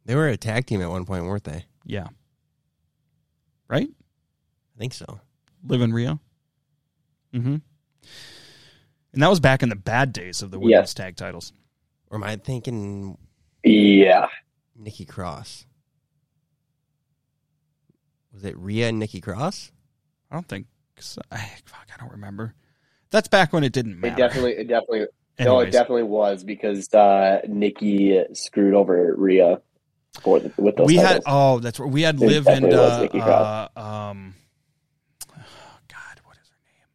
They 0.03 0.15
were 0.15 0.27
a 0.27 0.35
tag 0.35 0.65
team 0.65 0.81
at 0.81 0.89
one 0.89 1.05
point, 1.05 1.23
weren't 1.23 1.45
they? 1.45 1.63
yeah. 1.85 2.07
Right? 3.69 3.87
I 3.89 4.79
think 4.79 4.93
so. 4.93 5.19
Live 5.65 5.81
in 5.81 5.93
Rio. 5.93 6.19
Mm-hmm. 7.33 7.57
And 9.13 9.23
that 9.23 9.29
was 9.29 9.39
back 9.39 9.61
in 9.63 9.69
the 9.69 9.75
bad 9.75 10.13
days 10.13 10.41
of 10.41 10.51
the 10.51 10.57
women's 10.59 10.71
Yes. 10.71 10.93
tag 10.93 11.15
titles. 11.15 11.53
Or 12.09 12.17
am 12.17 12.23
I 12.23 12.35
thinking 12.37 13.17
Yeah. 13.63 14.27
Nikki 14.75 15.05
Cross? 15.05 15.65
Was 18.33 18.43
it 18.45 18.57
Rhea 18.57 18.89
and 18.89 18.99
Nikki 18.99 19.21
Cross? 19.21 19.71
I 20.31 20.35
don't 20.35 20.47
think. 20.47 20.67
So. 20.99 21.21
I, 21.31 21.37
fuck, 21.65 21.87
I 21.93 21.99
don't 21.99 22.11
remember. 22.11 22.53
That's 23.09 23.27
back 23.27 23.53
when 23.53 23.63
it 23.63 23.73
didn't 23.73 23.99
matter. 23.99 24.13
It 24.13 24.17
definitely, 24.17 24.51
it 24.53 24.67
definitely, 24.67 25.05
no, 25.39 25.59
it 25.61 25.71
definitely 25.71 26.03
was 26.03 26.43
because 26.43 26.93
uh, 26.93 27.41
Nikki 27.47 28.21
screwed 28.33 28.73
over 28.73 29.15
Rhea 29.17 29.61
for 30.21 30.39
the, 30.39 30.51
with 30.57 30.75
those 30.75 30.87
we 30.87 30.95
titles. 30.95 31.13
had 31.13 31.21
oh 31.27 31.59
that's 31.59 31.79
right 31.79 31.91
we 31.91 32.01
had 32.01 32.15
It 32.15 32.21
liv 32.27 32.47
and 32.47 32.65
was 32.65 32.73
uh, 32.75 33.01
Nikki 33.01 33.19
uh 33.19 33.23
Cross. 33.23 33.69
um 33.75 34.35
god 35.87 36.19
what 36.23 36.37
is 36.37 36.49
her 36.49 36.57
name 36.65 36.87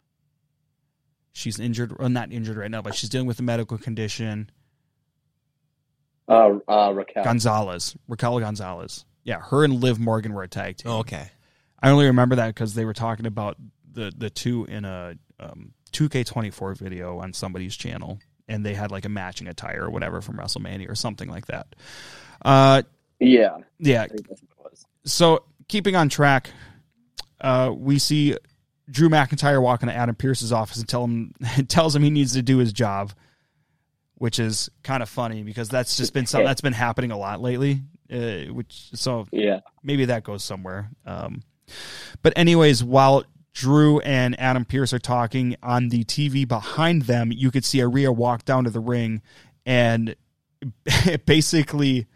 she's 1.32 1.58
injured 1.60 1.98
well 1.98 2.08
not 2.08 2.32
injured 2.32 2.56
right 2.56 2.70
now 2.70 2.82
but 2.82 2.94
she's 2.94 3.08
dealing 3.10 3.26
with 3.26 3.38
a 3.38 3.42
medical 3.42 3.78
condition 3.78 4.50
uh, 6.28 6.50
uh, 6.68 6.92
Raquel. 6.94 7.22
gonzalez 7.24 7.96
raquel 8.08 8.38
gonzalez 8.40 9.04
yeah 9.24 9.40
her 9.40 9.64
and 9.64 9.74
liv 9.82 9.98
morgan 9.98 10.32
were 10.32 10.42
a 10.42 10.48
tag 10.48 10.76
team 10.78 10.90
Oh, 10.90 10.98
okay. 11.00 11.30
i 11.82 11.90
only 11.90 12.06
remember 12.06 12.36
that 12.36 12.48
because 12.48 12.74
they 12.74 12.84
were 12.84 12.94
talking 12.94 13.26
about 13.26 13.56
the 13.92 14.12
the 14.16 14.30
two 14.30 14.64
in 14.64 14.84
a 14.84 15.14
um 15.40 15.72
2k24 15.92 16.76
video 16.76 17.18
on 17.18 17.32
somebody's 17.32 17.76
channel 17.76 18.18
and 18.48 18.64
they 18.66 18.74
had 18.74 18.90
like 18.90 19.04
a 19.04 19.08
matching 19.08 19.46
attire 19.46 19.84
or 19.84 19.90
whatever 19.90 20.20
from 20.20 20.36
wrestlemania 20.36 20.88
or 20.90 20.94
something 20.94 21.28
like 21.28 21.46
that 21.46 21.66
uh 22.44 22.82
yeah, 23.20 23.58
yeah 23.78 24.02
I 24.02 24.08
think 24.08 24.28
that's 24.28 24.42
what 24.42 24.66
it 24.66 24.70
was. 24.70 24.86
so 25.04 25.44
keeping 25.68 25.96
on 25.96 26.08
track, 26.08 26.50
uh, 27.40 27.72
we 27.74 27.98
see 27.98 28.36
Drew 28.90 29.08
McIntyre 29.08 29.62
walk 29.62 29.82
into 29.82 29.94
Adam 29.94 30.14
Pearce's 30.14 30.52
office 30.52 30.78
and 30.78 30.88
tell 30.88 31.04
him 31.04 31.32
tells 31.68 31.94
him 31.94 32.02
he 32.02 32.10
needs 32.10 32.32
to 32.34 32.42
do 32.42 32.58
his 32.58 32.72
job, 32.72 33.12
which 34.16 34.38
is 34.38 34.70
kind 34.82 35.02
of 35.02 35.08
funny 35.08 35.42
because 35.42 35.68
that's 35.68 35.96
just 35.96 36.12
been 36.12 36.26
something 36.26 36.46
that's 36.46 36.60
been 36.60 36.72
happening 36.72 37.10
a 37.10 37.18
lot 37.18 37.40
lately. 37.40 37.82
Uh, 38.12 38.52
which 38.52 38.90
so 38.94 39.26
Yeah, 39.32 39.60
maybe 39.82 40.04
that 40.06 40.24
goes 40.24 40.44
somewhere. 40.44 40.90
Um, 41.06 41.42
but 42.22 42.34
anyways, 42.36 42.84
while 42.84 43.24
Drew 43.54 44.00
and 44.00 44.38
Adam 44.38 44.64
Pearce 44.64 44.92
are 44.92 44.98
talking 44.98 45.56
on 45.62 45.88
the 45.88 46.04
TV 46.04 46.46
behind 46.46 47.02
them, 47.02 47.32
you 47.32 47.50
could 47.50 47.64
see 47.64 47.82
Aria 47.82 48.12
walk 48.12 48.44
down 48.44 48.64
to 48.64 48.70
the 48.70 48.80
ring 48.80 49.22
and 49.64 50.14
basically 51.26 52.06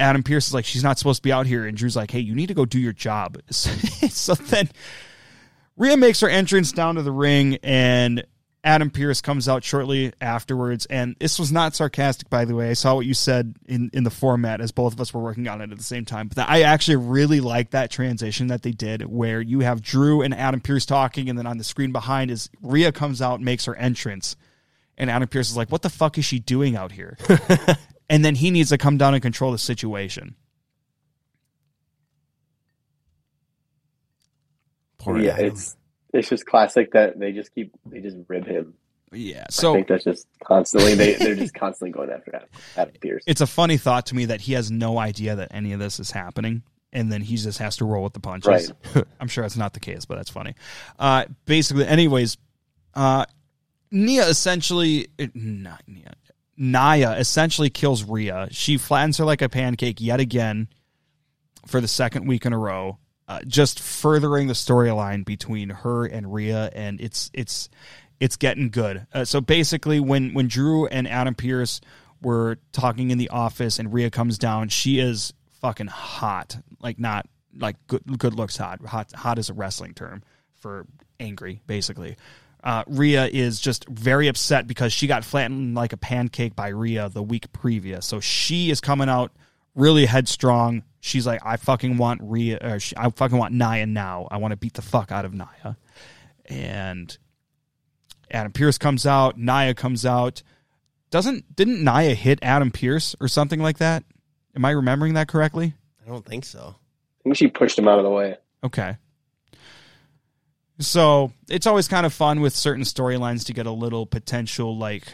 Adam 0.00 0.22
Pearce 0.22 0.48
is 0.48 0.54
like, 0.54 0.64
she's 0.64 0.82
not 0.82 0.98
supposed 0.98 1.18
to 1.18 1.22
be 1.22 1.32
out 1.32 1.46
here. 1.46 1.66
And 1.66 1.76
Drew's 1.76 1.96
like, 1.96 2.10
hey, 2.10 2.20
you 2.20 2.34
need 2.34 2.48
to 2.48 2.54
go 2.54 2.64
do 2.64 2.80
your 2.80 2.92
job. 2.92 3.38
so 3.50 4.34
then 4.34 4.68
Rhea 5.76 5.96
makes 5.96 6.20
her 6.20 6.28
entrance 6.28 6.72
down 6.72 6.96
to 6.96 7.02
the 7.02 7.12
ring 7.12 7.58
and 7.62 8.24
Adam 8.64 8.88
Pearce 8.90 9.20
comes 9.20 9.46
out 9.46 9.62
shortly 9.62 10.12
afterwards. 10.22 10.86
And 10.86 11.14
this 11.20 11.38
was 11.38 11.52
not 11.52 11.76
sarcastic, 11.76 12.30
by 12.30 12.46
the 12.46 12.54
way. 12.54 12.70
I 12.70 12.72
saw 12.72 12.94
what 12.94 13.04
you 13.04 13.12
said 13.12 13.54
in, 13.66 13.90
in 13.92 14.04
the 14.04 14.10
format 14.10 14.62
as 14.62 14.72
both 14.72 14.94
of 14.94 15.00
us 15.00 15.12
were 15.12 15.20
working 15.20 15.46
on 15.48 15.60
it 15.60 15.70
at 15.70 15.76
the 15.76 15.84
same 15.84 16.06
time. 16.06 16.28
But 16.28 16.48
I 16.48 16.62
actually 16.62 16.96
really 16.96 17.40
like 17.40 17.70
that 17.70 17.90
transition 17.90 18.46
that 18.46 18.62
they 18.62 18.72
did 18.72 19.02
where 19.02 19.42
you 19.42 19.60
have 19.60 19.82
Drew 19.82 20.22
and 20.22 20.34
Adam 20.34 20.62
Pearce 20.62 20.86
talking, 20.86 21.28
and 21.28 21.38
then 21.38 21.46
on 21.46 21.58
the 21.58 21.64
screen 21.64 21.92
behind 21.92 22.30
is 22.30 22.48
Rhea 22.62 22.90
comes 22.90 23.20
out, 23.20 23.42
makes 23.42 23.66
her 23.66 23.76
entrance. 23.76 24.34
And 24.96 25.10
Adam 25.10 25.28
Pearce 25.28 25.50
is 25.50 25.56
like, 25.56 25.70
what 25.70 25.82
the 25.82 25.90
fuck 25.90 26.16
is 26.16 26.24
she 26.24 26.38
doing 26.38 26.74
out 26.74 26.90
here? 26.90 27.18
and 28.08 28.24
then 28.24 28.34
he 28.34 28.50
needs 28.50 28.70
to 28.70 28.78
come 28.78 28.96
down 28.96 29.14
and 29.14 29.22
control 29.22 29.52
the 29.52 29.58
situation. 29.58 30.34
Poor 34.98 35.18
yeah. 35.18 35.34
Adam. 35.34 35.46
It's 35.46 35.76
it's 36.12 36.28
just 36.28 36.46
classic 36.46 36.92
that 36.92 37.18
they 37.18 37.32
just 37.32 37.54
keep 37.54 37.72
they 37.86 38.00
just 38.00 38.16
rib 38.28 38.46
him. 38.46 38.74
Yeah. 39.12 39.46
So 39.50 39.72
I 39.72 39.76
think 39.76 39.88
that's 39.88 40.04
just 40.04 40.26
constantly 40.42 40.94
they 40.94 41.14
they're 41.14 41.34
just 41.34 41.54
constantly 41.54 41.92
going 41.92 42.10
after 42.10 42.34
Adam, 42.34 42.48
Adam 42.76 42.94
Pearce. 43.00 43.22
it's 43.26 43.40
a 43.40 43.46
funny 43.46 43.76
thought 43.76 44.06
to 44.06 44.14
me 44.14 44.26
that 44.26 44.40
he 44.40 44.54
has 44.54 44.70
no 44.70 44.98
idea 44.98 45.36
that 45.36 45.48
any 45.52 45.72
of 45.72 45.80
this 45.80 46.00
is 46.00 46.10
happening. 46.10 46.62
And 46.92 47.10
then 47.10 47.22
he 47.22 47.36
just 47.36 47.58
has 47.58 47.78
to 47.78 47.84
roll 47.84 48.04
with 48.04 48.12
the 48.12 48.20
punches. 48.20 48.72
I'm 49.20 49.26
sure 49.26 49.42
that's 49.42 49.56
not 49.56 49.72
the 49.72 49.80
case, 49.80 50.04
but 50.04 50.14
that's 50.14 50.30
funny. 50.30 50.54
Uh, 50.96 51.24
basically, 51.44 51.88
anyways, 51.88 52.36
uh, 52.94 53.24
Nia 53.90 54.28
essentially, 54.28 55.08
eh, 55.18 55.26
not 55.34 55.82
Nia, 55.88 56.14
Naya 56.56 57.12
essentially 57.12 57.70
kills 57.70 58.04
Rhea. 58.04 58.48
She 58.50 58.76
flattens 58.76 59.18
her 59.18 59.24
like 59.24 59.42
a 59.42 59.48
pancake 59.48 60.00
yet 60.00 60.20
again 60.20 60.68
for 61.66 61.80
the 61.80 61.88
second 61.88 62.26
week 62.26 62.46
in 62.46 62.52
a 62.52 62.58
row, 62.58 62.98
uh, 63.26 63.40
just 63.46 63.80
furthering 63.80 64.46
the 64.46 64.54
storyline 64.54 65.24
between 65.24 65.70
her 65.70 66.04
and 66.04 66.32
Rhea, 66.32 66.70
and 66.74 67.00
it's 67.00 67.30
it's 67.32 67.68
it's 68.20 68.36
getting 68.36 68.70
good. 68.70 69.06
Uh, 69.12 69.24
so 69.24 69.40
basically, 69.40 70.00
when 70.00 70.34
when 70.34 70.48
Drew 70.48 70.86
and 70.86 71.08
Adam 71.08 71.34
Pearce 71.34 71.80
were 72.22 72.58
talking 72.72 73.10
in 73.10 73.18
the 73.18 73.30
office, 73.30 73.78
and 73.78 73.92
Rhea 73.92 74.10
comes 74.10 74.38
down, 74.38 74.68
she 74.68 74.98
is 74.98 75.32
fucking 75.60 75.88
hot, 75.88 76.56
like 76.80 76.98
not 76.98 77.26
like 77.56 77.76
good 77.86 78.18
good 78.18 78.34
looks 78.34 78.56
hot. 78.56 78.84
Hot 78.86 79.12
hot 79.12 79.38
is 79.38 79.50
a 79.50 79.54
wrestling 79.54 79.94
term 79.94 80.22
for 80.54 80.86
angry, 81.18 81.60
basically. 81.66 82.16
Uh, 82.64 82.82
Rhea 82.86 83.26
is 83.26 83.60
just 83.60 83.86
very 83.88 84.26
upset 84.26 84.66
because 84.66 84.90
she 84.90 85.06
got 85.06 85.22
flattened 85.22 85.74
like 85.74 85.92
a 85.92 85.98
pancake 85.98 86.56
by 86.56 86.68
Rhea 86.68 87.10
the 87.10 87.22
week 87.22 87.52
previous. 87.52 88.06
So 88.06 88.20
she 88.20 88.70
is 88.70 88.80
coming 88.80 89.10
out 89.10 89.32
really 89.74 90.06
headstrong. 90.06 90.82
She's 91.00 91.26
like, 91.26 91.42
I 91.44 91.58
fucking 91.58 91.98
want 91.98 92.22
Rhea, 92.24 92.58
or 92.62 92.80
she, 92.80 92.96
I 92.96 93.10
fucking 93.10 93.36
want 93.36 93.52
Nia 93.52 93.84
now. 93.84 94.28
I 94.30 94.38
want 94.38 94.52
to 94.52 94.56
beat 94.56 94.72
the 94.72 94.82
fuck 94.82 95.12
out 95.12 95.26
of 95.26 95.34
Nia. 95.34 95.76
And 96.46 97.16
Adam 98.30 98.52
Pearce 98.52 98.78
comes 98.78 99.04
out. 99.04 99.36
Nia 99.36 99.74
comes 99.74 100.06
out. 100.06 100.42
Doesn't 101.10 101.54
didn't 101.54 101.84
Nia 101.84 102.14
hit 102.14 102.38
Adam 102.40 102.70
Pearce 102.70 103.14
or 103.20 103.28
something 103.28 103.60
like 103.60 103.76
that? 103.76 104.04
Am 104.56 104.64
I 104.64 104.70
remembering 104.70 105.14
that 105.14 105.28
correctly? 105.28 105.74
I 106.02 106.08
don't 106.08 106.24
think 106.24 106.46
so. 106.46 106.76
I 106.76 107.22
think 107.24 107.36
she 107.36 107.48
pushed 107.48 107.78
him 107.78 107.88
out 107.88 107.98
of 107.98 108.04
the 108.04 108.10
way. 108.10 108.36
Okay. 108.64 108.96
So 110.78 111.32
it's 111.48 111.66
always 111.66 111.88
kind 111.88 112.04
of 112.04 112.12
fun 112.12 112.40
with 112.40 112.54
certain 112.54 112.84
storylines 112.84 113.46
to 113.46 113.52
get 113.52 113.66
a 113.66 113.70
little 113.70 114.06
potential 114.06 114.76
like 114.76 115.04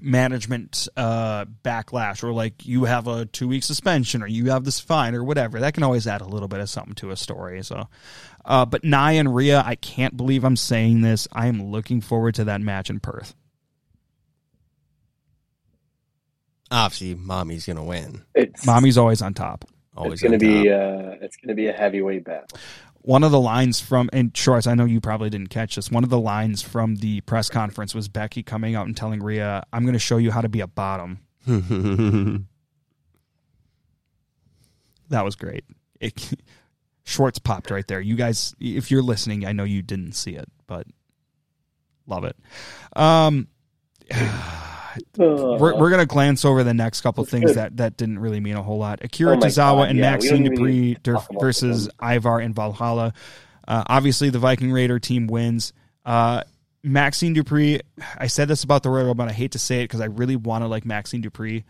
management 0.00 0.88
uh, 0.96 1.44
backlash 1.64 2.22
or 2.22 2.32
like 2.32 2.64
you 2.64 2.84
have 2.84 3.06
a 3.06 3.26
two 3.26 3.48
week 3.48 3.62
suspension 3.62 4.22
or 4.22 4.26
you 4.26 4.50
have 4.50 4.64
this 4.64 4.80
fine 4.80 5.14
or 5.14 5.24
whatever. 5.24 5.60
That 5.60 5.74
can 5.74 5.82
always 5.82 6.06
add 6.06 6.20
a 6.20 6.26
little 6.26 6.48
bit 6.48 6.60
of 6.60 6.70
something 6.70 6.94
to 6.96 7.10
a 7.10 7.16
story. 7.16 7.62
So, 7.62 7.88
uh, 8.44 8.64
but 8.64 8.84
Nia 8.84 9.20
and 9.20 9.34
Rhea, 9.34 9.62
I 9.64 9.74
can't 9.74 10.16
believe 10.16 10.44
I'm 10.44 10.56
saying 10.56 11.00
this. 11.00 11.28
I 11.32 11.46
am 11.46 11.70
looking 11.70 12.00
forward 12.00 12.36
to 12.36 12.44
that 12.44 12.60
match 12.60 12.88
in 12.90 13.00
Perth. 13.00 13.34
Obviously, 16.70 17.14
mommy's 17.14 17.66
gonna 17.66 17.84
win. 17.84 18.24
It's 18.34 18.64
Mommy's 18.64 18.96
always 18.96 19.20
on 19.20 19.34
top. 19.34 19.66
Always 19.94 20.14
it's 20.14 20.22
gonna 20.22 20.34
on 20.34 20.38
be 20.38 20.70
uh, 20.70 21.16
it's 21.20 21.36
gonna 21.36 21.54
be 21.54 21.66
a 21.66 21.72
heavyweight 21.72 22.24
battle. 22.24 22.58
One 23.02 23.24
of 23.24 23.32
the 23.32 23.40
lines 23.40 23.80
from 23.80 24.08
and 24.12 24.36
Shorts, 24.36 24.66
I 24.66 24.74
know 24.74 24.84
you 24.84 25.00
probably 25.00 25.28
didn't 25.28 25.48
catch 25.48 25.74
this. 25.74 25.90
One 25.90 26.04
of 26.04 26.10
the 26.10 26.20
lines 26.20 26.62
from 26.62 26.96
the 26.96 27.20
press 27.22 27.48
conference 27.48 27.94
was 27.94 28.08
Becky 28.08 28.42
coming 28.42 28.74
out 28.74 28.86
and 28.86 28.96
telling 28.96 29.22
Rhea, 29.22 29.64
"I'm 29.72 29.82
going 29.82 29.94
to 29.94 29.98
show 29.98 30.18
you 30.18 30.30
how 30.30 30.40
to 30.40 30.48
be 30.48 30.60
a 30.60 30.66
bottom." 30.66 31.20
That 35.12 35.26
was 35.26 35.36
great. 35.36 35.64
It, 36.00 36.32
Schwartz 37.04 37.38
popped 37.38 37.70
right 37.70 37.86
there. 37.86 38.00
You 38.00 38.16
guys, 38.16 38.54
if 38.58 38.90
you're 38.90 39.02
listening, 39.02 39.46
I 39.46 39.52
know 39.52 39.64
you 39.64 39.82
didn't 39.82 40.12
see 40.12 40.36
it, 40.36 40.48
but 40.66 40.86
love 42.06 42.24
it. 42.24 42.34
Um, 42.96 43.48
we're 45.16 45.76
we're 45.78 45.90
gonna 45.90 46.06
glance 46.06 46.44
over 46.44 46.62
the 46.64 46.74
next 46.74 47.00
couple 47.00 47.24
things 47.24 47.46
good. 47.46 47.56
that 47.56 47.76
that 47.78 47.96
didn't 47.96 48.18
really 48.18 48.40
mean 48.40 48.56
a 48.56 48.62
whole 48.62 48.78
lot. 48.78 49.02
Akira 49.02 49.36
Oh 49.36 49.40
Tozawa 49.40 49.78
God, 49.78 49.88
and 49.90 49.98
yeah, 49.98 50.10
Maxxine 50.12 50.44
Dupri 50.46 51.02
der- 51.02 51.18
versus 51.40 51.86
them. 51.86 51.94
Ivar 52.16 52.40
and 52.40 52.54
Valhalla. 52.54 53.12
Uh, 53.66 53.84
obviously, 53.86 54.30
the 54.30 54.38
Viking 54.38 54.72
Raider 54.72 54.98
team 54.98 55.26
wins. 55.26 55.72
Uh, 56.04 56.42
Maxxine 56.82 57.34
Dupri. 57.34 57.80
I 58.18 58.26
said 58.26 58.48
this 58.48 58.64
about 58.64 58.82
the 58.82 58.90
Royal, 58.90 59.14
but 59.14 59.28
I 59.28 59.32
hate 59.32 59.52
to 59.52 59.58
say 59.58 59.80
it 59.80 59.84
because 59.84 60.00
I 60.00 60.06
really 60.06 60.36
want 60.36 60.64
to 60.64 60.68
like 60.68 60.84
Maxxine 60.84 61.22
Dupri. 61.22 61.62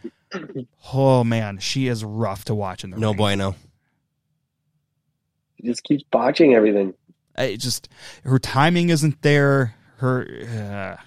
Oh 0.95 1.23
man, 1.23 1.59
she 1.59 1.89
is 1.89 2.03
rough 2.03 2.47
to 2.47 2.55
watch 2.55 2.85
in 2.85 2.91
the 2.91 2.97
no 2.99 3.09
ring. 3.09 3.17
bueno. 3.19 3.55
He 5.57 5.69
just 5.69 5.85
keeps 5.85 6.03
botching 6.11 6.55
everything. 6.55 6.95
it 7.37 7.59
just 7.59 7.89
her 8.25 8.39
timing 8.39 8.89
isn't 8.91 9.23
there. 9.23 9.75
Her, 9.99 10.27
uh, 10.99 11.03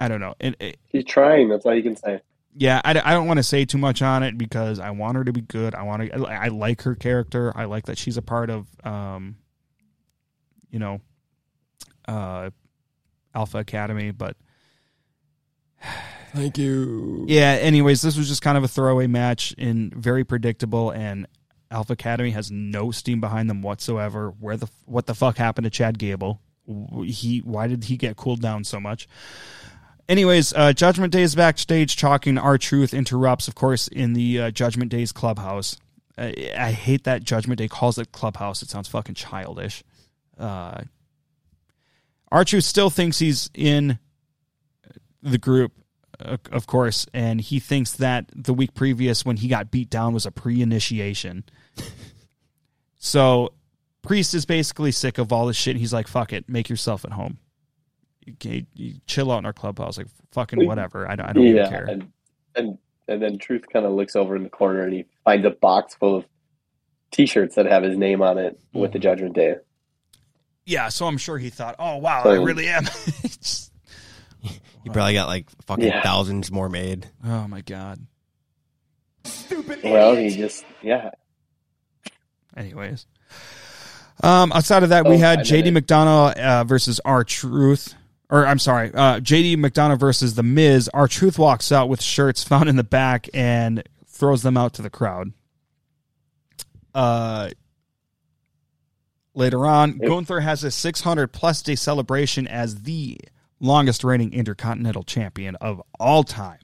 I 0.00 0.08
don't 0.08 0.20
know. 0.20 0.34
It, 0.40 0.56
it, 0.60 0.76
He's 0.86 1.04
trying. 1.04 1.48
That's 1.48 1.64
all 1.66 1.74
you 1.74 1.82
can 1.82 1.96
say. 1.96 2.20
yeah, 2.56 2.80
I, 2.84 2.90
I 2.90 3.12
don't 3.14 3.26
want 3.26 3.38
to 3.38 3.42
say 3.42 3.64
too 3.64 3.78
much 3.78 4.02
on 4.02 4.22
it 4.22 4.36
because 4.36 4.78
I 4.80 4.90
want 4.90 5.16
her 5.16 5.24
to 5.24 5.32
be 5.32 5.40
good. 5.40 5.74
I 5.74 5.82
want 5.82 6.02
to. 6.10 6.26
I, 6.26 6.46
I 6.46 6.48
like 6.48 6.82
her 6.82 6.94
character. 6.94 7.52
I 7.56 7.64
like 7.64 7.86
that 7.86 7.98
she's 7.98 8.16
a 8.16 8.22
part 8.22 8.50
of, 8.50 8.66
um, 8.84 9.36
you 10.70 10.78
know, 10.78 11.00
uh, 12.08 12.50
Alpha 13.34 13.58
Academy. 13.58 14.10
But 14.10 14.36
Thank 16.34 16.58
you. 16.58 17.24
yeah. 17.28 17.58
Anyways, 17.60 18.02
this 18.02 18.16
was 18.16 18.28
just 18.28 18.42
kind 18.42 18.58
of 18.58 18.64
a 18.64 18.68
throwaway 18.68 19.06
match 19.06 19.54
and 19.58 19.94
very 19.94 20.24
predictable. 20.24 20.90
And 20.90 21.26
Alpha 21.70 21.92
Academy 21.92 22.30
has 22.30 22.50
no 22.50 22.90
steam 22.90 23.20
behind 23.20 23.48
them 23.48 23.62
whatsoever. 23.62 24.34
Where 24.40 24.56
the 24.56 24.68
what 24.86 25.06
the 25.06 25.14
fuck 25.14 25.36
happened 25.36 25.64
to 25.64 25.70
Chad 25.70 25.98
Gable? 25.98 26.40
He 27.04 27.38
why 27.44 27.66
did 27.66 27.84
he 27.84 27.96
get 27.96 28.16
cooled 28.16 28.40
down 28.40 28.64
so 28.64 28.80
much? 28.80 29.06
Anyways, 30.08 30.52
uh, 30.52 30.72
Judgment 30.72 31.12
Day 31.12 31.22
is 31.22 31.34
backstage 31.34 31.96
talking. 31.96 32.36
R-Truth 32.36 32.92
interrupts, 32.92 33.48
of 33.48 33.54
course, 33.54 33.88
in 33.88 34.12
the 34.12 34.40
uh, 34.40 34.50
Judgment 34.50 34.90
Day's 34.90 35.12
clubhouse. 35.12 35.78
I, 36.18 36.52
I 36.56 36.72
hate 36.72 37.04
that 37.04 37.24
Judgment 37.24 37.58
Day 37.58 37.68
calls 37.68 37.98
it 37.98 38.12
clubhouse. 38.12 38.62
It 38.62 38.68
sounds 38.68 38.88
fucking 38.88 39.14
childish. 39.14 39.82
Uh, 40.38 40.82
Truth 42.44 42.64
still 42.64 42.90
thinks 42.90 43.18
he's 43.18 43.48
in 43.54 43.98
the 45.22 45.38
group, 45.38 45.72
uh, 46.20 46.36
of 46.52 46.66
course, 46.66 47.06
and 47.14 47.40
he 47.40 47.58
thinks 47.58 47.92
that 47.92 48.30
the 48.34 48.52
week 48.52 48.74
previous 48.74 49.24
when 49.24 49.38
he 49.38 49.48
got 49.48 49.70
beat 49.70 49.88
down 49.88 50.12
was 50.12 50.26
a 50.26 50.30
pre-initiation. 50.30 51.44
so, 52.98 53.54
Priest 54.02 54.34
is 54.34 54.44
basically 54.44 54.92
sick 54.92 55.16
of 55.16 55.32
all 55.32 55.46
this 55.46 55.56
shit. 55.56 55.72
And 55.72 55.80
he's 55.80 55.94
like, 55.94 56.08
"Fuck 56.08 56.32
it, 56.34 56.46
make 56.46 56.68
yourself 56.68 57.06
at 57.06 57.12
home." 57.12 57.38
You, 58.42 58.66
you 58.74 58.94
chill 59.06 59.30
out 59.32 59.38
in 59.38 59.46
our 59.46 59.52
clubhouse, 59.52 59.98
like 59.98 60.06
fucking 60.32 60.66
whatever. 60.66 61.08
I 61.10 61.16
don't, 61.16 61.26
I 61.26 61.32
don't 61.32 61.44
even 61.44 61.56
yeah, 61.56 61.68
care. 61.68 61.84
and 61.84 62.12
and 62.56 62.78
and 63.08 63.22
then 63.22 63.38
Truth 63.38 63.64
kind 63.72 63.84
of 63.86 63.92
looks 63.92 64.16
over 64.16 64.34
in 64.36 64.42
the 64.42 64.48
corner 64.50 64.82
and 64.84 64.92
he 64.94 65.04
finds 65.24 65.44
a 65.46 65.50
box 65.50 65.94
full 65.94 66.16
of 66.16 66.24
T-shirts 67.10 67.54
that 67.56 67.66
have 67.66 67.82
his 67.82 67.96
name 67.98 68.22
on 68.22 68.38
it 68.38 68.58
with 68.72 68.90
Mm-hmm. 68.90 68.92
the 68.94 68.98
Judgment 68.98 69.34
Day. 69.34 69.54
Yeah, 70.66 70.88
so 70.88 71.06
I'm 71.06 71.18
sure 71.18 71.36
he 71.38 71.50
thought, 71.50 71.76
"Oh 71.78 71.98
wow, 71.98 72.22
So- 72.24 72.30
I 72.30 72.36
really 72.42 72.68
am." 72.68 72.84
You 74.84 74.90
probably 74.92 75.14
got 75.14 75.28
like 75.28 75.46
fucking 75.64 75.84
Yeah. 75.86 76.02
thousands 76.02 76.52
more 76.52 76.68
made. 76.68 77.08
oh 77.24 77.48
my 77.48 77.62
god. 77.62 78.06
Stupid. 79.24 79.80
Well, 79.82 80.14
he 80.14 80.28
just 80.36 80.62
yeah. 80.82 81.10
Anyways, 82.54 83.06
um, 84.22 84.52
outside 84.52 84.82
of 84.82 84.90
that, 84.90 85.06
we 85.08 85.14
Oh, 85.14 85.18
had 85.18 85.38
JD 85.40 85.64
did. 85.64 85.74
McDonagh 85.74 86.36
uh, 86.36 86.64
versus 86.64 87.00
R 87.04 87.24
Truth. 87.24 87.94
Or 88.34 88.44
I'm 88.48 88.58
sorry, 88.58 88.92
uh, 88.92 89.20
JD 89.20 89.58
McDonagh 89.58 90.00
versus 90.00 90.34
The 90.34 90.42
Miz. 90.42 90.90
R 90.92 91.06
Truth 91.06 91.38
walks 91.38 91.70
out 91.70 91.88
with 91.88 92.02
shirts 92.02 92.42
found 92.42 92.68
in 92.68 92.74
the 92.74 92.82
back 92.82 93.28
and 93.32 93.80
throws 94.08 94.42
them 94.42 94.56
out 94.56 94.74
to 94.74 94.82
the 94.82 94.90
crowd. 94.90 95.32
Uh, 96.92 97.50
later 99.34 99.64
on, 99.64 99.98
Yep. 100.00 100.08
Gunther 100.08 100.40
has 100.40 100.64
a 100.64 100.72
600 100.72 101.28
plus 101.28 101.62
day 101.62 101.76
celebration 101.76 102.48
as 102.48 102.82
the 102.82 103.18
longest 103.60 104.02
reigning 104.02 104.32
Intercontinental 104.32 105.04
Champion 105.04 105.54
of 105.56 105.80
all 106.00 106.24
time. 106.24 106.58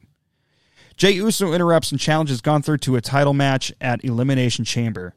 Jey 0.97 1.13
Uso 1.13 1.53
interrupts 1.53 1.93
and 1.93 2.01
challenges 2.01 2.41
Gunther 2.41 2.79
to 2.79 2.97
a 2.97 3.01
title 3.01 3.33
match 3.33 3.73
at 3.81 4.05
Elimination 4.05 4.65
Chamber. 4.65 5.15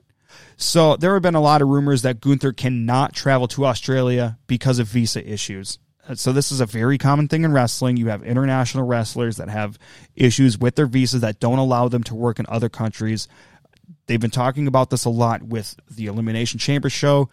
So 0.56 0.98
there 0.98 1.14
have 1.16 1.24
been 1.24 1.34
a 1.34 1.42
lot 1.42 1.64
of 1.64 1.68
rumors 1.68 2.04
that 2.04 2.22
Gunther 2.22 2.54
cannot 2.54 3.14
travel 3.14 3.48
to 3.48 3.66
Australia 3.66 4.38
because 4.46 4.78
of 4.78 4.88
visa 4.88 5.28
issues. 5.28 5.80
So 6.16 6.34
this 6.34 6.52
is 6.52 6.60
a 6.60 6.66
very 6.66 6.98
common 6.98 7.28
thing 7.30 7.44
in 7.44 7.54
wrestling. 7.54 7.96
You 7.96 8.08
have 8.10 8.24
international 8.24 8.86
wrestlers 8.86 9.38
that 9.38 9.48
have 9.50 9.80
issues 10.16 10.58
with 10.58 10.76
their 10.76 10.86
visas 10.86 11.22
that 11.22 11.40
don't 11.40 11.60
allow 11.60 11.88
them 11.88 12.04
to 12.04 12.16
work 12.16 12.40
in 12.40 12.46
other 12.50 12.68
countries. 12.68 13.30
They've 14.08 14.20
been 14.20 14.30
talking 14.30 14.68
about 14.68 14.90
this 14.90 15.06
a 15.06 15.10
lot 15.10 15.44
with 15.44 15.78
the 15.90 16.08
Elimination 16.08 16.60
Chamber 16.60 16.90
show. 16.90 17.30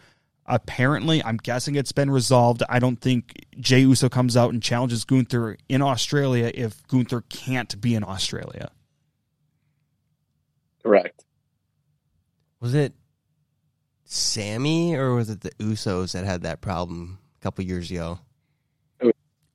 Apparently, 0.46 1.22
I'm 1.22 1.36
guessing 1.36 1.74
it's 1.74 1.92
been 1.92 2.10
resolved. 2.10 2.62
I 2.68 2.78
don't 2.78 3.00
think 3.00 3.44
Jey 3.58 3.80
Uso 3.80 4.08
comes 4.08 4.36
out 4.36 4.52
and 4.52 4.62
challenges 4.62 5.04
Gunther 5.04 5.56
in 5.68 5.82
Australia 5.82 6.50
if 6.54 6.86
Gunther 6.86 7.22
can't 7.22 7.80
be 7.80 7.94
in 7.96 8.04
Australia. 8.04 8.70
Correct. 10.82 11.24
Was 12.60 12.74
it 12.74 12.94
Sami 14.04 14.94
or 14.94 15.14
was 15.14 15.28
it 15.28 15.40
the 15.40 15.50
Usos 15.58 16.12
that 16.12 16.24
had 16.24 16.42
that 16.42 16.60
problem 16.60 17.18
a 17.38 17.42
couple 17.42 17.64
years 17.64 17.90
ago? 17.90 18.20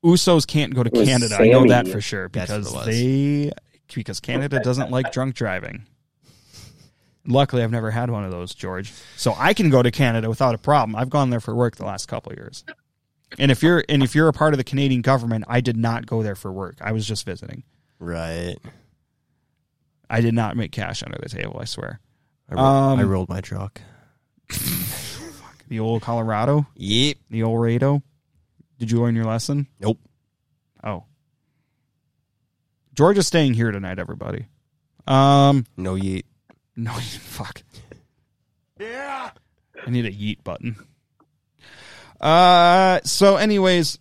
Usos 0.05 0.45
can't 0.45 0.73
go 0.75 0.83
to 0.83 0.89
It 0.93 0.97
was 0.99 1.07
Canada. 1.09 1.35
I 1.39 1.47
know 1.47 1.67
that 1.67 1.87
for 1.87 1.99
sure 1.99 2.29
because 2.29 2.73
it 2.73 2.85
they 2.85 3.51
because 3.93 4.19
Canada 4.19 4.59
doesn't 4.59 4.91
like 4.91 5.11
drunk 5.11 5.35
driving. 5.35 5.85
Luckily, 7.27 7.63
I've 7.63 7.71
never 7.71 7.89
had 7.89 8.11
one 8.11 8.23
of 8.23 8.29
those, 8.31 8.53
George. 8.53 8.93
So 9.17 9.33
I 9.35 9.55
can 9.55 9.71
go 9.71 9.81
to 9.81 9.89
Canada 9.89 10.29
without 10.29 10.53
a 10.53 10.59
problem. 10.59 10.95
I've 10.95 11.09
gone 11.09 11.31
there 11.31 11.39
for 11.39 11.55
work 11.55 11.75
the 11.75 11.85
last 11.85 12.07
couple 12.07 12.31
of 12.31 12.37
years. 12.37 12.63
And 13.39 13.49
if 13.51 13.63
you're 13.63 13.83
and 13.89 14.03
if 14.03 14.13
you're 14.13 14.27
a 14.27 14.33
part 14.33 14.53
of 14.53 14.59
the 14.59 14.63
Canadian 14.63 15.01
government, 15.01 15.45
I 15.47 15.59
did 15.61 15.75
not 15.75 16.05
go 16.05 16.21
there 16.21 16.35
for 16.35 16.51
work. 16.53 16.75
I 16.81 16.91
was 16.91 17.07
just 17.07 17.25
visiting. 17.25 17.63
Right. 17.97 18.57
I 20.07 20.21
did 20.21 20.35
not 20.35 20.55
make 20.55 20.71
cash 20.71 21.01
under 21.01 21.17
the 21.21 21.29
table. 21.29 21.57
I 21.59 21.65
swear. 21.65 21.99
I, 22.49 22.53
ro- 22.53 22.61
Um, 22.61 22.99
I 22.99 23.03
rolled 23.03 23.29
my 23.29 23.41
truck. 23.41 23.81
The 25.67 25.79
old 25.79 26.03
Colorado, 26.03 26.67
Yep. 26.75 27.17
the 27.31 27.41
old 27.41 27.59
Rado. 27.59 28.03
Did 28.77 28.91
you 28.91 29.01
learn 29.01 29.15
your 29.15 29.25
lesson? 29.25 29.67
Nope. 29.79 29.99
Oh, 30.83 31.05
George 32.93 33.17
is 33.17 33.27
staying 33.27 33.53
here 33.53 33.71
tonight. 33.71 33.99
Everybody. 33.99 34.47
Um. 35.07 35.65
No 35.77 35.93
yeet. 35.95 36.23
No, 36.75 36.91
yeet. 36.91 37.17
fuck. 37.19 37.63
Yeah. 38.79 39.31
I 39.85 39.89
need 39.89 40.05
a 40.05 40.11
yeet 40.11 40.43
button. 40.43 40.75
Uh, 42.19 42.99
so, 43.03 43.35
anyways, 43.35 43.99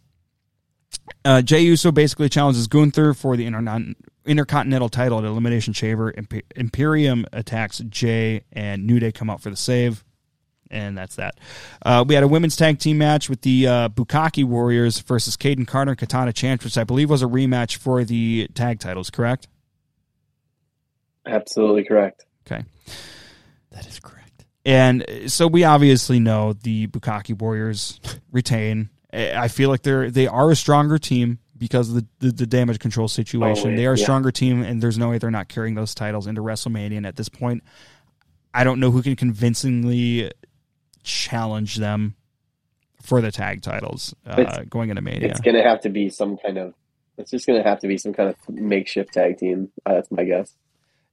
uh, 1.25 1.43
Jey 1.43 1.61
Uso 1.63 1.93
basically 1.93 2.29
challenges 2.29 2.67
Gunther 2.69 3.15
for 3.15 3.37
the 3.37 3.45
Internon- 3.47 3.95
Intercontinental 4.25 4.89
title 4.89 5.19
at 5.19 5.25
Elimination 5.25 5.73
Chamber. 5.73 6.13
Imp- 6.17 6.45
Imperium 6.57 7.27
attacks 7.33 7.79
Jey, 7.89 8.45
and 8.53 8.87
New 8.87 8.99
Day 8.99 9.13
come 9.13 9.29
out 9.29 9.41
for 9.41 9.51
the 9.51 9.57
save. 9.57 10.04
And 10.75 10.99
that's 10.99 11.17
that. 11.17 11.39
Uh, 11.83 12.05
we 12.07 12.15
had 12.15 12.25
a 12.25 12.29
women's 12.29 12.57
tag 12.57 12.81
team 12.81 12.99
match 12.99 13.31
with 13.31 13.43
the 13.43 13.69
uh, 13.69 13.89
Kabuki 13.91 14.45
Warriors 14.45 14.99
versus 14.99 15.37
Kayden 15.37 15.69
Carter 15.69 15.93
and 15.93 15.99
Katana 15.99 16.33
Chance, 16.33 16.65
which 16.65 16.77
I 16.77 16.83
believe 16.83 17.09
was 17.09 17.23
a 17.23 17.27
rematch 17.27 17.77
for 17.77 18.03
the 18.03 18.49
tag 18.55 18.81
titles, 18.81 19.09
correct? 19.09 19.47
Absolutely 21.25 21.85
correct. 21.85 22.25
Okay. 22.45 22.65
That 23.71 23.87
is 23.87 24.01
correct. 24.01 24.45
And 24.65 25.09
uh, 25.09 25.29
so 25.29 25.47
we 25.47 25.63
obviously 25.63 26.19
know 26.19 26.55
the 26.55 26.89
Kabuki 26.89 27.39
Warriors 27.39 28.01
retain. 28.33 28.91
I 29.13 29.47
feel 29.47 29.71
like 29.71 29.83
they're 29.83 30.11
they 30.11 30.27
are 30.27 30.51
a 30.51 30.57
stronger 30.57 30.99
team 30.99 31.39
because 31.57 31.89
of 31.89 31.95
the, 31.95 32.07
the, 32.19 32.33
the 32.33 32.47
damage 32.47 32.81
control 32.81 33.07
situation. 33.07 33.75
Oh, 33.75 33.77
they 33.77 33.87
are 33.87 33.93
a 33.93 33.97
yeah. 33.97 34.03
stronger 34.03 34.33
team, 34.33 34.63
and 34.63 34.83
there's 34.83 34.99
no 34.99 35.11
way 35.11 35.19
they're 35.19 35.31
not 35.31 35.47
carrying 35.47 35.77
those 35.77 35.95
titles 35.95 36.27
into 36.27 36.41
WrestleMania. 36.43 36.97
And 36.97 37.07
at 37.07 37.15
this 37.15 37.29
point, 37.29 37.63
I 38.53 38.65
don't 38.65 38.81
know 38.81 38.91
who 38.91 39.03
can 39.03 39.15
convincingly 39.15 40.33
challenge 41.05 41.77
them 41.77 42.17
for 43.03 43.21
the 43.21 43.31
tag 43.31 43.63
titles 43.63 44.15
uh, 44.27 44.63
going 44.69 44.91
into 44.91 45.03
Mania. 45.03 45.29
It's 45.29 45.41
gonna 45.41 45.63
have 45.63 45.81
to 45.83 45.91
be 45.91 46.09
some 46.09 46.37
kind 46.37 46.59
of. 46.59 46.75
It's 47.17 47.31
just 47.31 47.47
gonna 47.47 47.63
have 47.63 47.79
to 47.81 47.87
be 47.87 47.99
some 47.99 48.13
kind 48.13 48.31
of 48.31 48.37
makeshift 48.49 49.13
tag 49.15 49.39
team. 49.39 49.71
Uh, 49.87 49.95
that's 49.95 50.11
my 50.11 50.25
guess. 50.25 50.55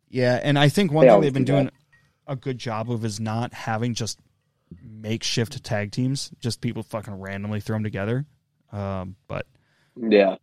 Yeah, 0.09 0.39
and 0.41 0.57
I 0.57 0.69
think 0.69 0.91
one 0.91 1.05
They 1.05 1.11
thing 1.11 1.21
they've 1.21 1.33
been 1.33 1.45
do 1.45 1.53
doing 1.53 1.71
a 2.27 2.35
good 2.35 2.57
job 2.57 2.89
of 2.91 3.05
is 3.05 3.19
not 3.19 3.53
having 3.53 3.93
just 3.93 4.19
makeshift 4.81 5.63
tag 5.63 5.91
teams, 5.91 6.31
just 6.39 6.61
people 6.61 6.83
fucking 6.83 7.13
randomly 7.13 7.59
throw 7.59 7.75
them 7.75 7.83
together. 7.83 8.25
Um, 8.71 9.15
but 9.27 9.45
Yeah, 9.95 10.37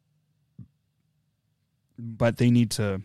but 1.98 2.36
they 2.36 2.50
need 2.50 2.70
to 2.72 3.02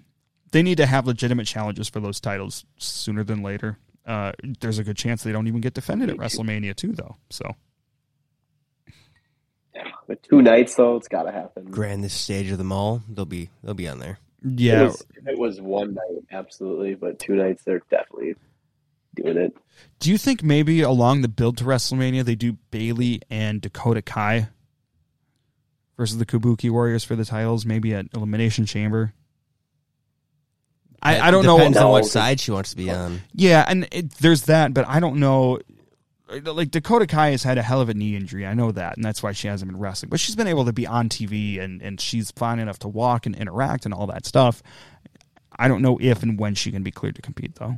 they 0.52 0.62
need 0.62 0.78
to 0.78 0.86
have 0.86 1.08
legitimate 1.08 1.48
challenges 1.48 1.90
for 1.90 2.00
those 2.00 2.20
titles 2.20 2.66
sooner 2.78 3.24
than 3.24 3.42
later. 3.42 3.80
Uh, 4.06 4.34
there's 4.60 4.80
a 4.80 4.84
good 4.84 4.98
chance 4.98 5.24
they 5.24 5.32
don't 5.32 5.48
even 5.48 5.62
get 5.62 5.74
defended 5.74 6.10
at 6.10 6.18
WrestleMania 6.18 6.76
too, 6.76 6.92
though. 6.92 7.16
So 7.30 7.56
but 10.08 10.22
two 10.24 10.42
nights 10.42 10.76
though, 10.76 10.96
it's 10.96 11.08
got 11.08 11.24
to 11.24 11.32
happen. 11.32 11.66
Grandest 11.66 12.22
stage 12.22 12.52
of 12.52 12.58
them 12.58 12.72
all. 12.72 13.02
They'll 13.10 13.26
be 13.26 13.50
they'll 13.64 13.74
be 13.74 13.88
on 13.88 14.00
there. 14.00 14.20
Yeah, 14.44 14.82
it 14.82 14.86
was, 14.86 15.06
if 15.16 15.28
it 15.28 15.40
was 15.40 15.62
one 15.62 15.94
night, 15.94 16.24
absolutely, 16.32 16.96
but 16.96 17.18
two 17.18 17.36
nights, 17.36 17.64
they're 17.64 17.82
definitely 17.90 18.36
doing 19.16 19.38
it. 19.38 19.56
do 20.00 20.12
you 20.12 20.18
think 20.18 20.44
maybe 20.44 20.82
along 20.82 21.22
the 21.22 21.28
build 21.28 21.58
to 21.58 21.64
WrestleMania 21.64 22.26
they 22.26 22.36
do 22.36 22.54
Bayley 22.72 23.22
and 23.30 23.62
Dakota 23.62 24.02
Kai 24.02 24.50
versus 25.98 26.18
the 26.18 26.26
Kabuki 26.26 26.70
Warriors 26.70 27.04
for 27.04 27.16
the 27.16 27.24
titles, 27.24 27.66
maybe 27.66 27.94
at 27.94 28.08
Elimination 28.14 28.66
Chamber? 28.66 29.14
I, 31.04 31.28
I 31.28 31.32
don't 31.32 31.46
know. 31.46 31.58
Depends 31.58 31.78
on 31.78 31.84
No. 31.84 31.92
what 31.92 32.06
side 32.06 32.40
she 32.40 32.52
wants 32.52 32.72
to 32.72 32.78
be 32.78 32.90
on. 32.90 33.22
Yeah, 33.34 33.66
and 33.68 33.88
it, 33.92 34.12
there's 34.16 34.44
that, 34.44 34.74
but 34.74 34.88
I 34.88 35.00
don't 35.00 35.18
know. 35.20 35.60
Like 36.46 36.72
Dakota 36.72 37.06
Kai 37.06 37.30
has 37.32 37.44
had 37.44 37.58
a 37.58 37.62
hell 37.62 37.82
of 37.82 37.90
a 37.90 37.94
knee 37.94 38.16
injury. 38.16 38.48
I 38.48 38.54
know 38.56 38.72
that, 38.72 38.96
and 38.96 39.04
that's 39.06 39.22
why 39.22 39.34
she 39.34 39.48
hasn't 39.48 39.70
been 39.70 39.80
wrestling. 39.80 40.10
But 40.10 40.20
she's 40.20 40.36
been 40.36 40.48
able 40.48 40.66
to 40.66 40.74
be 40.74 40.88
on 40.88 41.10
TV, 41.10 41.60
and 41.60 41.82
and 41.82 42.00
she's 42.02 42.32
fine 42.32 42.58
enough 42.60 42.80
to 42.80 42.88
walk 42.88 43.26
and 43.26 43.36
interact 43.36 43.86
and 43.86 43.94
all 43.94 44.08
that 44.08 44.26
stuff. 44.26 44.64
I 45.60 45.68
don't 45.68 45.82
know 45.84 46.00
if 46.02 46.24
and 46.24 46.40
when 46.40 46.56
she 46.56 46.72
can 46.72 46.82
be 46.82 46.90
cleared 46.90 47.16
to 47.16 47.22
compete, 47.22 47.56
though. 47.56 47.76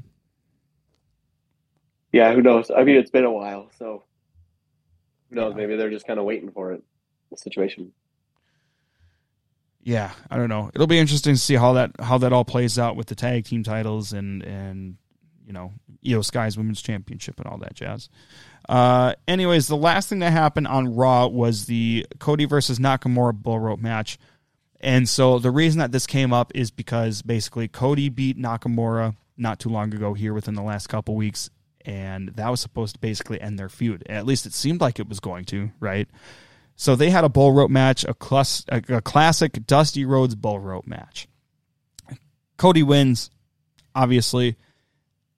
Yeah, 2.13 2.33
who 2.33 2.41
knows? 2.41 2.71
I 2.71 2.83
mean, 2.83 2.95
it's 2.95 3.11
been 3.11 3.25
a 3.25 3.31
while, 3.31 3.69
so 3.77 4.03
who 5.29 5.35
knows? 5.35 5.55
Maybe 5.55 5.75
they're 5.75 5.89
just 5.89 6.07
kind 6.07 6.19
of 6.19 6.25
waiting 6.25 6.51
for 6.51 6.71
it. 6.71 6.81
The 7.31 7.37
situation. 7.37 7.91
Yeah, 9.85 10.11
I 10.31 10.37
don't 10.37 10.49
know. 10.49 10.71
It'll 10.73 10.87
be 10.87 10.97
interesting 10.97 11.35
to 11.35 11.39
see 11.39 11.53
how 11.53 11.73
that 11.73 11.91
how 11.99 12.17
that 12.17 12.33
all 12.33 12.43
plays 12.43 12.79
out 12.79 12.95
with 12.95 13.05
the 13.05 13.13
tag 13.13 13.45
team 13.45 13.63
titles 13.63 14.13
and 14.13 14.41
and 14.41 14.97
you 15.45 15.53
know 15.53 15.73
Iyo 16.03 16.25
Sky's 16.25 16.57
Women's 16.57 16.81
Championship 16.81 17.39
and 17.39 17.47
all 17.47 17.59
that 17.59 17.75
jazz. 17.75 18.09
Uh, 18.67 19.13
anyways, 19.27 19.67
the 19.67 19.77
last 19.77 20.09
thing 20.09 20.19
that 20.19 20.31
happened 20.31 20.67
on 20.67 20.95
Raw 20.95 21.27
was 21.27 21.67
the 21.67 22.07
Cody 22.17 22.45
versus 22.45 22.79
Nakamura 22.79 23.35
bull 23.35 23.59
rope 23.59 23.79
match, 23.79 24.17
and 24.81 25.07
so 25.07 25.37
the 25.37 25.51
reason 25.51 25.77
that 25.79 25.91
this 25.91 26.07
came 26.07 26.33
up 26.33 26.51
is 26.55 26.71
because 26.71 27.21
basically 27.21 27.67
Cody 27.67 28.09
beat 28.09 28.39
Nakamura 28.39 29.15
not 29.37 29.59
too 29.59 29.69
long 29.69 29.93
ago 29.93 30.15
here 30.15 30.33
within 30.33 30.55
the 30.55 30.63
last 30.63 30.87
couple 30.87 31.13
weeks, 31.13 31.51
and 31.85 32.29
that 32.29 32.49
was 32.49 32.59
supposed 32.59 32.95
to 32.95 32.99
basically 32.99 33.39
end 33.39 33.59
their 33.59 33.69
feud. 33.69 34.03
At 34.09 34.25
least 34.25 34.47
it 34.47 34.53
seemed 34.53 34.81
like 34.81 34.99
it 34.99 35.07
was 35.07 35.19
going 35.19 35.45
to, 35.45 35.69
right? 35.79 36.07
So 36.75 36.95
they 36.95 37.09
had 37.09 37.23
a 37.23 37.29
bull 37.29 37.53
rope 37.53 37.71
match, 37.71 38.03
a, 38.03 38.13
class, 38.13 38.65
a, 38.69 38.81
a 38.89 39.01
classic 39.01 39.65
Dusty 39.65 40.05
Rhodes 40.05 40.35
bull 40.35 40.59
rope 40.59 40.87
match. 40.87 41.27
Cody 42.57 42.83
wins, 42.83 43.29
obviously. 43.93 44.57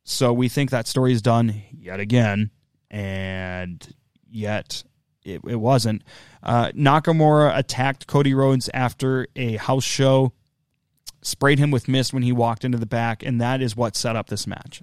So 0.04 0.34
we 0.34 0.50
think 0.50 0.72
that 0.72 0.88
story 0.88 1.12
is 1.12 1.22
done 1.22 1.64
yet 1.72 2.00
again, 2.00 2.52
and 2.90 3.86
yet 4.30 4.84
it, 5.24 5.42
it 5.46 5.58
wasn't. 5.58 6.04
Uh, 6.42 6.72
Nakamura 6.72 7.56
attacked 7.58 8.08
Cody 8.08 8.34
Rhodes 8.34 8.70
after 8.74 9.28
a 9.36 9.58
house 9.58 9.84
show, 9.84 10.32
sprayed 11.22 11.60
him 11.60 11.72
with 11.72 11.88
mist 11.88 12.14
when 12.14 12.24
he 12.24 12.32
walked 12.32 12.64
into 12.64 12.78
the 12.78 12.86
back, 12.86 13.22
and 13.22 13.42
that 13.42 13.62
is 13.62 13.76
what 13.76 13.96
set 13.96 14.16
up 14.16 14.30
this 14.30 14.48
match. 14.48 14.82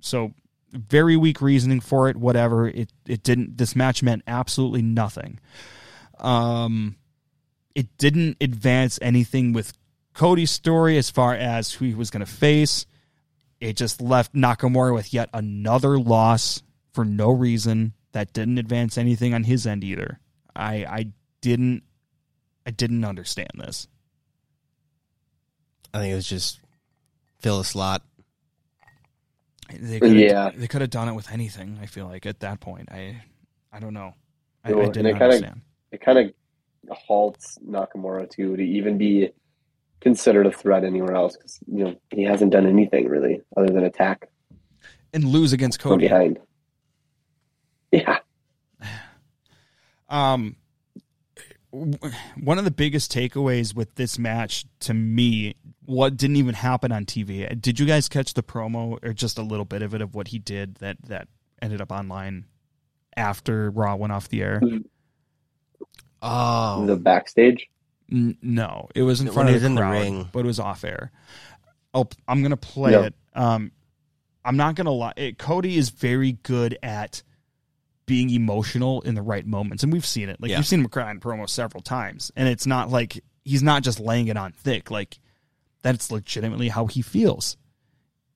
So 0.00 0.32
very 0.72 1.16
weak 1.16 1.42
reasoning 1.42 1.80
for 1.80 2.08
it. 2.08 2.16
Whatever 2.16 2.66
it 2.68 2.90
it 3.06 3.22
didn't. 3.22 3.58
This 3.58 3.76
match 3.76 4.02
meant 4.02 4.22
absolutely 4.26 4.82
nothing. 4.82 5.38
Um, 6.22 6.96
it 7.74 7.96
didn't 7.98 8.36
advance 8.40 8.98
anything 9.02 9.52
with 9.52 9.72
Cody's 10.14 10.50
story 10.50 10.96
as 10.96 11.10
far 11.10 11.34
as 11.34 11.72
who 11.72 11.84
he 11.84 11.94
was 11.94 12.10
going 12.10 12.24
to 12.24 12.30
face. 12.30 12.86
It 13.60 13.76
just 13.76 14.00
left 14.00 14.32
Nakamura 14.34 14.94
with 14.94 15.12
yet 15.14 15.28
another 15.34 15.98
loss 15.98 16.62
for 16.92 17.04
no 17.04 17.30
reason. 17.30 17.92
That 18.12 18.32
didn't 18.32 18.58
advance 18.58 18.98
anything 18.98 19.34
on 19.34 19.44
his 19.44 19.66
end 19.66 19.84
either. 19.84 20.18
I 20.54 20.84
I 20.84 21.06
didn't 21.40 21.82
I 22.66 22.70
didn't 22.70 23.04
understand 23.04 23.50
this. 23.56 23.88
I 25.94 25.98
think 25.98 26.12
it 26.12 26.16
was 26.16 26.28
just 26.28 26.60
fill 27.40 27.60
a 27.60 27.64
slot. 27.64 28.02
They 29.72 29.98
could 30.00 30.12
Yeah. 30.16 30.50
they 30.54 30.68
could 30.68 30.82
have 30.82 30.90
done 30.90 31.08
it 31.08 31.14
with 31.14 31.30
anything. 31.32 31.78
I 31.80 31.86
feel 31.86 32.06
like 32.06 32.26
at 32.26 32.40
that 32.40 32.60
point, 32.60 32.90
I 32.92 33.22
I 33.72 33.80
don't 33.80 33.94
know. 33.94 34.14
I, 34.64 34.68
Sure, 34.70 34.82
I 34.82 34.86
didn't 34.86 35.06
it 35.06 35.10
kinda- 35.12 35.24
understand. 35.24 35.60
It 35.92 36.00
kind 36.00 36.18
of 36.18 36.32
halts 36.90 37.58
Nakamura 37.64 38.28
too 38.28 38.56
to 38.56 38.62
even 38.62 38.98
be 38.98 39.30
considered 40.00 40.46
a 40.46 40.52
threat 40.52 40.84
anywhere 40.84 41.14
else 41.14 41.36
because 41.36 41.60
you 41.66 41.84
know 41.84 41.94
he 42.10 42.24
hasn't 42.24 42.50
done 42.50 42.66
anything 42.66 43.08
really 43.08 43.40
other 43.56 43.68
than 43.68 43.84
attack 43.84 44.28
and 45.12 45.24
lose 45.24 45.52
against 45.52 45.80
from 45.80 45.92
Cody. 45.92 46.06
behind. 46.06 46.40
Yeah, 47.92 48.18
Um, 50.08 50.56
one 51.70 52.58
of 52.58 52.64
the 52.64 52.70
biggest 52.70 53.10
takeaways 53.10 53.74
with 53.74 53.94
this 53.94 54.18
match 54.18 54.66
to 54.80 54.92
me, 54.92 55.54
what 55.86 56.18
didn't 56.18 56.36
even 56.36 56.54
happen 56.54 56.92
on 56.92 57.06
TV. 57.06 57.60
Did 57.60 57.80
you 57.80 57.86
guys 57.86 58.10
catch 58.10 58.34
the 58.34 58.42
promo 58.42 58.98
or 59.02 59.14
just 59.14 59.38
a 59.38 59.42
little 59.42 59.64
bit 59.64 59.80
of 59.80 59.94
it 59.94 60.02
of 60.02 60.14
what 60.14 60.28
he 60.28 60.38
did 60.38 60.74
that 60.76 60.98
that 61.06 61.28
ended 61.62 61.80
up 61.80 61.90
online 61.90 62.44
after 63.16 63.70
Raw 63.70 63.96
went 63.96 64.12
off 64.12 64.28
the 64.28 64.42
air? 64.42 64.60
Oh, 66.22 66.86
the 66.86 66.96
backstage. 66.96 67.68
N- 68.10 68.36
no, 68.42 68.88
it 68.94 69.02
was 69.02 69.20
in 69.20 69.26
When 69.26 69.34
front 69.34 69.48
of 69.50 69.60
the 69.60 69.66
in 69.66 69.74
the 69.74 69.82
ring. 69.84 70.28
but 70.32 70.40
it 70.40 70.46
was 70.46 70.60
off 70.60 70.84
air. 70.84 71.10
Oh, 71.94 72.08
I'm 72.28 72.42
gonna 72.42 72.56
play 72.56 72.92
No. 72.92 73.02
it. 73.04 73.14
Um, 73.34 73.72
I'm 74.44 74.56
not 74.56 74.74
gonna 74.76 74.90
lie. 74.92 75.12
It, 75.16 75.38
Cody 75.38 75.76
is 75.76 75.90
very 75.90 76.32
good 76.42 76.78
at 76.82 77.22
being 78.06 78.30
emotional 78.30 79.00
in 79.02 79.14
the 79.14 79.22
right 79.22 79.46
moments, 79.46 79.82
and 79.82 79.92
we've 79.92 80.06
seen 80.06 80.28
it. 80.28 80.40
Like 80.40 80.50
Yeah. 80.50 80.58
you've 80.58 80.66
seen 80.66 80.80
him 80.80 80.88
cry 80.88 81.10
in 81.10 81.20
promo 81.20 81.48
several 81.48 81.82
times, 81.82 82.30
and 82.36 82.48
it's 82.48 82.66
not 82.66 82.90
like 82.90 83.22
he's 83.44 83.62
not 83.62 83.82
just 83.82 83.98
laying 84.00 84.28
it 84.28 84.36
on 84.36 84.52
thick. 84.52 84.90
Like 84.90 85.18
that's 85.82 86.10
legitimately 86.10 86.68
how 86.68 86.86
he 86.86 87.02
feels, 87.02 87.56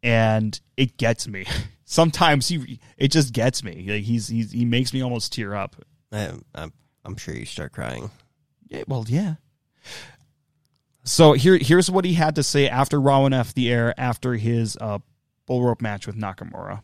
and 0.02 0.58
it 0.76 0.96
gets 0.96 1.26
me. 1.28 1.44
Sometimes 1.84 2.48
he, 2.48 2.80
it 2.96 3.12
just 3.12 3.32
gets 3.32 3.62
me. 3.62 3.86
Like 3.88 4.02
he's, 4.04 4.26
he's 4.28 4.50
he 4.52 4.64
makes 4.64 4.92
me 4.92 5.02
almost 5.02 5.32
tear 5.32 5.54
up. 5.54 5.76
I, 6.12 6.32
I'm, 6.54 6.72
I'm 7.06 7.16
sure 7.16 7.34
you 7.34 7.46
start 7.46 7.72
crying. 7.72 8.10
Yeah, 8.68 8.82
well, 8.88 9.04
yeah. 9.06 9.34
So 11.04 11.34
here, 11.34 11.56
here's 11.56 11.88
what 11.88 12.04
he 12.04 12.14
had 12.14 12.34
to 12.34 12.42
say 12.42 12.68
after 12.68 13.00
Raw 13.00 13.22
went 13.22 13.34
off 13.34 13.54
the 13.54 13.70
air 13.70 13.94
after 13.96 14.34
his 14.34 14.76
uh, 14.80 14.98
bull 15.46 15.62
rope 15.62 15.80
match 15.80 16.06
with 16.06 16.16
Nakamura. 16.16 16.82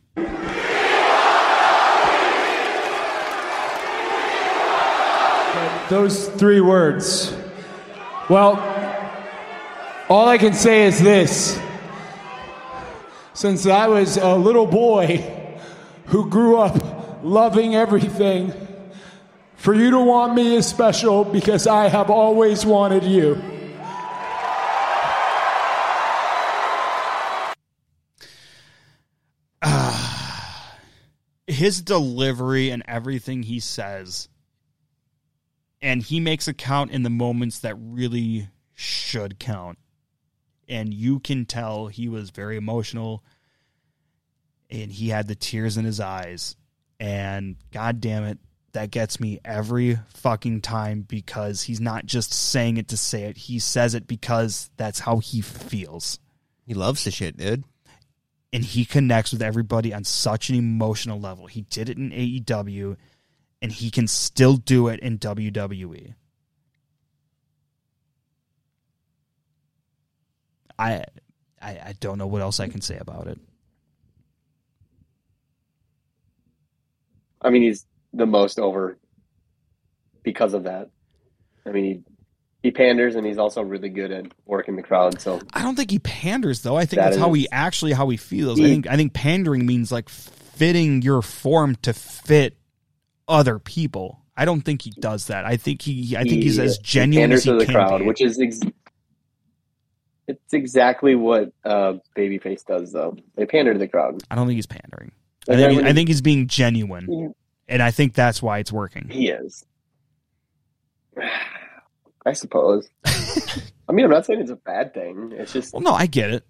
Those 5.91 6.29
three 6.29 6.61
words. 6.61 7.37
Well, 8.31 8.57
all 10.09 10.29
I 10.29 10.39
can 10.39 10.53
say 10.53 10.85
is 10.85 11.01
this. 11.01 11.61
Since 13.35 13.67
I 13.67 13.89
was 13.89 14.19
a 14.19 14.37
little 14.37 14.67
boy 14.67 15.59
who 16.07 16.31
grew 16.31 16.59
up 16.59 17.25
loving 17.25 17.75
everything, 17.75 18.53
for 19.63 19.73
you 19.75 19.91
to 19.93 20.01
want 20.01 20.35
me 20.35 20.57
is 20.57 20.67
special 20.67 21.25
because 21.25 21.69
I 21.69 21.87
have 21.87 22.11
always 22.11 22.67
wanted 22.67 23.05
you. 23.05 23.41
his 31.47 31.81
delivery 31.81 32.71
and 32.71 32.83
everything 32.89 33.45
he 33.45 33.61
says 33.61 34.29
and 35.81 36.03
he 36.03 36.19
makes 36.19 36.49
a 36.49 36.55
count 36.55 36.91
in 36.91 37.05
the 37.05 37.11
moments 37.11 37.61
that 37.61 37.77
really 37.77 38.49
should 38.75 39.39
count 39.39 39.79
and 40.69 40.93
you 40.93 41.21
can 41.21 41.47
tell 41.47 41.87
he 41.87 42.09
was 42.09 42.31
very 42.31 42.57
emotional 42.57 43.23
and 44.71 44.91
he 44.91 45.11
had 45.11 45.29
the 45.29 45.37
tears 45.37 45.77
in 45.77 45.85
his 45.85 46.01
eyes 46.01 46.57
and 46.99 47.55
god 47.71 48.01
damn 48.01 48.25
it 48.25 48.39
that 48.73 48.91
gets 48.91 49.21
me 49.21 49.39
every 49.45 49.99
fucking 50.15 50.61
time 50.63 51.03
because 51.03 51.63
he's 51.65 51.81
not 51.81 52.07
just 52.07 52.33
saying 52.33 52.77
it 52.79 52.89
to 52.89 52.97
say 52.97 53.25
it 53.25 53.37
he 53.37 53.59
says 53.59 53.95
it 53.95 54.07
because 54.07 54.71
that's 54.77 55.01
how 55.01 55.19
he 55.19 55.41
feels 55.43 56.19
He 56.67 56.75
loves 56.75 57.05
the 57.05 57.11
shit, 57.11 57.37
dude. 57.37 57.65
and 58.53 58.65
he 58.65 58.85
connects 58.85 59.33
with 59.33 59.43
everybody 59.43 59.93
on 59.93 60.05
such 60.05 60.49
an 60.51 60.57
emotional 60.57 61.21
level. 61.21 61.47
He 61.47 61.63
did 61.63 61.89
it 61.91 61.99
in 61.99 62.11
AEW 62.11 62.97
and 63.61 63.73
he 63.73 63.91
can 63.91 64.09
still 64.09 64.57
do 64.57 64.89
it 64.89 65.01
in 65.01 65.19
WWE. 65.19 66.15
I 70.79 71.05
I, 71.61 71.71
I 71.71 71.95
don't 72.01 72.19
know 72.19 72.27
what 72.27 72.43
else 72.43 72.59
I 72.59 72.69
can 72.69 72.81
say 72.81 72.97
about 72.99 73.27
it. 73.29 73.39
I 77.41 77.51
mean, 77.51 77.63
he's 77.63 77.87
the 78.13 78.27
most 78.27 78.59
over 78.59 78.99
because 80.23 80.55
of 80.55 80.65
that. 80.65 80.91
I 81.67 81.71
mean, 81.71 81.85
he, 81.85 82.01
he 82.63 82.71
panders 82.71 83.15
and 83.17 83.27
he's 83.27 83.39
also 83.39 83.63
really 83.63 83.89
good 83.89 84.11
at 84.13 84.27
working 84.45 84.77
the 84.77 84.83
crowd. 84.83 85.21
So 85.21 85.41
I 85.53 85.63
don't 85.63 85.75
think 85.77 85.91
he 85.91 85.99
panders 85.99 86.63
though. 86.63 86.77
I 86.77 86.85
think 86.85 87.01
That 87.03 87.11
that's 87.11 87.17
how 87.17 87.33
he 87.33 87.49
actually 87.51 87.93
how 87.93 88.09
he 88.09 88.17
feels. 88.17 88.61
I 88.61 88.65
think 88.65 88.87
I 88.89 88.97
think 88.97 89.13
pandering 89.15 89.67
means 89.67 89.91
like 89.91 90.09
fitting 90.09 91.03
your 91.03 91.23
form 91.23 91.77
to 91.83 91.93
fit 91.93 92.57
other 93.29 93.59
people. 93.59 94.21
I 94.37 94.45
don't 94.45 94.63
think 94.63 94.83
he 94.83 94.91
does 94.93 95.27
that. 95.27 95.45
I 95.45 95.57
think 95.57 95.83
he 95.83 96.17
I 96.17 96.23
think 96.23 96.43
he's 96.43 96.59
as 96.59 96.79
genuine 96.79 97.31
panders 97.31 97.41
as 97.41 97.45
he 97.45 97.51
to 97.53 97.59
the 97.59 97.65
can 97.67 97.75
crowd, 97.75 97.99
be. 98.01 98.07
which 98.07 98.21
is 98.21 98.41
ex- 98.41 98.61
it's 100.29 100.53
exactly 100.53 101.15
what 101.17 101.53
uh, 101.65 101.95
Babyface 102.17 102.65
does, 102.65 102.93
though. 102.93 103.17
They 103.35 103.45
pander 103.45 103.73
to 103.73 103.79
the 103.79 103.89
crowd. 103.89 104.23
I 104.31 104.37
don't 104.37 104.47
think 104.47 104.57
he's 104.57 104.67
pandering. 104.67 105.11
I 105.49 105.53
Like, 105.53 105.61
think, 105.61 105.77
when 105.79 105.87
I 105.87 105.93
think 105.93 106.09
he's 106.09 106.21
being 106.23 106.47
genuine. 106.47 107.35
And 107.73 107.83
I 107.83 107.91
think 107.91 108.15
that's 108.15 108.43
why 108.43 108.59
it's 108.59 108.71
working. 108.73 109.09
He 109.09 109.29
is. 109.29 109.65
I 112.25 112.33
suppose. 112.35 112.89
I 113.05 113.93
mean, 113.93 114.05
I'm 114.05 114.11
not 114.11 114.27
saying 114.27 114.41
it's 114.41 114.51
a 114.51 114.57
bad 114.57 114.95
thing. 114.95 115.33
It's 115.35 115.53
just 115.53 115.73
Well, 115.75 115.83
no, 115.83 115.93
I 115.93 116.07
get 116.07 116.31
it. 116.31 116.47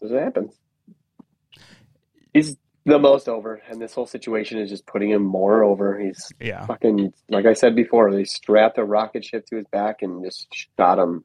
It 0.00 0.10
happens. 0.12 0.54
He's 2.32 2.56
the 2.84 2.98
most 2.98 3.28
over, 3.28 3.62
and 3.68 3.80
this 3.80 3.94
whole 3.94 4.06
situation 4.06 4.58
is 4.58 4.68
just 4.68 4.86
putting 4.86 5.10
him 5.10 5.22
more 5.24 5.64
over. 5.64 5.98
He's 5.98 6.30
Yeah. 6.38 6.66
fucking 6.66 7.12
like 7.30 7.46
I 7.46 7.54
said 7.54 7.74
before. 7.74 8.12
They 8.12 8.24
strapped 8.24 8.76
a 8.78 8.84
rocket 8.84 9.24
ship 9.24 9.46
to 9.46 9.56
his 9.56 9.66
back 9.72 10.02
and 10.02 10.22
just 10.24 10.46
shot 10.78 10.98
him. 10.98 11.24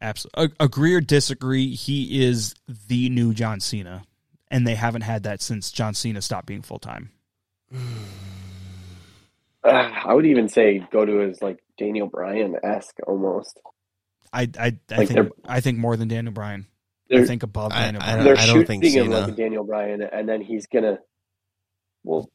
Absolutely. 0.00 0.56
Agree 0.58 0.94
or 0.94 1.00
disagree, 1.02 1.74
he 1.74 2.24
is 2.24 2.54
the 2.88 3.10
new 3.10 3.34
John 3.34 3.60
Cena, 3.60 4.04
and 4.50 4.66
they 4.66 4.74
haven't 4.74 5.02
had 5.02 5.24
that 5.24 5.42
since 5.42 5.70
John 5.70 5.92
Cena 5.92 6.22
stopped 6.22 6.46
being 6.46 6.62
full 6.62 6.78
time. 6.78 7.10
Uh, 7.72 7.78
I 10.04 10.14
would 10.14 10.26
even 10.26 10.48
say 10.48 10.86
go 10.92 11.04
to 11.04 11.18
his 11.18 11.40
like 11.42 11.58
Daniel 11.78 12.06
Bryan 12.08 12.56
esque 12.62 12.96
almost. 13.06 13.58
I 14.32 14.42
I, 14.58 14.76
I 14.90 14.96
Like 14.98 15.08
think 15.08 15.28
I 15.44 15.60
think 15.60 15.78
more 15.78 15.96
than 15.96 16.08
Daniel 16.08 16.32
Bryan. 16.32 16.66
I 17.10 17.16
They're- 17.16 17.26
think 17.26 17.42
above 17.42 17.72
I- 17.72 17.82
Daniel 17.86 18.02
I 18.02 18.06
Bryan. 18.06 18.16
don't- 18.18 18.24
They're 18.26 18.36
I 18.38 18.46
shooting 18.46 18.80
think 18.80 18.84
him 18.94 19.10
like 19.10 19.36
Daniel 19.36 19.64
Bryan, 19.64 20.02
and 20.02 20.28
then 20.28 20.40
he's 20.40 20.66
gonna. 20.66 20.98
Well, 22.04 22.30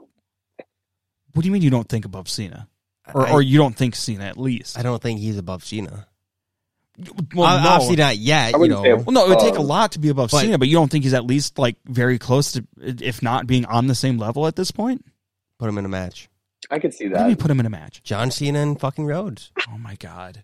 What 1.34 1.42
do 1.42 1.48
you 1.48 1.52
mean 1.52 1.62
you 1.62 1.70
don't 1.70 1.88
think 1.90 2.06
above 2.06 2.30
Cena, 2.30 2.68
or 3.14 3.28
I- 3.28 3.32
or 3.32 3.42
you 3.42 3.58
don't 3.58 3.76
think 3.76 3.96
Cena 3.96 4.26
at 4.26 4.38
least? 4.38 4.78
I 4.78 4.84
don't 4.84 5.02
think 5.02 5.20
he's 5.20 5.38
above 5.38 5.64
Cena. 5.64 6.08
Well, 7.34 7.62
no. 7.62 7.70
Obviously 7.72 7.98
not 7.98 8.16
yet. 8.18 8.54
You 8.54 8.60
wouldn't 8.60 8.82
say 8.82 8.90
know, 8.90 8.96
Well, 8.98 9.12
no, 9.12 9.26
it 9.26 9.30
would 9.30 9.40
take 9.40 9.58
a 9.58 9.62
lot 9.62 9.94
to 9.94 10.00
be 10.00 10.08
above 10.10 10.32
but- 10.32 10.40
Cena, 10.42 10.58
but 10.58 10.68
you 10.70 10.76
don't 10.76 10.90
think 10.90 11.04
he's 11.04 11.14
at 11.14 11.26
least 11.26 11.58
like 11.58 11.76
very 11.86 12.18
close 12.20 12.54
to, 12.54 12.66
if 12.82 13.22
not 13.22 13.48
being 13.48 13.66
on 13.66 13.88
the 13.88 13.96
same 13.96 14.18
level 14.18 14.48
at 14.48 14.56
this 14.56 14.72
point? 14.72 15.04
Put 15.58 15.70
him 15.70 15.78
in 15.78 15.86
a 15.86 15.90
match. 15.90 16.30
I 16.72 16.80
could 16.80 16.94
see 16.94 17.08
What 17.08 17.24
do 17.24 17.30
you 17.30 17.36
that. 17.36 17.40
put 17.42 17.52
him 17.52 17.60
in 17.60 17.66
a 17.66 17.70
match? 17.70 18.02
John 18.04 18.32
Cena 18.32 18.60
and 18.60 18.80
fucking 18.80 19.06
Rhodes. 19.06 19.52
Oh 19.70 19.78
my 19.78 19.96
god, 19.96 20.44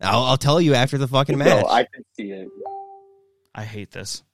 I'll, 0.00 0.22
I'll 0.24 0.36
tell 0.38 0.60
you 0.60 0.74
after 0.74 0.98
the 0.98 1.08
fucking 1.08 1.36
match. 1.38 1.62
No, 1.62 1.68
I 1.68 1.84
could 1.84 2.04
see 2.16 2.30
it. 2.32 2.48
I 3.54 3.64
hate 3.64 3.90
this. 3.92 4.22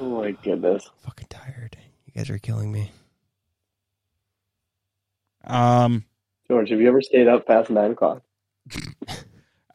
Oh 0.00 0.20
my 0.20 0.32
goodness. 0.32 0.90
fucking 1.02 1.28
tired. 1.30 1.78
You 2.04 2.12
guys 2.14 2.28
are 2.28 2.38
killing 2.38 2.70
me. 2.70 2.90
Um, 5.44 6.04
George, 6.50 6.68
have 6.70 6.78
you 6.80 6.88
ever 6.88 7.00
stayed 7.00 7.26
up 7.26 7.46
past 7.46 7.70
nine 7.70 7.92
o'clock? 7.92 8.22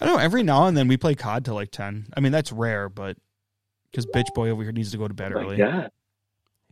I 0.03 0.05
don't 0.07 0.17
know. 0.17 0.21
Every 0.23 0.43
now 0.43 0.65
and 0.67 0.75
then 0.75 0.87
we 0.89 0.97
play 0.97 1.15
COD 1.15 1.45
till 1.45 1.55
like 1.55 1.71
ten. 1.71 2.07
I 2.15 2.19
mean, 2.19 2.31
that's 2.33 2.51
rare, 2.51 2.89
but 2.89 3.17
because 3.89 4.05
bitch 4.05 4.33
boy 4.35 4.49
over 4.49 4.61
here 4.61 4.71
needs 4.73 4.91
to 4.91 4.97
go 4.97 5.07
to 5.07 5.13
bed 5.13 5.31
Oh 5.33 5.39
early. 5.39 5.55
God, 5.57 5.89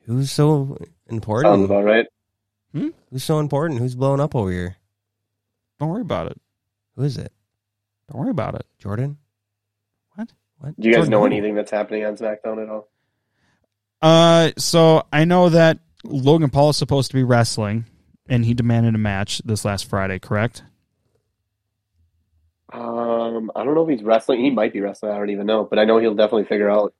Who's 0.06 0.32
so 0.32 0.78
important? 1.10 1.53
sounds 1.53 1.62
important? 1.62 1.66
about 1.66 1.86
right. 1.86 2.06
Who's 3.10 3.24
so 3.24 3.40
important? 3.40 3.80
Who's 3.80 3.95
blowing 3.95 4.20
up 4.20 4.36
over 4.36 4.52
here? 4.52 4.76
Don't 5.80 5.90
worry 5.90 6.02
about 6.02 6.28
it. 6.28 6.40
Who 6.95 7.03
is 7.03 7.18
it? 7.18 7.32
Don't 8.12 8.20
worry 8.22 8.32
about 8.32 8.56
it. 8.56 8.66
Jordan? 8.80 9.18
What? 10.16 10.30
What? 10.60 10.80
Do 10.80 10.88
you 10.88 10.94
guys 10.94 11.08
Jordan 11.08 11.12
know 11.12 11.26
anything 11.26 11.56
that's 11.56 11.72
happening 11.72 12.06
on 12.06 12.18
SmackDown 12.18 12.62
at 12.62 12.70
all? 12.70 12.90
Uh, 14.02 14.52
so 14.58 15.03
I 15.14 15.26
know 15.26 15.49
that 15.49 15.80
Logan 16.03 16.49
Paul 16.49 16.72
is 16.72 16.78
supposed 16.78 17.12
to 17.12 17.18
be 17.18 17.24
wrestling, 17.24 17.86
and 18.28 18.44
he 18.44 18.53
demanded 18.53 18.95
a 18.95 18.98
match 18.98 19.41
this 19.45 19.64
last 19.64 19.86
Friday. 19.88 20.20
Correct? 20.20 20.64
Um, 22.72 23.52
I 23.56 23.64
don't 23.64 23.76
know 23.76 23.84
if 23.84 23.89
he's 23.89 24.03
wrestling. 24.06 24.43
He 24.43 24.49
might 24.49 24.73
be 24.73 24.81
wrestling. 24.81 25.11
I 25.11 25.18
don't 25.18 25.30
even 25.30 25.45
know, 25.45 25.64
but 25.65 25.80
I 25.80 25.85
know 25.85 25.98
he'll 25.98 26.15
definitely 26.15 26.45
figure 26.45 26.69
out 26.69 26.93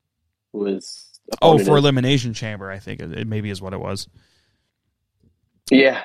who 0.52 0.66
is. 0.68 1.08
Oh, 1.42 1.58
for 1.58 1.62
is. 1.62 1.68
elimination 1.84 2.34
chamber, 2.34 2.70
I 2.70 2.80
think 2.80 3.00
it, 3.00 3.20
it 3.20 3.28
maybe 3.28 3.50
is 3.50 3.62
what 3.62 3.74
it 3.74 3.80
was. 3.80 4.08
yeah, 5.70 6.04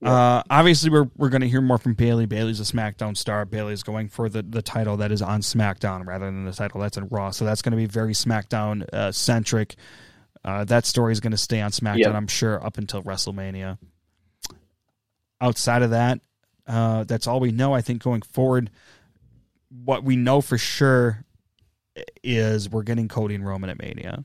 Yeah. 0.00 0.10
Uh, 0.10 0.42
obviously, 0.50 0.90
we're 0.90 1.08
we're 1.16 1.30
going 1.30 1.40
to 1.40 1.48
hear 1.48 1.60
more 1.60 1.78
from 1.78 1.94
Bayley. 1.94 2.26
Bayley's 2.26 2.60
a 2.60 2.64
SmackDown 2.64 3.16
star. 3.16 3.44
Bayley's 3.44 3.82
going 3.82 4.08
for 4.08 4.28
the, 4.28 4.42
the 4.42 4.62
title 4.62 4.98
that 4.98 5.10
is 5.10 5.22
on 5.22 5.40
SmackDown 5.40 6.06
rather 6.06 6.26
than 6.26 6.44
the 6.44 6.52
title 6.52 6.80
that's 6.80 6.96
in 6.96 7.08
Raw. 7.08 7.30
So 7.30 7.44
that's 7.44 7.62
going 7.62 7.72
to 7.72 7.76
be 7.76 7.86
very 7.86 8.12
SmackDown 8.12 8.86
uh, 8.92 9.10
centric. 9.10 9.74
Uh, 10.44 10.64
that 10.64 10.86
story 10.86 11.12
is 11.12 11.20
going 11.20 11.32
to 11.32 11.36
stay 11.38 11.60
on 11.60 11.70
SmackDown, 11.70 11.98
Yep. 11.98 12.14
I'm 12.14 12.26
sure, 12.26 12.64
up 12.64 12.78
until 12.78 13.02
WrestleMania. 13.02 13.78
Outside 15.40 15.82
of 15.82 15.90
that, 15.90 16.20
uh, 16.66 17.04
that's 17.04 17.26
all 17.26 17.40
we 17.40 17.50
know. 17.50 17.74
I 17.74 17.80
think 17.80 18.02
going 18.02 18.22
forward, 18.22 18.70
what 19.70 20.04
we 20.04 20.16
know 20.16 20.40
for 20.40 20.58
sure 20.58 21.24
is 22.22 22.70
we're 22.70 22.82
getting 22.82 23.08
Cody 23.08 23.34
and 23.34 23.46
Roman 23.46 23.70
at 23.70 23.78
Mania. 23.78 24.24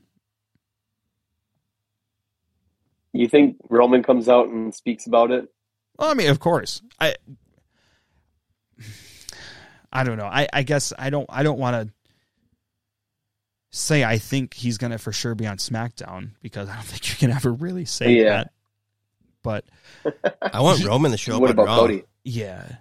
you 3.14 3.28
think 3.28 3.58
Roman 3.70 4.02
comes 4.04 4.28
out 4.28 4.48
and 4.48 4.74
speaks 4.74 5.06
about 5.06 5.32
it? 5.32 5.48
Well, 6.00 6.10
I 6.10 6.14
mean, 6.16 6.30
of 6.30 6.40
course. 6.40 6.82
I 7.00 7.16
I 9.92 10.04
don't 10.04 10.18
know. 10.18 10.26
I, 10.26 10.48
I 10.52 10.64
guess 10.64 10.92
I 10.98 11.10
don't 11.12 11.28
I 11.30 11.44
don't 11.44 11.60
want 11.60 11.88
to 11.88 11.94
say 13.70 14.04
I 14.04 14.18
think 14.18 14.54
he's 14.56 14.78
gonna 14.80 14.98
for 14.98 15.12
sure 15.12 15.36
be 15.36 15.46
on 15.46 15.58
SmackDown 15.58 16.32
because 16.42 16.70
I 16.70 16.74
don't 16.76 16.84
think 16.86 17.10
you 17.10 17.16
can 17.16 17.36
ever 17.36 17.52
really 17.54 17.86
say 17.86 18.14
Yeah. 18.14 18.30
that. 18.30 18.52
But 19.44 19.66
I 20.42 20.62
want 20.62 20.84
Roman 20.84 21.12
to 21.12 21.18
show 21.18 21.36
up 21.36 21.42
what 21.42 21.52
about 21.52 21.66
Raw. 21.68 21.78
Cody? 21.80 22.04
yeah. 22.24 22.78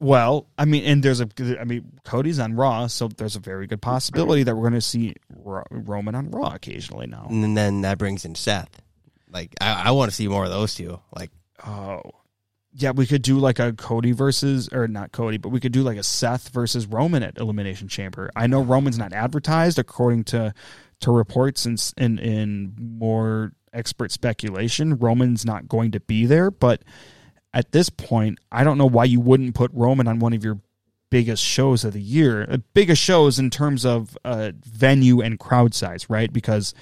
Well, 0.00 0.48
I 0.58 0.64
mean, 0.64 0.84
and 0.84 1.02
there's 1.02 1.20
a, 1.20 1.28
I 1.58 1.64
mean, 1.64 1.92
Cody's 2.04 2.38
on 2.38 2.54
Raw, 2.54 2.88
so 2.88 3.08
there's 3.08 3.36
a 3.36 3.40
very 3.40 3.66
good 3.66 3.80
possibility 3.80 4.42
that 4.42 4.54
we're 4.54 4.62
going 4.68 4.74
to 4.74 4.80
see 4.80 5.14
Ro- 5.34 5.62
Roman 5.70 6.14
on 6.14 6.30
Raw 6.30 6.52
occasionally 6.54 7.06
now. 7.06 7.26
And 7.30 7.56
then 7.56 7.82
that 7.82 7.96
brings 7.98 8.24
in 8.24 8.34
Seth. 8.34 8.82
Like 9.30 9.54
I, 9.60 9.84
I 9.86 9.90
want 9.92 10.10
to 10.10 10.14
see 10.14 10.28
more 10.28 10.44
of 10.44 10.50
those 10.50 10.74
two. 10.74 11.00
Like 11.14 11.30
Oh, 11.64 12.02
yeah, 12.72 12.90
we 12.90 13.06
could 13.06 13.22
do 13.22 13.38
like 13.38 13.60
a 13.60 13.72
Cody 13.72 14.10
versus, 14.12 14.68
or 14.72 14.88
not 14.88 15.12
Cody, 15.12 15.38
but 15.38 15.50
we 15.50 15.60
could 15.60 15.72
do 15.72 15.82
like 15.82 15.96
a 15.96 16.02
Seth 16.02 16.48
versus 16.50 16.86
Roman 16.86 17.22
at 17.22 17.38
Elimination 17.38 17.86
Chamber. 17.88 18.30
I 18.36 18.48
know 18.48 18.62
Roman's 18.62 18.98
not 18.98 19.12
advertised 19.12 19.78
according 19.78 20.24
to 20.24 20.52
to 21.00 21.10
reports 21.12 21.64
and 21.66 21.78
s- 21.78 21.94
in 21.96 22.18
in 22.18 22.74
more 22.78 23.52
expert 23.72 24.10
speculation. 24.12 24.96
Roman's 24.96 25.44
not 25.44 25.68
going 25.68 25.92
to 25.92 26.00
be 26.00 26.26
there, 26.26 26.50
but 26.50 26.82
at 27.54 27.72
this 27.72 27.88
point, 27.88 28.38
I 28.52 28.64
don't 28.64 28.76
know 28.76 28.86
why 28.88 29.04
you 29.04 29.20
wouldn't 29.20 29.54
put 29.54 29.70
Roman 29.72 30.06
on 30.08 30.18
one 30.18 30.34
of 30.34 30.44
your 30.44 30.58
biggest 31.10 31.42
shows 31.42 31.84
of 31.84 31.92
the 31.92 32.00
year, 32.02 32.46
uh, 32.50 32.58
biggest 32.74 33.00
shows 33.00 33.38
in 33.38 33.48
terms 33.48 33.86
of 33.86 34.18
uh, 34.24 34.50
venue 34.66 35.20
and 35.22 35.38
crowd 35.38 35.72
size, 35.72 36.10
right? 36.10 36.32
Because 36.32 36.74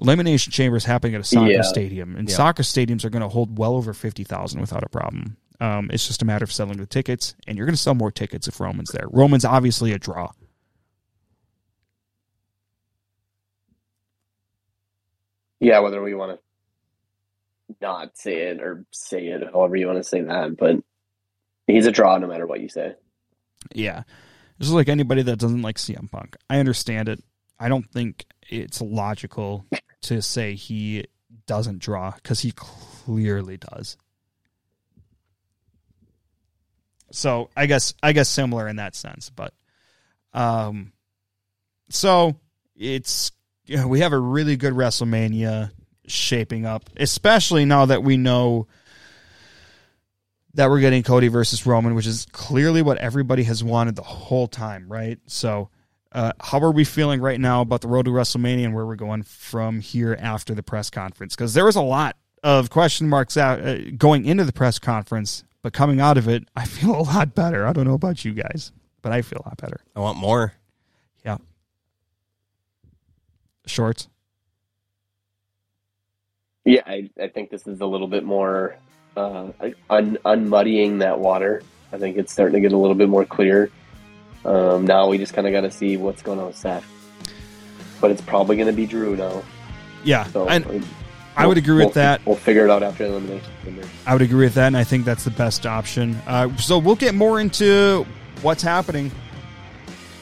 Elimination 0.00 0.52
Chamber 0.52 0.76
is 0.76 0.84
happening 0.84 1.14
at 1.16 1.20
a 1.20 1.24
soccer 1.24 1.50
Yeah. 1.50 1.62
stadium, 1.62 2.14
and 2.16 2.28
Yeah. 2.28 2.36
soccer 2.36 2.62
stadiums 2.62 3.04
are 3.04 3.10
going 3.10 3.22
to 3.22 3.28
hold 3.28 3.58
well 3.58 3.74
over 3.74 3.92
fifty 3.92 4.24
thousand 4.24 4.60
without 4.60 4.84
a 4.84 4.88
problem. 4.88 5.36
Um, 5.60 5.90
it's 5.92 6.06
just 6.06 6.22
a 6.22 6.24
matter 6.24 6.44
of 6.44 6.52
selling 6.52 6.78
the 6.78 6.86
tickets, 6.86 7.34
and 7.46 7.58
you're 7.58 7.66
going 7.66 7.74
to 7.74 7.82
sell 7.82 7.94
more 7.94 8.10
tickets 8.12 8.48
if 8.48 8.60
Roman's 8.60 8.92
there. 8.92 9.08
Roman's 9.10 9.44
obviously 9.44 9.92
a 9.92 9.98
draw. 9.98 10.30
Yeah, 15.60 15.80
whether 15.80 16.02
we 16.02 16.14
want 16.14 16.38
to 16.38 16.38
not 17.80 18.16
say 18.16 18.48
it 18.48 18.60
or 18.60 18.84
say 18.90 19.26
it, 19.26 19.42
however 19.52 19.76
you 19.76 19.86
want 19.86 19.98
to 19.98 20.04
say 20.04 20.22
that, 20.22 20.56
but 20.56 20.76
he's 21.66 21.86
a 21.86 21.92
draw 21.92 22.18
no 22.18 22.26
matter 22.26 22.46
what 22.46 22.60
you 22.60 22.68
say. 22.68 22.94
Yeah. 23.74 24.02
This 24.58 24.68
is 24.68 24.74
like 24.74 24.88
anybody 24.88 25.22
that 25.22 25.38
doesn't 25.38 25.62
like 25.62 25.76
CM 25.76 26.10
Punk. 26.10 26.36
I 26.48 26.58
understand 26.58 27.08
it. 27.08 27.22
I 27.58 27.68
don't 27.68 27.90
think 27.90 28.26
it's 28.48 28.80
logical 28.80 29.64
to 30.02 30.20
say 30.22 30.54
he 30.54 31.06
doesn't 31.46 31.78
draw 31.78 32.12
because 32.12 32.40
he 32.40 32.52
clearly 32.52 33.56
does. 33.56 33.96
So 37.12 37.50
I 37.56 37.66
guess 37.66 37.94
I 38.02 38.12
guess 38.12 38.28
similar 38.28 38.68
in 38.68 38.76
that 38.76 38.94
sense, 38.94 39.30
but 39.30 39.52
um, 40.32 40.92
so 41.88 42.36
it's 42.76 43.32
you 43.66 43.76
know, 43.76 43.88
we 43.88 44.00
have 44.00 44.12
a 44.12 44.18
really 44.18 44.56
good 44.56 44.74
WrestleMania 44.74 45.72
shaping 46.10 46.66
up, 46.66 46.90
especially 46.96 47.64
now 47.64 47.86
that 47.86 48.02
we 48.02 48.16
know 48.16 48.66
that 50.54 50.68
we're 50.68 50.80
getting 50.80 51.02
Cody 51.02 51.28
versus 51.28 51.64
Roman, 51.64 51.94
which 51.94 52.06
is 52.06 52.26
clearly 52.32 52.82
what 52.82 52.98
everybody 52.98 53.44
has 53.44 53.62
wanted 53.62 53.96
the 53.96 54.02
whole 54.02 54.48
time, 54.48 54.90
right? 54.90 55.18
So, 55.26 55.70
uh, 56.12 56.32
how 56.40 56.58
are 56.60 56.72
we 56.72 56.84
feeling 56.84 57.20
right 57.20 57.38
now 57.38 57.60
about 57.60 57.82
the 57.82 57.88
road 57.88 58.06
to 58.06 58.10
WrestleMania 58.10 58.64
and 58.64 58.74
where 58.74 58.84
we're 58.84 58.96
going 58.96 59.22
from 59.22 59.80
here 59.80 60.16
after 60.20 60.54
the 60.54 60.62
press 60.62 60.90
conference? 60.90 61.36
Because 61.36 61.54
there 61.54 61.64
was 61.64 61.76
a 61.76 61.82
lot 61.82 62.16
of 62.42 62.70
question 62.70 63.08
marks 63.08 63.36
out 63.36 63.60
uh, 63.60 63.78
going 63.96 64.24
into 64.24 64.44
the 64.44 64.52
press 64.52 64.80
conference, 64.80 65.44
but 65.62 65.72
coming 65.72 66.00
out 66.00 66.18
of 66.18 66.28
it, 66.28 66.48
I 66.56 66.64
feel 66.66 66.96
a 66.96 67.02
lot 67.02 67.34
better. 67.34 67.66
I 67.66 67.72
don't 67.72 67.86
know 67.86 67.94
about 67.94 68.24
you 68.24 68.32
guys, 68.32 68.72
but 69.02 69.12
I 69.12 69.22
feel 69.22 69.40
a 69.44 69.48
lot 69.48 69.58
better. 69.58 69.80
I 69.94 70.00
want 70.00 70.18
more. 70.18 70.54
Yeah. 71.24 71.38
Shorts. 73.66 74.08
Yeah, 76.64 76.82
I, 76.86 77.08
I 77.20 77.28
think 77.28 77.50
this 77.50 77.66
is 77.66 77.80
a 77.80 77.86
little 77.86 78.06
bit 78.08 78.24
more 78.24 78.76
uh, 79.16 79.48
un, 79.88 80.18
unmuddying 80.24 80.98
that 81.00 81.18
water. 81.18 81.62
I 81.92 81.98
think 81.98 82.16
it's 82.16 82.32
starting 82.32 82.54
to 82.54 82.60
get 82.60 82.72
a 82.72 82.76
little 82.76 82.94
bit 82.94 83.08
more 83.08 83.24
clear. 83.24 83.70
Um, 84.44 84.86
now 84.86 85.06
we 85.08 85.18
just 85.18 85.34
kind 85.34 85.46
of 85.46 85.52
got 85.52 85.62
to 85.62 85.70
see 85.70 85.96
what's 85.96 86.22
going 86.22 86.38
on 86.38 86.46
with 86.46 86.56
Seth. 86.56 86.84
But 88.00 88.10
it's 88.10 88.20
probably 88.22 88.56
going 88.56 88.68
to 88.68 88.72
be 88.74 88.86
Drew 88.86 89.16
now. 89.16 89.42
Yeah, 90.04 90.24
So 90.24 90.48
and 90.48 90.64
uh, 90.66 90.80
I 91.36 91.46
would 91.46 91.56
we'll- 91.56 91.64
agree 91.64 91.74
with 91.76 91.84
we'll- 91.86 91.90
that. 91.94 92.24
We'll 92.26 92.36
figure 92.36 92.64
it 92.64 92.70
out 92.70 92.82
after 92.82 93.04
elimination. 93.04 93.50
I 94.06 94.12
would 94.14 94.22
agree 94.22 94.44
with 94.46 94.54
that, 94.54 94.68
and 94.68 94.76
I 94.76 94.84
think 94.84 95.04
that's 95.04 95.24
the 95.24 95.30
best 95.30 95.66
option. 95.66 96.14
Uh, 96.26 96.54
so 96.56 96.78
we'll 96.78 96.94
get 96.96 97.14
more 97.14 97.40
into 97.40 98.06
what's 98.42 98.62
happening 98.62 99.10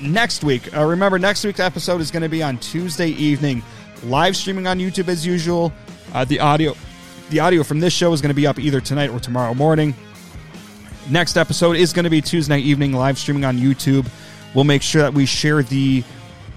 next 0.00 0.42
week. 0.44 0.74
Uh, 0.76 0.84
remember, 0.84 1.18
next 1.18 1.44
week's 1.44 1.60
episode 1.60 2.00
is 2.00 2.10
going 2.10 2.22
to 2.22 2.28
be 2.28 2.42
on 2.42 2.58
Tuesday 2.58 3.08
evening, 3.10 3.62
live 4.04 4.36
streaming 4.36 4.66
on 4.66 4.78
YouTube 4.78 5.08
as 5.08 5.24
usual. 5.26 5.72
Uh, 6.12 6.24
the 6.24 6.40
audio, 6.40 6.74
the 7.30 7.40
audio 7.40 7.62
from 7.62 7.80
this 7.80 7.92
show 7.92 8.12
is 8.12 8.20
going 8.20 8.30
to 8.30 8.34
be 8.34 8.46
up 8.46 8.58
either 8.58 8.80
tonight 8.80 9.10
or 9.10 9.20
tomorrow 9.20 9.54
morning. 9.54 9.94
Next 11.10 11.36
episode 11.36 11.76
is 11.76 11.92
going 11.92 12.04
to 12.04 12.10
be 12.10 12.20
Tuesday 12.20 12.58
evening, 12.58 12.92
live 12.92 13.18
streaming 13.18 13.44
on 13.44 13.56
YouTube. 13.58 14.08
We'll 14.54 14.64
make 14.64 14.82
sure 14.82 15.02
that 15.02 15.14
we 15.14 15.26
share 15.26 15.62
the 15.62 16.02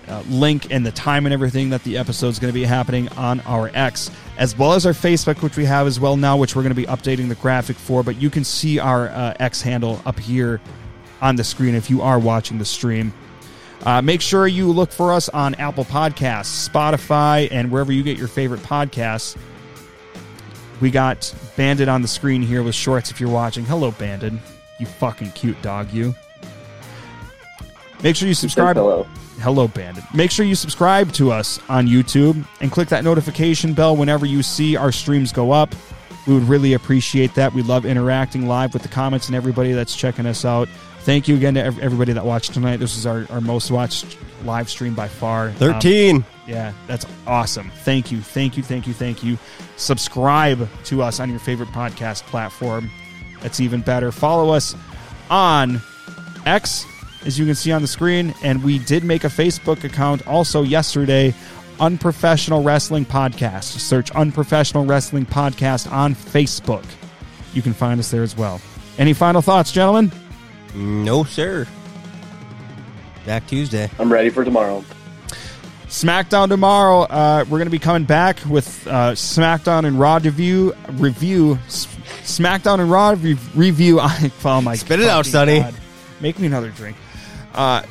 uh, 0.07 0.23
link 0.29 0.71
and 0.71 0.85
the 0.85 0.91
time 0.91 1.25
and 1.25 1.33
everything 1.33 1.69
that 1.69 1.83
the 1.83 1.97
episode 1.97 2.27
is 2.29 2.39
going 2.39 2.51
to 2.51 2.59
be 2.59 2.65
happening 2.65 3.07
on 3.09 3.39
our 3.41 3.71
X, 3.73 4.11
as 4.37 4.57
well 4.57 4.73
as 4.73 4.85
our 4.85 4.93
Facebook, 4.93 5.41
which 5.41 5.57
we 5.57 5.65
have 5.65 5.87
as 5.87 5.99
well 5.99 6.17
now, 6.17 6.35
which 6.37 6.55
we're 6.55 6.63
going 6.63 6.75
to 6.75 6.81
be 6.81 6.87
updating 6.87 7.29
the 7.29 7.35
graphic 7.35 7.77
for. 7.77 8.03
But 8.03 8.21
you 8.21 8.29
can 8.29 8.43
see 8.43 8.79
our 8.79 9.09
uh, 9.09 9.33
X 9.39 9.61
handle 9.61 10.01
up 10.05 10.19
here 10.19 10.59
on 11.21 11.35
the 11.35 11.43
screen 11.43 11.75
if 11.75 11.89
you 11.89 12.01
are 12.01 12.19
watching 12.19 12.57
the 12.57 12.65
stream. 12.65 13.13
Uh, 13.83 14.01
make 14.01 14.21
sure 14.21 14.47
you 14.47 14.71
look 14.71 14.91
for 14.91 15.11
us 15.11 15.27
on 15.29 15.55
Apple 15.55 15.85
Podcasts, 15.85 16.69
Spotify, 16.69 17.47
and 17.51 17.71
wherever 17.71 17.91
you 17.91 18.03
get 18.03 18.17
your 18.17 18.27
favorite 18.27 18.61
podcasts. 18.61 19.37
We 20.81 20.91
got 20.91 21.33
Bandit 21.55 21.87
on 21.87 22.01
the 22.01 22.07
screen 22.07 22.41
here 22.41 22.63
with 22.63 22.75
shorts 22.75 23.11
if 23.11 23.19
you're 23.19 23.29
watching. 23.29 23.65
Hello, 23.65 23.91
Bandit. 23.91 24.33
You 24.79 24.85
fucking 24.85 25.31
cute 25.31 25.61
dog, 25.61 25.91
you. 25.91 26.15
Make 28.03 28.15
sure 28.15 28.27
you 28.27 28.33
subscribe. 28.33 28.75
hello. 28.75 29.07
Hello, 29.39 29.67
Bandit. 29.67 30.03
Make 30.13 30.29
sure 30.29 30.45
you 30.45 30.55
subscribe 30.55 31.11
to 31.13 31.31
us 31.31 31.59
on 31.69 31.87
YouTube 31.87 32.45
and 32.61 32.71
click 32.71 32.89
that 32.89 33.03
notification 33.03 33.73
bell 33.73 33.95
whenever 33.95 34.25
you 34.25 34.43
see 34.43 34.75
our 34.75 34.91
streams 34.91 35.31
go 35.31 35.51
up. 35.51 35.73
We 36.27 36.35
would 36.35 36.43
really 36.43 36.73
appreciate 36.73 37.33
that. 37.35 37.53
We 37.53 37.63
love 37.63 37.85
interacting 37.85 38.47
live 38.47 38.73
with 38.73 38.83
the 38.83 38.89
comments 38.89 39.27
and 39.27 39.35
everybody 39.35 39.71
that's 39.71 39.95
checking 39.95 40.27
us 40.27 40.45
out. 40.45 40.67
Thank 41.03 41.27
you 41.27 41.35
again 41.35 41.55
to 41.55 41.61
everybody 41.61 42.13
that 42.13 42.23
watched 42.23 42.53
tonight. 42.53 42.77
This 42.77 42.95
is 42.95 43.07
our, 43.07 43.25
our 43.31 43.41
most 43.41 43.71
watched 43.71 44.17
live 44.43 44.69
stream 44.69 44.93
by 44.93 45.07
far. 45.07 45.49
Um, 45.49 45.55
13. 45.55 46.25
yeah, 46.47 46.73
that's 46.85 47.05
awesome. 47.25 47.71
Thank 47.77 48.11
you, 48.11 48.21
thank 48.21 48.55
you, 48.55 48.61
thank 48.61 48.85
you, 48.85 48.93
thank 48.93 49.23
you. 49.23 49.37
Subscribe 49.77 50.69
to 50.85 51.01
us 51.01 51.19
on 51.19 51.29
your 51.29 51.39
favorite 51.39 51.69
podcast 51.69 52.21
platform. 52.23 52.89
That's 53.41 53.59
even 53.59 53.81
better. 53.81 54.11
Follow 54.11 54.53
us 54.53 54.75
on 55.31 55.81
X, 56.45 56.85
as 57.25 57.39
you 57.39 57.45
can 57.45 57.55
see 57.55 57.71
on 57.71 57.81
the 57.81 57.87
screen, 57.87 58.35
and 58.43 58.63
we 58.63 58.77
did 58.77 59.03
make 59.03 59.23
a 59.23 59.27
Facebook 59.27 59.83
account 59.83 60.27
also 60.27 60.61
yesterday. 60.61 61.33
Unprofessional 61.79 62.61
Wrestling 62.61 63.05
Podcast. 63.05 63.63
Search 63.63 64.11
Unprofessional 64.11 64.85
Wrestling 64.85 65.25
Podcast 65.25 65.91
on 65.91 66.13
Facebook. 66.13 66.85
You 67.53 67.63
can 67.63 67.73
find 67.73 67.99
us 67.99 68.11
there 68.11 68.21
as 68.21 68.37
well. 68.37 68.61
Any 68.99 69.13
final 69.13 69.41
thoughts, 69.41 69.71
gentlemen? 69.71 70.11
No, 70.75 71.23
sir. 71.23 71.67
Back 73.25 73.47
Tuesday. 73.47 73.89
I'm 73.99 74.11
ready 74.11 74.29
for 74.29 74.43
tomorrow. 74.43 74.83
SmackDown 75.87 76.47
tomorrow. 76.47 77.01
Uh, 77.01 77.43
we're 77.49 77.57
going 77.57 77.65
to 77.65 77.69
be 77.71 77.77
coming 77.79 78.05
back 78.05 78.39
with 78.49 78.87
uh, 78.87 79.11
SmackDown 79.11 79.85
and 79.85 79.99
Raw 79.99 80.19
review. 80.23 80.73
Review 80.91 81.55
S- 81.67 81.87
SmackDown 82.23 82.79
and 82.79 82.89
Raw 82.89 83.15
re- 83.19 83.37
review. 83.55 83.99
I 83.99 84.31
oh 84.45 84.61
my 84.61 84.75
Spit 84.75 85.01
it 85.01 85.07
out, 85.09 85.25
fucking 85.25 85.31
Sonny. 85.31 85.65
Make 86.21 86.39
me 86.39 86.47
another 86.47 86.69
drink. 86.69 86.95
Uh, 87.53 87.83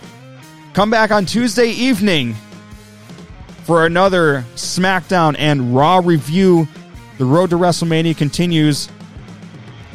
come 0.72 0.90
back 0.90 1.10
on 1.10 1.26
Tuesday 1.26 1.68
evening 1.70 2.34
for 3.64 3.84
another 3.84 4.46
SmackDown 4.54 5.36
and 5.38 5.76
Raw 5.76 6.00
review. 6.02 6.66
The 7.18 7.26
road 7.26 7.50
to 7.50 7.56
WrestleMania 7.56 8.16
continues. 8.16 8.88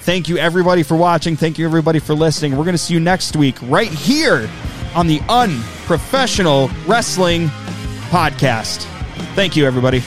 Thank 0.06 0.30
you 0.30 0.38
everybody 0.38 0.84
for 0.84 0.95
watching. 0.95 1.36
Thank 1.36 1.57
you 1.57 1.65
everybody 1.65 1.98
for 1.98 2.14
listening. 2.14 2.56
We're 2.56 2.64
going 2.64 2.76
to 2.76 2.77
see 2.77 2.94
you 2.94 2.99
next 2.99 3.36
week 3.36 3.56
right 3.64 3.90
here 3.90 4.48
on 4.94 5.07
the 5.07 5.19
Unprofessional 5.27 6.69
Wrestling 6.86 7.48
Podcast. 8.11 8.84
Thank 9.34 9.56
you 9.56 9.65
everybody. 9.65 10.03